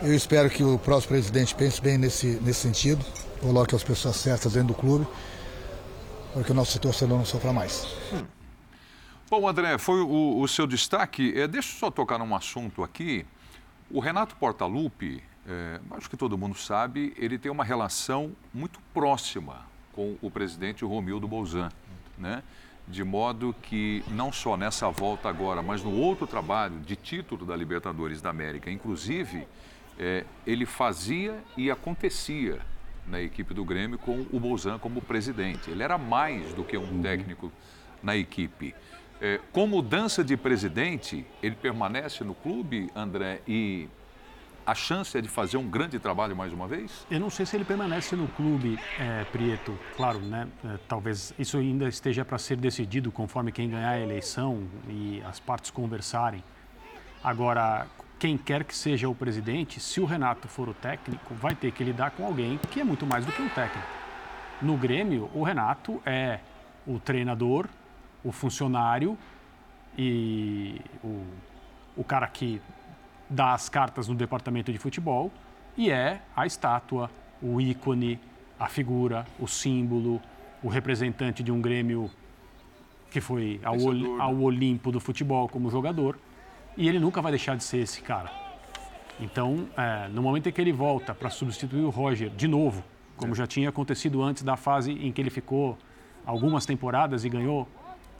Eu 0.00 0.14
espero 0.14 0.48
que 0.48 0.64
o 0.64 0.78
próximo 0.78 1.10
presidente 1.10 1.54
pense 1.54 1.82
bem 1.82 1.98
nesse, 1.98 2.40
nesse 2.40 2.60
sentido, 2.60 3.04
coloque 3.40 3.74
as 3.74 3.84
pessoas 3.84 4.16
certas 4.16 4.54
dentro 4.54 4.68
do 4.68 4.74
clube, 4.74 5.06
para 6.32 6.42
que 6.42 6.50
o 6.50 6.54
nosso 6.54 6.78
torcedor 6.80 7.18
não 7.18 7.26
sofra 7.26 7.52
mais. 7.52 7.86
Bom, 9.28 9.46
André, 9.46 9.76
foi 9.76 10.00
o, 10.00 10.40
o 10.40 10.48
seu 10.48 10.66
destaque. 10.66 11.38
É, 11.38 11.46
deixa 11.46 11.74
eu 11.74 11.78
só 11.78 11.90
tocar 11.90 12.18
num 12.18 12.34
assunto 12.34 12.82
aqui. 12.82 13.26
O 13.90 14.00
Renato 14.00 14.34
Portaluppi, 14.36 15.22
é, 15.46 15.78
acho 15.90 16.08
que 16.08 16.16
todo 16.16 16.38
mundo 16.38 16.56
sabe, 16.56 17.12
ele 17.18 17.38
tem 17.38 17.52
uma 17.52 17.64
relação 17.64 18.32
muito 18.54 18.80
próxima 18.94 19.66
com 19.92 20.16
o 20.22 20.30
presidente 20.30 20.86
Romildo 20.86 21.28
Bolzan, 21.28 21.68
né? 22.16 22.42
De 22.90 23.04
modo 23.04 23.54
que 23.62 24.02
não 24.08 24.32
só 24.32 24.56
nessa 24.56 24.88
volta 24.90 25.28
agora, 25.28 25.62
mas 25.62 25.82
no 25.82 25.92
outro 25.92 26.26
trabalho 26.26 26.80
de 26.80 26.96
título 26.96 27.44
da 27.44 27.54
Libertadores 27.54 28.22
da 28.22 28.30
América, 28.30 28.70
inclusive, 28.70 29.46
é, 29.98 30.24
ele 30.46 30.64
fazia 30.64 31.36
e 31.56 31.70
acontecia 31.70 32.60
na 33.06 33.20
equipe 33.20 33.52
do 33.52 33.64
Grêmio 33.64 33.98
com 33.98 34.26
o 34.32 34.40
Bolzan 34.40 34.78
como 34.78 35.00
presidente. 35.02 35.70
Ele 35.70 35.82
era 35.82 35.98
mais 35.98 36.54
do 36.54 36.64
que 36.64 36.76
um 36.76 37.02
técnico 37.02 37.52
na 38.02 38.16
equipe. 38.16 38.74
É, 39.20 39.40
com 39.52 39.66
mudança 39.66 40.22
de 40.22 40.36
presidente, 40.36 41.26
ele 41.42 41.56
permanece 41.56 42.22
no 42.22 42.34
clube, 42.34 42.88
André, 42.94 43.42
e 43.48 43.88
a 44.68 44.74
chance 44.74 45.16
é 45.16 45.22
de 45.22 45.28
fazer 45.28 45.56
um 45.56 45.66
grande 45.66 45.98
trabalho 45.98 46.36
mais 46.36 46.52
uma 46.52 46.68
vez? 46.68 47.06
Eu 47.10 47.18
não 47.18 47.30
sei 47.30 47.46
se 47.46 47.56
ele 47.56 47.64
permanece 47.64 48.14
no 48.14 48.28
clube, 48.28 48.78
é, 49.00 49.24
Prieto, 49.24 49.74
claro, 49.96 50.18
né? 50.18 50.46
é, 50.62 50.78
talvez 50.86 51.32
isso 51.38 51.56
ainda 51.56 51.88
esteja 51.88 52.22
para 52.22 52.36
ser 52.36 52.58
decidido 52.58 53.10
conforme 53.10 53.50
quem 53.50 53.70
ganhar 53.70 53.92
a 53.92 53.98
eleição 53.98 54.68
e 54.86 55.22
as 55.26 55.40
partes 55.40 55.70
conversarem. 55.70 56.44
Agora, 57.24 57.86
quem 58.18 58.36
quer 58.36 58.62
que 58.62 58.76
seja 58.76 59.08
o 59.08 59.14
presidente, 59.14 59.80
se 59.80 60.02
o 60.02 60.04
Renato 60.04 60.46
for 60.48 60.68
o 60.68 60.74
técnico, 60.74 61.34
vai 61.36 61.54
ter 61.54 61.72
que 61.72 61.82
lidar 61.82 62.10
com 62.10 62.26
alguém 62.26 62.60
que 62.70 62.78
é 62.78 62.84
muito 62.84 63.06
mais 63.06 63.24
do 63.24 63.32
que 63.32 63.40
um 63.40 63.48
técnico. 63.48 63.88
No 64.60 64.76
Grêmio, 64.76 65.30
o 65.32 65.42
Renato 65.42 66.02
é 66.04 66.40
o 66.86 66.98
treinador, 66.98 67.66
o 68.22 68.32
funcionário 68.32 69.16
e 69.96 70.78
o, 71.02 71.24
o 71.96 72.04
cara 72.04 72.26
que 72.26 72.60
dá 73.28 73.52
as 73.52 73.68
cartas 73.68 74.08
no 74.08 74.14
departamento 74.14 74.72
de 74.72 74.78
futebol 74.78 75.30
e 75.76 75.90
é 75.90 76.20
a 76.34 76.46
estátua, 76.46 77.10
o 77.42 77.60
ícone, 77.60 78.18
a 78.58 78.68
figura, 78.68 79.24
o 79.38 79.46
símbolo, 79.46 80.20
o 80.62 80.68
representante 80.68 81.42
de 81.42 81.52
um 81.52 81.60
Grêmio 81.60 82.10
que 83.10 83.20
foi 83.20 83.60
ao, 83.64 83.74
Vencedor, 83.74 83.94
Ol- 83.94 84.16
né? 84.16 84.22
ao 84.22 84.36
Olimpo 84.40 84.90
do 84.92 85.00
futebol 85.00 85.48
como 85.48 85.70
jogador 85.70 86.18
e 86.76 86.88
ele 86.88 86.98
nunca 86.98 87.22
vai 87.22 87.32
deixar 87.32 87.56
de 87.56 87.64
ser 87.64 87.78
esse 87.78 88.00
cara. 88.02 88.30
Então, 89.20 89.66
é, 89.76 90.08
no 90.08 90.22
momento 90.22 90.48
em 90.48 90.52
que 90.52 90.60
ele 90.60 90.72
volta 90.72 91.14
para 91.14 91.28
substituir 91.30 91.82
o 91.82 91.90
Roger 91.90 92.30
de 92.30 92.46
novo, 92.46 92.84
como 93.16 93.34
já 93.34 93.46
tinha 93.46 93.68
acontecido 93.68 94.22
antes 94.22 94.42
da 94.42 94.56
fase 94.56 94.92
em 94.92 95.10
que 95.10 95.20
ele 95.20 95.30
ficou 95.30 95.76
algumas 96.24 96.64
temporadas 96.66 97.24
e 97.24 97.28
ganhou 97.28 97.66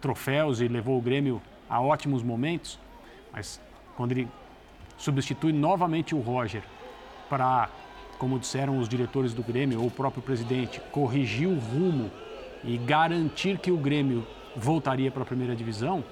troféus 0.00 0.60
e 0.60 0.66
levou 0.68 0.98
o 0.98 1.00
Grêmio 1.00 1.40
a 1.68 1.80
ótimos 1.80 2.22
momentos, 2.22 2.78
mas 3.32 3.60
quando 3.96 4.12
ele 4.12 4.28
substitui 4.98 5.52
novamente 5.52 6.14
o 6.14 6.20
Roger 6.20 6.62
para, 7.30 7.68
como 8.18 8.38
disseram 8.38 8.78
os 8.78 8.88
diretores 8.88 9.32
do 9.32 9.42
Grêmio 9.42 9.80
ou 9.80 9.86
o 9.86 9.90
próprio 9.90 10.22
presidente, 10.22 10.80
corrigir 10.92 11.48
o 11.48 11.58
rumo 11.58 12.10
e 12.64 12.76
garantir 12.76 13.58
que 13.58 13.70
o 13.70 13.76
Grêmio 13.76 14.26
voltaria 14.56 15.10
para 15.10 15.22
a 15.22 15.26
primeira 15.26 15.54
divisão, 15.54 16.04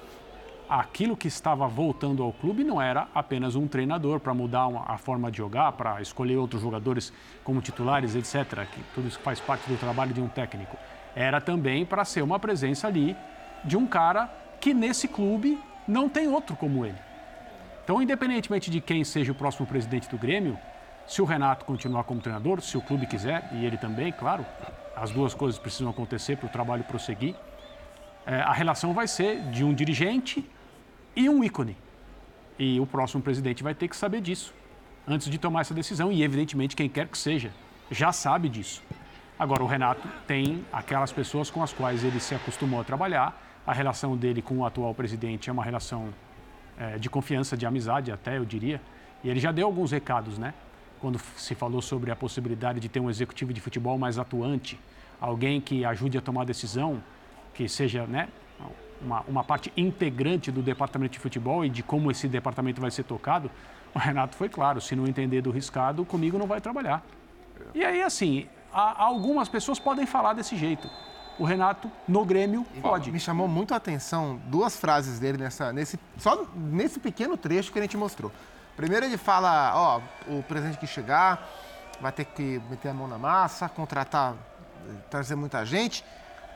aquilo 0.68 1.16
que 1.16 1.28
estava 1.28 1.66
voltando 1.66 2.22
ao 2.22 2.32
clube 2.32 2.64
não 2.64 2.80
era 2.80 3.08
apenas 3.14 3.56
um 3.56 3.66
treinador 3.66 4.20
para 4.20 4.34
mudar 4.34 4.68
a 4.86 4.96
forma 4.98 5.30
de 5.30 5.38
jogar, 5.38 5.72
para 5.72 6.00
escolher 6.00 6.36
outros 6.36 6.62
jogadores 6.62 7.12
como 7.42 7.60
titulares, 7.60 8.14
etc. 8.14 8.66
Que 8.70 8.82
tudo 8.94 9.08
isso 9.08 9.20
faz 9.20 9.40
parte 9.40 9.68
do 9.68 9.78
trabalho 9.78 10.12
de 10.12 10.20
um 10.20 10.28
técnico. 10.28 10.76
Era 11.14 11.40
também 11.40 11.84
para 11.84 12.04
ser 12.04 12.22
uma 12.22 12.38
presença 12.38 12.86
ali 12.86 13.16
de 13.64 13.76
um 13.76 13.86
cara 13.86 14.26
que 14.60 14.74
nesse 14.74 15.08
clube 15.08 15.58
não 15.86 16.08
tem 16.08 16.28
outro 16.28 16.56
como 16.56 16.84
ele. 16.84 17.05
Então, 17.86 18.02
independentemente 18.02 18.68
de 18.68 18.80
quem 18.80 19.04
seja 19.04 19.30
o 19.30 19.34
próximo 19.36 19.64
presidente 19.64 20.08
do 20.08 20.18
Grêmio, 20.18 20.58
se 21.06 21.22
o 21.22 21.24
Renato 21.24 21.64
continuar 21.64 22.02
como 22.02 22.20
treinador, 22.20 22.60
se 22.60 22.76
o 22.76 22.80
clube 22.80 23.06
quiser, 23.06 23.48
e 23.52 23.64
ele 23.64 23.76
também, 23.76 24.10
claro, 24.10 24.44
as 24.96 25.12
duas 25.12 25.34
coisas 25.34 25.56
precisam 25.56 25.88
acontecer 25.88 26.36
para 26.36 26.46
o 26.46 26.48
trabalho 26.48 26.82
prosseguir, 26.82 27.36
é, 28.26 28.40
a 28.40 28.52
relação 28.52 28.92
vai 28.92 29.06
ser 29.06 29.40
de 29.52 29.62
um 29.62 29.72
dirigente 29.72 30.44
e 31.14 31.28
um 31.28 31.44
ícone. 31.44 31.76
E 32.58 32.80
o 32.80 32.86
próximo 32.88 33.22
presidente 33.22 33.62
vai 33.62 33.72
ter 33.72 33.86
que 33.86 33.96
saber 33.96 34.20
disso 34.20 34.52
antes 35.06 35.30
de 35.30 35.38
tomar 35.38 35.60
essa 35.60 35.72
decisão, 35.72 36.10
e 36.10 36.24
evidentemente 36.24 36.74
quem 36.74 36.88
quer 36.88 37.06
que 37.06 37.16
seja 37.16 37.52
já 37.88 38.10
sabe 38.10 38.48
disso. 38.48 38.82
Agora, 39.38 39.62
o 39.62 39.66
Renato 39.68 40.08
tem 40.26 40.64
aquelas 40.72 41.12
pessoas 41.12 41.52
com 41.52 41.62
as 41.62 41.72
quais 41.72 42.02
ele 42.02 42.18
se 42.18 42.34
acostumou 42.34 42.80
a 42.80 42.84
trabalhar, 42.84 43.40
a 43.64 43.72
relação 43.72 44.16
dele 44.16 44.42
com 44.42 44.58
o 44.58 44.66
atual 44.66 44.92
presidente 44.92 45.48
é 45.48 45.52
uma 45.52 45.62
relação 45.62 46.12
é, 46.78 46.98
de 46.98 47.08
confiança, 47.08 47.56
de 47.56 47.66
amizade 47.66 48.12
até, 48.12 48.38
eu 48.38 48.44
diria, 48.44 48.80
e 49.24 49.28
ele 49.28 49.40
já 49.40 49.52
deu 49.52 49.66
alguns 49.66 49.90
recados, 49.90 50.38
né? 50.38 50.54
Quando 51.00 51.18
se 51.36 51.54
falou 51.54 51.82
sobre 51.82 52.10
a 52.10 52.16
possibilidade 52.16 52.80
de 52.80 52.88
ter 52.88 53.00
um 53.00 53.10
executivo 53.10 53.52
de 53.52 53.60
futebol 53.60 53.98
mais 53.98 54.18
atuante, 54.18 54.78
alguém 55.20 55.60
que 55.60 55.84
ajude 55.84 56.18
a 56.18 56.20
tomar 56.20 56.44
decisão, 56.44 57.02
que 57.54 57.68
seja, 57.68 58.06
né, 58.06 58.28
uma, 59.00 59.20
uma 59.22 59.44
parte 59.44 59.72
integrante 59.76 60.50
do 60.50 60.62
departamento 60.62 61.12
de 61.12 61.18
futebol 61.18 61.64
e 61.64 61.68
de 61.68 61.82
como 61.82 62.10
esse 62.10 62.28
departamento 62.28 62.80
vai 62.80 62.90
ser 62.90 63.04
tocado, 63.04 63.50
o 63.94 63.98
Renato 63.98 64.36
foi 64.36 64.48
claro: 64.48 64.80
se 64.80 64.94
não 64.96 65.06
entender 65.06 65.42
do 65.42 65.50
riscado, 65.50 66.04
comigo 66.04 66.38
não 66.38 66.46
vai 66.46 66.60
trabalhar. 66.60 67.04
E 67.74 67.84
aí, 67.84 68.02
assim, 68.02 68.46
algumas 68.72 69.48
pessoas 69.48 69.78
podem 69.78 70.06
falar 70.06 70.34
desse 70.34 70.56
jeito. 70.56 70.88
O 71.38 71.44
Renato, 71.44 71.90
no 72.08 72.24
Grêmio, 72.24 72.66
pode. 72.80 73.12
Me 73.12 73.20
chamou 73.20 73.46
muito 73.46 73.74
a 73.74 73.76
atenção 73.76 74.40
duas 74.46 74.76
frases 74.76 75.18
dele 75.18 75.38
nessa, 75.38 75.72
nesse, 75.72 75.98
só 76.18 76.46
nesse 76.54 76.98
pequeno 76.98 77.36
trecho 77.36 77.72
que 77.72 77.78
a 77.78 77.82
gente 77.82 77.96
mostrou. 77.96 78.32
Primeiro 78.76 79.06
ele 79.06 79.16
fala, 79.16 79.72
ó, 79.74 80.00
o 80.28 80.42
presidente 80.42 80.78
que 80.78 80.86
chegar 80.86 81.46
vai 82.00 82.12
ter 82.12 82.24
que 82.24 82.60
meter 82.70 82.88
a 82.88 82.94
mão 82.94 83.06
na 83.08 83.18
massa, 83.18 83.68
contratar, 83.68 84.34
trazer 85.10 85.34
muita 85.34 85.64
gente 85.64 86.04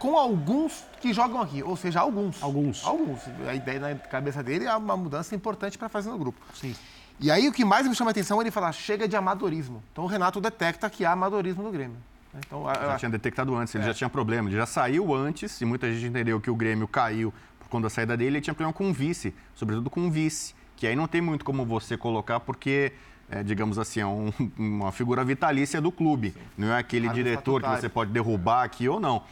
com 0.00 0.16
alguns 0.16 0.84
que 0.98 1.12
jogam 1.12 1.42
aqui, 1.42 1.62
ou 1.62 1.76
seja, 1.76 2.00
alguns. 2.00 2.42
Alguns. 2.42 2.84
Alguns. 2.84 3.20
A 3.46 3.54
ideia 3.54 3.78
na 3.78 3.94
cabeça 3.94 4.42
dele 4.42 4.64
é 4.64 4.74
uma 4.74 4.96
mudança 4.96 5.34
importante 5.34 5.76
para 5.76 5.90
fazer 5.90 6.10
no 6.10 6.18
grupo. 6.18 6.40
Sim. 6.54 6.74
E 7.20 7.30
aí 7.30 7.46
o 7.46 7.52
que 7.52 7.66
mais 7.66 7.86
me 7.86 7.94
chama 7.94 8.10
a 8.10 8.12
atenção 8.12 8.38
é 8.38 8.44
ele 8.44 8.50
falar, 8.50 8.72
chega 8.72 9.06
de 9.06 9.14
amadorismo. 9.14 9.82
Então 9.92 10.04
o 10.04 10.06
Renato 10.06 10.40
detecta 10.40 10.88
que 10.88 11.04
há 11.04 11.12
amadorismo 11.12 11.62
no 11.62 11.70
Grêmio. 11.70 11.98
Então, 12.38 12.64
já 12.64 12.96
tinha 12.96 13.10
detectado 13.10 13.54
antes, 13.56 13.74
ele 13.74 13.84
é. 13.84 13.88
já 13.88 13.94
tinha 13.94 14.10
problema, 14.10 14.48
ele 14.48 14.56
já 14.56 14.66
saiu 14.66 15.14
antes, 15.14 15.60
e 15.60 15.64
muita 15.64 15.92
gente 15.92 16.06
entendeu 16.06 16.40
que 16.40 16.50
o 16.50 16.54
Grêmio 16.54 16.86
caiu 16.86 17.34
por 17.58 17.68
conta 17.68 17.84
da 17.84 17.90
saída 17.90 18.16
dele, 18.16 18.36
ele 18.36 18.40
tinha 18.40 18.54
problema 18.54 18.72
com 18.72 18.88
o 18.88 18.92
vice, 18.92 19.34
sobretudo 19.54 19.90
com 19.90 20.06
o 20.06 20.10
vice, 20.10 20.54
que 20.76 20.86
aí 20.86 20.94
não 20.94 21.08
tem 21.08 21.20
muito 21.20 21.44
como 21.44 21.64
você 21.66 21.96
colocar, 21.96 22.38
porque 22.40 22.92
é, 23.30 23.42
digamos 23.42 23.78
assim, 23.78 24.00
é 24.00 24.06
um, 24.06 24.32
uma 24.58 24.92
figura 24.92 25.24
vitalícia 25.24 25.80
do 25.80 25.92
clube. 25.92 26.30
Sim. 26.30 26.40
Não 26.58 26.72
é 26.72 26.78
aquele 26.78 27.08
diretor 27.10 27.62
que 27.62 27.68
você 27.68 27.88
pode 27.88 28.10
derrubar 28.10 28.64
aqui 28.64 28.88
ou 28.88 28.98
não. 28.98 29.22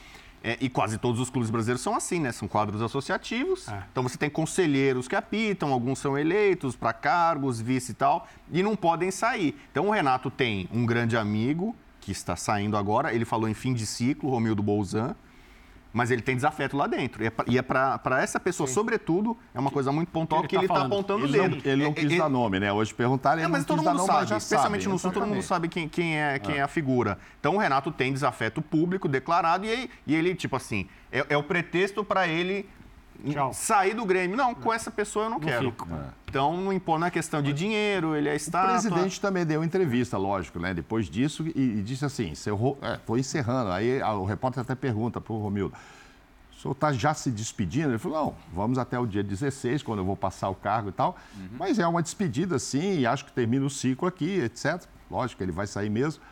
É, 0.42 0.56
e 0.60 0.68
quase 0.68 0.98
todos 0.98 1.20
os 1.20 1.28
clubes 1.30 1.50
brasileiros 1.50 1.82
são 1.82 1.96
assim, 1.96 2.20
né? 2.20 2.30
São 2.30 2.46
quadros 2.46 2.80
associativos. 2.80 3.68
É. 3.68 3.82
Então 3.90 4.04
você 4.04 4.16
tem 4.16 4.30
conselheiros 4.30 5.08
que 5.08 5.16
apitam, 5.16 5.72
alguns 5.72 5.98
são 5.98 6.16
eleitos 6.16 6.76
para 6.76 6.92
cargos, 6.92 7.60
vice 7.60 7.90
e 7.90 7.94
tal, 7.94 8.28
e 8.52 8.62
não 8.62 8.76
podem 8.76 9.10
sair. 9.10 9.58
Então 9.72 9.88
o 9.88 9.90
Renato 9.90 10.30
tem 10.30 10.68
um 10.72 10.86
grande 10.86 11.16
amigo 11.16 11.74
que 12.08 12.12
está 12.12 12.34
saindo 12.36 12.74
agora, 12.74 13.12
ele 13.12 13.26
falou 13.26 13.46
em 13.46 13.52
fim 13.52 13.74
de 13.74 13.84
ciclo, 13.84 14.30
Romildo 14.30 14.62
Bolzan, 14.62 15.14
mas 15.92 16.10
ele 16.10 16.22
tem 16.22 16.34
desafeto 16.34 16.74
lá 16.74 16.86
dentro. 16.86 17.22
E 17.46 17.58
é 17.58 17.62
para 17.62 18.00
é 18.18 18.22
essa 18.22 18.40
pessoa, 18.40 18.66
Sim. 18.66 18.72
sobretudo, 18.72 19.36
é 19.54 19.60
uma 19.60 19.70
coisa 19.70 19.92
muito 19.92 20.08
pontual 20.08 20.42
que 20.44 20.56
ele 20.56 20.64
está 20.64 20.76
tá 20.76 20.86
apontando 20.86 21.26
ele 21.26 21.32
dedo. 21.32 21.56
Não, 21.56 21.72
ele 21.72 21.84
não 21.84 21.92
quis 21.92 22.16
dar 22.16 22.30
nome, 22.30 22.58
né? 22.58 22.72
Hoje 22.72 22.94
perguntaram, 22.94 23.38
ele 23.38 23.44
é, 23.44 23.48
mas 23.48 23.60
não 23.60 23.66
todo 23.66 23.84
mundo 23.84 23.96
nome, 23.98 24.06
sabe, 24.06 24.36
especialmente 24.38 24.84
sabe, 24.84 24.92
no 24.92 24.98
Sul, 24.98 25.12
todo 25.12 25.26
mundo 25.26 25.42
sabe 25.42 25.68
quem, 25.68 25.86
quem, 25.86 26.18
é, 26.18 26.38
quem 26.38 26.54
é. 26.54 26.58
é 26.58 26.62
a 26.62 26.68
figura. 26.68 27.18
Então 27.38 27.56
o 27.56 27.58
Renato 27.58 27.92
tem 27.92 28.10
desafeto 28.10 28.62
público 28.62 29.06
declarado 29.06 29.66
e, 29.66 29.90
e 30.06 30.14
ele, 30.14 30.34
tipo 30.34 30.56
assim, 30.56 30.88
é, 31.12 31.26
é 31.28 31.36
o 31.36 31.42
pretexto 31.42 32.02
para 32.02 32.26
ele 32.26 32.66
Tchau. 33.30 33.52
sair 33.52 33.92
do 33.92 34.06
Grêmio. 34.06 34.34
Não, 34.34 34.54
com 34.54 34.72
essa 34.72 34.90
pessoa 34.90 35.26
eu 35.26 35.30
não, 35.30 35.38
não 35.38 35.46
quero. 35.46 35.68
É. 35.68 36.17
Então 36.28 36.70
impõe 36.72 36.98
na 36.98 37.10
questão 37.10 37.42
de 37.42 37.52
dinheiro, 37.52 38.14
ele 38.14 38.28
é 38.28 38.36
estátua. 38.36 38.76
O 38.76 38.80
presidente 38.80 39.20
também 39.20 39.46
deu 39.46 39.64
entrevista, 39.64 40.18
lógico, 40.18 40.58
né? 40.58 40.74
Depois 40.74 41.08
disso, 41.08 41.46
e, 41.54 41.78
e 41.78 41.82
disse 41.82 42.04
assim, 42.04 42.30
encerrou, 42.30 42.78
é, 42.82 42.98
foi 43.06 43.20
encerrando. 43.20 43.70
Aí 43.70 44.00
a, 44.02 44.12
o 44.12 44.24
repórter 44.24 44.60
até 44.60 44.74
pergunta 44.74 45.20
para 45.20 45.32
o 45.32 45.38
Romildo, 45.38 45.74
o 46.52 46.60
senhor 46.60 46.72
está 46.72 46.92
já 46.92 47.14
se 47.14 47.30
despedindo? 47.30 47.90
Ele 47.90 47.98
falou, 47.98 48.26
não, 48.26 48.34
vamos 48.52 48.78
até 48.78 48.98
o 48.98 49.06
dia 49.06 49.22
16, 49.22 49.82
quando 49.82 50.00
eu 50.00 50.04
vou 50.04 50.16
passar 50.16 50.50
o 50.50 50.54
cargo 50.54 50.90
e 50.90 50.92
tal. 50.92 51.16
Uhum. 51.34 51.48
Mas 51.58 51.78
é 51.78 51.86
uma 51.86 52.02
despedida, 52.02 52.58
sim, 52.58 52.98
e 52.98 53.06
acho 53.06 53.24
que 53.24 53.32
termina 53.32 53.64
o 53.64 53.70
ciclo 53.70 54.06
aqui, 54.06 54.40
etc. 54.40 54.84
Lógico 55.10 55.42
ele 55.42 55.52
vai 55.52 55.66
sair 55.66 55.88
mesmo. 55.88 56.22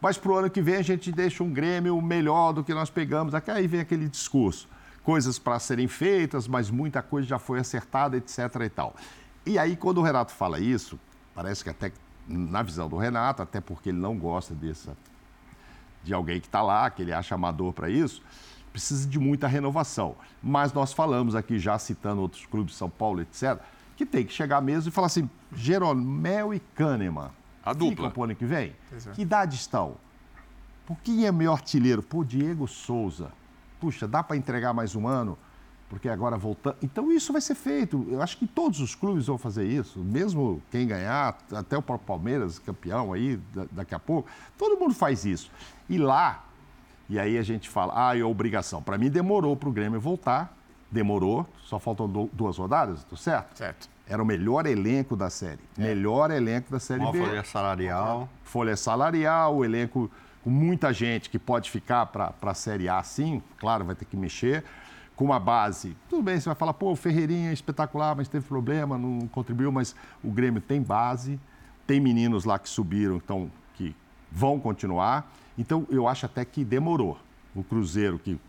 Mas 0.00 0.18
para 0.18 0.32
o 0.32 0.36
ano 0.36 0.50
que 0.50 0.60
vem 0.60 0.76
a 0.76 0.82
gente 0.82 1.12
deixa 1.12 1.44
um 1.44 1.50
Grêmio 1.52 2.00
melhor 2.02 2.52
do 2.52 2.64
que 2.64 2.74
nós 2.74 2.90
pegamos. 2.90 3.32
Aí 3.34 3.68
vem 3.68 3.80
aquele 3.80 4.08
discurso 4.08 4.66
coisas 5.02 5.38
para 5.38 5.58
serem 5.58 5.88
feitas, 5.88 6.46
mas 6.46 6.70
muita 6.70 7.02
coisa 7.02 7.26
já 7.26 7.38
foi 7.38 7.58
acertada, 7.58 8.16
etc. 8.16 8.38
e 8.64 8.68
tal. 8.68 8.94
E 9.44 9.58
aí, 9.58 9.76
quando 9.76 9.98
o 9.98 10.02
Renato 10.02 10.32
fala 10.32 10.60
isso, 10.60 10.98
parece 11.34 11.64
que 11.64 11.70
até 11.70 11.92
na 12.28 12.62
visão 12.62 12.88
do 12.88 12.96
Renato, 12.96 13.42
até 13.42 13.60
porque 13.60 13.88
ele 13.88 13.98
não 13.98 14.16
gosta 14.16 14.54
dessa, 14.54 14.96
de 16.04 16.14
alguém 16.14 16.40
que 16.40 16.46
está 16.46 16.62
lá, 16.62 16.88
que 16.88 17.02
ele 17.02 17.12
acha 17.12 17.34
amador 17.34 17.72
para 17.72 17.90
isso, 17.90 18.22
precisa 18.72 19.08
de 19.08 19.18
muita 19.18 19.48
renovação. 19.48 20.14
Mas 20.42 20.72
nós 20.72 20.92
falamos 20.92 21.34
aqui, 21.34 21.58
já 21.58 21.78
citando 21.78 22.22
outros 22.22 22.46
clubes, 22.46 22.76
São 22.76 22.88
Paulo, 22.88 23.20
etc., 23.20 23.58
que 23.96 24.06
tem 24.06 24.24
que 24.24 24.32
chegar 24.32 24.60
mesmo 24.60 24.88
e 24.88 24.92
falar 24.92 25.08
assim: 25.08 25.28
Jeromel 25.52 26.54
e 26.54 26.60
Kahneman. 26.60 27.30
A 27.64 27.72
dupla. 27.72 28.08
Ficam 28.08 28.24
ano 28.24 28.34
que 28.34 28.44
vem? 28.44 28.74
Exato. 28.92 29.14
Que 29.14 29.22
idade 29.22 29.56
estão? 29.56 29.96
Por 30.86 30.96
quem 30.98 31.26
é 31.26 31.32
meu 31.32 31.52
artilheiro? 31.52 32.02
Pô, 32.02 32.24
Diego 32.24 32.66
Souza 32.66 33.30
puxa, 33.82 34.06
dá 34.06 34.22
para 34.22 34.36
entregar 34.36 34.72
mais 34.72 34.94
um 34.94 35.08
ano, 35.08 35.36
porque 35.90 36.08
agora 36.08 36.38
voltando. 36.38 36.76
Então 36.80 37.10
isso 37.10 37.32
vai 37.32 37.42
ser 37.42 37.56
feito. 37.56 38.06
Eu 38.08 38.22
acho 38.22 38.38
que 38.38 38.46
todos 38.46 38.78
os 38.78 38.94
clubes 38.94 39.26
vão 39.26 39.36
fazer 39.36 39.66
isso, 39.66 39.98
mesmo 39.98 40.62
quem 40.70 40.86
ganhar, 40.86 41.36
até 41.52 41.76
o 41.76 41.82
próprio 41.82 42.06
Palmeiras, 42.06 42.60
campeão 42.60 43.12
aí, 43.12 43.40
daqui 43.72 43.92
a 43.92 43.98
pouco, 43.98 44.30
todo 44.56 44.78
mundo 44.78 44.94
faz 44.94 45.24
isso. 45.24 45.50
E 45.88 45.98
lá, 45.98 46.44
e 47.10 47.18
aí 47.18 47.36
a 47.36 47.42
gente 47.42 47.68
fala, 47.68 47.92
ah, 48.10 48.16
é 48.16 48.22
obrigação. 48.22 48.80
Para 48.80 48.96
mim 48.96 49.10
demorou 49.10 49.56
para 49.56 49.68
o 49.68 49.72
Grêmio 49.72 50.00
voltar, 50.00 50.56
demorou, 50.88 51.44
só 51.64 51.80
faltam 51.80 52.08
duas 52.32 52.58
rodadas, 52.58 53.02
tô 53.02 53.16
certo? 53.16 53.58
Certo. 53.58 53.90
Era 54.06 54.22
o 54.22 54.26
melhor 54.26 54.64
elenco 54.64 55.16
da 55.16 55.28
série. 55.28 55.60
É. 55.76 55.82
Melhor 55.82 56.30
elenco 56.30 56.70
da 56.70 56.78
série 56.78 57.00
Uma 57.00 57.10
B. 57.10 57.18
Folha 57.18 57.44
salarial. 57.44 58.28
Folha 58.44 58.76
salarial, 58.76 59.56
o 59.56 59.64
elenco 59.64 60.08
com 60.42 60.50
muita 60.50 60.92
gente 60.92 61.30
que 61.30 61.38
pode 61.38 61.70
ficar 61.70 62.06
para 62.06 62.34
a 62.42 62.54
Série 62.54 62.88
A, 62.88 63.02
sim, 63.02 63.42
claro, 63.58 63.84
vai 63.84 63.94
ter 63.94 64.04
que 64.04 64.16
mexer. 64.16 64.64
Com 65.14 65.26
uma 65.26 65.38
base, 65.38 65.96
tudo 66.08 66.22
bem, 66.22 66.40
você 66.40 66.46
vai 66.46 66.54
falar, 66.54 66.72
pô, 66.72 66.96
Ferreirinha 66.96 67.50
é 67.50 67.52
espetacular, 67.52 68.16
mas 68.16 68.28
teve 68.28 68.46
problema, 68.46 68.96
não 68.96 69.28
contribuiu, 69.28 69.70
mas 69.70 69.94
o 70.24 70.30
Grêmio 70.30 70.60
tem 70.60 70.82
base, 70.82 71.38
tem 71.86 72.00
meninos 72.00 72.44
lá 72.44 72.58
que 72.58 72.68
subiram, 72.68 73.16
então, 73.16 73.50
que 73.74 73.94
vão 74.30 74.58
continuar. 74.58 75.30
Então, 75.56 75.86
eu 75.90 76.08
acho 76.08 76.26
até 76.26 76.44
que 76.44 76.64
demorou. 76.64 77.18
O 77.54 77.62
Cruzeiro, 77.62 78.18
que 78.18 78.40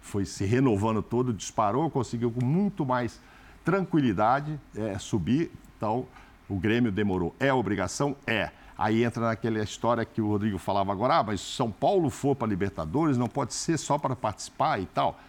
foi 0.00 0.24
se 0.24 0.44
renovando 0.44 1.02
todo, 1.02 1.32
disparou, 1.32 1.90
conseguiu 1.90 2.30
com 2.30 2.44
muito 2.44 2.84
mais 2.84 3.18
tranquilidade 3.64 4.60
é, 4.76 4.98
subir. 4.98 5.50
Então, 5.76 6.06
o 6.48 6.56
Grêmio 6.56 6.92
demorou. 6.92 7.34
É 7.40 7.52
obrigação? 7.52 8.14
É. 8.26 8.50
Aí 8.80 9.04
entra 9.04 9.26
naquela 9.26 9.62
história 9.62 10.06
que 10.06 10.22
o 10.22 10.28
Rodrigo 10.28 10.56
falava 10.56 10.90
agora, 10.90 11.16
ah, 11.16 11.22
mas 11.22 11.42
São 11.42 11.70
Paulo 11.70 12.08
for 12.08 12.34
para 12.34 12.48
Libertadores, 12.48 13.18
não 13.18 13.28
pode 13.28 13.52
ser 13.52 13.76
só 13.76 13.98
para 13.98 14.16
participar 14.16 14.80
e 14.80 14.86
tal. 14.86 15.20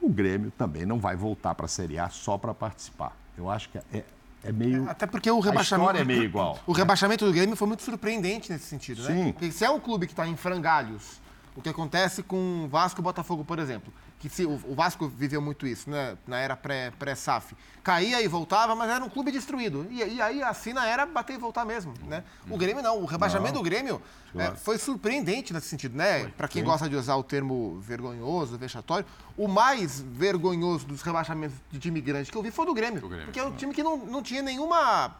O 0.00 0.08
Grêmio 0.08 0.50
também 0.58 0.84
não 0.84 0.98
vai 0.98 1.14
voltar 1.14 1.54
para 1.54 1.66
a 1.66 1.68
Série 1.68 1.96
A 1.96 2.08
só 2.08 2.36
para 2.36 2.52
participar. 2.52 3.16
Eu 3.36 3.48
acho 3.48 3.68
que 3.68 3.78
é, 3.78 4.02
é 4.42 4.50
meio. 4.50 4.90
Até 4.90 5.06
porque 5.06 5.30
o 5.30 5.38
rebaixamento. 5.38 5.96
A 5.96 6.00
é 6.00 6.04
meio 6.04 6.24
igual. 6.24 6.58
O 6.66 6.72
rebaixamento 6.72 7.24
do 7.24 7.32
Grêmio 7.32 7.54
foi 7.54 7.68
muito 7.68 7.84
surpreendente 7.84 8.50
nesse 8.50 8.64
sentido, 8.64 9.00
né? 9.04 9.14
Sim. 9.14 9.32
Porque 9.32 9.52
se 9.52 9.64
é 9.64 9.70
um 9.70 9.78
clube 9.78 10.08
que 10.08 10.12
está 10.12 10.26
em 10.26 10.34
frangalhos, 10.34 11.20
O 11.58 11.60
que 11.60 11.68
acontece 11.68 12.22
com 12.22 12.68
Vasco 12.70 13.00
e 13.00 13.02
Botafogo, 13.02 13.44
por 13.44 13.58
exemplo. 13.58 13.92
Que 14.20 14.28
se, 14.28 14.46
o, 14.46 14.60
o 14.64 14.74
Vasco 14.76 15.08
viveu 15.08 15.42
muito 15.42 15.66
isso, 15.66 15.90
né? 15.90 16.16
Na 16.24 16.38
era 16.38 16.56
pré- 16.56 16.92
pré-SAF. 16.96 17.56
Caía 17.82 18.22
e 18.22 18.28
voltava, 18.28 18.76
mas 18.76 18.88
era 18.88 19.04
um 19.04 19.08
clube 19.08 19.32
destruído. 19.32 19.84
E, 19.90 19.96
e 20.04 20.22
aí, 20.22 20.40
assim, 20.40 20.72
na 20.72 20.86
era 20.86 21.04
bater 21.04 21.34
e 21.34 21.36
voltar 21.38 21.64
mesmo, 21.64 21.94
né? 22.06 22.22
O 22.48 22.56
Grêmio 22.56 22.80
não. 22.80 23.02
O 23.02 23.04
rebaixamento 23.06 23.54
do 23.54 23.62
Grêmio 23.62 24.00
é, 24.36 24.52
foi 24.52 24.78
surpreendente 24.78 25.52
nesse 25.52 25.66
sentido, 25.66 25.96
né? 25.96 26.28
Para 26.36 26.46
quem 26.46 26.62
gosta 26.62 26.88
de 26.88 26.94
usar 26.94 27.16
o 27.16 27.24
termo 27.24 27.80
vergonhoso, 27.80 28.56
vexatório, 28.56 29.04
o 29.36 29.48
mais 29.48 30.00
vergonhoso 30.00 30.86
dos 30.86 31.02
rebaixamentos 31.02 31.56
de 31.72 31.80
time 31.80 32.00
grande 32.00 32.30
que 32.30 32.38
eu 32.38 32.42
vi 32.42 32.52
foi 32.52 32.64
o 32.66 32.68
do 32.68 32.74
Grêmio. 32.74 33.00
Do 33.00 33.08
Grêmio. 33.08 33.26
Porque 33.26 33.40
é 33.40 33.44
um 33.44 33.52
time 33.52 33.74
que 33.74 33.82
não, 33.82 33.96
não 33.96 34.22
tinha 34.22 34.42
nenhuma 34.42 35.16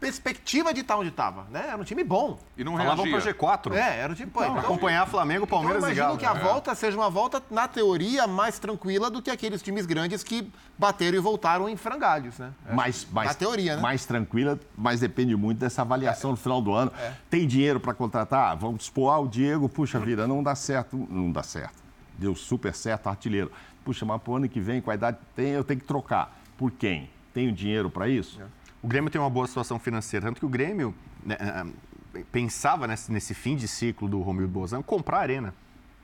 perspectiva 0.00 0.72
de 0.74 0.80
estar 0.80 0.96
onde 0.96 1.08
estava, 1.08 1.46
né? 1.50 1.66
Era 1.68 1.76
um 1.76 1.84
time 1.84 2.04
bom. 2.04 2.38
E 2.56 2.62
não 2.62 2.76
Falavam 2.76 3.04
reagia. 3.04 3.34
para 3.34 3.58
G4. 3.58 3.72
É, 3.74 3.98
era 4.00 4.12
um 4.12 4.14
time... 4.16 4.30
Pô, 4.30 4.42
então- 4.44 4.58
Acompanhar 4.58 5.06
Flamengo, 5.06 5.46
Palmeiras 5.46 5.78
então, 5.78 5.88
e 5.90 5.92
imagino 5.96 6.18
Galo. 6.18 6.18
que 6.18 6.26
a 6.26 6.50
volta 6.52 6.74
seja 6.74 6.96
uma 6.96 7.08
volta, 7.08 7.42
na 7.50 7.66
teoria, 7.66 8.26
mais 8.26 8.58
tranquila 8.58 9.10
do 9.10 9.22
que 9.22 9.30
aqueles 9.30 9.62
times 9.62 9.86
grandes 9.86 10.22
que 10.22 10.50
bateram 10.78 11.16
e 11.16 11.20
voltaram 11.20 11.68
em 11.68 11.76
frangalhos, 11.76 12.38
né? 12.38 12.52
mais, 12.72 13.06
mais, 13.10 13.28
Na 13.28 13.34
teoria, 13.34 13.76
né? 13.76 13.82
mais 13.82 14.04
tranquila, 14.04 14.58
mas 14.76 15.00
depende 15.00 15.34
muito 15.34 15.58
dessa 15.58 15.82
avaliação 15.82 16.30
no 16.32 16.36
final 16.36 16.60
do 16.60 16.72
ano. 16.72 16.92
Tem 17.30 17.46
dinheiro 17.46 17.80
para 17.80 17.94
contratar? 17.94 18.56
Vamos 18.56 18.84
supor, 18.84 19.12
ah, 19.12 19.18
o 19.18 19.26
Diego, 19.28 19.68
puxa 19.68 19.98
vida, 19.98 20.26
não 20.26 20.42
dá 20.42 20.54
certo. 20.54 20.96
Não 21.10 21.32
dá 21.32 21.42
certo. 21.42 21.82
Deu 22.18 22.34
super 22.34 22.74
certo, 22.74 23.08
artilheiro. 23.08 23.50
Puxa, 23.84 24.04
mas 24.04 24.20
pro 24.20 24.34
ano 24.36 24.48
que 24.48 24.60
vem, 24.60 24.80
com 24.80 24.90
a 24.90 24.94
idade 24.94 25.18
tem, 25.34 25.48
eu 25.50 25.62
tenho 25.64 25.80
que 25.80 25.86
trocar. 25.86 26.36
Por 26.58 26.70
quem? 26.72 27.08
Tenho 27.32 27.52
dinheiro 27.52 27.88
para 27.90 28.08
isso? 28.08 28.40
O 28.86 28.88
Grêmio 28.88 29.10
tem 29.10 29.20
uma 29.20 29.28
boa 29.28 29.48
situação 29.48 29.80
financeira, 29.80 30.26
tanto 30.26 30.38
que 30.38 30.46
o 30.46 30.48
Grêmio 30.48 30.94
né, 31.24 31.36
eh, 31.40 32.22
pensava 32.30 32.86
nesse, 32.86 33.10
nesse 33.10 33.34
fim 33.34 33.56
de 33.56 33.66
ciclo 33.66 34.08
do 34.08 34.20
Romildo 34.22 34.46
Bozan 34.52 34.80
comprar 34.80 35.16
a 35.18 35.20
arena. 35.22 35.52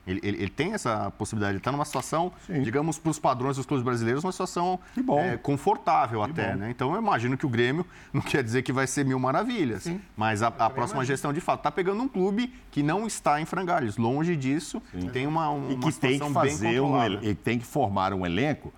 Ele, 0.05 0.19
ele- 0.21 0.37
ele 0.39 0.49
tem 0.49 0.73
essa 0.73 1.09
possibilidade, 1.11 1.53
ele 1.53 1.59
está 1.59 1.71
numa 1.71 1.85
situação, 1.85 2.33
Sim. 2.45 2.61
digamos, 2.61 2.99
para 2.99 3.09
os 3.09 3.17
padrões 3.17 3.55
dos 3.55 3.65
clubes 3.65 3.85
brasileiros, 3.85 4.21
uma 4.25 4.33
situação 4.33 4.77
Que 4.93 5.01
bom. 5.01 5.17
eh, 5.17 5.37
confortável 5.37 6.21
até. 6.21 6.57
Né? 6.57 6.71
Então 6.71 6.91
eu 6.93 6.99
imagino 7.01 7.37
que 7.37 7.45
o 7.45 7.49
Grêmio 7.49 7.85
não 8.11 8.19
quer 8.21 8.43
dizer 8.43 8.63
que 8.63 8.73
vai 8.73 8.85
ser 8.85 9.05
mil 9.05 9.17
maravilhas, 9.17 9.89
mas 10.17 10.43
a, 10.43 10.47
a 10.47 10.69
próxima 10.69 11.05
gestão 11.05 11.31
de 11.31 11.39
fato 11.39 11.61
está 11.61 11.71
pegando 11.71 12.03
um 12.03 12.07
clube 12.09 12.53
que 12.69 12.83
não 12.83 13.07
está 13.07 13.39
em 13.39 13.45
frangalhos, 13.45 13.95
longe 13.95 14.35
disso, 14.35 14.83
tem 15.13 15.25
uma, 15.25 15.49
um- 15.49 15.71
E 15.71 15.75
uma 15.75 15.83
que 15.89 15.93
tem 15.97 16.19
que 16.19 16.25
situação 16.25 16.41
bem 16.41 16.51
fazer 16.51 16.81
um, 16.81 17.01
ele 17.01 17.33
tem 17.33 17.57
que 17.57 17.65
formar 17.65 18.13
um 18.13 18.25
elenco 18.25 18.73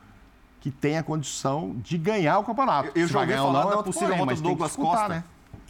que 0.65 0.71
tenha 0.71 1.03
condição 1.03 1.75
de 1.75 1.95
ganhar 1.95 2.39
o 2.39 2.43
campeonato. 2.43 2.89
Eu 2.95 3.05
Se 3.05 3.13
já 3.13 3.19
ouvi 3.19 3.33
falar 3.33 3.51
não, 3.51 3.59
é 3.59 3.69
da 3.69 3.77
outro 3.77 3.93
possível 3.93 4.07
volta 4.17 4.33
do 4.33 4.41
tem 4.41 4.49
Douglas 4.49 4.71
disputar, 4.71 4.93
Costa. 4.97 5.09
né? 5.09 5.23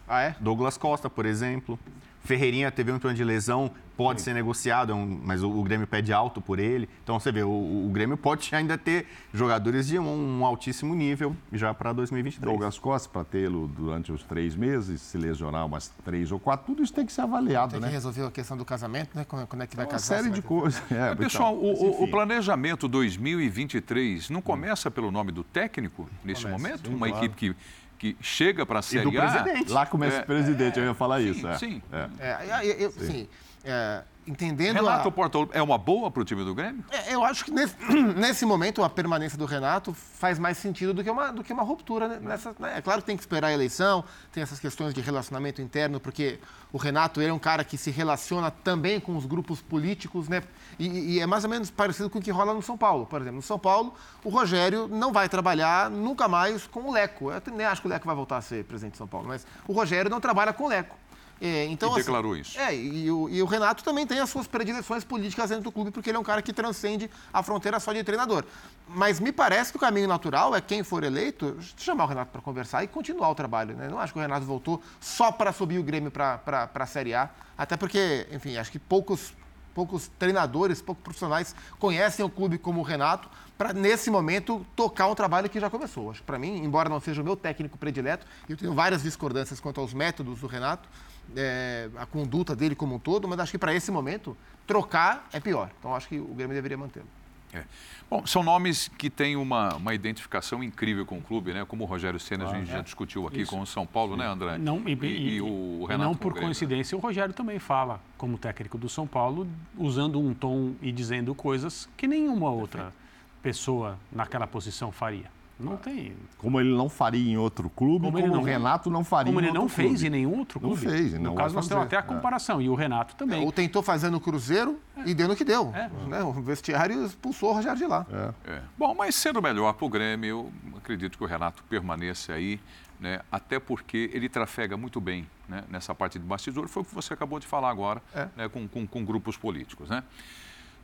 Ah, 0.07 0.21
é? 0.21 0.35
Douglas 0.39 0.77
Costa, 0.77 1.09
por 1.09 1.25
exemplo. 1.25 1.77
Ferreirinha 2.26 2.71
teve 2.71 2.91
um 2.91 2.99
plano 2.99 3.15
de 3.15 3.23
lesão, 3.23 3.71
pode 3.95 4.21
ser 4.21 4.34
negociado, 4.34 4.91
é 4.91 4.95
mas 5.23 5.41
o, 5.43 5.49
o 5.49 5.63
Grêmio 5.63 5.88
pede 5.88 6.11
alto 6.11 6.41
por 6.41 6.59
ele. 6.59 6.89
Então 7.03 7.17
você 7.19 7.32
vê, 7.32 7.43
o, 7.43 7.49
o 7.49 7.89
Grêmio 7.93 8.17
pode 8.17 8.53
ainda 8.53 8.78
ter 8.78 9.05
jogadores 9.34 9.88
de 9.88 9.97
um, 9.97 10.39
um 10.39 10.45
altíssimo 10.45 10.93
nível 10.93 11.36
já 11.53 11.73
para 11.73 11.93
2023. 11.93 12.51
Douglas 12.51 12.78
Costa, 12.78 13.07
para 13.07 13.23
tê-lo 13.23 13.67
durante 13.67 14.11
os 14.11 14.23
três 14.23 14.55
meses, 14.55 15.01
se 15.01 15.17
lesionar 15.17 15.65
umas 15.65 15.89
três 16.03 16.32
ou 16.32 16.39
quatro, 16.39 16.65
tudo 16.65 16.84
isso 16.84 16.93
tem 16.93 17.05
que 17.05 17.13
ser 17.13 17.21
avaliado, 17.21 17.71
Tem 17.71 17.80
que 17.80 17.86
né? 17.86 17.91
resolver 17.91 18.23
a 18.26 18.32
questão 18.32 18.57
do 18.57 18.65
casamento, 18.65 19.11
né? 19.15 19.23
Quando, 19.23 19.47
quando 19.47 19.61
é 19.61 19.67
que 19.67 19.76
vai 19.76 19.86
Uma 19.86 19.91
casar? 19.91 20.17
série 20.17 20.28
se 20.30 20.34
de 20.34 20.41
coisas. 20.41 20.82
É, 20.91 21.09
Mas, 21.09 21.17
pessoal, 21.17 21.55
então, 21.55 21.69
o- 21.89 22.03
o, 22.03 22.07
planejamento 22.09 22.88
2023 22.88 24.30
não 24.30 24.41
começa 24.41 24.89
pelo 24.91 25.11
nome 25.11 25.32
do 25.32 25.43
técnico 25.43 26.09
nesse 26.23 26.47
momento? 26.47 26.89
Uma 26.89 27.09
equipe 27.09 27.36
que, 27.36 27.55
que 27.97 28.15
chega 28.21 28.65
para 28.65 28.79
a 28.79 28.81
E 28.81 28.83
do 28.83 29.11
Série 29.11 29.17
A? 29.17 29.31
presidente. 29.43 29.71
Lá 29.71 29.85
começa 29.85 30.17
É, 30.17 30.21
o 30.21 30.25
presidente, 30.25 30.79
eu 30.79 30.85
ia 30.85 30.93
falar 30.93 31.19
sim, 31.21 31.29
isso. 31.31 31.47
é. 31.47 31.57
sim. 31.57 31.81
É. 31.91 32.07
É, 32.19 32.61
eu, 32.63 32.79
eu- 32.79 32.91
sim, 32.91 33.27
é, 33.66 34.03
entendendo 34.28 34.76
Renato 34.76 35.07
a... 35.07 35.11
Portaluppi 35.11 35.57
é 35.57 35.61
uma 35.61 35.78
boa 35.78 36.09
para 36.09 36.22
o 36.22 36.26
time 36.26 36.43
do 36.43 36.53
Grêmio? 36.53 36.84
É, 36.91 37.13
Eu 37.13 37.24
acho 37.24 37.45
que 37.45 37.51
nesse, 37.51 37.76
nesse 38.16 38.45
momento 38.45 38.84
a 38.84 38.89
permanência 38.89 39.38
do 39.38 39.45
Renato 39.45 39.93
faz 39.93 40.39
mais 40.39 40.57
sentido 40.57 40.93
do 40.93 41.03
que 41.03 41.09
uma, 41.09 41.32
do 41.32 41.43
que 41.43 41.53
uma 41.53 41.63
ruptura. 41.63 42.07
né, 42.07 42.20
Nessa, 42.22 42.55
né? 42.59 42.78
É 42.78 42.82
claro 42.82 43.01
que 43.01 43.07
tem 43.07 43.16
que 43.16 43.24
esperar 43.24 43.47
a 43.47 43.53
eleição, 43.53 44.03
tem 44.32 44.41
essas 44.41 44.59
questões 44.59 44.93
de 44.93 45.01
relacionamento 45.01 45.61
interno, 45.61 45.99
porque 45.99 46.39
o 46.72 46.78
Renato 46.78 47.22
ele 47.22 47.30
é 47.30 47.34
um 47.34 47.39
cara 47.39 47.63
que 47.63 47.78
se 47.78 47.91
relaciona 47.91 48.51
também 48.51 48.99
com 48.99 49.16
os 49.16 49.26
grupos 49.26 49.61
políticos, 49.61 50.28
né? 50.28 50.43
E, 50.78 51.16
e 51.16 51.20
é 51.20 51.26
mais 51.26 51.43
ou 51.43 51.49
menos 51.49 51.70
parecido 51.70 52.09
com 52.09 52.20
o 52.20 52.22
que 52.22 52.32
rola 52.32 52.53
no 52.53 52.61
São 52.61 52.78
Paulo. 52.78 53.05
Por 53.05 53.22
exemplo, 53.22 53.38
no 53.38 53.41
São 53.41 53.59
Paulo, 53.59 53.93
o 54.24 54.30
Rogério 54.30 54.88
não 54.88 55.13
vai 55.13 55.30
trabalhar 55.30 55.89
nunca 55.89 56.28
mais 56.28 56.68
com 56.68 56.82
o 56.82 56.91
Leco. 56.91 57.32
Eu 57.32 57.41
nem 57.53 57.66
acho 57.66 57.82
que 57.82 57.88
o 57.88 57.89
Leco 57.89 58.05
vai 58.05 58.16
voltar 58.16 58.38
a 58.38 58.41
ser 58.41 58.63
presidente 58.66 58.93
de 58.93 58.97
São 58.97 59.07
Paulo, 59.07 59.28
mas 59.28 59.45
o 59.68 59.74
Rogério 59.74 60.09
não 60.09 60.20
trabalha 60.20 60.51
com 60.51 60.66
o 60.66 60.68
Leco. 60.68 60.97
É, 61.45 61.65
então, 61.65 61.89
E 61.89 61.91
assim, 61.91 62.01
declarou 62.01 62.35
isso. 62.35 62.59
é, 62.59 62.75
e 62.75 63.11
o, 63.11 63.29
e 63.29 63.41
o 63.41 63.45
Renato 63.45 63.83
também 63.83 64.07
tem 64.07 64.19
as 64.19 64.29
suas 64.29 64.47
predileções 64.47 65.03
políticas 65.03 65.49
dentro 65.49 65.65
do 65.65 65.71
clube, 65.71 65.91
porque 65.91 66.09
ele 66.09 66.17
é 66.17 66.19
um 66.19 66.23
cara 66.23 66.41
que 66.41 66.51
transcende 66.51 67.09
a 67.31 67.43
fronteira 67.43 67.79
só 67.79 67.93
de 67.93 68.03
treinador. 68.03 68.43
Mas 68.87 69.19
me 69.19 69.31
parece 69.31 69.71
que 69.71 69.77
o 69.77 69.79
caminho 69.79 70.07
natural 70.07 70.55
é 70.55 70.61
quem 70.61 70.83
for 70.83 71.03
eleito, 71.03 71.57
chamar 71.77 72.05
o 72.05 72.07
Renato 72.07 72.31
para 72.31 72.41
conversar 72.41 72.83
e 72.83 72.87
continuar 72.87 73.29
o 73.29 73.35
trabalho. 73.35 73.75
Né? 73.75 73.87
Não 73.87 73.99
acho 73.99 74.11
que 74.11 74.19
o 74.19 74.21
Renato 74.21 74.45
voltou 74.45 74.81
só 74.99 75.31
para 75.31 75.53
subir 75.53 75.77
o 75.77 75.83
Grêmio 75.83 76.09
para 76.09 76.69
a 76.73 76.85
Série 76.85 77.13
A, 77.13 77.29
até 77.57 77.77
porque, 77.77 78.27
enfim, 78.31 78.57
acho 78.57 78.71
que 78.71 78.79
poucos, 78.79 79.33
poucos 79.73 80.09
treinadores, 80.17 80.81
poucos 80.81 81.03
profissionais 81.03 81.55
conhecem 81.77 82.25
o 82.25 82.29
clube 82.29 82.57
como 82.57 82.79
o 82.79 82.83
Renato 82.83 83.29
para, 83.57 83.71
nesse 83.71 84.09
momento, 84.09 84.65
tocar 84.75 85.07
um 85.07 85.15
trabalho 85.15 85.49
que 85.49 85.59
já 85.59 85.69
começou. 85.69 86.11
Acho 86.11 86.19
que, 86.19 86.25
para 86.25 86.37
mim, 86.37 86.57
embora 86.63 86.89
não 86.89 86.99
seja 86.99 87.21
o 87.21 87.25
meu 87.25 87.35
técnico 87.35 87.77
predileto, 87.77 88.25
eu 88.49 88.57
tenho 88.57 88.73
várias 88.73 89.03
discordâncias 89.03 89.59
quanto 89.59 89.79
aos 89.79 89.93
métodos 89.93 90.39
do 90.41 90.47
Renato, 90.47 90.89
é, 91.36 91.89
a 91.97 92.05
conduta 92.05 92.55
dele 92.55 92.76
como 92.76 92.95
um 92.95 92.99
todo, 92.99 93.28
mas 93.28 93.39
acho 93.39 93.51
que 93.51 93.57
para 93.57 93.73
esse 93.73 93.91
momento, 93.91 94.36
trocar 94.67 95.28
é 95.34 95.39
pior. 95.39 95.69
Então 95.80 95.95
acho 95.95 96.07
que 96.07 96.19
o 96.19 96.34
Grêmio 96.34 96.53
deveria 96.55 96.78
mantê-lo. 96.78 97.07
É. 97.53 97.63
Bom, 98.09 98.26
são 98.28 98.43
nomes 98.43 98.89
que 98.97 99.09
têm 99.09 99.38
uma, 99.38 99.76
uma 99.76 99.93
identificação 99.93 100.61
incrível 100.61 101.05
com 101.05 101.17
o 101.17 101.21
clube, 101.21 101.53
né? 101.53 101.63
Como 101.65 101.84
o 101.86 101.88
Rogério 101.88 102.19
Senna, 102.19 102.49
a 102.49 102.53
gente 102.53 102.69
já 102.69 102.82
discutiu 102.82 103.26
aqui 103.28 103.45
com 103.45 103.61
o 103.61 103.65
São 103.65 103.86
Paulo, 103.86 104.17
né, 104.17 104.28
André? 104.28 104.57
Não, 104.57 104.82
e, 104.86 104.93
e, 104.93 105.36
e- 105.36 105.41
o 105.41 105.86
Renato 105.86 106.03
não 106.09 106.15
por 106.15 106.34
Grêmio. 106.34 106.49
coincidência, 106.49 106.97
o 106.97 106.99
Rogério 106.99 107.34
também 107.34 107.57
fala, 107.57 108.01
como 108.17 108.38
técnico 108.38 108.78
do 108.78 108.89
São 108.89 109.07
Paulo, 109.07 109.47
usando 109.78 110.19
um 110.19 110.34
tom 110.34 110.73
e 110.82 110.91
dizendo 110.91 111.34
coisas 111.34 111.88
que 111.95 112.07
nenhuma 112.07 112.49
outra 112.51 112.93
pessoa 113.41 113.97
naquela 114.11 114.45
posição 114.47 114.91
faria. 114.91 115.32
Não 115.57 115.77
tem. 115.77 116.13
Como 116.37 116.59
ele 116.59 116.75
não 116.75 116.89
faria 116.89 117.31
em 117.31 117.37
outro 117.37 117.69
clube, 117.69 118.05
Como 118.05 118.11
como, 118.17 118.25
ele 118.25 118.29
o 118.33 118.35
não- 118.35 118.43
Renato 118.43 118.89
não 118.89 119.03
faria 119.05 119.31
Como 119.31 119.39
em 119.39 119.47
ele 119.49 119.53
não 119.57 119.69
fez 119.69 119.89
clube. 119.91 120.07
em 120.07 120.09
nenhum 120.09 120.39
outro 120.39 120.59
Não 120.61 120.69
clube. 120.71 120.85
fez, 120.85 121.13
e 121.13 121.17
não 121.17 121.31
no 121.31 121.35
caso, 121.37 121.55
nós 121.55 121.65
temos 121.67 121.83
fazer. 121.85 121.95
até 121.95 121.97
a 121.97 122.01
comparação. 122.15 122.61
E 122.61 122.67
o 122.69 122.75
Renato 122.75 123.15
também. 123.15 123.43
Ou 123.43 123.51
tentou 123.53 123.81
fazer 123.81 124.09
no 124.09 124.19
Cruzeiro 124.19 124.77
e 125.05 125.13
deu 125.13 125.27
no 125.29 125.35
que 125.35 125.45
deu. 125.45 125.71
É. 125.73 125.89
Né? 126.09 126.21
O 126.23 126.33
vestiário 126.33 127.05
expulsou 127.05 127.51
o 127.51 127.53
Rogério 127.53 127.77
de 127.77 127.85
lá. 127.85 128.05
É. 128.45 128.61
Bom, 128.77 128.93
mas 128.93 129.15
sendo 129.15 129.41
melhor 129.41 129.71
para 129.73 129.85
o 129.85 129.89
Grêmio, 129.89 130.27
eu 130.73 130.77
acredito 130.77 131.17
que 131.17 131.23
o 131.23 131.27
Renato 131.27 131.63
permaneça 131.69 132.33
aí, 132.33 132.59
né? 132.99 133.21
até 133.31 133.57
porque 133.57 134.09
ele 134.13 134.27
trafega 134.27 134.75
muito 134.75 134.99
bem 134.99 135.25
né? 135.47 135.63
nessa 135.69 135.95
parte 135.95 136.19
de 136.19 136.25
bastidor. 136.25 136.67
Foi 136.67 136.83
o 136.83 136.85
que 136.85 136.93
você 136.93 137.13
acabou 137.13 137.39
de 137.39 137.47
falar 137.47 137.69
agora, 137.69 138.01
É. 138.13 138.27
né? 138.35 138.49
com, 138.49 138.67
com- 138.67 138.85
com 138.85 139.05
grupos 139.05 139.37
políticos. 139.37 139.89
Né? 139.89 140.03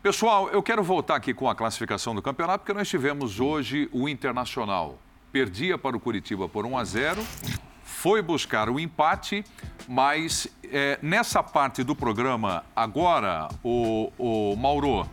Pessoal, 0.02 0.49
eu 0.49 0.64
quero 0.64 0.82
voltar 0.82 1.16
aqui 1.16 1.32
com 1.32 1.47
a 1.47 1.54
classificação 1.54 2.16
do 2.16 2.24
campeonato, 2.24 2.64
porque 2.64 2.74
nós 2.74 2.89
tivemos 2.89 3.39
hoje 3.39 3.88
o 3.91 4.10
Internacional. 4.10 4.97
Perdia 5.32 5.78
para 5.78 5.95
o 5.95 5.99
Curitiba 5.99 6.49
por 6.49 6.66
1 6.66 6.76
a 6.76 6.84
0, 6.84 7.24
foi 7.84 8.20
buscar 8.20 8.68
o 8.68 8.80
empate, 8.80 9.45
mas 9.88 10.47
é, 10.72 10.97
nessa 11.01 11.43
parte 11.43 11.84
do 11.84 11.95
programa, 11.95 12.63
agora, 12.76 13.49
o, 13.63 14.11
o 14.17 14.55
Mauro, 14.55 15.07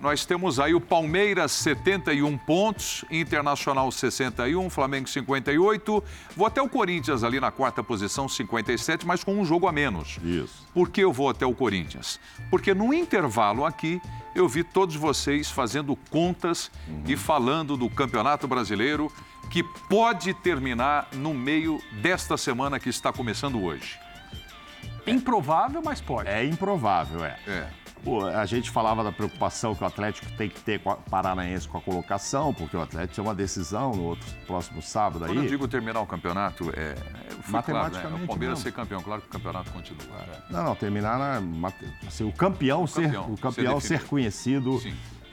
nós 0.00 0.24
temos 0.26 0.60
aí 0.60 0.74
o 0.74 0.80
Palmeiras 0.80 1.52
71 1.52 2.36
pontos, 2.38 3.04
Internacional 3.10 3.90
61, 3.90 4.68
Flamengo 4.70 5.08
58, 5.08 6.04
vou 6.36 6.46
até 6.46 6.60
o 6.60 6.68
Corinthians 6.68 7.24
ali 7.24 7.40
na 7.40 7.50
quarta 7.50 7.82
posição, 7.82 8.28
57, 8.28 9.06
mas 9.06 9.24
com 9.24 9.34
um 9.34 9.44
jogo 9.44 9.66
a 9.66 9.72
menos. 9.72 10.18
Isso. 10.22 10.66
Por 10.74 10.90
que 10.90 11.00
eu 11.00 11.12
vou 11.12 11.30
até 11.30 11.46
o 11.46 11.54
Corinthians? 11.54 12.20
Porque 12.50 12.74
no 12.74 12.92
intervalo 12.92 13.64
aqui 13.64 14.00
eu 14.34 14.46
vi 14.48 14.62
todos 14.62 14.94
vocês 14.94 15.50
fazendo 15.50 15.96
contas 16.10 16.70
e 17.06 17.16
falando 17.16 17.76
do 17.76 17.88
Campeonato 17.88 18.46
Brasileiro 18.46 19.10
que 19.50 19.62
pode 19.88 20.34
terminar 20.34 21.08
no 21.12 21.32
meio 21.32 21.80
desta 22.02 22.36
semana 22.36 22.78
que 22.78 22.88
está 22.88 23.12
começando 23.12 23.62
hoje. 23.62 23.98
Improvável, 25.10 25.82
mas 25.84 26.00
pode. 26.00 26.28
É 26.28 26.44
improvável, 26.44 27.24
é. 27.24 27.36
É. 27.46 27.68
Pô, 28.04 28.24
a 28.24 28.46
gente 28.46 28.70
falava 28.70 29.02
da 29.02 29.10
preocupação 29.10 29.74
que 29.74 29.82
o 29.82 29.86
Atlético 29.86 30.30
tem 30.36 30.48
que 30.48 30.60
ter 30.60 30.78
com 30.80 30.90
a 30.90 30.96
Paranaense 30.96 31.66
com 31.66 31.78
a 31.78 31.80
colocação, 31.80 32.54
porque 32.54 32.76
o 32.76 32.80
Atlético 32.80 33.16
tem 33.16 33.24
uma 33.24 33.34
decisão 33.34 33.92
no 33.92 34.04
outro 34.04 34.26
próximo 34.46 34.80
sábado 34.80 35.24
Quando 35.26 35.34
eu 35.38 35.42
aí. 35.42 35.48
digo 35.48 35.66
terminar 35.66 36.00
o 36.00 36.06
campeonato, 36.06 36.70
é, 36.76 36.92
é 36.92 36.94
foi 37.42 37.60
claro, 37.60 37.66
né? 37.66 37.72
Matematicamente, 37.74 38.24
O 38.24 38.26
Palmeiras 38.28 38.58
não. 38.58 38.62
ser 38.62 38.72
campeão, 38.72 39.02
claro 39.02 39.20
que 39.22 39.26
o 39.26 39.30
campeonato 39.30 39.72
continua. 39.72 40.04
Não, 40.48 40.62
não, 40.62 40.74
terminar 40.76 41.18
na, 41.18 41.40
mate- 41.40 41.92
assim, 42.06 42.22
o 42.22 42.32
campeão, 42.32 42.86
ser, 42.86 43.02
campeão 43.06 43.24
o 43.32 43.36
ser 43.36 43.42
campeão 43.42 43.80
ser, 43.80 43.88
definido. 43.88 44.08
conhecido 44.08 44.82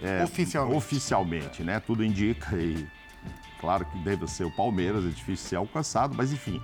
é, 0.01 0.23
Oficialmente. 0.23 0.75
oficialmente, 0.77 1.63
né? 1.63 1.79
Tudo 1.79 2.03
indica 2.03 2.55
e 2.57 2.87
claro 3.61 3.85
que 3.85 3.97
deve 3.99 4.27
ser 4.27 4.43
o 4.43 4.51
Palmeiras, 4.51 5.05
é 5.05 5.09
difícil 5.09 5.47
ser 5.49 5.55
alcançado, 5.57 6.15
mas 6.17 6.33
enfim. 6.33 6.59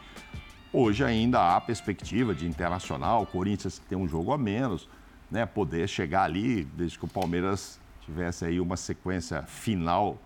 Hoje 0.73 1.03
ainda 1.03 1.55
há 1.55 1.59
perspectiva 1.59 2.33
de 2.33 2.47
internacional, 2.47 3.23
o 3.23 3.25
Corinthians 3.25 3.79
tem 3.89 3.97
um 3.97 4.07
jogo 4.07 4.31
a 4.31 4.37
menos. 4.37 4.87
né, 5.29 5.45
poder 5.45 5.87
chegar 5.87 6.23
ali, 6.23 6.65
desde 6.65 6.99
que 6.99 7.05
o 7.05 7.07
Palmeiras 7.07 7.79
tivesse 8.01 8.43
aí 8.43 8.59
uma 8.59 8.75
sequência 8.75 9.43
final 9.43 10.17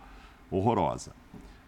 horrorosa. 0.49 1.11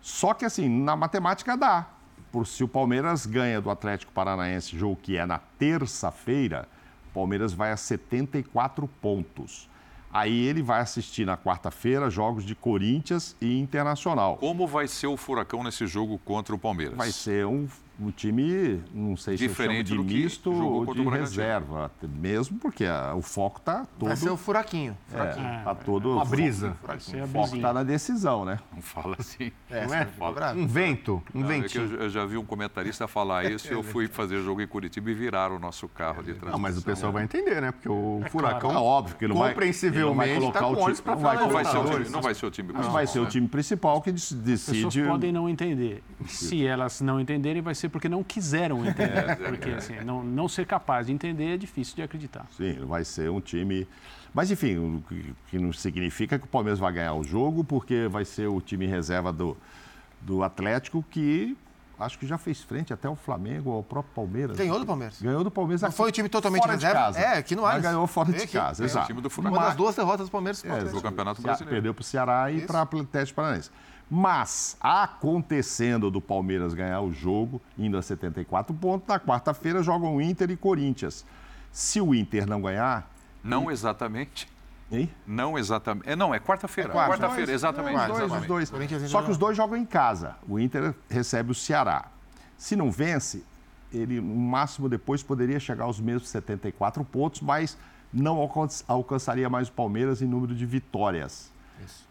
Só 0.02 0.34
que 0.34 0.44
assim, 0.44 0.68
na 0.68 0.96
matemática 0.96 1.56
dá. 1.56 1.88
Por 2.32 2.48
se 2.48 2.64
o 2.64 2.68
Palmeiras 2.68 3.28
ganha 3.28 3.62
do 3.62 3.70
Atlético 3.70 4.12
Paranaense, 4.12 4.76
jogo 4.76 4.96
que 4.96 5.18
é 5.18 5.26
na 5.26 5.38
terça-feira, 5.38 6.68
o 7.12 7.14
Palmeiras 7.14 7.54
vai 7.54 7.72
a 7.72 7.78
74 7.78 8.88
pontos. 9.02 9.70
Aí 10.12 10.48
ele 10.48 10.64
vai 10.64 10.82
assistir 10.82 11.26
na 11.26 11.38
quarta-feira 11.38 12.10
jogos 12.10 12.44
de 12.44 12.56
Corinthians 12.56 13.36
e 13.40 13.60
Internacional. 13.60 14.38
Como 14.38 14.66
vai 14.66 14.88
ser 14.88 15.08
o 15.08 15.18
Furacão 15.18 15.64
nesse 15.64 15.86
jogo 15.86 16.18
contra 16.20 16.56
o 16.56 16.58
Palmeiras? 16.58 16.98
Vai 16.98 17.12
ser 17.12 17.46
um, 17.46 17.68
um 18.00 18.12
time, 18.12 18.82
não 18.94 19.18
sei 19.18 19.36
Diferente 19.36 19.88
se 19.88 19.94
eu 19.94 19.98
chamo 19.98 20.08
de 20.08 20.14
que 20.16 20.24
misto 20.24 20.54
jogou 20.54 20.86
ou 20.88 20.94
de 20.94 21.02
reserva. 21.10 21.92
Mesmo 22.04 22.58
porque 22.60 22.86
a- 22.86 23.14
o 23.16 23.22
foco 23.22 23.60
está 23.60 23.86
todo... 23.98 24.08
Vai 24.10 24.16
ser 24.18 24.30
o 24.30 24.38
furaquinho. 24.38 24.96
é, 25.14 25.64
tá 25.64 25.74
todo 25.76 26.14
Uma 26.14 26.26
brisa. 26.26 26.78
O 26.84 27.28
foco 27.28 27.56
está 27.56 27.74
na 27.74 27.84
decisão, 27.84 28.46
né? 28.46 28.60
Não 28.74 28.82
fala 28.82 29.16
assim. 29.20 29.52
É, 29.70 29.86
Não 29.88 29.94
é? 29.94 30.08
bravo. 30.34 30.60
Um 30.60 30.68
vento, 30.68 31.24
um 31.34 31.40
Não, 31.42 31.52
é 31.52 31.56
que 31.56 31.62
ventinho. 31.80 31.96
eu, 31.96 32.02
eu 32.04 32.10
já 32.10 32.26
vi 32.26 32.38
um 32.38 32.46
comentarista 32.46 33.08
falar 33.08 33.46
isso 33.52 33.68
e 33.68 33.72
eu 33.72 33.82
fui 33.84 34.08
fazer 34.08 34.42
jogo 34.42 34.62
em 34.62 34.68
Curitiba 34.68 35.10
e 35.10 35.14
viraram 35.14 35.56
o 35.56 35.60
nosso 35.60 35.88
carro 35.88 36.18
de 36.22 36.34
transmissão. 36.34 36.52
Não, 36.52 36.60
mas 36.60 36.78
o 36.78 36.82
pessoal 36.84 37.12
vai 37.12 37.24
entender, 37.24 37.62
né? 37.62 37.72
Porque 37.72 37.90
o 37.90 38.22
Furacão, 38.30 38.72
É 38.72 38.78
óbvio 38.78 39.16
que 39.18 39.28
não 39.28 39.38
vai- 39.38 39.50
compreensivelmente, 39.50 40.00
ele 40.00 40.06
não 40.10 40.16
vai 40.16 40.28
está 40.30 40.60
colocar 40.60 40.60
com 40.60 40.82
o 40.82 40.84
olhos 40.86 41.00
time- 41.00 41.04
para 41.06 41.16
não 41.16 41.22
vai 41.22 41.36
falar 41.38 41.48
Não 41.48 41.52
vai, 41.52 41.66
ser 41.66 41.78
o 41.78 41.84
time, 42.02 42.10
não 42.10 42.22
vai 42.22 42.36
ser 42.36 42.46
o 42.46 42.52
time 42.52 42.68
Mas 42.68 42.74
principal. 42.76 42.94
vai 42.94 43.08
ser 43.08 43.20
o 43.20 43.26
time 43.26 43.48
principal 43.48 44.02
que 44.02 44.12
dec- 44.12 44.24
As 44.24 44.30
pessoas 44.34 44.84
decide... 44.84 45.04
podem 45.08 45.32
não 45.32 45.50
entender. 45.50 46.04
Se 46.28 46.66
elas 46.66 47.02
não 47.02 47.20
entenderem, 47.20 47.62
vai 47.62 47.74
ser 47.76 47.87
porque 47.90 48.08
não 48.10 48.24
quiseram 48.24 48.86
entender. 48.86 49.36
Porque 49.38 49.70
assim, 49.72 49.96
não, 50.04 50.24
não 50.24 50.48
ser 50.48 50.66
capaz 50.66 51.08
de 51.08 51.14
entender 51.14 51.54
é 51.54 51.58
difícil 51.58 51.96
de 51.96 52.02
acreditar. 52.04 52.46
Sim, 52.56 52.86
vai 52.86 53.04
ser 53.06 53.30
um 53.30 53.40
time. 53.42 53.88
Mas, 54.34 54.52
enfim, 54.52 54.78
o 54.78 55.04
que- 55.50 55.58
não 55.58 55.72
significa 55.74 56.38
que 56.38 56.46
o 56.46 56.48
Palmeiras 56.48 56.80
vai 56.80 56.92
ganhar 56.94 57.14
o 57.14 57.24
jogo, 57.24 57.64
porque 57.64 58.08
vai 58.10 58.24
ser 58.26 58.48
o 58.48 58.60
time 58.62 58.86
reserva 58.86 59.32
do, 59.34 59.58
do 60.22 60.44
Atlético, 60.44 61.04
que 61.10 61.58
acho 62.00 62.20
que 62.20 62.28
já 62.28 62.38
fez 62.38 62.62
frente 62.62 62.94
até 62.94 63.08
ao 63.08 63.16
Flamengo, 63.16 63.72
ao 63.72 63.82
próprio 63.82 64.14
Palmeiras. 64.14 64.56
Ganhou 64.56 64.78
do 64.80 64.86
Palmeiras. 64.86 65.20
Ganhou 65.20 65.44
do 65.44 65.50
Palmeiras 65.50 65.82
Não 65.82 65.88
aqui, 65.90 65.98
foi 65.98 66.10
o 66.10 66.12
time 66.12 66.30
totalmente 66.30 66.62
fora 66.62 66.74
reserva? 66.74 66.96
de 66.96 67.04
casa. 67.06 67.20
É, 67.20 67.38
aqui 67.40 67.56
no 67.56 67.64
Mas 67.64 67.72
Allianz. 67.76 67.94
ganhou 67.94 68.06
fora 68.08 68.32
de 68.32 68.48
casa, 68.48 68.84
É, 68.84 68.86
o 68.86 68.86
exato. 68.86 69.08
time 69.08 69.22
do 69.22 69.30
Uma 69.40 69.60
das 69.60 69.76
duas 69.76 69.96
derrotas 69.96 70.28
do 70.28 70.32
Palmeiras 70.32 70.64
É, 70.64 70.84
do 70.84 71.02
Campeonato 71.02 71.38
Se- 71.38 71.44
Brasileiro. 71.44 71.74
Perdeu 71.76 71.94
para 71.96 72.02
o 72.02 72.06
Ceará 72.06 72.52
e 72.52 72.62
para 72.62 72.88
o 72.96 73.00
Atlético 73.02 73.36
Paranaense. 73.38 73.72
Mas, 74.10 74.78
acontecendo 74.80 76.10
do 76.10 76.22
Palmeiras 76.22 76.74
ganhar 76.74 77.02
o 77.02 77.12
jogo, 77.12 77.62
indo 77.78 77.98
a 77.98 78.02
74 78.02 78.74
pontos, 78.74 79.08
na 79.08 79.20
quarta-feira 79.20 79.84
jogam 79.84 80.22
Inter 80.22 80.50
e 80.50 80.56
Corinthians. 80.58 81.26
Se 81.72 82.00
o 82.00 82.16
Inter 82.16 82.48
não 82.48 82.62
ganhar, 82.62 83.10
Não 83.44 83.70
exatamente. 83.70 84.48
hein? 84.92 85.10
Não 85.28 85.58
exatamente. 85.58 86.10
É, 86.10 86.16
não, 86.16 86.34
é 86.34 86.40
quarta-feira. 86.40 86.90
É 86.90 86.94
quarta. 86.94 87.18
quarta-feira, 87.18 87.52
exatamente. 87.52 87.96
Os 88.00 88.08
dois, 88.08 88.12
os 88.20 88.26
exatamente. 88.26 88.48
dois. 88.48 89.04
E 89.04 89.08
Só 89.10 89.22
que 89.22 89.32
os 89.32 89.38
dois 89.38 89.58
jogam 89.58 89.76
em 89.78 89.86
casa. 89.86 90.36
O 90.48 90.58
Inter 90.58 90.96
recebe 91.10 91.52
o 91.52 91.56
Ceará. 91.56 92.06
Se 92.58 92.76
não 92.76 92.90
vence, 92.90 93.44
ele 93.94 94.20
no 94.22 94.36
máximo 94.36 94.88
depois 94.90 95.22
poderia 95.22 95.60
chegar 95.60 95.84
aos 95.84 96.00
mesmos 96.00 96.30
74 96.30 97.04
pontos, 97.04 97.42
mas 97.42 97.78
não 98.12 98.38
alcan- 98.38 98.68
alcançaria 98.88 99.50
mais 99.50 99.68
o 99.68 99.72
Palmeiras 99.74 100.22
em 100.22 100.26
número 100.28 100.56
de 100.56 100.66
vitórias. 100.66 101.52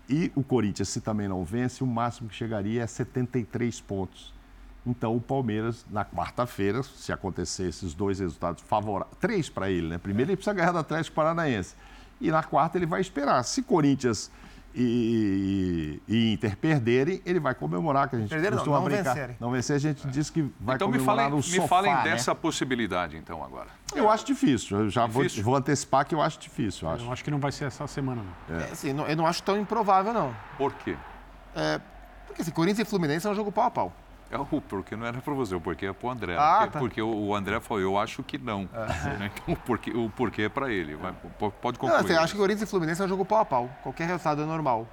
E 0.08 0.30
o 0.34 0.42
Corinthians, 0.42 0.88
se 0.88 1.00
também 1.00 1.28
não 1.28 1.44
vence, 1.44 1.82
o 1.82 1.86
máximo 1.86 2.28
que 2.28 2.34
chegaria 2.34 2.82
é 2.82 2.86
73 2.86 3.80
pontos. 3.80 4.32
Então 4.86 5.16
o 5.16 5.20
Palmeiras, 5.20 5.84
na 5.90 6.04
quarta-feira, 6.04 6.82
se 6.82 7.12
acontecer 7.12 7.68
esses 7.68 7.92
dois 7.92 8.20
resultados 8.20 8.62
favoráveis, 8.62 9.16
três 9.20 9.48
para 9.48 9.68
ele, 9.68 9.88
né? 9.88 9.98
Primeiro 9.98 10.30
ele 10.30 10.36
precisa 10.36 10.54
ganhar 10.54 10.70
do 10.70 10.78
Atlético 10.78 11.16
Paranaense. 11.16 11.74
E 12.20 12.30
na 12.30 12.42
quarta 12.42 12.78
ele 12.78 12.86
vai 12.86 13.00
esperar. 13.00 13.42
Se 13.42 13.62
Corinthians 13.62 14.30
e, 14.78 16.02
e 16.06 16.32
Inter 16.34 16.56
perderem, 16.56 17.20
ele 17.24 17.40
vai 17.40 17.54
comemorar, 17.54 18.08
que 18.08 18.16
a 18.16 18.18
gente 18.18 18.28
Perderam 18.28 18.56
não, 18.56 18.58
costuma 18.58 18.78
não 18.78 18.84
brincar. 18.84 19.14
vencerem. 19.14 19.36
Não 19.40 19.50
vencer, 19.50 19.76
a 19.76 19.78
gente 19.78 20.06
diz 20.08 20.28
que 20.30 20.42
vai 20.60 20.76
Então 20.76 20.88
me 20.88 20.94
comemorar 20.98 21.16
falem, 21.26 21.30
no 21.30 21.36
me 21.36 21.42
sofá, 21.42 21.68
falem 21.68 21.94
né? 21.94 22.02
dessa 22.04 22.34
possibilidade, 22.34 23.16
então, 23.16 23.42
agora. 23.42 23.68
Eu 23.94 24.10
acho 24.10 24.24
difícil. 24.26 24.78
Eu 24.80 24.90
já 24.90 25.06
vou, 25.06 25.22
Difícil? 25.22 25.44
vou 25.44 25.56
antecipar 25.56 26.04
que 26.06 26.14
eu 26.14 26.20
acho 26.20 26.38
difícil, 26.38 26.86
eu 26.88 26.94
acho. 26.94 27.04
Eu 27.04 27.12
acho 27.12 27.24
que 27.24 27.30
não 27.30 27.38
vai 27.38 27.52
ser 27.52 27.64
essa 27.66 27.86
semana, 27.86 28.22
não. 28.48 28.56
É, 28.60 28.64
assim, 28.64 28.92
não- 28.92 29.06
eu 29.06 29.16
não 29.16 29.26
acho 29.26 29.42
tão 29.42 29.58
improvável, 29.58 30.12
não. 30.12 30.34
Por 30.58 30.72
quê? 30.74 30.96
É, 31.54 31.80
porque 32.26 32.42
assim, 32.42 32.50
Corinthians 32.50 32.86
e 32.86 32.90
Fluminense 32.90 33.26
é 33.26 33.30
um 33.30 33.34
jogo 33.34 33.50
pau 33.50 33.64
a 33.64 33.70
pau. 33.70 33.92
É 34.30 34.36
o 34.38 34.44
porque 34.44 34.96
não 34.96 35.06
era 35.06 35.20
para 35.20 35.34
você, 35.34 35.54
o 35.54 35.60
porquê 35.60 35.86
é 35.86 35.92
para 35.92 36.06
o 36.06 36.10
André. 36.10 36.36
Ah, 36.36 36.58
porque 36.60 36.72
tá. 36.72 36.78
porque 36.80 37.02
o 37.02 37.26
o 37.26 37.34
André 37.34 37.60
falou, 37.60 37.80
eu 37.82 37.98
acho 37.98 38.22
que 38.22 38.38
não. 38.38 38.68
Né? 39.18 39.30
Então, 39.42 39.54
o 39.54 39.56
porquê, 39.56 39.90
o 39.90 40.10
porquê 40.10 40.42
é 40.42 40.48
para 40.48 40.70
ele. 40.72 40.96
Vai, 40.96 41.12
po- 41.38 41.50
pode 41.50 41.78
Não, 41.78 41.88
concluir. 41.88 42.04
assim, 42.04 42.14
eu 42.14 42.20
acho 42.20 42.32
que 42.34 42.38
Corinthians 42.38 42.68
e 42.68 42.70
Fluminense 42.70 43.00
é 43.00 43.04
um 43.04 43.08
jogo 43.08 43.24
pau 43.24 43.40
a 43.40 43.44
pau. 43.44 43.70
Qualquer 43.82 44.06
resultado 44.06 44.42
é 44.42 44.46
normal. 44.46 44.86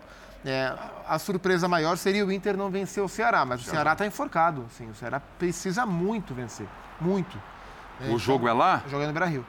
É, 0.45 0.73
a 1.07 1.17
surpresa 1.17 1.67
maior 1.67 1.97
seria 1.97 2.25
o 2.25 2.31
Inter 2.31 2.57
não 2.57 2.69
vencer 2.69 3.01
o 3.01 3.07
Ceará, 3.07 3.45
mas 3.45 3.61
o 3.61 3.63
Ceará 3.63 3.93
está 3.93 4.05
enforcado. 4.05 4.65
Assim, 4.67 4.89
o 4.89 4.93
Ceará 4.95 5.19
precisa 5.39 5.85
muito 5.85 6.33
vencer. 6.33 6.67
Muito. 6.99 7.37
O 8.09 8.17
jogo 8.19 8.47
é 8.47 8.53
lá? 8.53 8.83
Jogando 8.89 9.07
no 9.07 9.13
Brasil. 9.13 9.45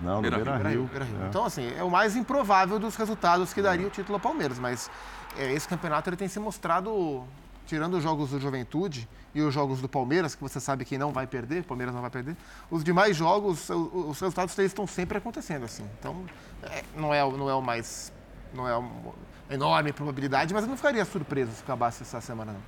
Não, 0.00 0.16
no 0.16 0.22
Beira-Rio, 0.22 0.44
Beira. 0.44 0.84
Beira-Rio. 0.90 1.26
Então, 1.28 1.44
assim, 1.44 1.72
é 1.76 1.82
o 1.82 1.90
mais 1.90 2.14
improvável 2.14 2.78
dos 2.78 2.94
resultados 2.94 3.52
que 3.52 3.60
daria 3.62 3.86
o 3.86 3.90
título 3.90 4.14
ao 4.16 4.20
Palmeiras. 4.20 4.58
Mas 4.58 4.90
é, 5.36 5.52
esse 5.52 5.66
campeonato 5.66 6.08
ele 6.10 6.16
tem 6.16 6.28
se 6.28 6.38
mostrado, 6.38 7.24
tirando 7.68 7.94
os 7.98 8.02
jogos 8.02 8.30
do 8.30 8.40
Juventude 8.40 9.06
e 9.34 9.42
os 9.42 9.52
jogos 9.52 9.80
do 9.82 9.88
Palmeiras, 9.88 10.34
que 10.34 10.40
você 10.42 10.58
sabe 10.58 10.84
que 10.86 10.96
não 10.96 11.12
vai 11.12 11.26
perder, 11.26 11.60
o 11.60 11.64
Palmeiras 11.64 11.94
não 11.94 12.00
vai 12.00 12.10
perder, 12.10 12.34
os 12.70 12.82
demais 12.82 13.14
jogos, 13.16 13.68
os 13.70 14.18
resultados 14.18 14.54
deles 14.56 14.70
estão 14.72 14.86
sempre 14.86 15.18
acontecendo, 15.18 15.64
assim. 15.66 15.84
Então, 16.00 16.24
é, 16.62 16.82
não, 16.96 17.12
é, 17.12 17.22
o- 17.22 17.36
não 17.36 17.48
é 17.48 17.54
o 17.54 17.60
mais... 17.62 18.10
Não 18.54 18.66
é 18.66 18.74
uma 18.74 19.12
enorme 19.50 19.92
probabilidade, 19.92 20.54
mas 20.54 20.62
eu 20.64 20.70
não 20.70 20.76
ficaria 20.76 21.04
surpreso 21.04 21.52
se 21.52 21.62
acabasse 21.62 22.02
essa 22.02 22.18
semana, 22.22 22.52
não. 22.52 22.60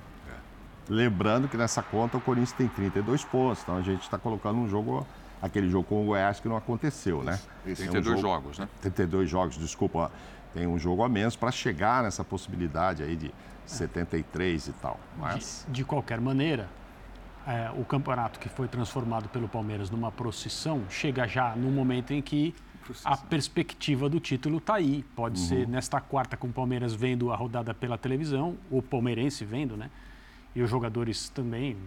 Lembrando 0.87 1.47
que 1.47 1.57
nessa 1.57 1.81
conta 1.81 2.17
o 2.17 2.21
Corinthians 2.21 2.51
tem 2.53 2.67
32 2.67 3.23
pontos, 3.23 3.63
então 3.63 3.77
a 3.77 3.81
gente 3.81 4.01
está 4.01 4.17
colocando 4.17 4.59
um 4.59 4.69
jogo, 4.69 5.05
aquele 5.41 5.69
jogo 5.69 5.85
com 5.87 6.03
o 6.03 6.05
Goiás 6.05 6.39
que 6.39 6.47
não 6.47 6.57
aconteceu, 6.57 7.23
né? 7.23 7.39
Tem 7.63 7.73
Tem 7.75 7.87
um 7.87 7.91
32 7.91 8.19
jogo- 8.21 8.21
jogos, 8.21 8.59
né? 8.59 8.67
32 8.81 9.29
jogos, 9.29 9.57
desculpa. 9.57 10.11
Tem 10.53 10.67
um 10.67 10.77
jogo 10.77 11.03
a 11.03 11.09
menos 11.09 11.35
para 11.35 11.51
chegar 11.51 12.03
nessa 12.03 12.23
possibilidade 12.23 13.01
aí 13.03 13.15
de 13.15 13.33
73 13.71 14.67
e 14.67 14.73
tal. 14.73 14.99
Mas 15.17 15.65
De, 15.67 15.73
de 15.73 15.85
qualquer 15.85 16.19
maneira, 16.19 16.69
é, 17.45 17.71
o 17.75 17.83
campeonato 17.83 18.39
que 18.39 18.49
foi 18.49 18.67
transformado 18.67 19.29
pelo 19.29 19.47
Palmeiras 19.47 19.89
numa 19.89 20.11
procissão 20.11 20.83
chega 20.89 21.27
já 21.27 21.55
no 21.55 21.71
momento 21.71 22.11
em 22.11 22.21
que 22.21 22.53
a 23.05 23.15
perspectiva 23.15 24.09
do 24.09 24.19
título 24.19 24.57
está 24.57 24.75
aí. 24.75 25.03
Pode 25.15 25.39
ser 25.39 25.67
nesta 25.67 26.01
quarta 26.01 26.35
com 26.35 26.47
o 26.47 26.53
Palmeiras 26.53 26.93
vendo 26.93 27.31
a 27.31 27.35
rodada 27.35 27.73
pela 27.73 27.97
televisão, 27.97 28.57
o 28.69 28.81
palmeirense 28.81 29.45
vendo, 29.45 29.77
né? 29.77 29.89
E 30.55 30.61
os 30.61 30.69
jogadores 30.69 31.29
também, 31.29 31.77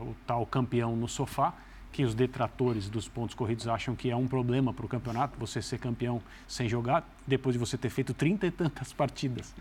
o 0.00 0.14
tal 0.26 0.44
campeão 0.44 0.94
no 0.96 1.08
sofá, 1.08 1.54
que 1.94 2.02
os 2.02 2.12
detratores 2.12 2.88
dos 2.88 3.06
pontos 3.06 3.36
corridos 3.36 3.68
acham 3.68 3.94
que 3.94 4.10
é 4.10 4.16
um 4.16 4.26
problema 4.26 4.74
para 4.74 4.84
o 4.84 4.88
campeonato, 4.88 5.38
você 5.38 5.62
ser 5.62 5.78
campeão 5.78 6.20
sem 6.48 6.68
jogar, 6.68 7.08
depois 7.24 7.52
de 7.52 7.58
você 7.60 7.78
ter 7.78 7.88
feito 7.88 8.12
trinta 8.12 8.48
e 8.48 8.50
tantas 8.50 8.92
partidas. 8.92 9.54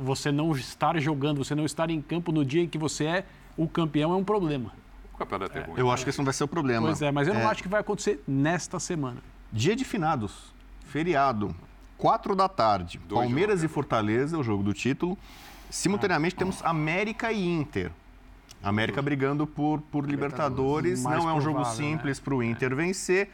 Você 0.00 0.32
não 0.32 0.50
estar 0.50 0.98
jogando, 0.98 1.44
você 1.44 1.54
não 1.54 1.64
estar 1.64 1.90
em 1.90 2.02
campo 2.02 2.32
no 2.32 2.44
dia 2.44 2.62
em 2.62 2.68
que 2.68 2.76
você 2.76 3.04
é 3.04 3.26
o 3.56 3.68
campeão 3.68 4.12
é 4.12 4.16
um 4.16 4.24
problema. 4.24 4.72
O 5.12 5.16
campeonato 5.16 5.56
é 5.56 5.62
ruim. 5.62 5.78
Eu 5.78 5.92
acho 5.92 6.02
que 6.02 6.10
esse 6.10 6.18
não 6.18 6.24
vai 6.24 6.34
ser 6.34 6.42
o 6.42 6.48
problema. 6.48 6.88
Pois 6.88 7.00
é, 7.00 7.12
mas 7.12 7.28
eu 7.28 7.34
não 7.34 7.48
acho 7.48 7.62
que 7.62 7.68
vai 7.68 7.82
acontecer 7.82 8.20
nesta 8.26 8.80
semana. 8.80 9.18
Dia 9.52 9.76
de 9.76 9.84
finados, 9.84 10.52
feriado, 10.86 11.54
4 11.98 12.34
da 12.34 12.48
tarde. 12.48 13.00
Dois 13.06 13.28
Palmeiras 13.28 13.62
e 13.62 13.68
Fortaleza, 13.68 14.36
o 14.36 14.42
jogo 14.42 14.64
do 14.64 14.74
título. 14.74 15.16
Simultaneamente 15.70 16.34
temos 16.34 16.64
América 16.64 17.30
e 17.30 17.46
Inter. 17.46 17.92
América 18.64 19.02
brigando 19.02 19.46
por, 19.46 19.80
por 19.80 20.08
Libertadores. 20.08 21.02
Mais 21.02 21.22
Não 21.22 21.28
é 21.28 21.32
um 21.32 21.40
jogo 21.40 21.60
provável, 21.60 21.84
né? 21.84 21.92
simples 21.92 22.20
para 22.20 22.34
o 22.34 22.42
Inter 22.42 22.74
vencer, 22.74 23.30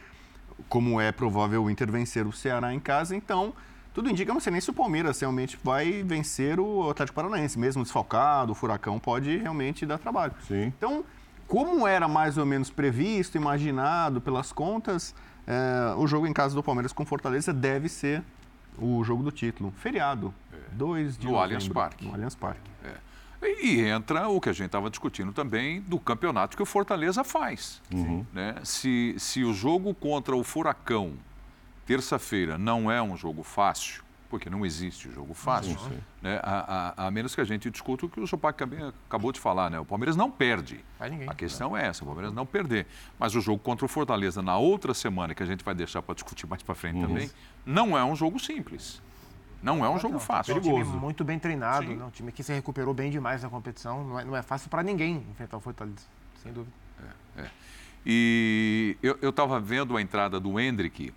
como 0.67 0.99
é 0.99 1.11
provável 1.11 1.63
o 1.63 1.69
Inter 1.69 1.91
vencer 1.91 2.25
o 2.25 2.31
Ceará 2.31 2.73
em 2.73 2.79
casa. 2.79 3.15
Então, 3.15 3.53
tudo 3.93 4.09
indica, 4.09 4.33
não 4.33 4.39
sei 4.39 4.51
nem 4.51 4.61
se 4.61 4.69
o 4.69 4.73
Palmeiras 4.73 5.19
realmente 5.19 5.57
vai 5.63 6.03
vencer 6.03 6.59
o 6.59 6.89
Atlético 6.89 7.15
Paranaense. 7.15 7.57
Mesmo 7.57 7.83
desfalcado, 7.83 8.51
o 8.51 8.55
Furacão 8.55 8.99
pode 8.99 9.37
realmente 9.37 9.85
dar 9.85 9.97
trabalho. 9.97 10.33
Sim. 10.47 10.73
Então, 10.77 11.03
como 11.47 11.87
era 11.87 12.07
mais 12.07 12.37
ou 12.37 12.45
menos 12.45 12.69
previsto, 12.69 13.37
imaginado 13.37 14.21
pelas 14.21 14.51
contas, 14.51 15.13
é, 15.45 15.93
o 15.97 16.07
jogo 16.07 16.27
em 16.27 16.33
casa 16.33 16.55
do 16.55 16.63
Palmeiras 16.63 16.93
com 16.93 17.05
Fortaleza 17.05 17.51
deve 17.51 17.89
ser 17.89 18.23
o 18.77 19.03
jogo 19.03 19.23
do 19.23 19.31
título. 19.31 19.73
Feriado. 19.77 20.33
2 20.73 21.17
de 21.17 21.25
No 21.25 21.33
novembro, 21.33 21.43
Allianz 21.43 21.67
Parque. 21.67 22.05
No 22.05 22.13
Allianz 22.13 22.35
Parque. 22.35 22.71
E, 22.83 22.87
e 23.41 23.81
entra 23.81 24.27
o 24.29 24.39
que 24.39 24.49
a 24.49 24.53
gente 24.53 24.67
estava 24.67 24.89
discutindo 24.89 25.31
também 25.33 25.81
do 25.81 25.99
campeonato 25.99 26.55
que 26.55 26.63
o 26.63 26.65
Fortaleza 26.65 27.23
faz. 27.23 27.81
Uhum. 27.93 28.25
Né? 28.31 28.55
Se, 28.63 29.15
se 29.17 29.43
o 29.43 29.53
jogo 29.53 29.93
contra 29.95 30.35
o 30.35 30.43
Furacão, 30.43 31.13
terça-feira, 31.85 32.57
não 32.57 32.91
é 32.91 33.01
um 33.01 33.17
jogo 33.17 33.43
fácil, 33.43 34.03
porque 34.29 34.49
não 34.49 34.65
existe 34.65 35.11
jogo 35.11 35.33
fácil, 35.33 35.77
né? 36.21 36.39
A, 36.41 36.93
a- 37.03 37.07
a 37.07 37.11
menos 37.11 37.35
que 37.35 37.41
a 37.41 37.43
gente 37.43 37.69
discuta 37.69 38.05
o 38.05 38.09
que 38.09 38.19
o 38.19 38.25
Sopac 38.27 38.57
também 38.57 38.79
acabou 39.07 39.31
de 39.31 39.39
falar, 39.39 39.69
né? 39.69 39.77
O 39.79 39.83
Palmeiras 39.85 40.15
não 40.15 40.31
perde. 40.31 40.79
Ninguém. 41.09 41.27
A 41.29 41.33
questão 41.33 41.75
é 41.75 41.85
essa, 41.87 42.03
o 42.03 42.05
Palmeiras 42.07 42.33
não 42.33 42.45
perder. 42.45 42.87
Mas 43.19 43.35
o 43.35 43.41
jogo 43.41 43.59
contra 43.59 43.85
o 43.85 43.89
Fortaleza 43.89 44.41
na 44.41 44.57
outra 44.57 44.93
semana, 44.93 45.35
que 45.35 45.43
a 45.43 45.45
gente 45.45 45.65
vai 45.65 45.75
deixar 45.75 46.01
para 46.01 46.15
discutir 46.15 46.47
mais 46.47 46.63
para 46.63 46.73
frente 46.75 47.01
também, 47.01 47.29
não 47.65 47.97
é 47.97 48.05
um 48.05 48.15
jogo 48.15 48.39
simples. 48.39 49.01
Não 49.61 49.85
é 49.85 49.89
um 49.89 49.99
jogo 49.99 50.19
fácil. 50.19 50.55
É 50.55 50.57
um 50.57 50.61
time 50.61 50.83
muito 50.83 51.23
bem 51.23 51.37
treinado, 51.37 51.87
né? 51.95 52.03
um 52.03 52.09
time 52.09 52.31
que 52.31 52.43
se 52.43 52.51
recuperou 52.53 52.93
bem 52.93 53.11
demais 53.11 53.43
na 53.43 53.49
competição. 53.49 54.03
Não 54.03 54.19
é, 54.19 54.23
não 54.25 54.35
é 54.35 54.41
fácil 54.41 54.69
para 54.69 54.81
ninguém 54.83 55.23
enfrentar 55.31 55.57
o 55.57 55.59
Fortaleza, 55.59 56.05
sem 56.41 56.51
dúvida. 56.51 56.73
E 58.05 58.97
eu 59.01 59.29
estava 59.29 59.59
vendo 59.59 59.95
a 59.95 60.01
entrada 60.01 60.39
do 60.39 60.59
Hendrick. 60.59 61.13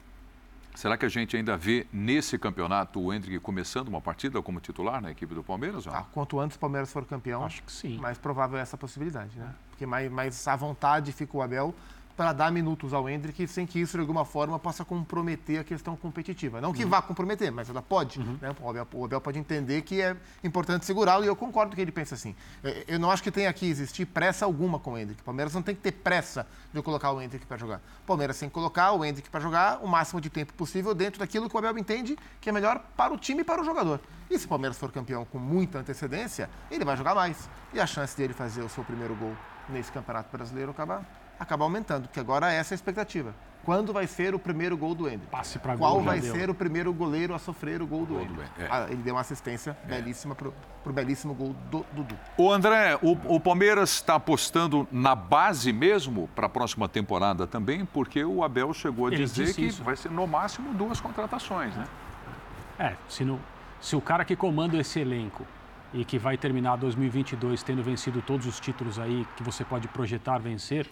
Será 0.74 0.96
que 0.98 1.06
a 1.06 1.08
gente 1.08 1.36
ainda 1.36 1.56
vê 1.56 1.86
nesse 1.92 2.36
campeonato 2.36 3.00
o 3.00 3.12
Hendrick 3.12 3.38
começando 3.38 3.88
uma 3.88 4.00
partida 4.00 4.42
como 4.42 4.58
titular 4.58 5.00
na 5.00 5.10
equipe 5.12 5.32
do 5.32 5.42
Palmeiras? 5.42 5.86
não? 5.86 5.94
Ah, 5.94 6.04
quanto 6.12 6.38
antes 6.40 6.56
o 6.56 6.60
Palmeiras 6.60 6.92
for 6.92 7.04
campeão, 7.04 7.44
Acho 7.44 7.62
que 7.62 7.70
sim. 7.70 7.96
mais 7.98 8.18
provável 8.18 8.58
é 8.58 8.60
essa 8.60 8.76
possibilidade, 8.76 9.38
né? 9.38 9.54
Porque 9.70 9.86
mais, 9.86 10.10
mais 10.10 10.48
à 10.48 10.56
vontade 10.56 11.12
fica 11.12 11.36
o 11.36 11.42
Abel 11.42 11.72
para 12.16 12.32
dar 12.32 12.52
minutos 12.52 12.92
ao 12.94 13.08
Hendrick 13.08 13.46
sem 13.48 13.66
que 13.66 13.80
isso 13.80 13.96
de 13.96 14.00
alguma 14.00 14.24
forma 14.24 14.58
possa 14.58 14.84
comprometer 14.84 15.60
a 15.60 15.64
questão 15.64 15.96
competitiva. 15.96 16.60
Não 16.60 16.72
que 16.72 16.84
vá 16.84 17.02
comprometer, 17.02 17.50
mas 17.50 17.68
ela 17.68 17.82
pode. 17.82 18.20
né? 18.20 18.54
O, 18.60 18.70
Abel, 18.70 18.86
o 18.92 19.04
Abel 19.04 19.20
pode 19.20 19.38
entender 19.38 19.82
que 19.82 20.00
é 20.00 20.16
importante 20.42 20.84
segurá-lo 20.84 21.24
e 21.24 21.26
eu 21.26 21.34
concordo 21.34 21.74
que 21.74 21.82
ele 21.82 21.90
pensa 21.92 22.14
assim. 22.14 22.34
Eh, 22.62 22.84
Eu 22.88 22.98
não 23.00 23.10
acho 23.10 23.22
que 23.22 23.30
tenha 23.30 23.52
que 23.52 23.66
existir 23.68 24.06
pressa 24.06 24.44
alguma 24.44 24.78
com 24.78 24.92
o 24.92 24.98
Hendrick. 24.98 25.20
O 25.20 25.24
Palmeiras 25.24 25.52
não 25.54 25.62
tem 25.62 25.74
que 25.74 25.80
ter 25.80 25.92
pressa 25.92 26.46
de 26.72 26.80
colocar 26.82 27.10
o 27.12 27.20
Hendrick 27.20 27.44
para 27.46 27.56
jogar. 27.56 27.78
O 28.02 28.06
Palmeiras 28.06 28.38
tem 28.38 28.48
que 28.48 28.54
colocar 28.54 28.92
o 28.92 29.04
Hendrick 29.04 29.28
para 29.28 29.40
jogar 29.40 29.80
o 29.82 29.88
máximo 29.88 30.20
de 30.20 30.30
tempo 30.30 30.52
possível 30.54 30.94
dentro 30.94 31.18
daquilo 31.18 31.48
que 31.48 31.54
o 31.56 31.58
Abel 31.58 31.76
entende 31.78 32.16
que 32.40 32.48
é 32.48 32.52
melhor 32.52 32.78
para 32.96 33.12
o 33.12 33.18
time 33.18 33.40
e 33.40 33.44
para 33.44 33.60
o 33.60 33.64
jogador. 33.64 34.00
E 34.30 34.38
se 34.38 34.46
o 34.46 34.48
Palmeiras 34.48 34.78
for 34.78 34.90
campeão 34.92 35.24
com 35.24 35.38
muita 35.38 35.78
antecedência, 35.80 36.48
ele 36.70 36.84
vai 36.84 36.96
jogar 36.96 37.14
mais. 37.14 37.50
E 37.72 37.80
a 37.80 37.86
chance 37.86 38.16
dele 38.16 38.32
fazer 38.32 38.62
o 38.62 38.68
seu 38.68 38.84
primeiro 38.84 39.14
gol 39.16 39.32
nesse 39.68 39.90
Campeonato 39.92 40.34
Brasileiro 40.34 40.70
acaba, 40.70 41.04
acaba 41.38 41.64
aumentando, 41.64 42.02
porque 42.08 42.20
agora 42.20 42.52
essa 42.52 42.72
é 42.72 42.74
a 42.74 42.76
expectativa. 42.76 43.34
Quando 43.64 43.94
vai 43.94 44.06
ser 44.06 44.34
o 44.34 44.38
primeiro 44.38 44.76
gol 44.76 44.94
do 44.94 45.06
Hendrick? 45.08 45.30
Passe 45.30 45.58
pra 45.58 45.74
Qual 45.74 46.02
vai 46.02 46.20
deu. 46.20 46.34
ser 46.34 46.50
o 46.50 46.54
primeiro 46.54 46.92
goleiro 46.92 47.34
a 47.34 47.38
sofrer 47.38 47.80
o 47.80 47.86
gol 47.86 48.04
do 48.04 48.12
Gol? 48.14 48.22
Hendrick, 48.22 48.50
é. 48.62 48.68
Ah, 48.70 48.86
ele 48.90 49.02
deu 49.02 49.14
uma 49.14 49.22
assistência 49.22 49.74
belíssima 49.84 50.34
pro, 50.34 50.52
pro 50.82 50.92
belíssimo 50.92 51.32
gol 51.32 51.56
do 51.70 51.84
Dudu. 51.92 52.14
O 52.36 52.52
André, 52.52 52.98
o, 53.00 53.12
o 53.36 53.40
Palmeiras 53.40 53.90
está 53.92 54.16
apostando 54.16 54.86
na 54.92 55.14
base 55.14 55.72
mesmo 55.72 56.28
para 56.36 56.44
a 56.44 56.48
próxima 56.50 56.86
temporada 56.90 57.46
também, 57.46 57.86
porque 57.86 58.22
o 58.22 58.44
Abel 58.44 58.74
chegou 58.74 59.06
a 59.06 59.08
Ele 59.12 59.24
dizer 59.24 59.54
que 59.54 59.62
isso. 59.62 59.82
vai 59.82 59.96
ser 59.96 60.10
no 60.10 60.26
máximo 60.26 60.74
duas 60.74 61.00
contratações, 61.00 61.74
né? 61.74 61.86
É, 62.78 62.92
se, 63.08 63.24
não- 63.24 63.40
se 63.80 63.96
o 63.96 64.00
cara 64.02 64.26
que 64.26 64.36
comanda 64.36 64.76
esse 64.76 65.00
elenco 65.00 65.46
e 65.94 66.04
que 66.04 66.18
vai 66.18 66.36
terminar 66.36 66.76
2022 66.76 67.62
tendo 67.62 67.82
vencido 67.82 68.20
todos 68.20 68.46
os 68.46 68.60
títulos 68.60 68.98
aí 68.98 69.26
que 69.38 69.42
você 69.42 69.64
pode 69.64 69.88
projetar 69.88 70.36
vencer, 70.36 70.86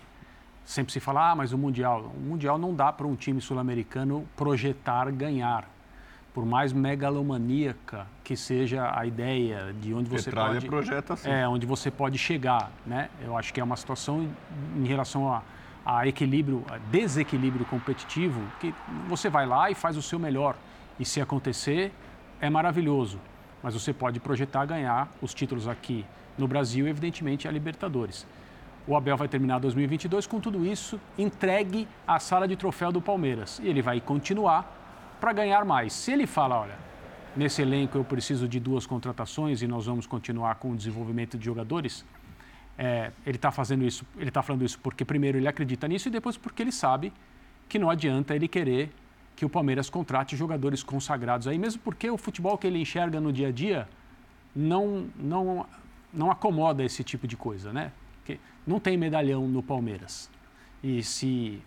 sempre 0.64 0.93
se 0.93 1.01
fala, 1.01 1.32
ah, 1.32 1.36
mas 1.36 1.52
o 1.52 1.59
Mundial. 1.59 2.12
O 2.16 2.20
Mundial 2.20 2.59
não 2.59 2.74
dá 2.74 2.93
para 2.93 3.06
um 3.06 3.14
time 3.14 3.40
sul-americano 3.40 4.26
projetar 4.36 5.10
ganhar. 5.10 5.68
Por 6.32 6.47
mais 6.47 6.72
megalomaníaca 6.72 8.06
que 8.24 8.36
seja 8.36 8.90
a 8.98 9.05
ideia 9.05 9.74
de 9.78 9.93
onde 9.93 10.09
você 10.09 10.30
Petralha 10.30 10.55
pode... 10.55 10.66
projeta 10.66 11.12
assim. 11.12 11.30
É, 11.30 11.47
onde 11.47 11.66
você 11.66 11.90
pode 11.90 12.16
chegar, 12.16 12.70
né? 12.86 13.10
Eu 13.22 13.36
acho 13.36 13.52
que 13.52 13.60
é 13.60 13.64
uma 13.64 13.76
situação 13.76 14.26
em 14.74 14.86
relação 14.86 15.30
a, 15.30 15.43
a 15.84 16.06
equilíbrio, 16.06 16.64
a 16.70 16.78
desequilíbrio 16.78 17.66
competitivo, 17.66 18.40
que 18.60 18.74
você 19.09 19.28
vai 19.28 19.44
lá 19.44 19.70
e 19.70 19.74
faz 19.74 19.97
o 19.97 20.02
seu 20.02 20.18
melhor. 20.18 20.56
E 20.98 21.05
se 21.05 21.20
acontecer, 21.20 21.93
é 22.40 22.48
maravilhoso. 22.48 23.20
Mas 23.62 23.74
você 23.74 23.93
pode 23.93 24.18
projetar 24.18 24.64
ganhar 24.64 25.12
os 25.20 25.34
títulos 25.34 25.68
aqui 25.68 26.05
no 26.39 26.48
Brasil 26.48 26.89
evidentemente, 26.89 27.47
a 27.47 27.51
Libertadores. 27.51 28.26
O 28.86 28.96
Abel 28.96 29.16
vai 29.16 29.28
terminar 29.28 29.60
2022 29.60 30.26
com 30.26 30.40
tudo 30.40 30.66
isso 30.66 31.00
entregue 31.16 31.86
à 32.06 32.18
sala 32.18 32.48
de 32.48 32.56
troféu 32.56 32.90
do 32.90 33.00
Palmeiras. 33.00 33.60
E 33.62 33.68
ele 33.68 33.80
vai 33.80 34.00
continuar 34.00 35.16
para 35.20 35.32
ganhar 35.32 35.64
mais. 35.64 35.92
Se 35.92 36.10
ele 36.10 36.26
fala, 36.26 36.60
olha, 36.60 36.76
nesse 37.36 37.62
elenco 37.62 37.96
eu 37.96 38.04
preciso 38.04 38.48
de 38.48 38.59
duas 38.59 38.84
contratações 38.84 39.62
e 39.62 39.68
nós 39.68 39.86
vamos 39.86 40.06
continuar 40.06 40.56
com 40.56 40.72
o 40.72 40.76
desenvolvimento 40.76 41.38
de 41.38 41.44
jogadores, 41.44 42.04
é, 42.76 43.12
ele 43.24 43.36
está 43.36 43.52
fazendo 43.52 43.84
isso, 43.84 44.04
ele 44.16 44.28
está 44.28 44.42
falando 44.42 44.64
isso 44.64 44.78
porque 44.80 45.04
primeiro 45.04 45.38
ele 45.38 45.46
acredita 45.46 45.86
nisso 45.86 46.09
e 46.09 46.10
depois 46.10 46.36
porque 46.36 46.62
ele 46.62 46.72
sabe 46.72 47.12
que 47.68 47.78
não 47.78 47.88
adianta 47.88 48.34
ele 48.34 48.48
querer 48.48 48.92
que 49.36 49.44
o 49.44 49.48
Palmeiras 49.48 49.88
contrate 49.88 50.36
jogadores 50.36 50.82
consagrados 50.82 51.46
aí, 51.46 51.56
mesmo 51.56 51.80
porque 51.82 52.10
o 52.10 52.18
futebol 52.18 52.59
que 52.59 52.66
ele 52.66 52.80
enxerga 52.80 53.20
no 53.20 53.32
dia 53.32 53.48
a 53.48 53.52
dia 53.52 53.88
não, 54.54 55.06
não, 55.16 55.66
não 56.12 56.30
acomoda 56.30 56.82
esse 56.82 57.02
tipo 57.04 57.26
de 57.26 57.36
coisa, 57.36 57.72
né? 57.72 57.92
Não 58.66 58.78
tem 58.78 58.97
medalhão 58.97 59.47
no 59.48 59.62
Palmeiras. 59.62 60.30
E 60.82 61.02
se, 61.02 61.60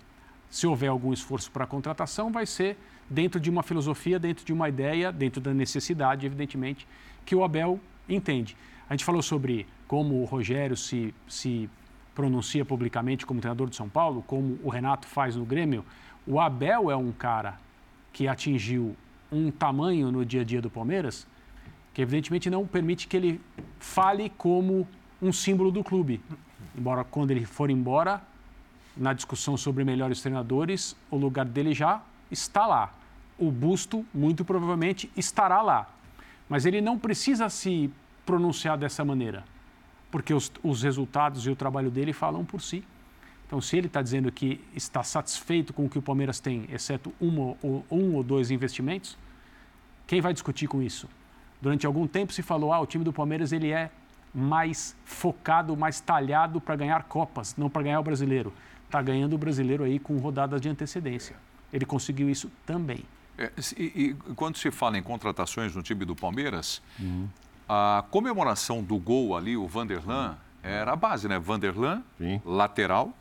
se 0.50 0.66
houver 0.68 0.90
algum 0.90 1.14
esforço 1.14 1.52
para 1.52 1.64
a 1.64 1.68
contratação, 1.68 2.32
vai 2.32 2.46
ser 2.46 2.78
dentro 3.10 3.40
de 3.40 3.50
uma 3.50 3.64
filosofia, 3.64 4.20
dentro 4.20 4.46
de 4.46 4.54
uma 4.54 4.70
ideia, 4.70 5.12
dentro 5.12 5.42
da 5.42 5.54
necessidade, 5.54 6.26
evidentemente, 6.26 6.88
que 7.26 7.36
o 7.36 7.44
Abel 7.44 7.80
entende. 8.08 8.56
A 8.90 8.94
gente 8.94 9.06
falou 9.06 9.22
sobre 9.22 9.68
como 9.88 10.22
o 10.22 10.26
Rogério 10.26 10.76
se, 10.76 11.14
se 11.28 11.70
pronuncia 12.14 12.66
publicamente 12.66 13.26
como 13.26 13.40
treinador 13.40 13.70
de 13.70 13.76
São 13.76 13.90
Paulo, 13.90 14.24
como 14.26 14.60
o 14.64 14.70
Renato 14.70 15.08
faz 15.08 15.36
no 15.36 15.46
Grêmio. 15.46 15.86
O 16.26 16.40
Abel 16.40 16.90
é 16.90 16.96
um 16.96 17.12
cara 17.12 17.60
que 18.12 18.28
atingiu 18.28 18.96
um 19.32 19.52
tamanho 19.52 20.12
no 20.12 20.26
dia 20.26 20.42
a 20.42 20.44
dia 20.44 20.62
do 20.62 20.70
Palmeiras 20.70 21.28
que 21.96 22.02
evidentemente 22.02 22.50
não 22.50 22.68
permite 22.68 23.08
que 23.08 23.16
ele 23.16 23.42
fale 23.80 24.30
como 24.38 24.86
um 25.22 25.32
símbolo 25.32 25.72
do 25.72 25.82
clube. 25.82 26.22
Embora 26.78 27.04
quando 27.04 27.32
ele 27.32 27.46
for 27.46 27.70
embora, 27.70 28.22
na 28.96 29.14
discussão 29.14 29.58
sobre 29.58 29.84
melhores 29.84 30.22
treinadores, 30.22 30.96
o 31.10 31.18
lugar 31.18 31.46
dele 31.46 31.74
já 31.74 32.02
está 32.32 32.66
lá. 32.66 32.94
O 33.38 33.52
busto, 33.52 34.06
muito 34.14 34.46
provavelmente, 34.46 35.12
estará 35.16 35.62
lá. 35.62 35.90
Mas 36.48 36.66
ele 36.66 36.82
não 36.82 36.98
precisa 36.98 37.50
se 37.50 37.92
pronunciar 38.26 38.78
dessa 38.78 39.04
maneira, 39.04 39.44
porque 40.10 40.34
os, 40.34 40.52
os 40.64 40.82
resultados 40.82 41.46
e 41.46 41.50
o 41.50 41.56
trabalho 41.56 41.92
dele 41.92 42.14
falam 42.14 42.46
por 42.46 42.62
si. 42.62 42.84
Então, 43.46 43.62
se 43.62 43.78
ele 43.78 43.88
está 43.88 44.02
dizendo 44.02 44.32
que 44.32 44.60
está 44.74 45.04
satisfeito 45.04 45.74
com 45.74 45.86
o 45.86 45.90
que 45.90 46.00
o 46.00 46.02
Palmeiras 46.02 46.40
tem, 46.40 46.66
exceto 46.72 47.14
uma, 47.20 47.56
ou, 47.62 47.86
um 47.92 48.16
ou 48.16 48.24
dois 48.24 48.50
investimentos, 48.50 49.18
quem 50.08 50.22
vai 50.22 50.34
discutir 50.34 50.68
com 50.68 50.82
isso? 50.82 51.08
Durante 51.62 51.86
algum 51.86 52.08
tempo 52.08 52.34
se 52.34 52.42
falou, 52.42 52.74
ah, 52.74 52.80
o 52.80 52.86
time 52.86 53.04
do 53.04 53.14
Palmeiras 53.14 53.52
ele 53.52 53.72
é 53.72 53.92
mais 54.36 54.95
focado, 55.06 55.76
mais 55.78 55.99
talhado 56.02 56.60
para 56.60 56.76
ganhar 56.76 57.03
copas, 57.03 57.56
não 57.57 57.70
para 57.70 57.84
ganhar 57.84 57.99
o 57.99 58.03
brasileiro. 58.03 58.52
Está 58.86 59.02
ganhando 59.02 59.34
o 59.34 59.38
brasileiro 59.38 59.84
aí 59.86 59.98
com 59.98 60.18
rodadas 60.18 60.60
de 60.60 60.68
antecedência. 60.68 61.36
Ele 61.72 61.86
conseguiu 61.86 62.30
isso 62.30 62.52
também. 62.66 62.99
É, 63.38 63.52
se- 63.57 63.76
e, 63.80 64.10
e 64.10 64.14
quando 64.36 64.57
se 64.57 64.70
fala 64.72 64.98
em 64.98 65.03
contratações 65.03 65.74
no 65.76 65.82
time 65.82 66.03
do 66.06 66.16
Palmeiras, 66.16 66.82
a 67.68 68.03
comemoração 68.12 68.84
do 68.84 68.98
gol 68.98 69.36
ali, 69.36 69.56
o 69.57 69.68
Vanderlan, 69.68 70.38
era 70.62 70.94
a 70.94 70.95
base, 70.95 71.28
né? 71.28 71.40
Vanderlan, 71.40 72.03
Sim. 72.18 72.41
lateral, 72.45 73.14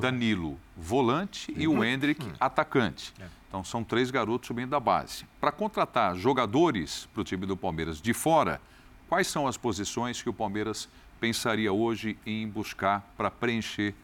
Danilo, 0.00 0.58
volante 0.76 1.52
e 1.56 1.66
o 1.66 1.82
Hendrick, 1.84 2.24
atacante. 2.38 3.12
É. 3.20 3.24
Então 3.48 3.62
são 3.64 3.82
três 3.84 4.10
garotos 4.10 4.46
subindo 4.48 4.70
da 4.70 4.80
base. 4.80 5.24
Para 5.40 5.50
contratar 5.52 6.14
jogadores 6.16 7.08
para 7.12 7.20
o 7.20 7.24
time 7.24 7.46
do 7.46 7.56
Palmeiras 7.56 8.00
de 8.00 8.12
fora, 8.14 8.60
quais 9.08 9.26
são 9.26 9.46
as 9.46 9.56
posições 9.56 10.20
que 10.22 10.28
o 10.28 10.32
Palmeiras 10.32 10.88
pensaria 11.20 11.72
hoje 11.72 12.18
em 12.26 12.48
buscar 12.48 13.02
para 13.16 13.30
preencher 13.30 13.94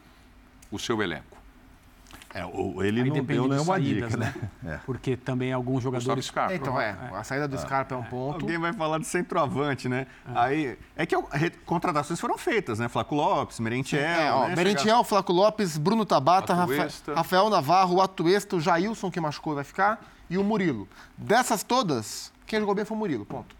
o 0.71 0.79
seu 0.79 1.01
elenco? 1.01 1.39
É, 2.33 2.45
o- 2.45 2.81
ele 2.81 3.01
Aí 3.01 3.09
não 3.09 3.15
deu 3.25 3.43
de 3.43 3.49
nenhuma 3.49 3.65
saídas, 3.73 4.11
dica, 4.11 4.17
né? 4.17 4.33
né? 4.63 4.73
É. 4.75 4.77
Porque 4.85 5.17
também 5.17 5.51
alguns 5.51 5.83
jogadores 5.83 6.25
Scarpa. 6.25 6.53
Então, 6.55 6.79
é, 6.79 6.95
a 7.13 7.23
saída 7.25 7.45
do 7.45 7.57
Scarpa 7.57 7.93
é 7.93 7.97
um 7.97 8.03
ponto. 8.03 8.41
Alguém 8.45 8.57
vai 8.57 8.71
falar 8.71 8.99
de 8.99 9.05
centroavante, 9.07 9.89
né? 9.89 10.07
Aí, 10.33 10.77
é 10.95 11.05
que 11.05 11.13
contratações 11.65 12.21
foram 12.21 12.37
feitas, 12.37 12.79
né? 12.79 12.87
Flaco 12.87 13.15
Lopes, 13.15 13.59
Merentiel, 13.59 14.01
É, 14.01 14.31
ó, 14.31 14.47
né? 14.47 14.55
Merentiel, 14.55 15.03
Flaco 15.03 15.33
Lopes, 15.33 15.77
Bruno 15.77 16.05
Tabata, 16.05 16.53
Rafa-. 16.53 17.13
Rafael 17.13 17.49
Navarro, 17.49 17.95
o 17.95 18.01
Atuesta, 18.01 18.55
o 18.55 18.61
Jailson, 18.61 19.11
que 19.11 19.19
machucou 19.19 19.51
e 19.51 19.55
vai 19.55 19.63
ficar, 19.65 20.01
e 20.29 20.37
o 20.37 20.43
Murilo. 20.43 20.87
Dessas 21.17 21.63
todas, 21.63 22.31
quem 22.47 22.61
jogou 22.61 22.73
bem 22.73 22.85
foi 22.85 22.95
o 22.95 22.99
Murilo, 22.99 23.25
ponto. 23.25 23.53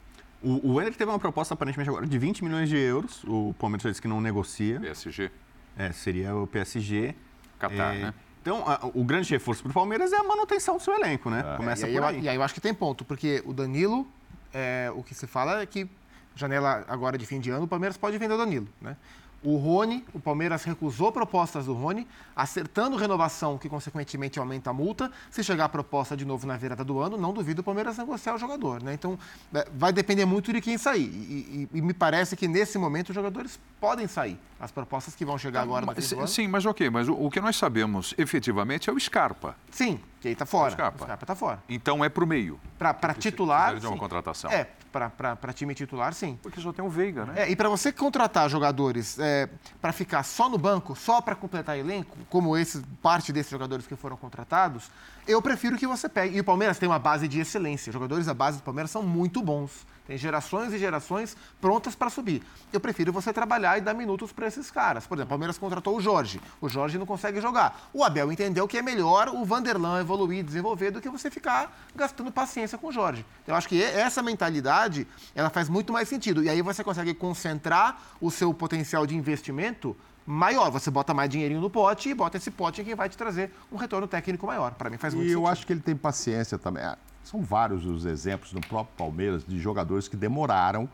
O, 0.43 0.71
o 0.73 0.79
Hendrick 0.81 0.97
teve 0.97 1.09
uma 1.11 1.19
proposta 1.19 1.53
aparentemente 1.53 1.89
agora 1.89 2.05
de 2.07 2.17
20 2.17 2.43
milhões 2.43 2.67
de 2.69 2.77
euros. 2.77 3.23
O 3.25 3.53
Palmeiras 3.59 3.83
disse 3.83 4.01
que 4.01 4.07
não 4.07 4.19
negocia. 4.19 4.79
PSG, 4.79 5.29
É, 5.77 5.91
seria 5.91 6.35
o 6.35 6.47
PSG. 6.47 7.15
Qatar, 7.59 7.95
É, 7.95 7.99
né? 8.05 8.13
Então, 8.41 8.63
a- 8.67 8.79
o 8.93 9.03
grande 9.03 9.29
reforço 9.29 9.61
para 9.61 9.69
o 9.69 9.73
Palmeiras 9.73 10.11
é 10.11 10.17
a 10.17 10.23
manutenção 10.23 10.77
do 10.77 10.81
seu 10.83 10.95
elenco, 10.95 11.29
né? 11.29 11.43
Começa 11.57 11.85
e, 11.85 11.89
aí 11.89 11.93
por 11.93 12.01
eu, 12.01 12.07
aí. 12.07 12.19
e 12.21 12.29
aí 12.29 12.35
eu 12.35 12.41
acho 12.41 12.55
que 12.55 12.59
tem 12.61 12.73
ponto, 12.73 13.05
porque 13.05 13.43
o 13.45 13.53
Danilo, 13.53 14.07
é, 14.51 14.91
o 14.95 15.03
que 15.03 15.13
se 15.13 15.27
fala 15.27 15.61
é 15.61 15.65
que 15.67 15.87
janela 16.35 16.83
agora 16.87 17.19
de 17.19 17.25
fim 17.27 17.39
de 17.39 17.51
ano, 17.51 17.65
o 17.65 17.67
Palmeiras 17.67 17.97
pode 17.97 18.17
vender 18.17 18.33
o 18.33 18.37
Danilo, 18.37 18.67
né? 18.81 18.97
O 19.43 19.57
Rony, 19.57 20.05
o 20.13 20.19
Palmeiras 20.19 20.63
recusou 20.63 21.11
propostas 21.11 21.65
do 21.65 21.73
Rony, 21.73 22.07
acertando 22.35 22.95
renovação, 22.95 23.57
que 23.57 23.67
consequentemente 23.67 24.37
aumenta 24.37 24.69
a 24.69 24.73
multa. 24.73 25.11
Se 25.31 25.43
chegar 25.43 25.65
a 25.65 25.69
proposta 25.69 26.15
de 26.15 26.23
novo 26.23 26.45
na 26.45 26.55
virada 26.57 26.83
do 26.83 26.99
ano, 26.99 27.17
não 27.17 27.33
duvido 27.33 27.61
o 27.61 27.63
Palmeiras 27.63 27.97
negociar 27.97 28.35
o 28.35 28.37
jogador. 28.37 28.83
Né? 28.83 28.93
Então, 28.93 29.17
é, 29.53 29.67
vai 29.73 29.91
depender 29.91 30.25
muito 30.25 30.53
de 30.53 30.61
quem 30.61 30.77
sair. 30.77 31.09
E, 31.09 31.69
e, 31.73 31.77
e, 31.79 31.81
me 31.81 31.93
parece 31.93 32.35
que 32.35 32.47
nesse 32.47 32.77
momento 32.77 33.09
os 33.09 33.15
jogadores 33.15 33.59
podem 33.79 34.07
sair. 34.07 34.37
As 34.59 34.69
propostas 34.69 35.15
que 35.15 35.25
vão 35.25 35.39
chegar 35.39 35.61
agora 35.61 35.87
no 35.87 35.87
mas, 35.87 36.29
Sim, 36.29 36.47
mas 36.47 36.63
ok, 36.67 36.87
mas 36.91 37.09
o, 37.09 37.13
o, 37.13 37.31
que 37.31 37.41
nós 37.41 37.55
sabemos 37.55 38.13
efetivamente 38.19 38.91
é 38.91 38.93
o 38.93 38.99
Scarpa. 38.99 39.55
Sim, 39.71 39.99
que 40.19 40.27
aí 40.27 40.33
está 40.33 40.45
fora. 40.45 40.69
O 40.69 40.71
Scarpa. 40.73 41.13
Está 41.19 41.35
fora. 41.35 41.63
Então 41.67 42.05
é 42.05 42.09
para 42.09 42.23
o 42.23 42.27
meio. 42.27 42.59
Para 42.77 43.13
titular. 43.15 43.79
De 43.79 43.87
uma 43.87 43.97
contratação. 43.97 44.51
É, 44.51 44.69
para 44.91 45.53
time 45.53 45.73
titular, 45.73 46.13
sim. 46.13 46.37
Porque 46.41 46.59
só 46.59 46.73
tem 46.73 46.83
o 46.83 46.89
Veiga, 46.89 47.25
né? 47.25 47.43
É, 47.43 47.49
e 47.49 47.55
para 47.55 47.69
você 47.69 47.91
contratar 47.91 48.49
jogadores 48.49 49.17
é, 49.19 49.47
para 49.81 49.93
ficar 49.93 50.23
só 50.23 50.49
no 50.49 50.57
banco, 50.57 50.95
só 50.95 51.21
para 51.21 51.35
completar 51.35 51.77
elenco, 51.77 52.17
como 52.29 52.57
esse, 52.57 52.81
parte 53.01 53.31
desses 53.31 53.51
jogadores 53.51 53.87
que 53.87 53.95
foram 53.95 54.17
contratados, 54.17 54.91
eu 55.27 55.41
prefiro 55.41 55.77
que 55.77 55.87
você 55.87 56.09
pegue. 56.09 56.37
E 56.37 56.39
o 56.39 56.43
Palmeiras 56.43 56.77
tem 56.77 56.89
uma 56.89 56.99
base 56.99 57.27
de 57.27 57.39
excelência. 57.39 57.89
Os 57.89 57.93
jogadores 57.93 58.25
da 58.25 58.33
base 58.33 58.57
do 58.57 58.63
Palmeiras 58.63 58.91
são 58.91 59.03
muito 59.03 59.41
bons. 59.41 59.85
Tem 60.11 60.17
gerações 60.17 60.73
e 60.73 60.77
gerações 60.77 61.37
prontas 61.61 61.95
para 61.95 62.09
subir. 62.09 62.43
Eu 62.73 62.81
prefiro 62.81 63.13
você 63.13 63.31
trabalhar 63.31 63.77
e 63.77 63.81
dar 63.81 63.93
minutos 63.93 64.33
para 64.33 64.45
esses 64.45 64.69
caras. 64.69 65.07
Por 65.07 65.15
exemplo, 65.15 65.27
o 65.27 65.29
Palmeiras 65.29 65.57
contratou 65.57 65.95
o 65.95 66.01
Jorge. 66.01 66.41
O 66.59 66.67
Jorge 66.67 66.97
não 66.97 67.05
consegue 67.05 67.39
jogar. 67.39 67.89
O 67.93 68.03
Abel 68.03 68.29
entendeu 68.29 68.67
que 68.67 68.77
é 68.77 68.81
melhor 68.81 69.29
o 69.29 69.45
Vanderlan 69.45 70.01
evoluir, 70.01 70.43
desenvolver, 70.43 70.91
do 70.91 70.99
que 70.99 71.07
você 71.07 71.31
ficar 71.31 71.73
gastando 71.95 72.29
paciência 72.29 72.77
com 72.77 72.87
o 72.87 72.91
Jorge. 72.91 73.25
Eu 73.47 73.55
acho 73.55 73.69
que 73.69 73.81
essa 73.81 74.21
mentalidade 74.21 75.07
ela 75.33 75.49
faz 75.49 75.69
muito 75.69 75.93
mais 75.93 76.09
sentido. 76.09 76.43
E 76.43 76.49
aí 76.49 76.61
você 76.61 76.83
consegue 76.83 77.13
concentrar 77.13 77.97
o 78.19 78.29
seu 78.29 78.53
potencial 78.53 79.07
de 79.07 79.15
investimento 79.15 79.95
maior. 80.25 80.69
Você 80.71 80.91
bota 80.91 81.13
mais 81.13 81.29
dinheirinho 81.29 81.61
no 81.61 81.69
pote 81.69 82.09
e 82.09 82.13
bota 82.13 82.35
esse 82.35 82.51
pote 82.51 82.81
em 82.81 82.83
quem 82.83 82.95
vai 82.95 83.07
te 83.07 83.15
trazer 83.15 83.49
um 83.71 83.77
retorno 83.77 84.09
técnico 84.09 84.45
maior. 84.45 84.73
Para 84.73 84.89
mim 84.89 84.97
faz 84.97 85.13
muito 85.13 85.27
e 85.27 85.29
sentido. 85.29 85.39
E 85.39 85.41
eu 85.41 85.47
acho 85.49 85.65
que 85.65 85.71
ele 85.71 85.79
tem 85.79 85.95
paciência 85.95 86.57
também. 86.57 86.83
São 87.23 87.41
vários 87.41 87.85
os 87.85 88.05
exemplos 88.05 88.53
no 88.53 88.61
próprio 88.61 88.95
Palmeiras 88.97 89.45
de 89.45 89.59
jogadores 89.59 90.07
que 90.07 90.17
demoraram 90.17 90.89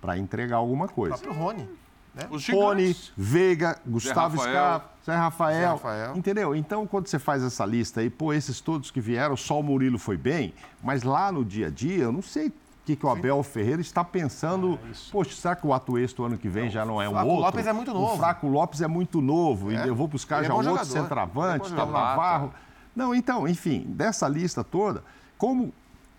para 0.00 0.16
entregar 0.18 0.56
alguma 0.56 0.88
coisa. 0.88 1.16
O 1.16 1.18
próprio 1.18 1.42
Rony. 1.42 1.68
Né? 2.16 2.26
Os 2.30 2.48
Rony, 2.48 2.96
Veiga, 3.14 3.78
Gustavo 3.86 4.38
Scarpa, 4.38 4.90
Zé 5.04 5.14
Rafael, 5.14 5.60
Zé 5.60 5.66
Rafael. 5.66 6.16
Entendeu? 6.16 6.54
Então, 6.56 6.86
quando 6.86 7.08
você 7.08 7.18
faz 7.18 7.42
essa 7.42 7.66
lista 7.66 8.00
aí, 8.00 8.08
pô, 8.08 8.32
esses 8.32 8.58
todos 8.58 8.90
que 8.90 9.00
vieram, 9.02 9.36
só 9.36 9.60
o 9.60 9.62
Murilo 9.62 9.98
foi 9.98 10.16
bem, 10.16 10.54
mas 10.82 11.02
lá 11.02 11.30
no 11.30 11.44
dia 11.44 11.66
a 11.66 11.70
dia, 11.70 12.04
eu 12.04 12.12
não 12.12 12.22
sei 12.22 12.48
o 12.48 12.52
que, 12.86 12.96
que 12.96 13.04
o 13.04 13.10
Abel 13.10 13.42
Sim. 13.42 13.50
Ferreira 13.50 13.82
está 13.82 14.02
pensando. 14.02 14.78
É 14.90 14.94
Poxa, 15.12 15.32
será 15.32 15.54
que 15.54 15.66
o 15.66 15.74
Atuesto 15.74 16.24
ano 16.24 16.38
que 16.38 16.48
vem 16.48 16.64
não, 16.64 16.70
já 16.70 16.86
não 16.86 17.02
é 17.02 17.08
um 17.08 17.14
outro? 17.14 17.28
O 17.28 17.40
Lopes 17.40 17.66
é 17.66 17.72
muito 17.72 17.92
novo. 17.92 18.14
O 18.14 18.16
Fraco 18.16 18.46
Lopes 18.46 18.80
é 18.80 18.86
muito 18.86 19.20
novo. 19.20 19.70
É. 19.70 19.84
E 19.84 19.88
eu 19.88 19.94
vou 19.94 20.08
buscar 20.08 20.38
Ele 20.38 20.46
é 20.46 20.48
já 20.48 20.54
é 20.54 20.56
um 20.56 20.62
jogador. 20.62 20.80
outro 20.80 20.92
centroavante, 21.02 21.66
é 21.66 21.76
tá 21.76 21.84
Navarro. 21.84 22.54
Não, 22.94 23.14
então, 23.14 23.46
enfim, 23.46 23.84
dessa 23.88 24.26
lista 24.26 24.64
toda, 24.64 25.04
como 25.38 25.72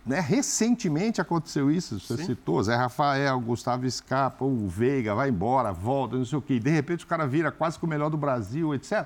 né, 0.05 0.21
recentemente 0.21 1.19
aconteceu 1.19 1.69
isso, 1.69 1.99
você 1.99 2.15
Sim. 2.17 2.25
citou, 2.27 2.63
Zé 2.63 2.75
Rafael, 2.75 3.37
Gustavo 3.41 3.89
Scarpa, 3.89 4.45
o 4.45 4.67
Veiga, 4.67 5.13
vai 5.13 5.29
embora, 5.29 5.73
volta, 5.73 6.15
não 6.15 6.23
sei 6.23 6.37
o 6.37 6.41
quê. 6.41 6.59
De 6.59 6.69
repente 6.69 7.03
o 7.03 7.07
cara 7.07 7.27
vira 7.27 7.51
quase 7.51 7.77
que 7.77 7.83
o 7.83 7.87
melhor 7.87 8.09
do 8.09 8.17
Brasil, 8.17 8.73
etc. 8.73 9.05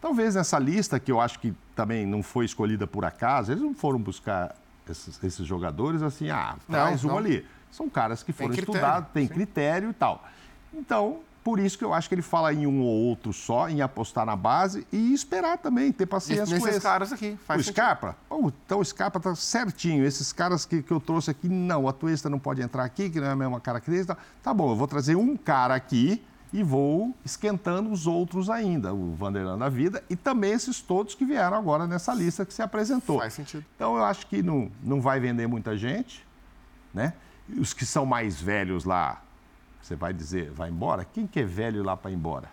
Talvez 0.00 0.34
nessa 0.34 0.58
lista, 0.58 0.98
que 0.98 1.12
eu 1.12 1.20
acho 1.20 1.38
que 1.38 1.52
também 1.76 2.06
não 2.06 2.22
foi 2.22 2.46
escolhida 2.46 2.86
por 2.86 3.04
acaso, 3.04 3.52
eles 3.52 3.62
não 3.62 3.74
foram 3.74 3.98
buscar 3.98 4.56
esses, 4.88 5.22
esses 5.22 5.46
jogadores 5.46 6.02
assim, 6.02 6.30
ah, 6.30 6.56
traz 6.66 7.04
um 7.04 7.16
ali. 7.16 7.46
São 7.70 7.88
caras 7.88 8.22
que 8.22 8.32
foram 8.32 8.54
estudados, 8.54 9.10
têm 9.12 9.28
critério 9.28 9.90
e 9.90 9.92
tal. 9.92 10.24
Então, 10.72 11.20
por 11.42 11.58
isso 11.58 11.78
que 11.78 11.84
eu 11.84 11.94
acho 11.94 12.08
que 12.08 12.14
ele 12.14 12.22
fala 12.22 12.52
em 12.52 12.66
um 12.66 12.82
ou 12.82 13.08
outro 13.08 13.32
só, 13.32 13.68
em 13.68 13.80
apostar 13.80 14.26
na 14.26 14.36
base 14.36 14.86
e 14.92 15.14
esperar 15.14 15.56
também, 15.58 15.90
ter 15.90 16.06
paciência 16.06 16.44
Nesses 16.44 16.62
com 16.62 16.68
esses 16.68 16.82
caras 16.82 17.12
aqui. 17.12 17.38
Faz 17.46 17.60
o 17.60 17.64
Scarpa? 17.64 18.16
Oh, 18.28 18.50
então 18.66 18.80
o 18.80 18.84
Scarpa 18.84 19.18
está 19.18 19.34
certinho. 19.34 20.04
Esses 20.04 20.32
caras 20.32 20.66
que, 20.66 20.82
que 20.82 20.90
eu 20.90 21.00
trouxe 21.00 21.30
aqui, 21.30 21.48
não, 21.48 21.88
a 21.88 21.92
Tuesta 21.92 22.28
não 22.28 22.38
pode 22.38 22.60
entrar 22.60 22.84
aqui, 22.84 23.08
que 23.08 23.18
não 23.18 23.28
é 23.28 23.30
a 23.30 23.36
mesma 23.36 23.58
característica. 23.58 24.18
Tá 24.42 24.52
bom, 24.52 24.70
eu 24.70 24.76
vou 24.76 24.86
trazer 24.86 25.16
um 25.16 25.36
cara 25.36 25.74
aqui 25.74 26.22
e 26.52 26.62
vou 26.62 27.14
esquentando 27.24 27.90
os 27.90 28.06
outros 28.06 28.50
ainda, 28.50 28.92
o 28.92 29.14
Vanderlan 29.14 29.56
da 29.56 29.68
vida 29.68 30.02
e 30.10 30.16
também 30.16 30.52
esses 30.52 30.80
todos 30.80 31.14
que 31.14 31.24
vieram 31.24 31.56
agora 31.56 31.86
nessa 31.86 32.12
lista 32.12 32.44
que 32.44 32.52
se 32.52 32.60
apresentou. 32.60 33.18
Faz 33.18 33.34
sentido. 33.34 33.64
Então 33.76 33.96
eu 33.96 34.04
acho 34.04 34.26
que 34.26 34.42
não, 34.42 34.70
não 34.82 35.00
vai 35.00 35.20
vender 35.20 35.46
muita 35.46 35.76
gente, 35.76 36.26
né? 36.92 37.14
Os 37.56 37.72
que 37.72 37.86
são 37.86 38.04
mais 38.04 38.40
velhos 38.40 38.84
lá, 38.84 39.22
você 39.82 39.96
vai 39.96 40.12
dizer, 40.12 40.50
vai 40.50 40.68
embora? 40.70 41.04
Quem 41.04 41.26
que 41.26 41.40
é 41.40 41.44
velho 41.44 41.82
lá 41.82 41.96
para 41.96 42.10
ir 42.10 42.14
embora? 42.14 42.48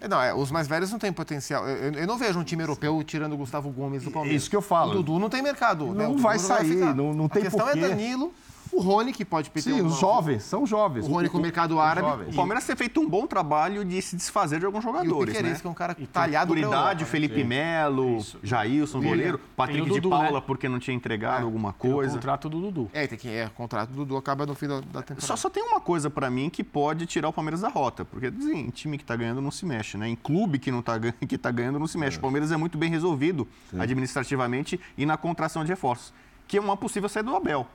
É, 0.00 0.08
não, 0.08 0.20
é, 0.20 0.34
os 0.34 0.50
mais 0.50 0.66
velhos 0.66 0.90
não 0.90 0.98
têm 0.98 1.12
potencial. 1.12 1.66
Eu, 1.68 1.92
eu, 1.92 2.06
não 2.06 2.18
vejo 2.18 2.38
um 2.38 2.42
time 2.42 2.62
europeu 2.62 3.00
tirando 3.04 3.34
o 3.34 3.36
Gustavo 3.36 3.70
Gomes 3.70 4.02
do 4.02 4.10
Palmeiras. 4.10 4.42
Isso 4.42 4.50
que 4.50 4.56
eu 4.56 4.62
falo. 4.62 4.90
O 4.90 4.94
Dudu 4.96 5.18
não 5.20 5.30
tem 5.30 5.40
mercado. 5.40 5.86
Não 5.86 6.14
né? 6.14 6.20
vai 6.20 6.40
sair, 6.40 6.80
vai 6.80 6.92
não, 6.92 7.14
não 7.14 7.28
tem. 7.28 7.42
A 7.42 7.44
questão 7.44 7.68
é 7.68 7.76
Danilo, 7.76 8.34
o 8.72 8.80
Rony, 8.80 9.12
que 9.12 9.24
pode 9.24 9.50
pedir. 9.50 9.74
Sim, 9.74 9.82
os 9.82 9.98
jovens, 9.98 10.42
são 10.42 10.66
jovens. 10.66 11.06
O 11.06 11.10
Rony 11.10 11.28
com 11.28 11.38
o 11.38 11.40
mercado 11.40 11.78
árabe. 11.78 12.30
O 12.30 12.34
Palmeiras 12.34 12.64
tem 12.64 12.74
feito 12.74 13.00
um 13.00 13.08
bom 13.08 13.26
trabalho 13.26 13.84
de 13.84 14.00
se 14.00 14.16
desfazer 14.16 14.58
de 14.58 14.66
alguns 14.66 14.82
jogadores. 14.82 15.34
E 15.34 15.38
o 15.38 15.42
né? 15.42 15.54
que 15.60 15.66
é 15.66 15.70
um 15.70 15.74
cara 15.74 15.94
talhado 16.12 16.52
Autoridade, 16.52 17.04
Felipe 17.04 17.44
Melo, 17.44 18.18
Jailson, 18.42 19.02
goleiro, 19.02 19.38
Patrick 19.54 19.86
Dudu, 19.86 20.00
de 20.00 20.08
Paula, 20.08 20.40
né? 20.40 20.44
porque 20.46 20.68
não 20.68 20.78
tinha 20.78 20.94
entregado 20.94 21.40
é, 21.40 21.44
alguma 21.44 21.72
coisa. 21.72 22.12
o 22.12 22.14
contrato 22.14 22.48
do 22.48 22.60
Dudu. 22.60 22.90
É, 22.92 23.06
tem 23.06 23.18
que, 23.18 23.28
é, 23.28 23.46
o 23.46 23.50
contrato 23.50 23.90
do 23.90 23.96
Dudu 23.96 24.16
acaba 24.16 24.46
no 24.46 24.54
fim 24.54 24.66
da, 24.66 24.80
da 24.80 25.02
temporada. 25.02 25.20
Só, 25.20 25.36
só 25.36 25.50
tem 25.50 25.62
uma 25.62 25.80
coisa 25.80 26.08
para 26.08 26.30
mim 26.30 26.48
que 26.48 26.64
pode 26.64 27.04
tirar 27.06 27.28
o 27.28 27.32
Palmeiras 27.32 27.60
da 27.60 27.68
rota, 27.68 28.04
porque 28.04 28.26
assim, 28.26 28.60
em 28.60 28.70
time 28.70 28.96
que 28.96 29.04
tá 29.04 29.14
ganhando 29.14 29.40
não 29.40 29.50
se 29.50 29.66
mexe, 29.66 29.98
né? 29.98 30.08
Em 30.08 30.16
clube 30.16 30.58
que 30.58 30.70
não 30.70 30.80
tá, 30.80 30.98
que 31.28 31.36
tá 31.36 31.50
ganhando 31.50 31.78
não 31.78 31.86
se 31.86 31.98
mexe. 31.98 32.16
É. 32.16 32.18
O 32.18 32.22
Palmeiras 32.22 32.50
é 32.50 32.56
muito 32.56 32.78
bem 32.78 32.90
resolvido 32.90 33.46
Sim. 33.70 33.80
administrativamente 33.80 34.80
e 34.96 35.04
na 35.04 35.16
contratação 35.16 35.62
de 35.62 35.70
reforços, 35.70 36.12
que 36.48 36.56
é 36.56 36.60
uma 36.60 36.76
possível 36.76 37.08
saída 37.08 37.30
do 37.30 37.36
Abel. 37.36 37.66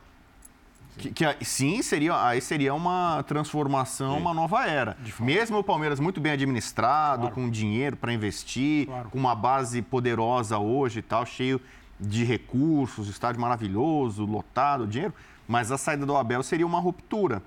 Que, 0.97 1.11
que, 1.11 1.45
sim, 1.45 1.81
seria, 1.83 2.25
aí 2.25 2.41
seria 2.41 2.73
uma 2.73 3.23
transformação, 3.23 4.15
sim. 4.15 4.21
uma 4.21 4.33
nova 4.33 4.65
era. 4.65 4.97
Mesmo 5.19 5.59
o 5.59 5.63
Palmeiras 5.63 5.99
muito 5.99 6.19
bem 6.19 6.31
administrado, 6.31 7.21
claro. 7.21 7.35
com 7.35 7.49
dinheiro 7.49 7.95
para 7.95 8.11
investir, 8.11 8.87
claro. 8.87 9.09
com 9.09 9.17
uma 9.17 9.35
base 9.35 9.81
poderosa 9.81 10.57
hoje 10.57 10.99
e 10.99 11.01
tal, 11.03 11.25
cheio 11.25 11.61
de 11.99 12.23
recursos, 12.23 13.07
estádio 13.07 13.39
maravilhoso, 13.39 14.25
lotado, 14.25 14.87
dinheiro, 14.87 15.13
mas 15.47 15.71
a 15.71 15.77
saída 15.77 16.05
do 16.05 16.15
Abel 16.15 16.41
seria 16.41 16.65
uma 16.65 16.79
ruptura. 16.79 17.43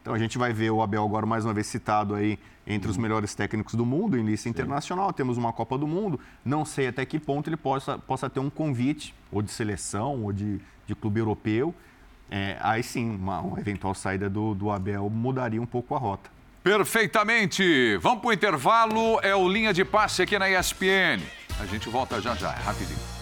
Então 0.00 0.14
a 0.14 0.18
gente 0.18 0.38
vai 0.38 0.52
ver 0.52 0.70
o 0.70 0.82
Abel 0.82 1.04
agora 1.04 1.26
mais 1.26 1.44
uma 1.44 1.54
vez 1.54 1.66
citado 1.66 2.14
aí 2.14 2.38
entre 2.66 2.90
os 2.90 2.96
melhores 2.96 3.34
técnicos 3.34 3.74
do 3.74 3.84
mundo 3.84 4.16
em 4.16 4.24
lista 4.24 4.48
internacional. 4.48 5.12
Temos 5.12 5.36
uma 5.36 5.52
Copa 5.52 5.76
do 5.76 5.86
Mundo. 5.86 6.18
Não 6.44 6.64
sei 6.64 6.88
até 6.88 7.04
que 7.04 7.18
ponto 7.18 7.48
ele 7.48 7.56
possa, 7.56 7.98
possa 7.98 8.30
ter 8.30 8.40
um 8.40 8.50
convite, 8.50 9.14
ou 9.30 9.42
de 9.42 9.50
seleção, 9.50 10.22
ou 10.22 10.32
de, 10.32 10.60
de 10.86 10.94
clube 10.94 11.20
europeu 11.20 11.74
é, 12.34 12.56
aí 12.60 12.82
sim, 12.82 13.14
uma, 13.14 13.40
uma, 13.40 13.60
eventual 13.60 13.94
saída 13.94 14.30
do, 14.30 14.54
do 14.54 14.70
Abel 14.70 15.10
mudaria 15.10 15.60
um 15.60 15.66
pouco 15.66 15.94
a 15.94 15.98
rota. 15.98 16.30
Perfeitamente. 16.64 17.98
Vamos 17.98 18.22
para 18.22 18.30
o 18.30 18.32
intervalo. 18.32 19.20
É 19.22 19.36
o 19.36 19.46
Linha 19.46 19.70
de 19.70 19.84
Passe 19.84 20.22
aqui 20.22 20.38
na 20.38 20.48
ESPN. 20.48 21.20
A 21.60 21.66
gente 21.66 21.90
volta 21.90 22.22
já 22.22 22.34
já, 22.34 22.52
é 22.52 22.62
rapidinho. 22.62 22.98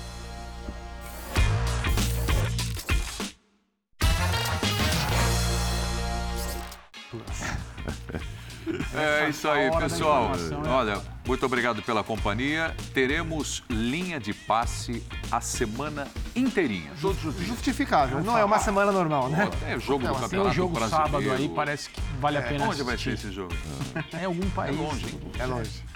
É 8.95 9.29
isso 9.29 9.49
aí, 9.49 9.71
pessoal. 9.79 10.29
Né? 10.29 10.69
Olha, 10.69 11.01
muito 11.27 11.47
obrigado 11.47 11.83
pela 11.83 12.03
companhia. 12.03 12.75
Teremos 12.93 13.63
linha 13.69 14.19
de 14.19 14.33
passe 14.35 15.03
a 15.31 15.41
semana 15.41 16.09
inteirinha, 16.35 16.91
todos 17.01 17.25
os 17.25 17.35
dias. 17.37 17.49
Justificável. 17.49 18.23
Não 18.23 18.37
é 18.37 18.45
uma 18.45 18.59
semana 18.59 18.91
normal, 18.91 19.29
né? 19.29 19.49
É 19.67 19.79
jogo 19.79 20.07
do 20.07 20.15
Campeonato 20.15 20.51
o 20.51 20.53
jogo 20.53 20.75
Brasileiro. 20.75 21.11
sábado 21.11 21.31
aí 21.33 21.49
parece 21.49 21.91
que 21.91 22.01
vale 22.21 22.39
a 22.39 22.43
pena 22.43 22.65
Onde 22.67 22.83
vai 22.83 22.99
ser 22.99 23.15
esse 23.15 23.31
jogo? 23.33 23.55
É 24.13 24.25
algum 24.25 24.49
país. 24.51 24.77
É 24.77 24.83
longe. 24.83 25.19
É 25.39 25.47
longe. 25.47 25.91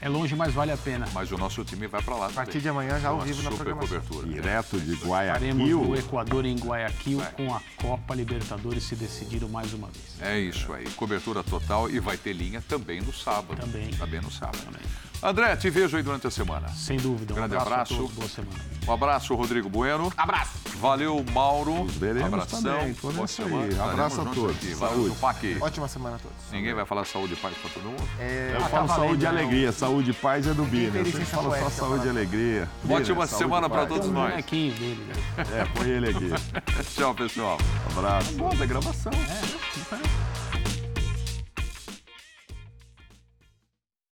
É 0.00 0.08
longe, 0.08 0.36
mas 0.36 0.54
vale 0.54 0.70
a 0.72 0.76
pena. 0.76 1.06
Mas 1.12 1.32
o 1.32 1.36
nosso 1.36 1.64
time 1.64 1.86
vai 1.86 2.00
para 2.00 2.14
lá 2.14 2.26
A 2.26 2.30
partir 2.30 2.60
de 2.60 2.68
amanhã 2.68 2.98
já 3.00 3.08
ao 3.08 3.20
vivo 3.20 3.42
na 3.42 3.50
programação. 3.50 4.00
cobertura. 4.00 4.26
Direto 4.28 4.78
de 4.80 4.94
Guayaquil. 4.94 5.48
Estaremos 5.48 5.88
no 5.88 5.96
Equador 5.96 6.46
em 6.46 6.56
Guayaquil 6.56 7.20
com 7.36 7.54
a 7.54 7.60
Copa 7.76 8.14
Libertadores 8.14 8.84
se 8.84 8.94
decidiram 8.94 9.48
mais 9.48 9.72
uma 9.74 9.88
vez. 9.88 10.04
É 10.20 10.38
isso 10.38 10.72
aí. 10.72 10.88
Cobertura 10.90 11.42
total 11.42 11.90
e 11.90 11.98
vai 11.98 12.16
ter 12.16 12.32
linha 12.32 12.62
também 12.68 13.00
no 13.00 13.12
sábado. 13.12 13.60
Também. 13.60 13.88
Também 13.90 14.20
no 14.20 14.30
sábado. 14.30 14.67
Também. 14.68 14.98
André, 15.20 15.56
te 15.56 15.68
vejo 15.68 15.96
aí 15.96 16.02
durante 16.02 16.26
a 16.28 16.30
semana. 16.30 16.68
Sem 16.68 16.96
dúvida. 16.96 17.32
Um 17.32 17.36
Grande 17.36 17.56
abraço. 17.56 17.94
abraço. 17.94 18.14
Boa 18.14 18.28
semana. 18.28 18.60
Um 18.86 18.92
abraço, 18.92 19.34
Rodrigo 19.34 19.68
Bueno. 19.68 20.12
Abraço. 20.16 20.52
Valeu, 20.76 21.24
Mauro. 21.32 21.84
Nos 21.84 21.96
veremos 21.96 22.32
Abração. 22.32 22.62
também. 22.62 22.92
Boa 23.02 23.26
semana. 23.26 23.84
Abraço 23.84 24.20
a 24.20 24.24
todos. 24.26 24.56
Aqui. 24.56 24.74
Valeu, 24.74 25.14
saúde. 25.14 25.58
Ótima 25.60 25.88
semana 25.88 26.16
a 26.16 26.18
todos. 26.20 26.36
Ninguém 26.52 26.72
vai 26.72 26.86
falar 26.86 27.04
saúde 27.04 27.32
e 27.32 27.36
paz 27.36 27.56
para 27.56 27.70
todo 27.70 27.82
mundo? 27.82 28.08
É... 28.20 28.52
Eu 28.54 28.64
ah, 28.64 28.68
falo 28.68 28.86
tá 28.86 28.94
saúde 28.94 29.24
e 29.24 29.26
alegria. 29.26 29.72
Saúde 29.72 30.10
e 30.12 30.14
paz 30.14 30.46
é 30.46 30.54
do 30.54 30.64
Bini. 30.64 30.96
Eu 30.96 31.04
sempre 31.04 31.24
falo 31.24 31.50
só 31.50 31.70
saúde 31.70 32.06
e 32.06 32.10
alegria. 32.10 32.68
Ótima 32.88 33.26
semana 33.26 33.68
para 33.68 33.86
todos 33.86 34.08
nós. 34.08 34.44
Dele, 34.44 35.04
né? 35.08 35.44
É, 35.52 35.64
põe 35.64 35.88
ele 35.88 36.10
aqui. 36.10 36.30
Tchau, 36.94 37.12
pessoal. 37.14 37.58
Um 37.86 37.98
abraço. 37.98 38.32
Boa 38.34 38.54
da 38.54 38.66
gravação. 38.66 39.12
É. 39.12 40.17